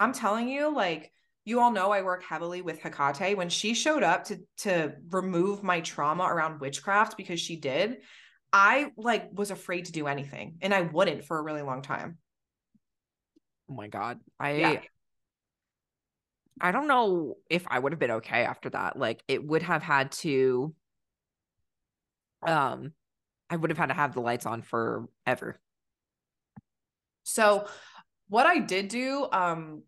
I'm 0.00 0.12
telling 0.12 0.48
you, 0.48 0.74
like 0.74 1.12
you 1.48 1.60
all 1.60 1.72
know, 1.72 1.90
I 1.90 2.02
work 2.02 2.22
heavily 2.22 2.60
with 2.60 2.78
Hecate. 2.82 3.34
When 3.34 3.48
she 3.48 3.72
showed 3.72 4.02
up 4.02 4.24
to 4.24 4.40
to 4.58 4.92
remove 5.10 5.62
my 5.62 5.80
trauma 5.80 6.24
around 6.24 6.60
witchcraft 6.60 7.16
because 7.16 7.40
she 7.40 7.56
did, 7.56 8.02
I 8.52 8.92
like 8.98 9.30
was 9.32 9.50
afraid 9.50 9.86
to 9.86 9.92
do 9.92 10.06
anything, 10.06 10.58
and 10.60 10.74
I 10.74 10.82
wouldn't 10.82 11.24
for 11.24 11.38
a 11.38 11.42
really 11.42 11.62
long 11.62 11.80
time. 11.80 12.18
Oh 13.70 13.74
my 13.74 13.88
god, 13.88 14.20
I. 14.38 14.52
Yeah. 14.52 14.80
I 16.60 16.72
don't 16.72 16.88
know 16.88 17.36
if 17.48 17.64
I 17.68 17.78
would 17.78 17.92
have 17.92 18.00
been 18.00 18.10
okay 18.10 18.44
after 18.44 18.68
that. 18.70 18.98
Like 18.98 19.22
it 19.28 19.42
would 19.46 19.62
have 19.62 19.82
had 19.82 20.12
to 20.12 20.74
um 22.44 22.92
I 23.48 23.56
would 23.56 23.70
have 23.70 23.78
had 23.78 23.86
to 23.86 23.94
have 23.94 24.12
the 24.12 24.20
lights 24.20 24.44
on 24.44 24.62
forever. 24.62 25.60
So 27.22 27.68
what 28.28 28.46
I 28.46 28.58
did 28.58 28.88
do 28.88 29.28
um 29.30 29.82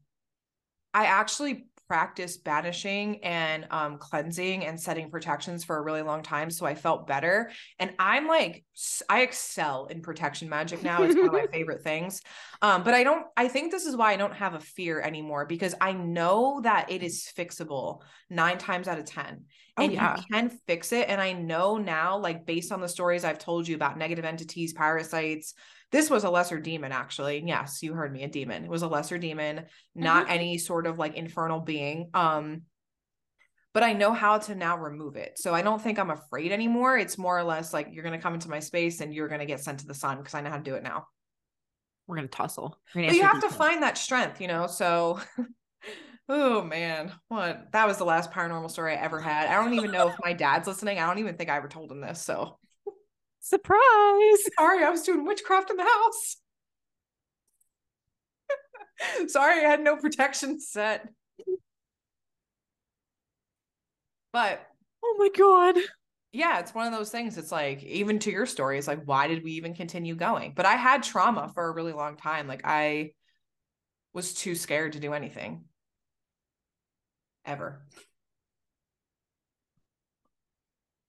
I 0.93 1.07
actually 1.07 1.67
practiced 1.91 2.45
banishing 2.45 3.19
and 3.25 3.67
um, 3.73 3.99
cleansing 3.99 4.65
and 4.65 4.81
setting 4.81 5.11
protections 5.11 5.65
for 5.65 5.77
a 5.77 5.83
really 5.83 6.03
long 6.03 6.23
time. 6.23 6.49
So 6.49 6.65
I 6.65 6.77
felt 6.77 7.09
better. 7.09 7.51
And 7.81 7.93
I'm 7.99 8.29
like, 8.29 8.65
I 9.09 9.23
excel 9.23 9.87
in 9.87 10.01
protection 10.01 10.49
magic 10.49 10.85
now. 10.85 11.03
It's 11.03 11.17
one 11.17 11.27
of 11.27 11.33
my 11.33 11.47
favorite 11.53 11.83
things. 11.83 12.23
Um, 12.63 12.85
but 12.85 12.95
I 12.95 13.03
don't, 13.03 13.27
I 13.37 13.49
think 13.49 13.73
this 13.73 13.87
is 13.87 13.97
why 13.97 14.13
I 14.13 14.17
don't 14.17 14.37
have 14.37 14.55
a 14.55 14.61
fear 14.61 15.01
anymore 15.01 15.47
because 15.47 15.75
I 15.81 15.93
know 15.93 16.61
that 16.63 16.93
it 16.93 17.03
is 17.03 17.29
fixable 17.37 18.03
nine 18.31 18.59
times 18.59 18.87
out 18.87 19.01
of 19.01 19.07
10. 19.07 19.45
Oh, 19.77 19.83
and 19.83 19.93
yeah. 19.93 20.17
you 20.17 20.23
can 20.31 20.49
fix 20.69 20.93
it. 20.93 21.09
And 21.09 21.21
I 21.21 21.33
know 21.33 21.77
now, 21.77 22.19
like 22.19 22.47
based 22.47 22.71
on 22.71 22.81
the 22.81 22.89
stories 22.89 23.25
I've 23.25 23.41
told 23.41 23.67
you 23.67 23.75
about 23.75 23.99
negative 23.99 24.25
entities, 24.25 24.73
parasites, 24.75 25.55
this 25.93 26.09
was 26.09 26.25
a 26.25 26.31
lesser 26.31 26.59
demon, 26.59 26.93
actually. 26.93 27.43
Yes, 27.45 27.83
you 27.83 27.95
heard 27.95 28.13
me, 28.13 28.23
a 28.23 28.29
demon. 28.29 28.65
It 28.65 28.71
was 28.71 28.83
a 28.83 28.89
lesser 28.89 29.19
demon, 29.19 29.67
not 29.95 30.25
mm-hmm. 30.25 30.35
any 30.35 30.59
sort 30.59 30.87
of 30.87 30.99
like 30.99 31.17
infernal 31.17 31.61
being. 31.61 32.11
Um, 32.15 32.63
but 33.73 33.83
I 33.83 33.93
know 33.93 34.13
how 34.13 34.39
to 34.39 34.55
now 34.55 34.77
remove 34.77 35.17
it. 35.17 35.39
So 35.39 35.55
I 35.55 35.63
don't 35.63 35.81
think 35.81 35.99
I'm 35.99 36.11
afraid 36.11 36.53
anymore. 36.53 36.99
It's 36.99 37.19
more 37.19 37.39
or 37.39 37.45
less 37.45 37.73
like 37.73 37.89
you're 37.93 38.03
going 38.03 38.19
to 38.19 38.23
come 38.23 38.35
into 38.35 38.51
my 38.51 38.59
space 38.59 39.01
and 39.01 39.15
you're 39.15 39.29
going 39.29 39.41
to 39.41 39.47
get 39.47 39.61
sent 39.61 39.81
to 39.81 39.87
the 39.87 39.95
sun 39.95 40.19
because 40.19 40.35
I 40.35 40.41
know 40.41 40.51
how 40.51 40.57
to 40.57 40.63
do 40.63 40.75
it 40.75 40.83
now. 40.83 41.07
We're 42.07 42.17
going 42.17 42.29
to 42.29 42.37
tussle. 42.37 42.81
But 42.95 43.15
you 43.15 43.23
have 43.23 43.41
to 43.43 43.51
find 43.51 43.85
that 43.85 43.97
strength, 43.97 44.41
you 44.41 44.49
know? 44.49 44.67
So 44.67 45.21
oh 46.31 46.63
man, 46.63 47.13
what? 47.29 47.73
That 47.73 47.87
was 47.87 47.99
the 47.99 48.05
last 48.05 48.31
paranormal 48.31 48.71
story 48.71 48.95
I 48.95 49.03
ever 49.03 49.21
had. 49.21 49.49
I 49.49 49.63
don't 49.63 49.75
even 49.75 49.91
know 49.91 50.09
if 50.09 50.15
my 50.23 50.33
dad's 50.33 50.67
listening. 50.67 50.99
I 50.99 51.07
don't 51.07 51.19
even 51.19 51.37
think 51.37 51.51
I 51.51 51.57
ever 51.57 51.69
told 51.69 51.91
him 51.91 52.01
this. 52.01 52.23
So 52.23 52.59
surprise. 53.51 54.39
Sorry, 54.59 54.85
I 54.85 54.91
was 54.91 55.03
doing 55.03 55.25
witchcraft 55.25 55.71
in 55.71 55.77
the 55.77 55.85
house. 55.85 56.37
Sorry, 59.29 59.65
I 59.65 59.69
had 59.69 59.81
no 59.81 59.97
protection 59.97 60.61
set. 60.61 61.09
But 64.33 64.67
oh 65.05 65.17
my 65.19 65.29
god. 65.37 65.77
Yeah, 66.33 66.61
it's 66.61 66.75
one 66.75 66.87
of 66.87 66.93
those 66.93 67.11
things. 67.11 67.37
It's 67.39 67.51
like 67.53 67.83
even 67.83 68.19
to 68.21 68.31
your 68.31 68.47
story, 68.47 68.79
it's 68.79 68.87
like 68.87 69.05
why 69.05 69.27
did 69.27 69.43
we 69.43 69.53
even 69.53 69.75
continue 69.75 70.15
going? 70.15 70.53
But 70.55 70.67
I 70.67 70.75
had 70.75 71.03
trauma 71.03 71.51
for 71.55 71.67
a 71.69 71.73
really 71.73 71.93
long 71.93 72.17
time. 72.17 72.47
Like 72.47 72.63
I 72.65 73.13
was 74.13 74.35
too 74.35 74.55
scared 74.55 74.93
to 74.93 75.01
do 75.01 75.13
anything 75.13 75.65
ever. 77.45 77.83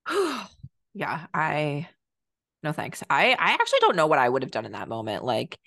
yeah, 0.94 1.28
I 1.34 1.88
no 2.64 2.72
thanks. 2.72 3.04
I 3.10 3.32
I 3.38 3.52
actually 3.54 3.80
don't 3.80 3.96
know 3.96 4.08
what 4.08 4.20
I 4.20 4.30
would 4.30 4.44
have 4.44 4.52
done 4.52 4.66
in 4.66 4.74
that 4.74 4.90
moment. 4.90 5.24
Like, 5.24 5.58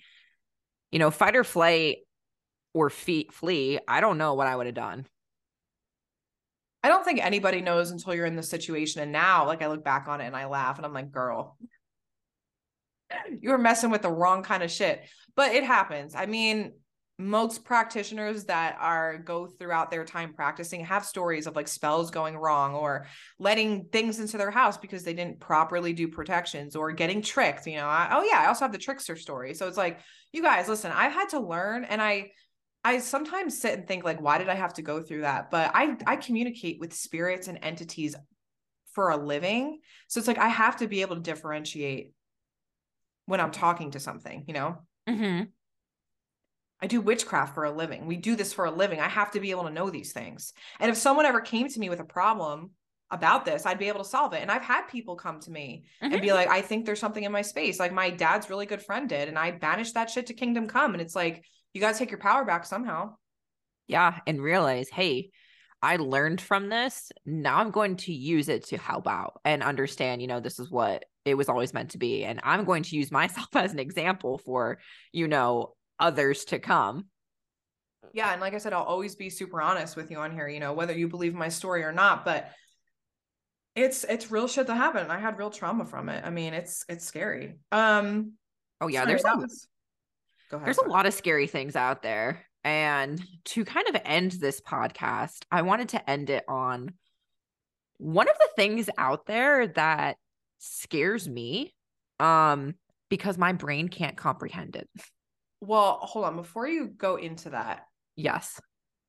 you 0.91 0.99
know, 0.99 1.11
fight 1.11 1.35
or 1.35 1.43
flight 1.43 1.97
or 2.73 2.89
fee- 2.89 3.29
flee. 3.31 3.79
I 3.87 4.01
don't 4.01 4.17
know 4.17 4.33
what 4.33 4.47
I 4.47 4.55
would 4.55 4.65
have 4.65 4.75
done. 4.75 5.05
I 6.83 6.89
don't 6.89 7.03
think 7.03 7.23
anybody 7.23 7.61
knows 7.61 7.89
until 7.89 8.13
you're 8.13 8.27
in 8.27 8.35
the 8.35 8.43
situation. 8.43 9.01
And 9.01 9.11
now, 9.11 9.47
like, 9.47 9.63
I 9.63 9.67
look 9.67 9.83
back 9.83 10.07
on 10.07 10.21
it 10.21 10.27
and 10.27 10.35
I 10.35 10.45
laugh 10.45 10.77
and 10.77 10.85
I'm 10.85 10.93
like, 10.93 11.11
girl, 11.11 11.57
you 13.39 13.49
were 13.49 13.57
messing 13.57 13.89
with 13.89 14.03
the 14.03 14.11
wrong 14.11 14.43
kind 14.43 14.61
of 14.61 14.69
shit. 14.69 15.01
But 15.35 15.53
it 15.53 15.63
happens. 15.63 16.13
I 16.15 16.27
mean, 16.27 16.73
most 17.17 17.63
practitioners 17.63 18.43
that 18.45 18.75
are 18.79 19.17
go 19.17 19.47
throughout 19.47 19.89
their 19.89 20.03
time 20.03 20.33
practicing 20.33 20.83
have 20.83 21.05
stories 21.05 21.47
of 21.47 21.55
like 21.55 21.67
spells 21.67 22.11
going 22.11 22.35
wrong 22.35 22.75
or 22.75 23.05
letting 23.39 23.85
things 23.85 24.19
into 24.19 24.37
their 24.37 24.51
house 24.51 24.77
because 24.77 25.03
they 25.03 25.13
didn't 25.13 25.39
properly 25.39 25.93
do 25.93 26.09
protections 26.09 26.75
or 26.75 26.91
getting 26.91 27.21
tricked 27.21 27.67
you 27.67 27.77
know 27.77 27.87
I, 27.87 28.09
oh 28.11 28.23
yeah 28.23 28.41
i 28.41 28.47
also 28.47 28.65
have 28.65 28.73
the 28.73 28.77
trickster 28.77 29.15
story. 29.15 29.53
So 29.53 29.67
it's 29.67 29.77
like 29.77 29.99
you 30.33 30.41
guys 30.41 30.67
listen 30.67 30.91
i've 30.91 31.13
had 31.13 31.29
to 31.29 31.39
learn 31.39 31.85
and 31.85 32.01
i 32.01 32.31
i 32.83 32.99
sometimes 32.99 33.61
sit 33.61 33.79
and 33.79 33.87
think 33.87 34.03
like 34.03 34.19
why 34.19 34.37
did 34.37 34.49
i 34.49 34.55
have 34.55 34.73
to 34.73 34.81
go 34.81 35.01
through 35.01 35.21
that? 35.21 35.51
But 35.51 35.71
i 35.73 35.95
i 36.05 36.17
communicate 36.17 36.81
with 36.81 36.93
spirits 36.93 37.47
and 37.47 37.59
entities 37.61 38.15
for 38.91 39.09
a 39.09 39.17
living. 39.17 39.79
So 40.09 40.19
it's 40.19 40.27
like 40.27 40.37
i 40.37 40.49
have 40.49 40.77
to 40.77 40.87
be 40.87 41.01
able 41.01 41.15
to 41.15 41.21
differentiate 41.21 42.11
when 43.25 43.39
i'm 43.39 43.51
talking 43.51 43.91
to 43.91 44.01
something 44.01 44.43
you 44.47 44.53
know? 44.53 44.79
Mm-hmm. 45.07 45.43
I 46.85 46.87
do 46.87 47.01
witchcraft 47.01 47.55
for 47.55 47.65
a 47.65 47.71
living. 47.71 48.05
We 48.05 48.15
do 48.15 48.35
this 48.35 48.53
for 48.53 48.65
a 48.65 48.71
living. 48.71 48.99
I 48.99 49.07
have 49.07 49.31
to 49.31 49.39
be 49.39 49.49
able 49.49 49.63
to 49.63 49.71
know 49.71 49.89
these 49.89 50.13
things. 50.13 50.53
And 50.79 50.91
if 50.91 50.97
someone 50.97 51.25
ever 51.25 51.41
came 51.41 51.67
to 51.67 51.79
me 51.79 51.89
with 51.89 51.99
a 51.99 52.05
problem 52.05 52.69
about 53.09 53.43
this, 53.43 53.65
I'd 53.65 53.79
be 53.79 53.87
able 53.87 54.03
to 54.03 54.07
solve 54.07 54.33
it. 54.33 54.43
And 54.43 54.51
I've 54.51 54.61
had 54.61 54.83
people 54.83 55.15
come 55.15 55.39
to 55.39 55.49
me 55.49 55.85
mm-hmm. 55.99 56.13
and 56.13 56.21
be 56.21 56.31
like, 56.31 56.47
I 56.47 56.61
think 56.61 56.85
there's 56.85 56.99
something 56.99 57.23
in 57.23 57.31
my 57.31 57.41
space. 57.41 57.79
Like 57.79 57.91
my 57.91 58.11
dad's 58.11 58.51
really 58.51 58.67
good 58.67 58.83
friend 58.83 59.09
did. 59.09 59.27
And 59.27 59.39
I 59.39 59.49
banished 59.49 59.95
that 59.95 60.11
shit 60.11 60.27
to 60.27 60.35
kingdom 60.35 60.67
come. 60.67 60.93
And 60.93 61.01
it's 61.01 61.15
like, 61.15 61.43
you 61.73 61.81
got 61.81 61.93
to 61.93 61.97
take 61.97 62.11
your 62.11 62.19
power 62.19 62.45
back 62.45 62.67
somehow. 62.67 63.15
Yeah. 63.87 64.19
And 64.27 64.39
realize, 64.39 64.87
hey, 64.87 65.31
I 65.81 65.95
learned 65.95 66.39
from 66.39 66.69
this. 66.69 67.11
Now 67.25 67.57
I'm 67.57 67.71
going 67.71 67.95
to 67.95 68.13
use 68.13 68.47
it 68.47 68.65
to 68.67 68.77
help 68.77 69.07
out 69.07 69.41
and 69.43 69.63
understand, 69.63 70.21
you 70.21 70.27
know, 70.27 70.39
this 70.39 70.59
is 70.59 70.69
what 70.69 71.05
it 71.25 71.33
was 71.33 71.49
always 71.49 71.73
meant 71.73 71.91
to 71.91 71.97
be. 71.97 72.25
And 72.25 72.39
I'm 72.43 72.63
going 72.63 72.83
to 72.83 72.95
use 72.95 73.11
myself 73.11 73.47
as 73.55 73.73
an 73.73 73.79
example 73.79 74.37
for, 74.37 74.77
you 75.11 75.27
know, 75.27 75.73
others 75.99 76.45
to 76.45 76.59
come. 76.59 77.05
Yeah. 78.13 78.31
And 78.31 78.41
like 78.41 78.53
I 78.53 78.59
said, 78.59 78.73
I'll 78.73 78.83
always 78.83 79.15
be 79.15 79.29
super 79.29 79.61
honest 79.61 79.95
with 79.95 80.11
you 80.11 80.17
on 80.17 80.31
here, 80.31 80.47
you 80.47 80.59
know, 80.59 80.73
whether 80.73 80.93
you 80.93 81.07
believe 81.07 81.33
my 81.33 81.49
story 81.49 81.83
or 81.83 81.91
not, 81.91 82.23
but 82.23 82.51
it's 83.75 84.05
it's 84.05 84.31
real 84.31 84.47
shit 84.47 84.67
that 84.67 84.75
happened. 84.75 85.11
I 85.11 85.19
had 85.19 85.37
real 85.37 85.49
trauma 85.49 85.85
from 85.85 86.09
it. 86.09 86.23
I 86.25 86.29
mean, 86.29 86.53
it's 86.53 86.85
it's 86.87 87.05
scary. 87.05 87.55
Um 87.71 88.33
oh 88.79 88.87
yeah, 88.87 89.01
sorry, 89.01 89.07
there's 89.11 89.25
a, 89.25 89.37
was... 89.37 89.67
ahead, 90.51 90.65
there's 90.65 90.77
sorry. 90.77 90.89
a 90.89 90.91
lot 90.91 91.05
of 91.05 91.13
scary 91.13 91.47
things 91.47 91.75
out 91.75 92.01
there. 92.01 92.45
And 92.63 93.21
to 93.45 93.65
kind 93.65 93.87
of 93.89 94.01
end 94.05 94.31
this 94.31 94.61
podcast, 94.61 95.43
I 95.51 95.63
wanted 95.63 95.89
to 95.89 96.09
end 96.09 96.29
it 96.29 96.45
on 96.47 96.93
one 97.97 98.29
of 98.29 98.37
the 98.39 98.49
things 98.55 98.89
out 98.97 99.25
there 99.25 99.67
that 99.67 100.17
scares 100.59 101.27
me 101.27 101.73
um 102.19 102.75
because 103.09 103.37
my 103.37 103.51
brain 103.51 103.89
can't 103.89 104.15
comprehend 104.15 104.75
it. 104.77 104.89
Well, 105.61 105.99
hold 106.01 106.25
on. 106.25 106.35
Before 106.35 106.67
you 106.67 106.87
go 106.87 107.15
into 107.15 107.51
that, 107.51 107.85
yes, 108.15 108.59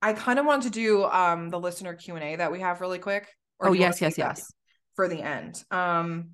I 0.00 0.12
kind 0.12 0.38
of 0.38 0.46
want 0.46 0.64
to 0.64 0.70
do 0.70 1.04
um 1.04 1.50
the 1.50 1.60
listener 1.60 1.94
Q 1.94 2.16
and 2.16 2.24
A 2.24 2.36
that 2.36 2.52
we 2.52 2.60
have 2.60 2.80
really 2.80 2.98
quick. 2.98 3.28
oh 3.60 3.72
yes, 3.72 4.00
yes, 4.00 4.18
yes. 4.18 4.52
For 4.94 5.08
the 5.08 5.20
end, 5.20 5.62
um, 5.70 6.30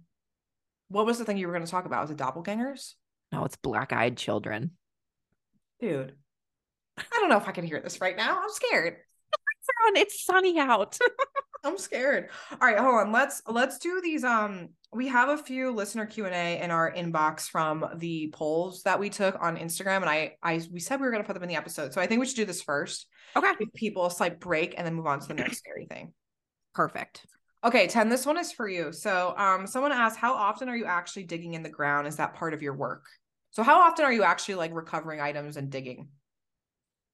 what 0.89 1.07
was 1.07 1.19
the 1.19 1.25
thing 1.25 1.37
you 1.37 1.47
were 1.47 1.53
going 1.53 1.65
to 1.65 1.71
talk 1.71 1.87
about? 1.87 2.03
Was 2.03 2.11
it 2.11 2.17
doppelgangers? 2.17 2.95
No, 3.33 3.45
it's 3.45 3.57
black-eyed 3.57 4.17
children. 4.17 4.73
Dude, 5.81 6.15
I 6.99 7.19
don't 7.19 7.29
know 7.29 7.39
if 7.39 7.49
I 7.49 7.53
can 7.53 7.65
hear 7.65 7.81
this 7.81 8.01
right 8.01 8.17
now. 8.17 8.41
I'm 8.43 8.51
scared. 8.51 8.99
It's 9.95 10.25
sunny 10.25 10.59
out. 10.59 10.99
I'm 11.65 11.79
scared. 11.79 12.31
All 12.51 12.59
right, 12.61 12.79
hold 12.79 12.95
on. 12.95 13.13
Let's 13.13 13.43
let's 13.47 13.79
do 13.79 14.01
these. 14.03 14.25
Um, 14.25 14.71
we 14.93 15.09
have 15.09 15.29
a 15.29 15.37
few 15.37 15.71
listener 15.71 16.07
Q 16.07 16.27
and 16.27 16.35
A 16.35 16.61
in 16.61 16.71
our 16.71 16.93
inbox 16.93 17.49
from 17.49 17.87
the 17.97 18.33
polls 18.35 18.83
that 18.83 18.99
we 18.99 19.11
took 19.11 19.41
on 19.41 19.57
Instagram, 19.57 19.99
and 19.99 20.07
I 20.07 20.33
I 20.43 20.61
we 20.73 20.81
said 20.81 21.01
we 21.01 21.07
were 21.07 21.13
gonna 21.13 21.25
put 21.25 21.35
them 21.35 21.43
in 21.43 21.49
the 21.49 21.57
episode, 21.57 21.93
so 21.93 22.01
I 22.01 22.07
think 22.07 22.21
we 22.21 22.27
should 22.27 22.37
do 22.37 22.45
this 22.45 22.63
first. 22.63 23.07
Okay. 23.37 23.53
Give 23.59 23.73
people 23.75 24.07
a 24.07 24.11
slight 24.11 24.41
break 24.41 24.75
and 24.77 24.87
then 24.87 24.95
move 24.95 25.07
on 25.07 25.21
to 25.21 25.29
the 25.29 25.35
next 25.35 25.59
scary 25.59 25.87
thing. 25.87 26.13
Perfect. 26.75 27.27
Okay, 27.65 27.87
Tenn. 27.87 28.09
This 28.09 28.27
one 28.27 28.39
is 28.39 28.51
for 28.51 28.69
you. 28.69 28.93
So, 28.93 29.35
um, 29.37 29.69
someone 29.69 29.93
asked, 29.93 30.17
how 30.19 30.35
often 30.35 30.69
are 30.69 30.77
you 30.77 30.85
actually 30.85 31.25
digging 31.25 31.55
in 31.55 31.63
the 31.63 31.69
ground? 31.69 32.09
Is 32.09 32.17
that 32.17 32.35
part 32.35 32.55
of 32.55 32.63
your 32.63 32.75
work? 32.75 33.05
So, 33.53 33.63
how 33.63 33.81
often 33.83 34.05
are 34.05 34.13
you 34.13 34.25
actually 34.25 34.57
like 34.57 34.75
recovering 34.75 35.21
items 35.21 35.57
and 35.57 35.71
digging? 35.71 36.09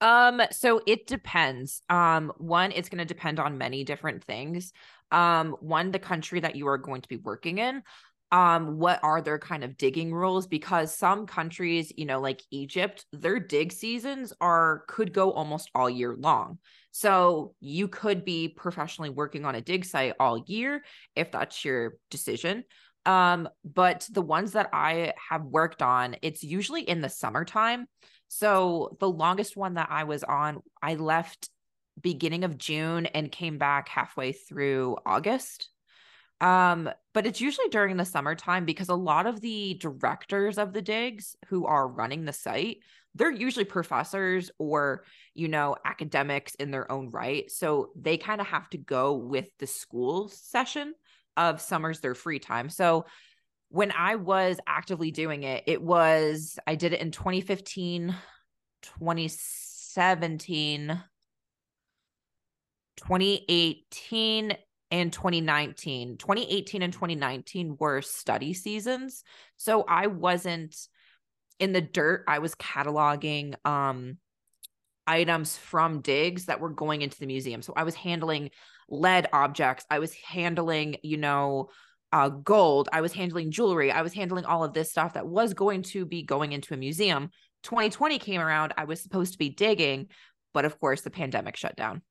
Um, 0.01 0.40
so 0.51 0.80
it 0.86 1.07
depends. 1.07 1.82
Um, 1.88 2.32
one, 2.38 2.72
it's 2.72 2.88
going 2.88 2.99
to 2.99 3.05
depend 3.05 3.40
on 3.40 3.59
many 3.59 3.84
different 3.84 4.24
things. 4.24 4.72
Um, 5.11 5.57
one, 5.61 5.90
the 5.90 5.99
country 5.99 6.40
that 6.40 6.57
you 6.57 6.68
are 6.68 6.78
going 6.78 7.01
to 7.01 7.09
be 7.09 7.16
working 7.16 7.59
in. 7.59 7.82
Um, 8.30 8.78
what 8.78 9.01
are 9.03 9.22
their 9.22 9.38
kind 9.38 9.64
of 9.64 9.78
digging 9.78 10.12
rules? 10.12 10.46
Because 10.46 10.94
some 10.94 11.26
countries, 11.26 11.92
you 11.96 12.05
know, 12.05 12.20
like 12.20 12.42
Egypt, 12.51 13.07
their 13.12 13.40
dig 13.40 13.72
seasons 13.72 14.34
are 14.40 14.84
could 14.86 15.14
go 15.14 15.32
almost 15.32 15.70
all 15.74 15.88
year 15.88 16.14
long. 16.14 16.59
So 16.90 17.55
you 17.61 17.88
could 17.88 18.24
be 18.24 18.49
professionally 18.49 19.11
working 19.11 19.46
on 19.46 19.55
a 19.55 19.62
dig 19.62 19.84
site 19.84 20.14
all 20.20 20.44
year 20.46 20.84
if 21.16 21.32
that's 21.32 21.64
your 21.64 21.94
decision. 22.11 22.64
Um, 23.07 23.49
but 23.64 24.07
the 24.11 24.20
ones 24.20 24.53
that 24.53 24.68
I 24.74 25.14
have 25.30 25.44
worked 25.44 25.80
on, 25.80 26.16
it's 26.20 26.42
usually 26.42 26.82
in 26.82 27.01
the 27.01 27.09
summertime. 27.09 27.86
So 28.29 28.97
the 29.01 29.11
longest 29.11 29.57
one 29.57 29.74
that 29.74 29.89
I 29.91 30.05
was 30.05 30.22
on, 30.22 30.62
I 30.83 30.95
left 30.95 31.49
beginning 32.01 32.45
of 32.45 32.59
June 32.59 33.07
and 33.07 33.33
came 33.33 33.59
back 33.59 33.89
halfway 33.89 34.33
through 34.33 34.97
August. 35.05 35.68
Um, 36.41 36.89
but 37.14 37.26
it's 37.26 37.41
usually 37.41 37.68
during 37.68 37.97
the 37.97 38.05
summertime 38.05 38.64
because 38.64 38.89
a 38.89 38.95
lot 38.95 39.26
of 39.26 39.41
the 39.41 39.74
directors 39.81 40.57
of 40.57 40.72
the 40.72 40.83
digs 40.83 41.35
who 41.49 41.66
are 41.66 41.89
running 41.89 42.24
the 42.24 42.33
site, 42.33 42.79
they're 43.16 43.33
usually 43.33 43.64
professors 43.64 44.51
or, 44.59 45.05
you 45.35 45.49
know, 45.49 45.74
academics 45.85 46.55
in 46.55 46.70
their 46.70 46.91
own 46.93 47.11
right. 47.11 47.51
So 47.51 47.91
they 48.01 48.18
kind 48.18 48.41
of 48.41 48.47
have 48.47 48.70
to 48.70 48.79
go 48.79 49.14
with 49.14 49.49
the 49.59 49.66
school 49.66 50.29
session 50.29 50.95
of 51.37 51.61
summers 51.61 52.01
their 52.01 52.14
free 52.14 52.39
time. 52.39 52.68
So 52.68 53.07
when 53.71 53.93
I 53.93 54.16
was 54.16 54.59
actively 54.66 55.11
doing 55.11 55.43
it, 55.43 55.64
it 55.66 55.83
was, 55.83 56.59
I 56.66 56.75
did 56.75 56.93
it 56.93 57.01
in 57.01 57.11
2015, 57.11 58.14
2017, 58.83 61.03
2018, 62.97 64.57
and 64.91 65.12
2019. 65.12 66.16
2018 66.16 66.83
and 66.83 66.93
2019 66.93 67.77
were 67.79 68.03
study 68.03 68.55
seasons. 68.55 69.23
So 69.57 69.83
I 69.83 70.07
wasn't 70.07 70.77
in 71.59 71.73
the 71.73 71.81
dirt. 71.81 72.25
I 72.27 72.39
was 72.39 72.55
cataloging 72.55 73.55
um 73.66 74.19
items 75.07 75.57
from 75.57 76.03
digs 76.03 76.47
that 76.47 76.61
were 76.61 76.69
going 76.69 77.01
into 77.01 77.19
the 77.19 77.27
museum. 77.27 77.62
So 77.62 77.73
I 77.75 77.85
was 77.85 77.95
handling 77.95 78.51
lead 78.91 79.27
objects. 79.33 79.87
I 79.91 80.01
was 80.01 80.12
handling, 80.12 80.97
you 81.03 81.16
know, 81.16 81.71
uh, 82.13 82.29
gold. 82.29 82.89
I 82.93 83.01
was 83.01 83.13
handling 83.13 83.51
jewelry. 83.51 83.91
I 83.91 84.03
was 84.03 84.13
handling 84.13 84.45
all 84.45 84.65
of 84.65 84.73
this 84.73 84.91
stuff 84.91 85.15
that 85.15 85.27
was 85.27 85.55
going 85.55 85.83
to 85.85 86.05
be 86.05 86.23
going 86.23 86.53
into 86.53 86.75
a 86.75 86.77
museum. 86.77 87.31
2020 87.65 88.19
came 88.19 88.41
around. 88.41 88.73
I 88.77 88.85
was 88.85 89.03
supposed 89.03 89.33
to 89.33 89.39
be 89.39 89.51
digging, 89.51 90.09
but 90.55 90.65
of 90.65 90.79
course, 90.81 91.03
the 91.03 91.11
pandemic 91.11 91.57
shut 91.57 91.77
down 91.77 92.03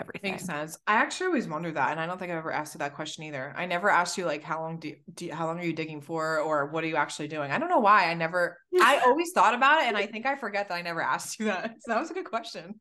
everything. 0.00 0.32
Makes 0.32 0.46
sense. 0.46 0.78
I 0.86 0.94
actually 0.94 1.26
always 1.26 1.48
wondered 1.48 1.74
that, 1.74 1.90
and 1.90 2.00
I 2.00 2.06
don't 2.06 2.18
think 2.18 2.32
I've 2.32 2.38
ever 2.38 2.52
asked 2.52 2.74
you 2.74 2.78
that 2.78 2.94
question 2.94 3.24
either. 3.24 3.54
I 3.56 3.66
never 3.66 3.90
asked 3.90 4.18
you 4.18 4.24
like 4.24 4.42
how 4.42 4.60
long 4.60 4.78
do, 4.78 4.88
you, 4.88 4.96
do 5.14 5.30
how 5.30 5.46
long 5.46 5.60
are 5.60 5.64
you 5.64 5.72
digging 5.72 6.00
for, 6.00 6.40
or 6.40 6.66
what 6.66 6.82
are 6.82 6.86
you 6.86 6.96
actually 6.96 7.28
doing? 7.28 7.50
I 7.50 7.58
don't 7.58 7.68
know 7.68 7.78
why. 7.78 8.10
I 8.10 8.14
never. 8.14 8.58
I 8.80 9.00
always 9.06 9.32
thought 9.32 9.54
about 9.54 9.82
it, 9.82 9.88
and 9.88 9.96
I 9.96 10.06
think 10.06 10.26
I 10.26 10.36
forget 10.36 10.68
that 10.68 10.74
I 10.74 10.82
never 10.82 11.02
asked 11.02 11.38
you 11.38 11.46
that. 11.46 11.74
So 11.80 11.92
that 11.92 12.00
was 12.00 12.10
a 12.10 12.14
good 12.14 12.24
question. 12.24 12.80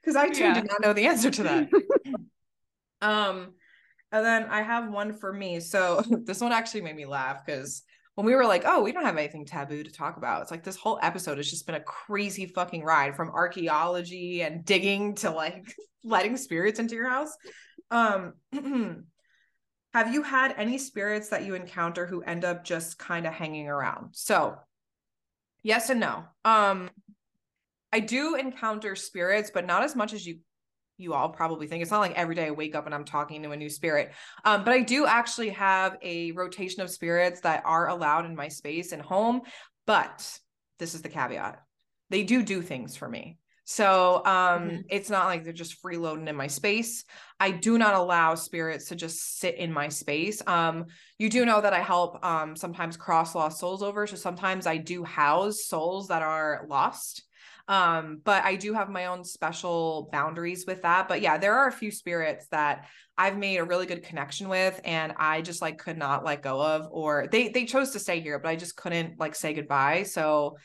Because 0.00 0.16
I 0.16 0.28
too 0.28 0.44
yeah. 0.44 0.54
did 0.54 0.66
not 0.68 0.80
know 0.80 0.92
the 0.92 1.06
answer 1.06 1.30
to 1.30 1.42
that. 1.44 1.68
um, 3.02 3.54
and 4.12 4.24
then 4.24 4.44
I 4.44 4.62
have 4.62 4.90
one 4.90 5.12
for 5.12 5.32
me. 5.32 5.60
So 5.60 6.02
this 6.24 6.40
one 6.40 6.52
actually 6.52 6.82
made 6.82 6.96
me 6.96 7.06
laugh 7.06 7.44
because 7.44 7.82
when 8.14 8.26
we 8.26 8.34
were 8.34 8.46
like, 8.46 8.64
oh, 8.66 8.82
we 8.82 8.92
don't 8.92 9.04
have 9.04 9.16
anything 9.16 9.44
taboo 9.44 9.84
to 9.84 9.92
talk 9.92 10.16
about. 10.16 10.42
It's 10.42 10.50
like 10.50 10.64
this 10.64 10.76
whole 10.76 10.98
episode 11.02 11.36
has 11.36 11.48
just 11.48 11.66
been 11.66 11.76
a 11.76 11.80
crazy 11.80 12.46
fucking 12.46 12.82
ride 12.82 13.14
from 13.14 13.30
archaeology 13.30 14.42
and 14.42 14.64
digging 14.64 15.14
to 15.16 15.30
like 15.30 15.72
letting 16.04 16.36
spirits 16.36 16.80
into 16.80 16.94
your 16.94 17.08
house. 17.08 17.36
Um 17.90 18.34
have 19.94 20.12
you 20.12 20.22
had 20.22 20.54
any 20.56 20.78
spirits 20.78 21.28
that 21.28 21.44
you 21.44 21.54
encounter 21.54 22.06
who 22.06 22.22
end 22.22 22.44
up 22.44 22.64
just 22.64 22.98
kind 22.98 23.26
of 23.26 23.32
hanging 23.32 23.68
around? 23.68 24.10
So, 24.12 24.56
yes 25.62 25.90
and 25.90 26.00
no. 26.00 26.24
Um 26.44 26.90
I 27.92 28.00
do 28.00 28.34
encounter 28.34 28.96
spirits, 28.96 29.50
but 29.52 29.66
not 29.66 29.82
as 29.82 29.96
much 29.96 30.12
as 30.12 30.26
you 30.26 30.40
you 30.98 31.14
all 31.14 31.30
probably 31.30 31.66
think 31.66 31.82
it's 31.82 31.90
not 31.90 32.00
like 32.00 32.16
every 32.16 32.34
day 32.34 32.46
I 32.46 32.50
wake 32.50 32.74
up 32.74 32.86
and 32.86 32.94
I'm 32.94 33.04
talking 33.04 33.42
to 33.42 33.52
a 33.52 33.56
new 33.56 33.70
spirit. 33.70 34.12
Um, 34.44 34.64
but 34.64 34.74
I 34.74 34.82
do 34.82 35.06
actually 35.06 35.50
have 35.50 35.96
a 36.02 36.32
rotation 36.32 36.82
of 36.82 36.90
spirits 36.90 37.40
that 37.42 37.62
are 37.64 37.88
allowed 37.88 38.26
in 38.26 38.36
my 38.36 38.48
space 38.48 38.92
and 38.92 39.00
home. 39.00 39.42
But 39.86 40.38
this 40.78 40.94
is 40.94 41.02
the 41.02 41.08
caveat 41.08 41.62
they 42.10 42.24
do 42.24 42.42
do 42.42 42.62
things 42.62 42.96
for 42.96 43.08
me. 43.08 43.38
So 43.64 44.22
um, 44.24 44.62
mm-hmm. 44.62 44.76
it's 44.88 45.10
not 45.10 45.26
like 45.26 45.44
they're 45.44 45.52
just 45.52 45.82
freeloading 45.82 46.26
in 46.26 46.36
my 46.36 46.46
space. 46.46 47.04
I 47.38 47.50
do 47.50 47.76
not 47.76 47.94
allow 47.94 48.34
spirits 48.34 48.86
to 48.86 48.96
just 48.96 49.38
sit 49.38 49.56
in 49.56 49.72
my 49.72 49.90
space. 49.90 50.42
Um, 50.46 50.86
you 51.18 51.28
do 51.28 51.44
know 51.44 51.60
that 51.60 51.74
I 51.74 51.80
help 51.80 52.24
um, 52.24 52.56
sometimes 52.56 52.96
cross 52.96 53.34
lost 53.34 53.60
souls 53.60 53.82
over. 53.82 54.06
So 54.06 54.16
sometimes 54.16 54.66
I 54.66 54.78
do 54.78 55.04
house 55.04 55.66
souls 55.66 56.08
that 56.08 56.22
are 56.22 56.64
lost. 56.66 57.24
Um, 57.68 58.22
but 58.24 58.44
I 58.44 58.56
do 58.56 58.72
have 58.72 58.88
my 58.88 59.06
own 59.06 59.22
special 59.24 60.08
boundaries 60.10 60.64
with 60.66 60.82
that. 60.82 61.06
But 61.06 61.20
yeah, 61.20 61.36
there 61.36 61.54
are 61.58 61.68
a 61.68 61.72
few 61.72 61.90
spirits 61.90 62.48
that 62.48 62.86
I've 63.16 63.36
made 63.36 63.58
a 63.58 63.64
really 63.64 63.84
good 63.84 64.02
connection 64.02 64.48
with 64.48 64.80
and 64.84 65.12
I 65.18 65.42
just 65.42 65.60
like 65.60 65.76
could 65.76 65.98
not 65.98 66.24
let 66.24 66.42
go 66.42 66.64
of 66.64 66.88
or 66.90 67.28
they 67.30 67.48
they 67.48 67.66
chose 67.66 67.90
to 67.90 67.98
stay 67.98 68.20
here, 68.20 68.38
but 68.38 68.48
I 68.48 68.56
just 68.56 68.76
couldn't 68.76 69.20
like 69.20 69.34
say 69.34 69.52
goodbye. 69.52 70.04
So 70.04 70.56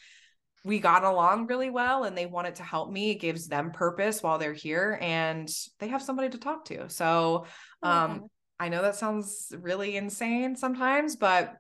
we 0.64 0.80
got 0.80 1.04
along 1.04 1.48
really 1.48 1.70
well 1.70 2.06
and 2.06 2.18
they 2.18 2.26
wanted 2.26 2.56
to 2.56 2.64
help 2.64 2.90
me. 2.90 3.12
It 3.12 3.16
gives 3.16 3.48
them 3.48 3.72
purpose 3.72 4.24
while 4.24 4.38
they're 4.38 4.54
here 4.54 4.98
and 5.02 5.50
they 5.80 5.90
have 5.90 6.02
somebody 6.02 6.30
to 6.30 6.38
talk 6.38 6.66
to. 6.66 6.90
So 6.90 7.48
um 7.82 8.28
I 8.60 8.70
know 8.70 8.82
that 8.82 8.96
sounds 8.96 9.52
really 9.60 9.98
insane 9.98 10.56
sometimes, 10.56 11.18
but 11.18 11.56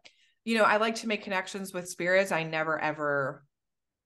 you 0.45 0.57
know, 0.57 0.63
I 0.63 0.77
like 0.77 0.95
to 0.95 1.07
make 1.07 1.23
connections 1.23 1.73
with 1.73 1.89
spirits. 1.89 2.31
I 2.31 2.43
never 2.43 2.79
ever 2.79 3.43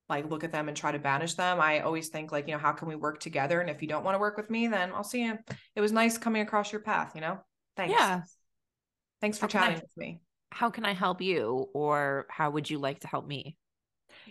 like 0.08 0.30
look 0.30 0.44
at 0.44 0.52
them 0.52 0.68
and 0.68 0.76
try 0.76 0.92
to 0.92 0.98
banish 0.98 1.34
them. 1.34 1.60
I 1.60 1.80
always 1.80 2.08
think 2.08 2.32
like, 2.32 2.48
you 2.48 2.54
know, 2.54 2.58
how 2.58 2.72
can 2.72 2.88
we 2.88 2.96
work 2.96 3.20
together? 3.20 3.60
And 3.60 3.68
if 3.68 3.82
you 3.82 3.88
don't 3.88 4.04
want 4.04 4.14
to 4.14 4.18
work 4.18 4.36
with 4.36 4.50
me, 4.50 4.66
then 4.66 4.92
I'll 4.94 5.04
see 5.04 5.24
you. 5.24 5.38
It 5.76 5.80
was 5.80 5.92
nice 5.92 6.16
coming 6.16 6.42
across 6.42 6.72
your 6.72 6.80
path, 6.80 7.12
you 7.14 7.20
know? 7.20 7.38
Thanks. 7.76 7.94
Yeah. 7.96 8.22
Thanks 9.20 9.38
for 9.38 9.46
how 9.46 9.48
chatting 9.48 9.76
I, 9.76 9.80
with 9.80 9.96
me. 9.96 10.20
How 10.50 10.70
can 10.70 10.84
I 10.84 10.94
help 10.94 11.20
you 11.20 11.68
or 11.74 12.26
how 12.30 12.50
would 12.50 12.70
you 12.70 12.78
like 12.78 13.00
to 13.00 13.08
help 13.08 13.26
me? 13.26 13.56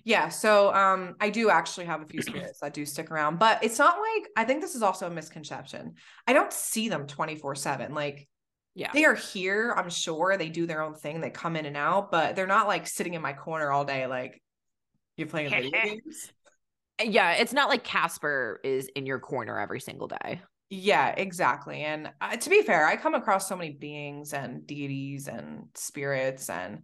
Yeah, 0.03 0.29
so 0.29 0.73
um 0.73 1.15
I 1.19 1.29
do 1.29 1.49
actually 1.49 1.85
have 1.85 2.01
a 2.01 2.05
few 2.05 2.21
spirits 2.23 2.59
that 2.61 2.73
do 2.73 2.85
stick 2.85 3.11
around, 3.11 3.39
but 3.39 3.63
it's 3.63 3.79
not 3.79 3.97
like 3.99 4.29
I 4.35 4.45
think 4.45 4.61
this 4.61 4.75
is 4.75 4.81
also 4.81 5.07
a 5.07 5.11
misconception. 5.11 5.93
I 6.25 6.33
don't 6.33 6.51
see 6.51 6.89
them 6.89 7.07
24/7. 7.07 7.93
Like 7.93 8.27
yeah. 8.73 8.91
They 8.93 9.05
are 9.05 9.15
here, 9.15 9.73
I'm 9.75 9.89
sure. 9.89 10.37
They 10.37 10.49
do 10.49 10.67
their 10.67 10.83
own 10.83 10.93
thing. 10.93 11.19
They 11.19 11.31
come 11.31 11.55
in 11.55 11.65
and 11.65 11.75
out, 11.75 12.11
but 12.11 12.35
they're 12.35 12.45
not 12.45 12.67
like 12.67 12.85
sitting 12.85 13.15
in 13.15 13.23
my 13.23 13.33
corner 13.33 13.71
all 13.71 13.85
day 13.85 14.05
like 14.05 14.39
you're 15.17 15.27
playing 15.27 15.49
video 15.49 15.71
games? 15.83 16.31
Yeah, 17.03 17.33
it's 17.33 17.53
not 17.53 17.69
like 17.69 17.83
Casper 17.83 18.59
is 18.63 18.89
in 18.95 19.05
your 19.05 19.19
corner 19.19 19.59
every 19.59 19.79
single 19.79 20.07
day. 20.07 20.41
Yeah, 20.69 21.09
exactly. 21.09 21.81
And 21.81 22.11
uh, 22.19 22.35
to 22.35 22.49
be 22.49 22.61
fair, 22.61 22.85
I 22.85 22.97
come 22.97 23.13
across 23.13 23.47
so 23.47 23.55
many 23.55 23.71
beings 23.71 24.33
and 24.33 24.65
deities 24.67 25.27
and 25.27 25.67
spirits, 25.75 26.49
and 26.49 26.83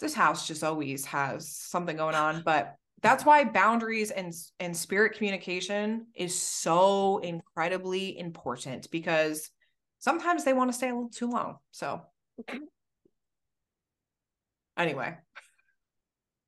this 0.00 0.14
house 0.14 0.46
just 0.46 0.62
always 0.62 1.06
has 1.06 1.50
something 1.50 1.96
going 1.96 2.14
on. 2.14 2.42
But 2.44 2.74
that's 3.02 3.24
why 3.24 3.44
boundaries 3.44 4.10
and 4.10 4.34
and 4.60 4.76
spirit 4.76 5.16
communication 5.16 6.06
is 6.14 6.38
so 6.38 7.18
incredibly 7.18 8.18
important 8.18 8.90
because 8.90 9.50
sometimes 9.98 10.44
they 10.44 10.52
want 10.52 10.70
to 10.70 10.76
stay 10.76 10.90
a 10.90 10.94
little 10.94 11.08
too 11.08 11.30
long. 11.30 11.56
So 11.70 12.02
anyway, 14.76 15.16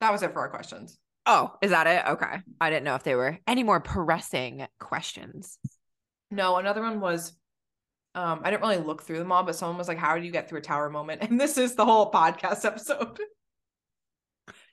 that 0.01 0.13
was 0.13 0.23
it 0.23 0.33
for 0.33 0.41
our 0.41 0.51
questions. 0.51 0.99
Oh, 1.31 1.53
is 1.61 1.73
that 1.73 1.87
it? 1.87 2.11
Okay. 2.13 2.39
I 2.59 2.71
didn't 2.71 2.85
know 2.85 2.95
if 2.95 3.03
there 3.03 3.19
were 3.19 3.39
any 3.47 3.63
more 3.63 3.81
pressing 3.81 4.67
questions. 4.81 5.59
No, 6.31 6.57
another 6.57 6.81
one 6.81 7.01
was 7.01 7.35
um, 8.15 8.41
I 8.43 8.51
didn't 8.51 8.63
really 8.63 8.79
look 8.79 9.03
through 9.03 9.19
them 9.19 9.31
all, 9.31 9.43
but 9.45 9.55
someone 9.55 9.77
was 9.77 9.89
like, 9.89 9.99
How 9.99 10.17
do 10.17 10.25
you 10.25 10.33
get 10.33 10.49
through 10.49 10.61
a 10.61 10.63
tower 10.63 10.89
moment? 10.89 11.23
And 11.29 11.39
this 11.39 11.59
is 11.59 11.75
the 11.75 11.85
whole 11.85 12.11
podcast 12.11 12.65
episode. 12.65 13.19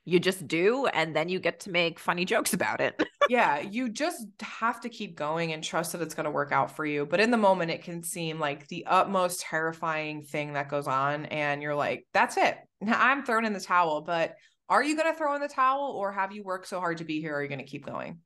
You 0.07 0.19
just 0.19 0.47
do, 0.47 0.85
and 0.85 1.15
then 1.15 1.29
you 1.29 1.39
get 1.39 1.61
to 1.61 1.71
make 1.71 1.97
funny 1.97 2.25
jokes 2.25 2.53
about 2.53 2.79
it. 2.79 3.01
yeah, 3.27 3.59
you 3.61 3.89
just 3.89 4.27
have 4.39 4.79
to 4.81 4.89
keep 4.89 5.17
going 5.17 5.51
and 5.51 5.63
trust 5.63 5.93
that 5.93 6.01
it's 6.03 6.13
going 6.13 6.25
to 6.25 6.31
work 6.31 6.51
out 6.51 6.75
for 6.75 6.85
you. 6.85 7.07
But 7.07 7.21
in 7.21 7.31
the 7.31 7.37
moment, 7.37 7.71
it 7.71 7.83
can 7.83 8.03
seem 8.03 8.39
like 8.39 8.67
the 8.67 8.85
utmost 8.85 9.41
terrifying 9.41 10.21
thing 10.21 10.53
that 10.53 10.69
goes 10.69 10.85
on. 10.85 11.25
And 11.25 11.59
you're 11.63 11.73
like, 11.73 12.05
That's 12.13 12.37
it. 12.37 12.55
I'm 12.85 13.25
thrown 13.25 13.45
in 13.45 13.53
the 13.53 13.59
towel. 13.59 14.01
But 14.01 14.35
are 14.69 14.83
you 14.83 14.95
going 14.95 15.11
to 15.11 15.17
throw 15.17 15.35
in 15.35 15.41
the 15.41 15.47
towel 15.47 15.91
or 15.91 16.11
have 16.11 16.31
you 16.31 16.43
worked 16.43 16.67
so 16.67 16.79
hard 16.79 16.97
to 16.97 17.03
be 17.03 17.21
here? 17.21 17.35
Are 17.35 17.41
you 17.41 17.49
going 17.49 17.59
to 17.59 17.65
keep 17.65 17.85
going? 17.85 18.19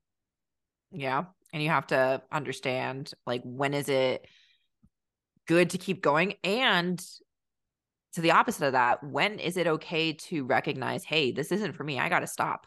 Yeah. 0.91 1.25
And 1.53 1.61
you 1.61 1.69
have 1.69 1.87
to 1.87 2.21
understand 2.31 3.11
like 3.25 3.41
when 3.43 3.73
is 3.73 3.89
it 3.89 4.25
good 5.47 5.71
to 5.71 5.77
keep 5.77 6.01
going? 6.01 6.35
And 6.43 7.03
to 8.13 8.21
the 8.21 8.31
opposite 8.31 8.65
of 8.65 8.73
that, 8.73 9.03
when 9.03 9.39
is 9.39 9.57
it 9.57 9.67
okay 9.67 10.13
to 10.13 10.45
recognize, 10.45 11.03
hey, 11.03 11.31
this 11.31 11.51
isn't 11.51 11.73
for 11.73 11.83
me? 11.83 11.99
I 11.99 12.09
got 12.09 12.19
to 12.19 12.27
stop. 12.27 12.65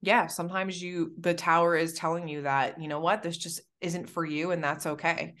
Yeah. 0.00 0.26
Sometimes 0.26 0.82
you, 0.82 1.12
the 1.18 1.34
tower 1.34 1.76
is 1.76 1.94
telling 1.94 2.28
you 2.28 2.42
that, 2.42 2.80
you 2.80 2.88
know 2.88 3.00
what, 3.00 3.22
this 3.22 3.36
just 3.36 3.60
isn't 3.80 4.08
for 4.08 4.24
you. 4.24 4.50
And 4.50 4.62
that's 4.62 4.86
okay 4.86 5.34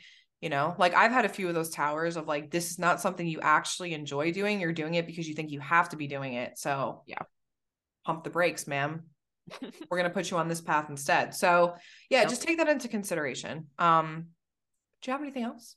you 0.44 0.50
know 0.50 0.74
like 0.78 0.92
i've 0.94 1.10
had 1.10 1.24
a 1.24 1.28
few 1.28 1.48
of 1.48 1.54
those 1.54 1.70
towers 1.70 2.16
of 2.16 2.28
like 2.28 2.50
this 2.50 2.70
is 2.70 2.78
not 2.78 3.00
something 3.00 3.26
you 3.26 3.40
actually 3.40 3.94
enjoy 3.94 4.30
doing 4.30 4.60
you're 4.60 4.74
doing 4.74 4.92
it 4.92 5.06
because 5.06 5.26
you 5.26 5.34
think 5.34 5.50
you 5.50 5.58
have 5.58 5.88
to 5.88 5.96
be 5.96 6.06
doing 6.06 6.34
it 6.34 6.58
so 6.58 7.02
yeah 7.06 7.22
pump 8.04 8.24
the 8.24 8.30
brakes, 8.30 8.66
ma'am. 8.66 9.04
We're 9.90 9.98
going 9.98 10.08
to 10.08 10.14
put 10.14 10.30
you 10.30 10.38
on 10.38 10.48
this 10.48 10.60
path 10.60 10.86
instead. 10.88 11.34
So, 11.34 11.74
yeah, 12.08 12.20
yep. 12.20 12.28
just 12.28 12.42
take 12.42 12.58
that 12.58 12.68
into 12.68 12.88
consideration. 12.88 13.66
Um, 13.78 14.26
do 15.02 15.10
you 15.10 15.12
have 15.12 15.22
anything 15.22 15.44
else? 15.44 15.76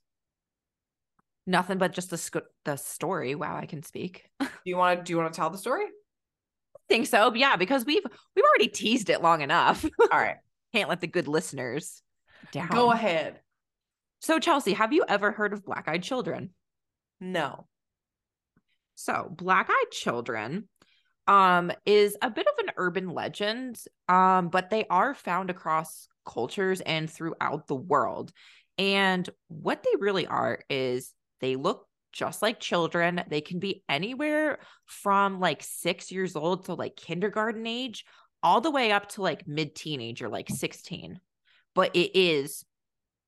Nothing 1.46 1.78
but 1.78 1.94
just 1.94 2.10
the 2.10 2.18
sc- 2.18 2.38
the 2.66 2.76
story. 2.76 3.36
Wow, 3.36 3.58
I 3.58 3.66
can 3.66 3.84
speak. 3.84 4.30
do 4.40 4.48
you 4.66 4.78
want 4.78 5.00
to 5.00 5.04
do 5.04 5.14
you 5.14 5.18
want 5.18 5.34
to 5.34 5.38
tell 5.38 5.50
the 5.50 5.58
story? 5.58 5.86
I 5.86 6.80
think 6.90 7.08
so. 7.08 7.34
Yeah, 7.34 7.56
because 7.56 7.86
we've 7.86 8.04
we've 8.36 8.46
already 8.46 8.68
teased 8.68 9.10
it 9.10 9.22
long 9.22 9.42
enough. 9.42 9.86
All 10.00 10.20
right. 10.20 10.38
Can't 10.74 10.90
let 10.90 11.02
the 11.02 11.08
good 11.08 11.28
listeners 11.28 12.02
down. 12.52 12.68
Go 12.68 12.92
ahead. 12.92 13.40
So, 14.20 14.40
Chelsea, 14.40 14.74
have 14.74 14.94
you 14.94 15.06
ever 15.08 15.32
heard 15.32 15.54
of 15.54 15.64
black 15.64 15.88
eyed 15.88 16.04
children? 16.04 16.50
No. 17.22 17.68
So, 18.96 19.32
black 19.32 19.70
eyed 19.70 19.92
children 19.92 20.68
um, 21.28 21.72
is 21.86 22.16
a 22.22 22.30
bit 22.30 22.48
of 22.48 22.66
an 22.66 22.74
urban 22.78 23.10
legend, 23.10 23.80
um, 24.08 24.50
but 24.50 24.70
they 24.70 24.86
are 24.90 25.14
found 25.14 25.50
across 25.50 26.08
cultures 26.26 26.82
and 26.82 27.10
throughout 27.10 27.68
the 27.68 27.76
world. 27.76 28.32
And 28.78 29.28
what 29.48 29.84
they 29.84 29.98
really 30.00 30.28
are 30.28 30.60
is 30.70 31.14
they 31.42 31.56
look 31.56 31.88
just 32.14 32.42
like 32.42 32.60
children. 32.60 33.22
They 33.28 33.42
can 33.42 33.60
be 33.60 33.84
anywhere 33.90 34.60
from 34.86 35.40
like 35.40 35.62
six 35.64 36.12
years 36.12 36.36
old 36.36 36.66
to 36.66 36.74
like 36.74 36.96
kindergarten 36.96 37.68
age, 37.68 38.06
all 38.42 38.62
the 38.62 38.72
way 38.72 38.92
up 38.92 39.10
to 39.10 39.22
like 39.22 39.48
mid 39.48 39.76
teenager, 39.76 40.30
like 40.30 40.50
16. 40.50 41.20
But 41.76 41.96
it 41.96 42.18
is, 42.18 42.64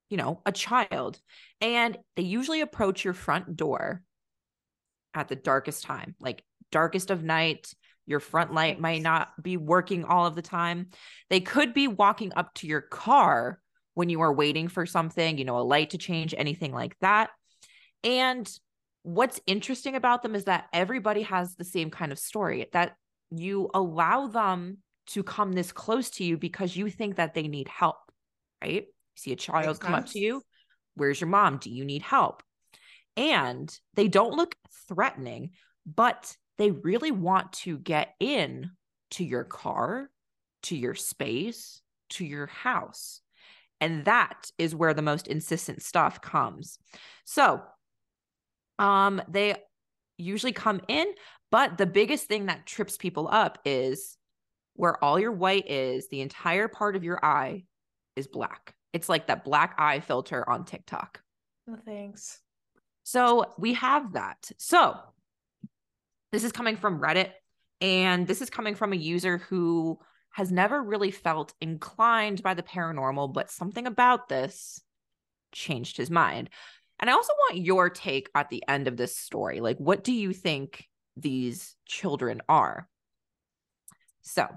you 0.09 0.17
know, 0.17 0.41
a 0.45 0.51
child. 0.51 1.19
And 1.61 1.97
they 2.15 2.23
usually 2.23 2.61
approach 2.61 3.03
your 3.03 3.13
front 3.13 3.55
door 3.55 4.01
at 5.13 5.27
the 5.27 5.35
darkest 5.35 5.83
time, 5.83 6.15
like 6.19 6.43
darkest 6.71 7.11
of 7.11 7.23
night, 7.23 7.73
your 8.09 8.19
front 8.19 8.53
light 8.53 8.79
might 8.79 9.03
not 9.03 9.29
be 9.41 9.55
working 9.55 10.03
all 10.03 10.25
of 10.25 10.35
the 10.35 10.41
time. 10.41 10.87
They 11.29 11.39
could 11.39 11.75
be 11.75 11.87
walking 11.87 12.33
up 12.35 12.53
to 12.55 12.67
your 12.67 12.81
car 12.81 13.59
when 13.93 14.09
you 14.09 14.21
are 14.21 14.33
waiting 14.33 14.67
for 14.67 14.87
something, 14.87 15.37
you 15.37 15.45
know, 15.45 15.59
a 15.59 15.61
light 15.61 15.91
to 15.91 15.99
change, 15.99 16.33
anything 16.35 16.73
like 16.73 16.97
that. 17.01 17.29
And 18.03 18.49
what's 19.03 19.39
interesting 19.45 19.95
about 19.95 20.23
them 20.23 20.33
is 20.33 20.45
that 20.45 20.65
everybody 20.73 21.21
has 21.21 21.55
the 21.55 21.63
same 21.63 21.91
kind 21.91 22.11
of 22.11 22.17
story 22.17 22.65
that 22.73 22.95
you 23.29 23.69
allow 23.75 24.25
them 24.25 24.79
to 25.07 25.21
come 25.21 25.51
this 25.51 25.71
close 25.71 26.09
to 26.11 26.23
you 26.23 26.35
because 26.35 26.75
you 26.75 26.89
think 26.89 27.17
that 27.17 27.35
they 27.35 27.47
need 27.47 27.67
help, 27.67 27.97
right? 28.63 28.85
You 28.85 29.17
see 29.17 29.33
a 29.33 29.35
child 29.35 29.79
come 29.79 29.93
up 29.93 30.07
to 30.07 30.19
you. 30.19 30.41
Where's 30.95 31.21
your 31.21 31.29
mom? 31.29 31.57
Do 31.57 31.69
you 31.69 31.85
need 31.85 32.01
help? 32.01 32.41
And 33.15 33.71
they 33.93 34.07
don't 34.07 34.33
look 34.33 34.55
threatening, 34.87 35.51
but 35.85 36.35
they 36.59 36.71
really 36.71 37.09
want 37.09 37.53
to 37.53 37.77
get 37.79 38.13
in 38.19 38.69
to 39.11 39.23
your 39.23 39.45
car, 39.45 40.11
to 40.63 40.75
your 40.75 40.93
space, 40.93 41.81
to 42.09 42.25
your 42.25 42.47
house. 42.47 43.21
And 43.81 44.03
that 44.05 44.51
is 44.57 44.75
where 44.75 44.93
the 44.93 45.01
most 45.01 45.27
insistent 45.27 45.81
stuff 45.81 46.21
comes. 46.21 46.77
So, 47.23 47.61
um, 48.77 49.21
they 49.29 49.55
usually 50.17 50.51
come 50.51 50.81
in, 50.89 51.07
but 51.49 51.77
the 51.77 51.85
biggest 51.85 52.25
thing 52.25 52.47
that 52.47 52.65
trips 52.65 52.97
people 52.97 53.29
up 53.31 53.57
is 53.63 54.17
where 54.75 55.01
all 55.01 55.17
your 55.17 55.31
white 55.31 55.69
is, 55.69 56.09
the 56.09 56.21
entire 56.21 56.67
part 56.67 56.97
of 56.97 57.05
your 57.05 57.23
eye 57.23 57.63
is 58.17 58.27
black. 58.27 58.75
It's 58.91 59.07
like 59.07 59.27
that 59.27 59.45
black 59.45 59.75
eye 59.77 60.01
filter 60.01 60.47
on 60.49 60.65
TikTok. 60.65 61.21
No 61.67 61.77
thanks. 61.85 62.41
So 63.03 63.53
we 63.57 63.73
have 63.75 64.13
that. 64.13 64.51
So 64.57 64.97
this 66.31 66.43
is 66.43 66.51
coming 66.51 66.77
from 66.77 66.99
Reddit, 66.99 67.31
and 67.81 68.27
this 68.27 68.41
is 68.41 68.49
coming 68.49 68.75
from 68.75 68.93
a 68.93 68.97
user 68.97 69.37
who 69.37 69.99
has 70.31 70.51
never 70.51 70.81
really 70.81 71.11
felt 71.11 71.53
inclined 71.59 72.43
by 72.43 72.53
the 72.53 72.63
paranormal, 72.63 73.33
but 73.33 73.49
something 73.49 73.87
about 73.87 74.29
this 74.29 74.81
changed 75.51 75.97
his 75.97 76.11
mind. 76.11 76.49
And 76.99 77.09
I 77.09 77.13
also 77.13 77.33
want 77.33 77.63
your 77.63 77.89
take 77.89 78.29
at 78.35 78.49
the 78.49 78.63
end 78.67 78.87
of 78.87 78.97
this 78.97 79.15
story. 79.15 79.61
Like, 79.61 79.77
what 79.77 80.03
do 80.03 80.11
you 80.11 80.33
think 80.33 80.87
these 81.15 81.75
children 81.85 82.41
are? 82.47 82.87
So, 84.21 84.47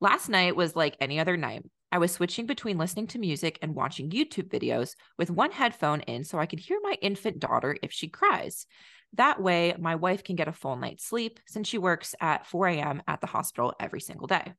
last 0.00 0.28
night 0.28 0.56
was 0.56 0.74
like 0.74 0.96
any 1.00 1.20
other 1.20 1.36
night. 1.36 1.64
I 1.92 1.98
was 1.98 2.12
switching 2.12 2.46
between 2.46 2.78
listening 2.78 3.06
to 3.08 3.18
music 3.18 3.58
and 3.62 3.74
watching 3.74 4.10
YouTube 4.10 4.48
videos 4.48 4.96
with 5.18 5.30
one 5.30 5.52
headphone 5.52 6.00
in 6.00 6.24
so 6.24 6.38
I 6.38 6.46
could 6.46 6.58
hear 6.58 6.78
my 6.82 6.96
infant 7.00 7.38
daughter 7.38 7.76
if 7.82 7.92
she 7.92 8.08
cries. 8.08 8.66
That 9.14 9.40
way, 9.40 9.74
my 9.78 9.94
wife 9.94 10.24
can 10.24 10.36
get 10.36 10.48
a 10.48 10.52
full 10.52 10.76
night's 10.76 11.04
sleep 11.04 11.40
since 11.46 11.68
she 11.68 11.78
works 11.78 12.14
at 12.20 12.46
4 12.46 12.68
a.m. 12.68 13.02
at 13.08 13.20
the 13.20 13.26
hospital 13.26 13.74
every 13.80 14.00
single 14.00 14.26
day. 14.26 14.52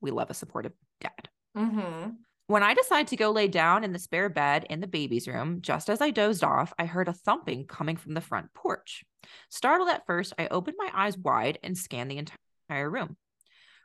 We 0.00 0.10
love 0.10 0.30
a 0.30 0.34
supportive 0.34 0.72
dad. 1.00 1.28
Mm-hmm. 1.56 2.10
When 2.48 2.62
I 2.62 2.72
decided 2.72 3.08
to 3.08 3.16
go 3.16 3.30
lay 3.30 3.48
down 3.48 3.84
in 3.84 3.92
the 3.92 3.98
spare 3.98 4.30
bed 4.30 4.66
in 4.70 4.80
the 4.80 4.86
baby's 4.86 5.28
room, 5.28 5.60
just 5.60 5.90
as 5.90 6.00
I 6.00 6.10
dozed 6.10 6.42
off, 6.42 6.72
I 6.78 6.86
heard 6.86 7.08
a 7.08 7.12
thumping 7.12 7.66
coming 7.66 7.96
from 7.96 8.14
the 8.14 8.22
front 8.22 8.54
porch. 8.54 9.04
Startled 9.50 9.90
at 9.90 10.06
first, 10.06 10.32
I 10.38 10.48
opened 10.48 10.76
my 10.78 10.90
eyes 10.94 11.18
wide 11.18 11.58
and 11.62 11.76
scanned 11.76 12.10
the 12.10 12.16
entire 12.16 12.88
room. 12.88 13.18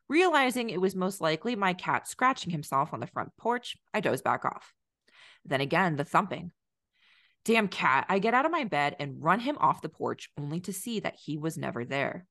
Realizing 0.08 0.70
it 0.70 0.80
was 0.80 0.96
most 0.96 1.20
likely 1.20 1.56
my 1.56 1.74
cat 1.74 2.08
scratching 2.08 2.52
himself 2.52 2.94
on 2.94 3.02
the 3.02 3.08
front 3.08 3.32
porch, 3.38 3.76
I 3.94 4.00
dozed 4.00 4.24
back 4.24 4.46
off. 4.46 4.74
Then 5.44 5.60
again, 5.60 5.98
the 5.98 6.06
thumping. 6.06 6.52
Damn 7.46 7.68
cat, 7.68 8.06
I 8.08 8.20
get 8.20 8.34
out 8.34 8.46
of 8.46 8.52
my 8.52 8.64
bed 8.64 8.96
and 9.00 9.22
run 9.22 9.40
him 9.40 9.58
off 9.60 9.82
the 9.82 9.90
porch 9.90 10.30
only 10.38 10.62
to 10.62 10.74
see 10.74 11.02
that 11.02 11.18
he 11.22 11.38
was 11.38 11.58
never 11.58 11.84
there. 11.84 12.26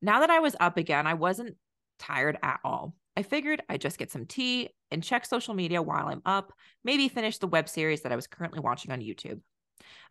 Now 0.00 0.20
that 0.20 0.30
I 0.30 0.38
was 0.38 0.54
up 0.60 0.76
again, 0.76 1.06
I 1.06 1.14
wasn't 1.14 1.56
tired 1.98 2.38
at 2.42 2.60
all. 2.62 2.94
I 3.16 3.22
figured 3.22 3.62
I'd 3.68 3.80
just 3.80 3.98
get 3.98 4.12
some 4.12 4.26
tea 4.26 4.68
and 4.92 5.02
check 5.02 5.26
social 5.26 5.54
media 5.54 5.82
while 5.82 6.06
I'm 6.06 6.22
up, 6.24 6.52
maybe 6.84 7.08
finish 7.08 7.38
the 7.38 7.48
web 7.48 7.68
series 7.68 8.02
that 8.02 8.12
I 8.12 8.16
was 8.16 8.28
currently 8.28 8.60
watching 8.60 8.92
on 8.92 9.00
YouTube. 9.00 9.40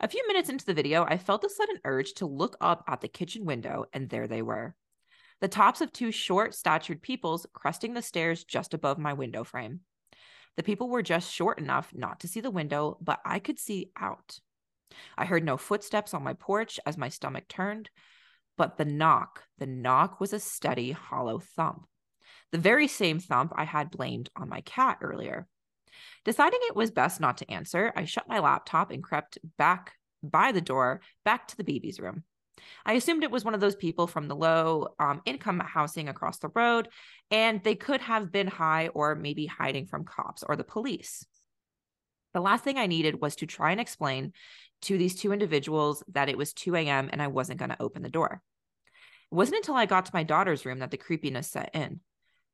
A 0.01 0.09
few 0.09 0.27
minutes 0.27 0.49
into 0.49 0.65
the 0.65 0.73
video, 0.73 1.05
I 1.07 1.17
felt 1.17 1.45
a 1.45 1.49
sudden 1.49 1.79
urge 1.85 2.13
to 2.15 2.25
look 2.25 2.57
up 2.59 2.83
at 2.87 2.99
the 2.99 3.07
kitchen 3.07 3.45
window, 3.45 3.85
and 3.93 4.09
there 4.09 4.27
they 4.27 4.41
were. 4.41 4.75
The 5.39 5.47
tops 5.47 5.79
of 5.79 5.93
two 5.93 6.11
short 6.11 6.53
statured 6.53 7.01
peoples 7.01 7.45
cresting 7.53 7.93
the 7.93 8.01
stairs 8.01 8.43
just 8.43 8.73
above 8.73 8.97
my 8.97 9.13
window 9.13 9.43
frame. 9.43 9.81
The 10.57 10.63
people 10.63 10.89
were 10.89 11.03
just 11.03 11.31
short 11.31 11.59
enough 11.59 11.93
not 11.93 12.19
to 12.21 12.27
see 12.27 12.41
the 12.41 12.51
window, 12.51 12.97
but 12.99 13.21
I 13.23 13.39
could 13.39 13.59
see 13.59 13.91
out. 13.95 14.39
I 15.17 15.25
heard 15.25 15.43
no 15.43 15.55
footsteps 15.55 16.13
on 16.13 16.23
my 16.23 16.33
porch 16.33 16.79
as 16.85 16.97
my 16.97 17.09
stomach 17.09 17.47
turned, 17.47 17.89
but 18.57 18.77
the 18.77 18.85
knock, 18.85 19.43
the 19.59 19.67
knock 19.67 20.19
was 20.19 20.33
a 20.33 20.39
steady, 20.39 20.91
hollow 20.91 21.39
thump. 21.39 21.85
The 22.51 22.57
very 22.57 22.87
same 22.87 23.19
thump 23.19 23.53
I 23.55 23.65
had 23.65 23.91
blamed 23.91 24.29
on 24.35 24.49
my 24.49 24.61
cat 24.61 24.97
earlier. 25.01 25.47
Deciding 26.25 26.59
it 26.63 26.75
was 26.75 26.91
best 26.91 27.19
not 27.19 27.37
to 27.37 27.51
answer, 27.51 27.93
I 27.95 28.05
shut 28.05 28.27
my 28.27 28.39
laptop 28.39 28.91
and 28.91 29.03
crept 29.03 29.37
back 29.57 29.93
by 30.23 30.51
the 30.51 30.61
door 30.61 31.01
back 31.23 31.47
to 31.49 31.57
the 31.57 31.63
baby's 31.63 31.99
room. 31.99 32.23
I 32.85 32.93
assumed 32.93 33.23
it 33.23 33.31
was 33.31 33.45
one 33.45 33.53
of 33.53 33.61
those 33.61 33.75
people 33.75 34.07
from 34.07 34.27
the 34.27 34.35
low 34.35 34.89
um, 34.99 35.21
income 35.25 35.59
housing 35.59 36.09
across 36.09 36.39
the 36.39 36.51
road, 36.55 36.89
and 37.31 37.63
they 37.63 37.75
could 37.75 38.01
have 38.01 38.31
been 38.31 38.47
high 38.47 38.87
or 38.89 39.15
maybe 39.15 39.45
hiding 39.45 39.85
from 39.85 40.05
cops 40.05 40.43
or 40.43 40.55
the 40.55 40.63
police. 40.63 41.25
The 42.33 42.41
last 42.41 42.63
thing 42.63 42.77
I 42.77 42.87
needed 42.87 43.21
was 43.21 43.35
to 43.37 43.45
try 43.45 43.71
and 43.71 43.81
explain 43.81 44.33
to 44.83 44.97
these 44.97 45.15
two 45.15 45.31
individuals 45.31 46.03
that 46.09 46.29
it 46.29 46.37
was 46.37 46.53
2 46.53 46.75
a.m. 46.75 47.09
and 47.11 47.21
I 47.21 47.27
wasn't 47.27 47.59
going 47.59 47.69
to 47.69 47.81
open 47.81 48.03
the 48.03 48.09
door. 48.09 48.41
It 49.31 49.35
wasn't 49.35 49.57
until 49.57 49.75
I 49.75 49.85
got 49.85 50.05
to 50.05 50.11
my 50.13 50.23
daughter's 50.23 50.65
room 50.65 50.79
that 50.79 50.91
the 50.91 50.97
creepiness 50.97 51.49
set 51.49 51.71
in. 51.73 52.01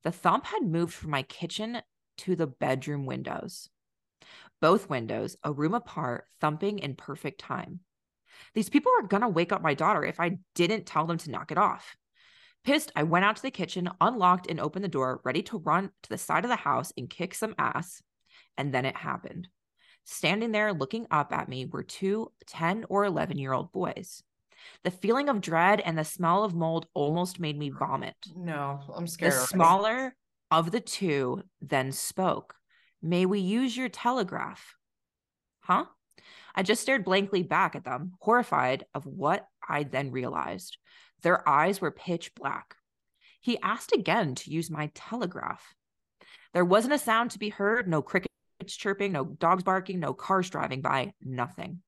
The 0.03 0.11
thump 0.11 0.45
had 0.45 0.63
moved 0.63 0.93
from 0.93 1.11
my 1.11 1.23
kitchen 1.23 1.81
to 2.19 2.35
the 2.35 2.47
bedroom 2.47 3.05
windows. 3.05 3.69
Both 4.61 4.89
windows, 4.89 5.35
a 5.43 5.51
room 5.51 5.73
apart, 5.73 6.25
thumping 6.39 6.79
in 6.79 6.95
perfect 6.95 7.39
time. 7.39 7.81
These 8.53 8.69
people 8.69 8.91
are 8.97 9.07
going 9.07 9.21
to 9.21 9.27
wake 9.27 9.51
up 9.51 9.61
my 9.61 9.73
daughter 9.73 10.03
if 10.03 10.19
I 10.19 10.37
didn't 10.55 10.85
tell 10.85 11.05
them 11.05 11.17
to 11.19 11.31
knock 11.31 11.51
it 11.51 11.57
off. 11.57 11.95
Pissed, 12.63 12.91
I 12.95 13.03
went 13.03 13.25
out 13.25 13.35
to 13.35 13.41
the 13.41 13.51
kitchen, 13.51 13.89
unlocked, 13.99 14.47
and 14.49 14.59
opened 14.59 14.85
the 14.85 14.89
door, 14.89 15.19
ready 15.23 15.41
to 15.43 15.57
run 15.57 15.91
to 16.03 16.09
the 16.09 16.17
side 16.17 16.45
of 16.45 16.49
the 16.49 16.55
house 16.55 16.93
and 16.97 17.09
kick 17.09 17.35
some 17.35 17.55
ass. 17.57 18.01
And 18.57 18.73
then 18.73 18.85
it 18.85 18.95
happened. 18.95 19.49
Standing 20.05 20.51
there 20.51 20.73
looking 20.73 21.07
up 21.11 21.33
at 21.33 21.49
me 21.49 21.65
were 21.65 21.83
two 21.83 22.31
10 22.47 22.85
or 22.89 23.05
11 23.05 23.37
year 23.37 23.53
old 23.53 23.71
boys. 23.71 24.23
The 24.83 24.91
feeling 24.91 25.29
of 25.29 25.41
dread 25.41 25.81
and 25.81 25.97
the 25.97 26.05
smell 26.05 26.43
of 26.43 26.53
mold 26.53 26.87
almost 26.93 27.39
made 27.39 27.57
me 27.57 27.69
vomit. 27.69 28.15
No, 28.35 28.79
I'm 28.95 29.07
scared. 29.07 29.33
The 29.33 29.47
smaller 29.47 30.15
of 30.51 30.71
the 30.71 30.79
two 30.79 31.43
then 31.61 31.91
spoke. 31.91 32.55
May 33.01 33.25
we 33.25 33.39
use 33.39 33.75
your 33.75 33.89
telegraph? 33.89 34.75
Huh? 35.61 35.85
I 36.55 36.63
just 36.63 36.81
stared 36.81 37.05
blankly 37.05 37.43
back 37.43 37.75
at 37.75 37.83
them, 37.83 38.13
horrified 38.19 38.85
of 38.93 39.05
what 39.05 39.45
I 39.67 39.83
then 39.83 40.11
realized. 40.11 40.77
Their 41.21 41.47
eyes 41.47 41.81
were 41.81 41.91
pitch 41.91 42.35
black. 42.35 42.75
He 43.41 43.59
asked 43.59 43.91
again 43.91 44.35
to 44.35 44.51
use 44.51 44.69
my 44.69 44.91
telegraph. 44.93 45.73
There 46.53 46.65
wasn't 46.65 46.93
a 46.93 46.99
sound 46.99 47.31
to 47.31 47.39
be 47.39 47.49
heard, 47.49 47.87
no 47.87 48.01
crickets 48.01 48.29
chirping, 48.67 49.11
no 49.11 49.25
dogs 49.25 49.63
barking, 49.63 49.99
no 49.99 50.13
cars 50.13 50.49
driving 50.49 50.81
by, 50.81 51.13
nothing. 51.21 51.81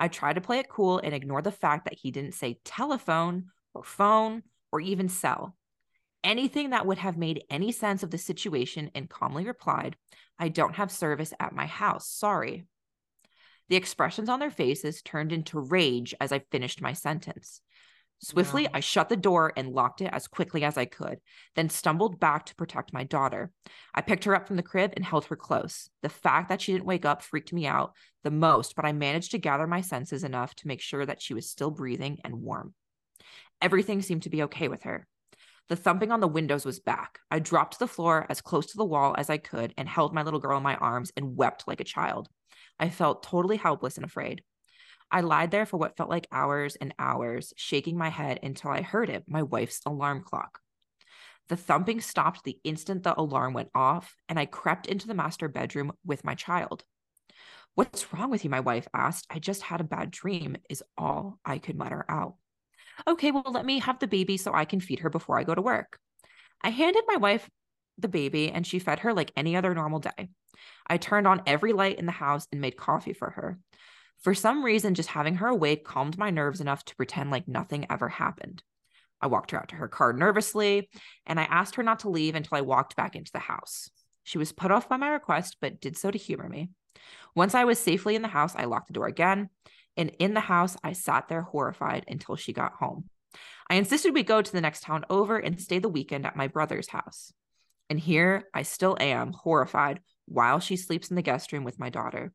I 0.00 0.08
tried 0.08 0.34
to 0.34 0.40
play 0.40 0.58
it 0.58 0.68
cool 0.68 0.98
and 0.98 1.14
ignore 1.14 1.42
the 1.42 1.52
fact 1.52 1.84
that 1.84 1.98
he 1.98 2.10
didn't 2.10 2.34
say 2.34 2.60
telephone 2.64 3.46
or 3.74 3.84
phone 3.84 4.42
or 4.72 4.80
even 4.80 5.08
cell. 5.08 5.56
Anything 6.24 6.70
that 6.70 6.86
would 6.86 6.98
have 6.98 7.16
made 7.16 7.44
any 7.50 7.72
sense 7.72 8.02
of 8.02 8.10
the 8.10 8.18
situation 8.18 8.90
and 8.94 9.08
calmly 9.08 9.44
replied, 9.44 9.96
I 10.38 10.48
don't 10.48 10.76
have 10.76 10.90
service 10.90 11.32
at 11.38 11.54
my 11.54 11.66
house. 11.66 12.08
Sorry. 12.08 12.64
The 13.68 13.76
expressions 13.76 14.28
on 14.28 14.40
their 14.40 14.50
faces 14.50 15.02
turned 15.02 15.32
into 15.32 15.60
rage 15.60 16.14
as 16.20 16.32
I 16.32 16.40
finished 16.50 16.80
my 16.80 16.92
sentence. 16.92 17.60
Swiftly, 18.20 18.66
I 18.74 18.80
shut 18.80 19.08
the 19.08 19.16
door 19.16 19.52
and 19.56 19.72
locked 19.72 20.00
it 20.00 20.10
as 20.12 20.26
quickly 20.26 20.64
as 20.64 20.76
I 20.76 20.86
could, 20.86 21.20
then 21.54 21.68
stumbled 21.68 22.18
back 22.18 22.46
to 22.46 22.54
protect 22.56 22.92
my 22.92 23.04
daughter. 23.04 23.52
I 23.94 24.00
picked 24.00 24.24
her 24.24 24.34
up 24.34 24.48
from 24.48 24.56
the 24.56 24.62
crib 24.62 24.92
and 24.96 25.04
held 25.04 25.26
her 25.26 25.36
close. 25.36 25.88
The 26.02 26.08
fact 26.08 26.48
that 26.48 26.60
she 26.60 26.72
didn't 26.72 26.86
wake 26.86 27.04
up 27.04 27.22
freaked 27.22 27.52
me 27.52 27.66
out 27.66 27.92
the 28.24 28.32
most, 28.32 28.74
but 28.74 28.84
I 28.84 28.92
managed 28.92 29.30
to 29.32 29.38
gather 29.38 29.68
my 29.68 29.82
senses 29.82 30.24
enough 30.24 30.52
to 30.56 30.66
make 30.66 30.80
sure 30.80 31.06
that 31.06 31.22
she 31.22 31.32
was 31.32 31.48
still 31.48 31.70
breathing 31.70 32.18
and 32.24 32.42
warm. 32.42 32.74
Everything 33.62 34.02
seemed 34.02 34.22
to 34.24 34.30
be 34.30 34.42
okay 34.44 34.66
with 34.66 34.82
her. 34.82 35.06
The 35.68 35.76
thumping 35.76 36.10
on 36.10 36.20
the 36.20 36.26
windows 36.26 36.64
was 36.64 36.80
back. 36.80 37.20
I 37.30 37.38
dropped 37.38 37.74
to 37.74 37.78
the 37.78 37.86
floor 37.86 38.26
as 38.28 38.40
close 38.40 38.66
to 38.66 38.76
the 38.76 38.84
wall 38.84 39.14
as 39.16 39.30
I 39.30 39.38
could 39.38 39.74
and 39.76 39.88
held 39.88 40.12
my 40.12 40.22
little 40.22 40.40
girl 40.40 40.56
in 40.56 40.62
my 40.64 40.74
arms 40.76 41.12
and 41.16 41.36
wept 41.36 41.68
like 41.68 41.80
a 41.80 41.84
child. 41.84 42.28
I 42.78 42.90
felt 42.90 43.22
totally 43.22 43.56
helpless 43.56 43.96
and 43.96 44.04
afraid. 44.04 44.42
I 45.10 45.22
lied 45.22 45.50
there 45.50 45.66
for 45.66 45.78
what 45.78 45.96
felt 45.96 46.10
like 46.10 46.26
hours 46.30 46.76
and 46.76 46.94
hours, 46.98 47.54
shaking 47.56 47.96
my 47.96 48.10
head 48.10 48.40
until 48.42 48.70
I 48.70 48.82
heard 48.82 49.08
it 49.08 49.24
my 49.26 49.42
wife's 49.42 49.80
alarm 49.86 50.22
clock. 50.22 50.60
The 51.48 51.56
thumping 51.56 52.02
stopped 52.02 52.44
the 52.44 52.58
instant 52.62 53.04
the 53.04 53.18
alarm 53.18 53.54
went 53.54 53.70
off, 53.74 54.14
and 54.28 54.38
I 54.38 54.44
crept 54.44 54.86
into 54.86 55.06
the 55.06 55.14
master 55.14 55.48
bedroom 55.48 55.92
with 56.04 56.24
my 56.24 56.34
child. 56.34 56.84
What's 57.74 58.12
wrong 58.12 58.30
with 58.30 58.44
you? 58.44 58.50
My 58.50 58.60
wife 58.60 58.86
asked. 58.92 59.26
I 59.30 59.38
just 59.38 59.62
had 59.62 59.80
a 59.80 59.84
bad 59.84 60.10
dream, 60.10 60.56
is 60.68 60.82
all 60.98 61.38
I 61.44 61.58
could 61.58 61.76
mutter 61.76 62.04
out. 62.08 62.34
Okay, 63.06 63.30
well, 63.30 63.44
let 63.46 63.64
me 63.64 63.78
have 63.78 63.98
the 63.98 64.06
baby 64.06 64.36
so 64.36 64.52
I 64.52 64.64
can 64.64 64.80
feed 64.80 65.00
her 65.00 65.10
before 65.10 65.38
I 65.38 65.44
go 65.44 65.54
to 65.54 65.62
work. 65.62 65.98
I 66.62 66.70
handed 66.70 67.04
my 67.06 67.16
wife 67.16 67.48
the 68.00 68.08
baby, 68.08 68.50
and 68.50 68.66
she 68.66 68.78
fed 68.78 69.00
her 69.00 69.12
like 69.12 69.32
any 69.36 69.56
other 69.56 69.74
normal 69.74 70.00
day. 70.00 70.30
I 70.86 70.96
turned 70.96 71.26
on 71.26 71.42
every 71.46 71.72
light 71.72 71.98
in 71.98 72.06
the 72.06 72.12
house 72.12 72.46
and 72.50 72.60
made 72.60 72.76
coffee 72.76 73.12
for 73.12 73.30
her. 73.30 73.58
For 74.20 74.34
some 74.34 74.64
reason, 74.64 74.94
just 74.94 75.10
having 75.10 75.36
her 75.36 75.46
awake 75.46 75.84
calmed 75.84 76.18
my 76.18 76.30
nerves 76.30 76.60
enough 76.60 76.84
to 76.86 76.96
pretend 76.96 77.30
like 77.30 77.46
nothing 77.46 77.86
ever 77.88 78.08
happened. 78.08 78.62
I 79.20 79.26
walked 79.26 79.50
her 79.52 79.58
out 79.58 79.68
to 79.68 79.76
her 79.76 79.88
car 79.88 80.12
nervously, 80.12 80.88
and 81.26 81.38
I 81.38 81.44
asked 81.44 81.76
her 81.76 81.82
not 81.82 82.00
to 82.00 82.10
leave 82.10 82.34
until 82.34 82.56
I 82.56 82.62
walked 82.62 82.96
back 82.96 83.16
into 83.16 83.32
the 83.32 83.38
house. 83.38 83.90
She 84.24 84.38
was 84.38 84.52
put 84.52 84.70
off 84.70 84.88
by 84.88 84.96
my 84.96 85.08
request, 85.08 85.56
but 85.60 85.80
did 85.80 85.96
so 85.96 86.10
to 86.10 86.18
humor 86.18 86.48
me. 86.48 86.70
Once 87.34 87.54
I 87.54 87.64
was 87.64 87.78
safely 87.78 88.14
in 88.14 88.22
the 88.22 88.28
house, 88.28 88.54
I 88.56 88.64
locked 88.64 88.88
the 88.88 88.92
door 88.94 89.06
again, 89.06 89.50
and 89.96 90.10
in 90.18 90.34
the 90.34 90.40
house, 90.40 90.76
I 90.82 90.92
sat 90.92 91.28
there 91.28 91.42
horrified 91.42 92.04
until 92.08 92.36
she 92.36 92.52
got 92.52 92.74
home. 92.74 93.08
I 93.70 93.74
insisted 93.74 94.14
we 94.14 94.22
go 94.22 94.40
to 94.40 94.52
the 94.52 94.60
next 94.60 94.82
town 94.82 95.04
over 95.10 95.36
and 95.38 95.60
stay 95.60 95.78
the 95.78 95.88
weekend 95.88 96.26
at 96.26 96.36
my 96.36 96.48
brother's 96.48 96.88
house. 96.88 97.32
And 97.90 97.98
here 97.98 98.44
I 98.52 98.62
still 98.62 98.96
am, 99.00 99.32
horrified, 99.32 100.00
while 100.26 100.60
she 100.60 100.76
sleeps 100.76 101.08
in 101.08 101.16
the 101.16 101.22
guest 101.22 101.52
room 101.52 101.64
with 101.64 101.78
my 101.78 101.88
daughter, 101.88 102.32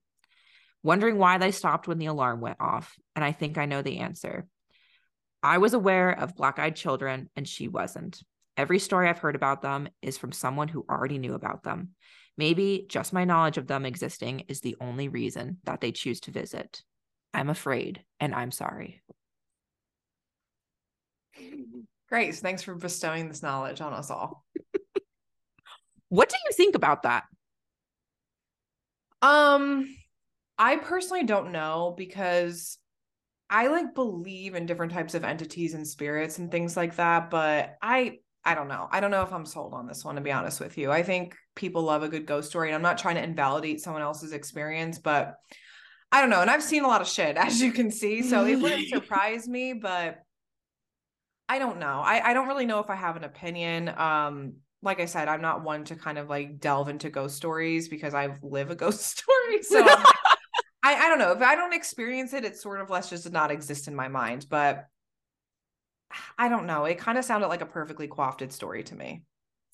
wondering 0.81 1.17
why 1.17 1.37
they 1.37 1.51
stopped 1.51 1.87
when 1.87 1.99
the 1.99 2.07
alarm 2.07 2.41
went 2.41 2.57
off. 2.59 2.95
And 3.15 3.23
I 3.23 3.31
think 3.31 3.57
I 3.57 3.65
know 3.65 3.81
the 3.81 3.99
answer. 3.99 4.47
I 5.43 5.59
was 5.59 5.73
aware 5.73 6.11
of 6.11 6.35
black 6.35 6.57
eyed 6.57 6.75
children, 6.75 7.29
and 7.35 7.47
she 7.47 7.67
wasn't. 7.67 8.23
Every 8.55 8.79
story 8.79 9.09
I've 9.09 9.19
heard 9.19 9.35
about 9.35 9.61
them 9.61 9.89
is 10.01 10.17
from 10.17 10.31
someone 10.31 10.67
who 10.67 10.85
already 10.89 11.17
knew 11.17 11.33
about 11.33 11.63
them. 11.63 11.89
Maybe 12.37 12.85
just 12.87 13.13
my 13.13 13.25
knowledge 13.25 13.57
of 13.57 13.67
them 13.67 13.85
existing 13.85 14.45
is 14.47 14.61
the 14.61 14.75
only 14.81 15.07
reason 15.07 15.57
that 15.65 15.81
they 15.81 15.91
choose 15.91 16.19
to 16.21 16.31
visit. 16.31 16.81
I'm 17.33 17.49
afraid 17.49 18.03
and 18.19 18.33
I'm 18.33 18.51
sorry. 18.51 19.01
Great. 22.09 22.35
Thanks 22.35 22.61
for 22.61 22.75
bestowing 22.75 23.27
this 23.27 23.43
knowledge 23.43 23.81
on 23.81 23.93
us 23.93 24.11
all. 24.11 24.45
What 26.13 26.29
do 26.29 26.35
you 26.45 26.55
think 26.55 26.75
about 26.75 27.03
that? 27.03 27.23
Um, 29.23 29.87
I 30.59 30.75
personally 30.75 31.23
don't 31.23 31.51
know 31.51 31.95
because 31.97 32.77
I 33.49 33.65
like 33.65 33.95
believe 33.95 34.53
in 34.53 34.67
different 34.67 34.91
types 34.91 35.15
of 35.15 35.23
entities 35.23 35.73
and 35.73 35.87
spirits 35.87 36.37
and 36.37 36.51
things 36.51 36.77
like 36.77 36.97
that, 36.97 37.31
but 37.31 37.77
I 37.81 38.19
I 38.45 38.53
don't 38.53 38.67
know. 38.67 38.87
I 38.91 38.99
don't 38.99 39.09
know 39.09 39.23
if 39.23 39.33
I'm 39.33 39.47
sold 39.47 39.73
on 39.73 39.87
this 39.87 40.05
one 40.05 40.13
to 40.13 40.21
be 40.21 40.31
honest 40.31 40.59
with 40.59 40.77
you. 40.77 40.91
I 40.91 41.01
think 41.01 41.35
people 41.55 41.81
love 41.81 42.03
a 42.03 42.09
good 42.09 42.27
ghost 42.27 42.51
story 42.51 42.69
and 42.69 42.75
I'm 42.75 42.83
not 42.83 42.99
trying 42.99 43.15
to 43.15 43.23
invalidate 43.23 43.81
someone 43.81 44.03
else's 44.03 44.33
experience, 44.33 44.99
but 44.99 45.37
I 46.11 46.21
don't 46.21 46.29
know. 46.29 46.41
And 46.41 46.49
I've 46.51 46.61
seen 46.61 46.83
a 46.83 46.87
lot 46.87 47.01
of 47.01 47.07
shit 47.07 47.37
as 47.37 47.59
you 47.59 47.71
can 47.71 47.89
see, 47.89 48.21
so 48.21 48.45
it 48.45 48.57
wouldn't 48.57 48.87
surprise 48.93 49.47
me, 49.47 49.73
but 49.73 50.19
I 51.49 51.57
don't 51.57 51.79
know. 51.79 52.03
I 52.05 52.29
I 52.29 52.33
don't 52.35 52.47
really 52.47 52.67
know 52.67 52.81
if 52.81 52.91
I 52.91 52.95
have 52.95 53.15
an 53.15 53.23
opinion. 53.23 53.89
Um 53.89 54.57
like 54.83 54.99
I 54.99 55.05
said, 55.05 55.27
I'm 55.27 55.41
not 55.41 55.63
one 55.63 55.85
to 55.85 55.95
kind 55.95 56.17
of 56.17 56.29
like 56.29 56.59
delve 56.59 56.89
into 56.89 57.09
ghost 57.09 57.35
stories 57.35 57.87
because 57.87 58.13
I 58.13 58.37
live 58.41 58.69
a 58.69 58.75
ghost 58.83 59.01
story. 59.01 59.63
So 59.63 59.83
I, 60.83 60.95
I 60.95 61.09
don't 61.09 61.19
know. 61.19 61.31
If 61.31 61.41
I 61.41 61.55
don't 61.55 61.73
experience 61.73 62.33
it, 62.33 62.45
it's 62.45 62.61
sort 62.61 62.81
of 62.81 62.89
less 62.89 63.09
just 63.09 63.31
not 63.31 63.51
exist 63.51 63.87
in 63.87 63.95
my 63.95 64.09
mind. 64.09 64.45
But 64.49 64.85
I 66.37 66.49
don't 66.49 66.67
know. 66.67 66.85
It 66.85 66.97
kind 66.97 67.17
of 67.17 67.25
sounded 67.25 67.47
like 67.47 67.61
a 67.61 67.65
perfectly 67.65 68.07
quafted 68.07 68.51
story 68.51 68.83
to 68.83 68.95
me. 68.95 69.23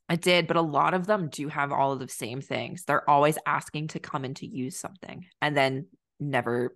I 0.08 0.16
did, 0.16 0.48
but 0.48 0.58
a 0.58 0.62
lot 0.62 0.94
of 0.94 1.06
them 1.06 1.30
do 1.30 1.48
have 1.50 1.72
all 1.72 1.92
of 1.92 2.00
the 2.00 2.08
same 2.08 2.42
things. 2.42 2.84
They're 2.84 3.08
always 3.08 3.38
asking 3.46 3.90
to 3.90 4.00
come 4.00 4.26
in 4.26 4.34
to 4.36 4.48
use 4.48 4.76
something 4.78 5.26
and 5.42 5.56
then 5.56 5.88
never 6.20 6.76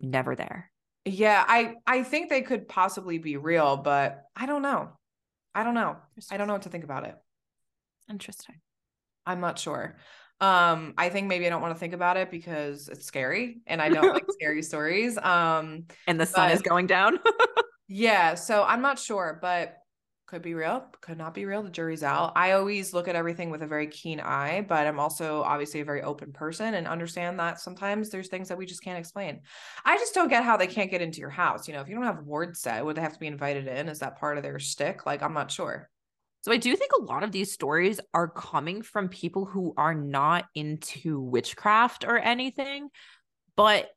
never 0.00 0.36
there. 0.36 0.70
Yeah, 1.04 1.44
I 1.46 1.74
I 1.86 2.02
think 2.04 2.28
they 2.28 2.42
could 2.42 2.68
possibly 2.68 3.18
be 3.18 3.36
real, 3.36 3.76
but 3.76 4.22
I 4.36 4.46
don't 4.46 4.62
know. 4.62 4.92
I 5.54 5.64
don't 5.64 5.74
know. 5.74 5.96
I 6.30 6.36
don't 6.36 6.46
know 6.46 6.54
what 6.54 6.62
to 6.62 6.68
think 6.68 6.84
about 6.84 7.04
it. 7.04 7.16
Interesting. 8.08 8.56
I'm 9.26 9.40
not 9.40 9.58
sure. 9.58 9.96
Um, 10.40 10.94
I 10.96 11.10
think 11.10 11.28
maybe 11.28 11.46
I 11.46 11.50
don't 11.50 11.60
want 11.60 11.74
to 11.74 11.78
think 11.78 11.92
about 11.92 12.16
it 12.16 12.30
because 12.30 12.88
it's 12.88 13.04
scary 13.04 13.60
and 13.66 13.82
I 13.82 13.90
don't 13.90 14.12
like 14.12 14.24
scary 14.30 14.62
stories. 14.62 15.18
Um, 15.18 15.84
and 16.06 16.18
the 16.18 16.26
sun 16.26 16.48
but, 16.48 16.54
is 16.54 16.62
going 16.62 16.86
down. 16.86 17.18
yeah, 17.88 18.34
so 18.34 18.64
I'm 18.64 18.80
not 18.80 18.98
sure, 18.98 19.38
but 19.40 19.79
could 20.30 20.42
be 20.42 20.54
real, 20.54 20.84
could 21.00 21.18
not 21.18 21.34
be 21.34 21.44
real. 21.44 21.60
The 21.60 21.70
jury's 21.70 22.04
out. 22.04 22.32
I 22.36 22.52
always 22.52 22.94
look 22.94 23.08
at 23.08 23.16
everything 23.16 23.50
with 23.50 23.62
a 23.62 23.66
very 23.66 23.88
keen 23.88 24.20
eye, 24.20 24.64
but 24.68 24.86
I'm 24.86 25.00
also 25.00 25.42
obviously 25.42 25.80
a 25.80 25.84
very 25.84 26.02
open 26.02 26.32
person 26.32 26.74
and 26.74 26.86
understand 26.86 27.40
that 27.40 27.58
sometimes 27.58 28.10
there's 28.10 28.28
things 28.28 28.48
that 28.48 28.56
we 28.56 28.64
just 28.64 28.84
can't 28.84 28.98
explain. 28.98 29.40
I 29.84 29.96
just 29.98 30.14
don't 30.14 30.28
get 30.28 30.44
how 30.44 30.56
they 30.56 30.68
can't 30.68 30.90
get 30.90 31.02
into 31.02 31.18
your 31.18 31.30
house. 31.30 31.66
You 31.66 31.74
know, 31.74 31.80
if 31.80 31.88
you 31.88 31.96
don't 31.96 32.04
have 32.04 32.22
ward 32.22 32.56
set, 32.56 32.84
would 32.84 32.96
they 32.96 33.00
have 33.00 33.14
to 33.14 33.18
be 33.18 33.26
invited 33.26 33.66
in? 33.66 33.88
Is 33.88 33.98
that 33.98 34.20
part 34.20 34.36
of 34.36 34.44
their 34.44 34.60
stick? 34.60 35.04
Like, 35.04 35.20
I'm 35.20 35.34
not 35.34 35.50
sure. 35.50 35.90
So 36.42 36.52
I 36.52 36.58
do 36.58 36.76
think 36.76 36.92
a 36.92 37.02
lot 37.02 37.24
of 37.24 37.32
these 37.32 37.52
stories 37.52 37.98
are 38.14 38.28
coming 38.28 38.82
from 38.82 39.08
people 39.08 39.46
who 39.46 39.74
are 39.76 39.94
not 39.94 40.44
into 40.54 41.20
witchcraft 41.20 42.04
or 42.04 42.16
anything, 42.18 42.88
but 43.56 43.90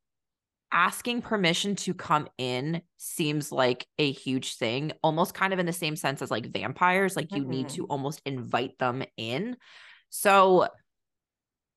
asking 0.74 1.22
permission 1.22 1.76
to 1.76 1.94
come 1.94 2.28
in 2.38 2.82
seems 2.98 3.52
like 3.52 3.88
a 4.00 4.12
huge 4.12 4.56
thing, 4.56 4.92
almost 5.04 5.34
kind 5.34 5.54
of 5.54 5.60
in 5.60 5.66
the 5.66 5.72
same 5.74 5.96
sense 5.96 6.22
as 6.22 6.32
like 6.32 6.52
vampires. 6.52 7.16
Like 7.16 7.32
you 7.32 7.44
mm-hmm. 7.44 7.52
need 7.52 7.70
to 7.70 7.86
almost 7.86 8.22
invite 8.26 8.78
them 8.80 9.04
in. 9.16 9.56
So 10.10 10.64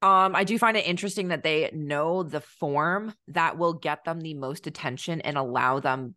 um, 0.02 0.34
I 0.34 0.44
do 0.44 0.58
find 0.58 0.76
it 0.76 0.86
interesting 0.86 1.28
that 1.28 1.42
they 1.42 1.70
know 1.72 2.22
the 2.22 2.40
form 2.40 3.14
that 3.28 3.58
will 3.58 3.74
get 3.74 4.04
them 4.04 4.20
the 4.20 4.34
most 4.34 4.66
attention 4.66 5.20
and 5.20 5.36
allow 5.36 5.80
them 5.80 6.14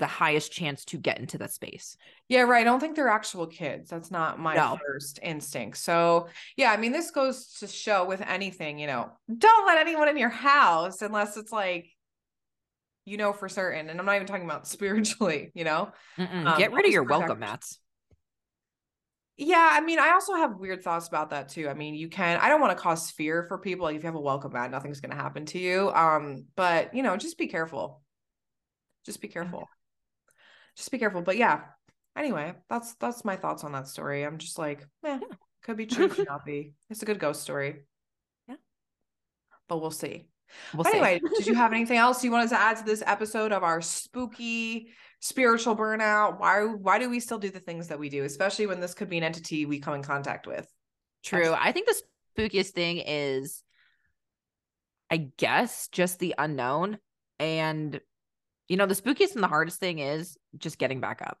the 0.00 0.06
highest 0.06 0.50
chance 0.50 0.84
to 0.86 0.96
get 0.96 1.20
into 1.20 1.38
that 1.38 1.52
space. 1.52 1.96
Yeah, 2.28 2.40
right. 2.40 2.62
I 2.62 2.64
don't 2.64 2.80
think 2.80 2.96
they're 2.96 3.08
actual 3.08 3.46
kids. 3.46 3.90
That's 3.90 4.10
not 4.10 4.40
my 4.40 4.56
no. 4.56 4.78
first 4.84 5.20
instinct. 5.22 5.78
So, 5.78 6.28
yeah, 6.56 6.72
I 6.72 6.76
mean, 6.76 6.90
this 6.90 7.12
goes 7.12 7.58
to 7.60 7.68
show 7.68 8.06
with 8.06 8.22
anything, 8.22 8.78
you 8.78 8.88
know, 8.88 9.12
don't 9.38 9.66
let 9.66 9.78
anyone 9.78 10.08
in 10.08 10.16
your 10.16 10.30
house 10.30 11.02
unless 11.02 11.36
it's 11.36 11.52
like, 11.52 11.86
you 13.04 13.18
know, 13.18 13.32
for 13.32 13.48
certain. 13.48 13.90
And 13.90 14.00
I'm 14.00 14.06
not 14.06 14.16
even 14.16 14.26
talking 14.26 14.44
about 14.44 14.66
spiritually, 14.66 15.52
you 15.54 15.64
know, 15.64 15.92
um, 16.18 16.54
get 16.58 16.72
rid 16.72 16.86
of 16.86 16.92
your 16.92 17.04
welcome 17.04 17.38
mats. 17.38 17.78
Yeah, 19.36 19.70
I 19.72 19.80
mean, 19.80 19.98
I 19.98 20.10
also 20.12 20.34
have 20.34 20.58
weird 20.58 20.82
thoughts 20.82 21.08
about 21.08 21.30
that 21.30 21.48
too. 21.48 21.68
I 21.68 21.74
mean, 21.74 21.94
you 21.94 22.08
can 22.08 22.38
I 22.40 22.48
don't 22.48 22.60
want 22.60 22.76
to 22.76 22.82
cause 22.82 23.10
fear 23.10 23.44
for 23.48 23.56
people. 23.56 23.84
Like 23.84 23.96
if 23.96 24.02
you 24.02 24.06
have 24.06 24.14
a 24.14 24.20
welcome 24.20 24.52
mat, 24.52 24.70
nothing's 24.70 25.00
gonna 25.00 25.14
happen 25.14 25.46
to 25.46 25.58
you. 25.58 25.90
Um, 25.90 26.44
but 26.56 26.94
you 26.94 27.02
know, 27.02 27.16
just 27.16 27.38
be 27.38 27.46
careful. 27.46 28.02
Just 29.06 29.22
be 29.22 29.28
careful 29.28 29.66
just 30.76 30.90
be 30.90 30.98
careful. 30.98 31.22
But 31.22 31.36
yeah, 31.36 31.60
anyway, 32.16 32.54
that's 32.68 32.94
that's 32.94 33.24
my 33.24 33.36
thoughts 33.36 33.64
on 33.64 33.72
that 33.72 33.88
story. 33.88 34.24
I'm 34.24 34.38
just 34.38 34.58
like, 34.58 34.82
eh, 35.04 35.18
yeah. 35.20 35.36
could 35.62 35.76
be 35.76 35.86
true, 35.86 36.08
could 36.08 36.26
not 36.28 36.44
be. 36.44 36.74
It's 36.88 37.02
a 37.02 37.06
good 37.06 37.18
ghost 37.18 37.42
story. 37.42 37.84
Yeah. 38.48 38.56
But 39.68 39.80
we'll 39.80 39.90
see. 39.90 40.26
We'll 40.74 40.86
anyway, 40.86 41.20
did 41.36 41.46
you 41.46 41.54
have 41.54 41.72
anything 41.74 41.98
else 41.98 42.24
you 42.24 42.30
wanted 42.30 42.50
to 42.50 42.60
add 42.60 42.78
to 42.78 42.84
this 42.84 43.02
episode 43.06 43.52
of 43.52 43.62
our 43.62 43.80
spooky 43.80 44.88
spiritual 45.20 45.76
burnout? 45.76 46.40
Why 46.40 46.64
why 46.64 46.98
do 46.98 47.08
we 47.08 47.20
still 47.20 47.38
do 47.38 47.50
the 47.50 47.60
things 47.60 47.88
that 47.88 47.98
we 47.98 48.08
do, 48.08 48.24
especially 48.24 48.66
when 48.66 48.80
this 48.80 48.94
could 48.94 49.08
be 49.08 49.18
an 49.18 49.24
entity 49.24 49.66
we 49.66 49.80
come 49.80 49.94
in 49.94 50.02
contact 50.02 50.46
with? 50.46 50.66
True. 51.22 51.54
I 51.56 51.72
think 51.72 51.86
the 51.86 52.02
spookiest 52.36 52.70
thing 52.70 52.98
is 52.98 53.62
I 55.10 55.28
guess 55.36 55.88
just 55.88 56.18
the 56.18 56.34
unknown 56.38 56.98
and 57.38 58.00
you 58.68 58.76
know, 58.76 58.86
the 58.86 58.94
spookiest 58.94 59.34
and 59.34 59.42
the 59.42 59.48
hardest 59.48 59.80
thing 59.80 59.98
is 59.98 60.38
just 60.58 60.78
getting 60.78 61.00
back 61.00 61.22
up. 61.22 61.38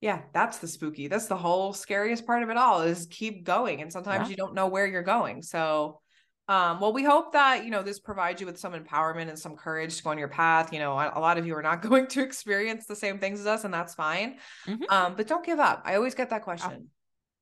Yeah, 0.00 0.20
that's 0.34 0.58
the 0.58 0.68
spooky. 0.68 1.08
That's 1.08 1.26
the 1.26 1.36
whole 1.36 1.72
scariest 1.72 2.26
part 2.26 2.42
of 2.42 2.50
it 2.50 2.58
all 2.58 2.82
is 2.82 3.06
keep 3.06 3.44
going. 3.44 3.80
And 3.80 3.90
sometimes 3.90 4.24
yeah. 4.24 4.30
you 4.30 4.36
don't 4.36 4.54
know 4.54 4.66
where 4.66 4.86
you're 4.86 5.02
going. 5.02 5.40
So, 5.40 6.00
um, 6.46 6.78
well, 6.78 6.92
we 6.92 7.02
hope 7.02 7.32
that, 7.32 7.64
you 7.64 7.70
know, 7.70 7.82
this 7.82 8.00
provides 8.00 8.38
you 8.38 8.46
with 8.46 8.58
some 8.58 8.74
empowerment 8.74 9.30
and 9.30 9.38
some 9.38 9.56
courage 9.56 9.96
to 9.96 10.02
go 10.02 10.10
on 10.10 10.18
your 10.18 10.28
path. 10.28 10.74
You 10.74 10.78
know, 10.78 10.92
a, 10.92 11.18
lot 11.18 11.38
of 11.38 11.46
you 11.46 11.56
are 11.56 11.62
not 11.62 11.80
going 11.88 12.06
to 12.08 12.22
experience 12.22 12.84
the 12.84 12.96
same 12.96 13.18
things 13.18 13.40
as 13.40 13.46
us, 13.46 13.64
and 13.64 13.72
that's 13.72 13.94
fine. 13.94 14.36
Mm-hmm. 14.66 14.82
Um, 14.90 15.14
but 15.16 15.26
don't 15.26 15.44
give 15.44 15.58
up. 15.58 15.82
I 15.86 15.94
always 15.94 16.14
get 16.14 16.28
that 16.30 16.42
question. 16.42 16.88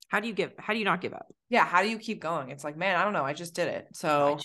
How 0.07 0.21
do 0.21 0.29
you 0.29 0.35
give, 0.35 0.53
how 0.57 0.73
do 0.73 0.79
you 0.79 0.85
not 0.85 1.01
give 1.01 1.15
up? 1.15 1.27
Yeah. 1.49 1.65
How 1.65 1.83
do 1.83 1.89
you 1.89 1.99
keep 1.99 2.21
going? 2.21 2.51
It's 2.51 2.63
like, 2.63 2.77
man, 2.77 2.95
I 2.95 3.03
don't 3.03 3.13
know. 3.13 3.25
I 3.25 3.33
just 3.33 3.55
did 3.55 3.67
it. 3.67 3.89
So 3.95 4.39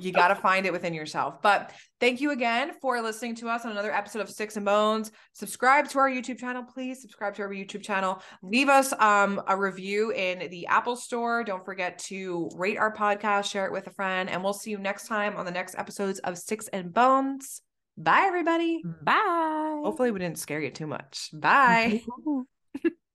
you 0.00 0.12
got 0.12 0.28
to 0.28 0.34
find 0.34 0.66
it 0.66 0.72
within 0.72 0.94
yourself. 0.94 1.40
But 1.42 1.72
thank 2.00 2.20
you 2.20 2.30
again 2.30 2.72
for 2.80 3.00
listening 3.00 3.34
to 3.36 3.48
us 3.48 3.64
on 3.64 3.72
another 3.72 3.92
episode 3.92 4.20
of 4.20 4.28
Styx 4.28 4.56
and 4.56 4.64
Bones. 4.64 5.10
Subscribe 5.32 5.88
to 5.90 5.98
our 5.98 6.10
YouTube 6.10 6.38
channel, 6.38 6.62
please. 6.62 7.00
Subscribe 7.00 7.34
to 7.36 7.42
our 7.42 7.50
YouTube 7.50 7.82
channel. 7.82 8.22
Leave 8.42 8.68
us 8.68 8.92
um, 8.98 9.42
a 9.46 9.56
review 9.56 10.12
in 10.12 10.50
the 10.50 10.66
Apple 10.66 10.96
Store. 10.96 11.42
Don't 11.44 11.64
forget 11.64 11.98
to 12.00 12.50
rate 12.54 12.78
our 12.78 12.94
podcast, 12.94 13.50
share 13.50 13.66
it 13.66 13.72
with 13.72 13.86
a 13.86 13.92
friend, 13.92 14.28
and 14.28 14.42
we'll 14.42 14.52
see 14.52 14.70
you 14.70 14.78
next 14.78 15.06
time 15.06 15.36
on 15.36 15.44
the 15.44 15.50
next 15.50 15.74
episodes 15.78 16.18
of 16.20 16.38
Styx 16.38 16.68
and 16.68 16.92
Bones. 16.92 17.62
Bye, 17.96 18.24
everybody. 18.26 18.82
Bye. 19.02 19.80
Hopefully, 19.82 20.10
we 20.10 20.20
didn't 20.20 20.38
scare 20.38 20.60
you 20.60 20.70
too 20.70 20.86
much. 20.86 21.30
Bye. 21.32 22.02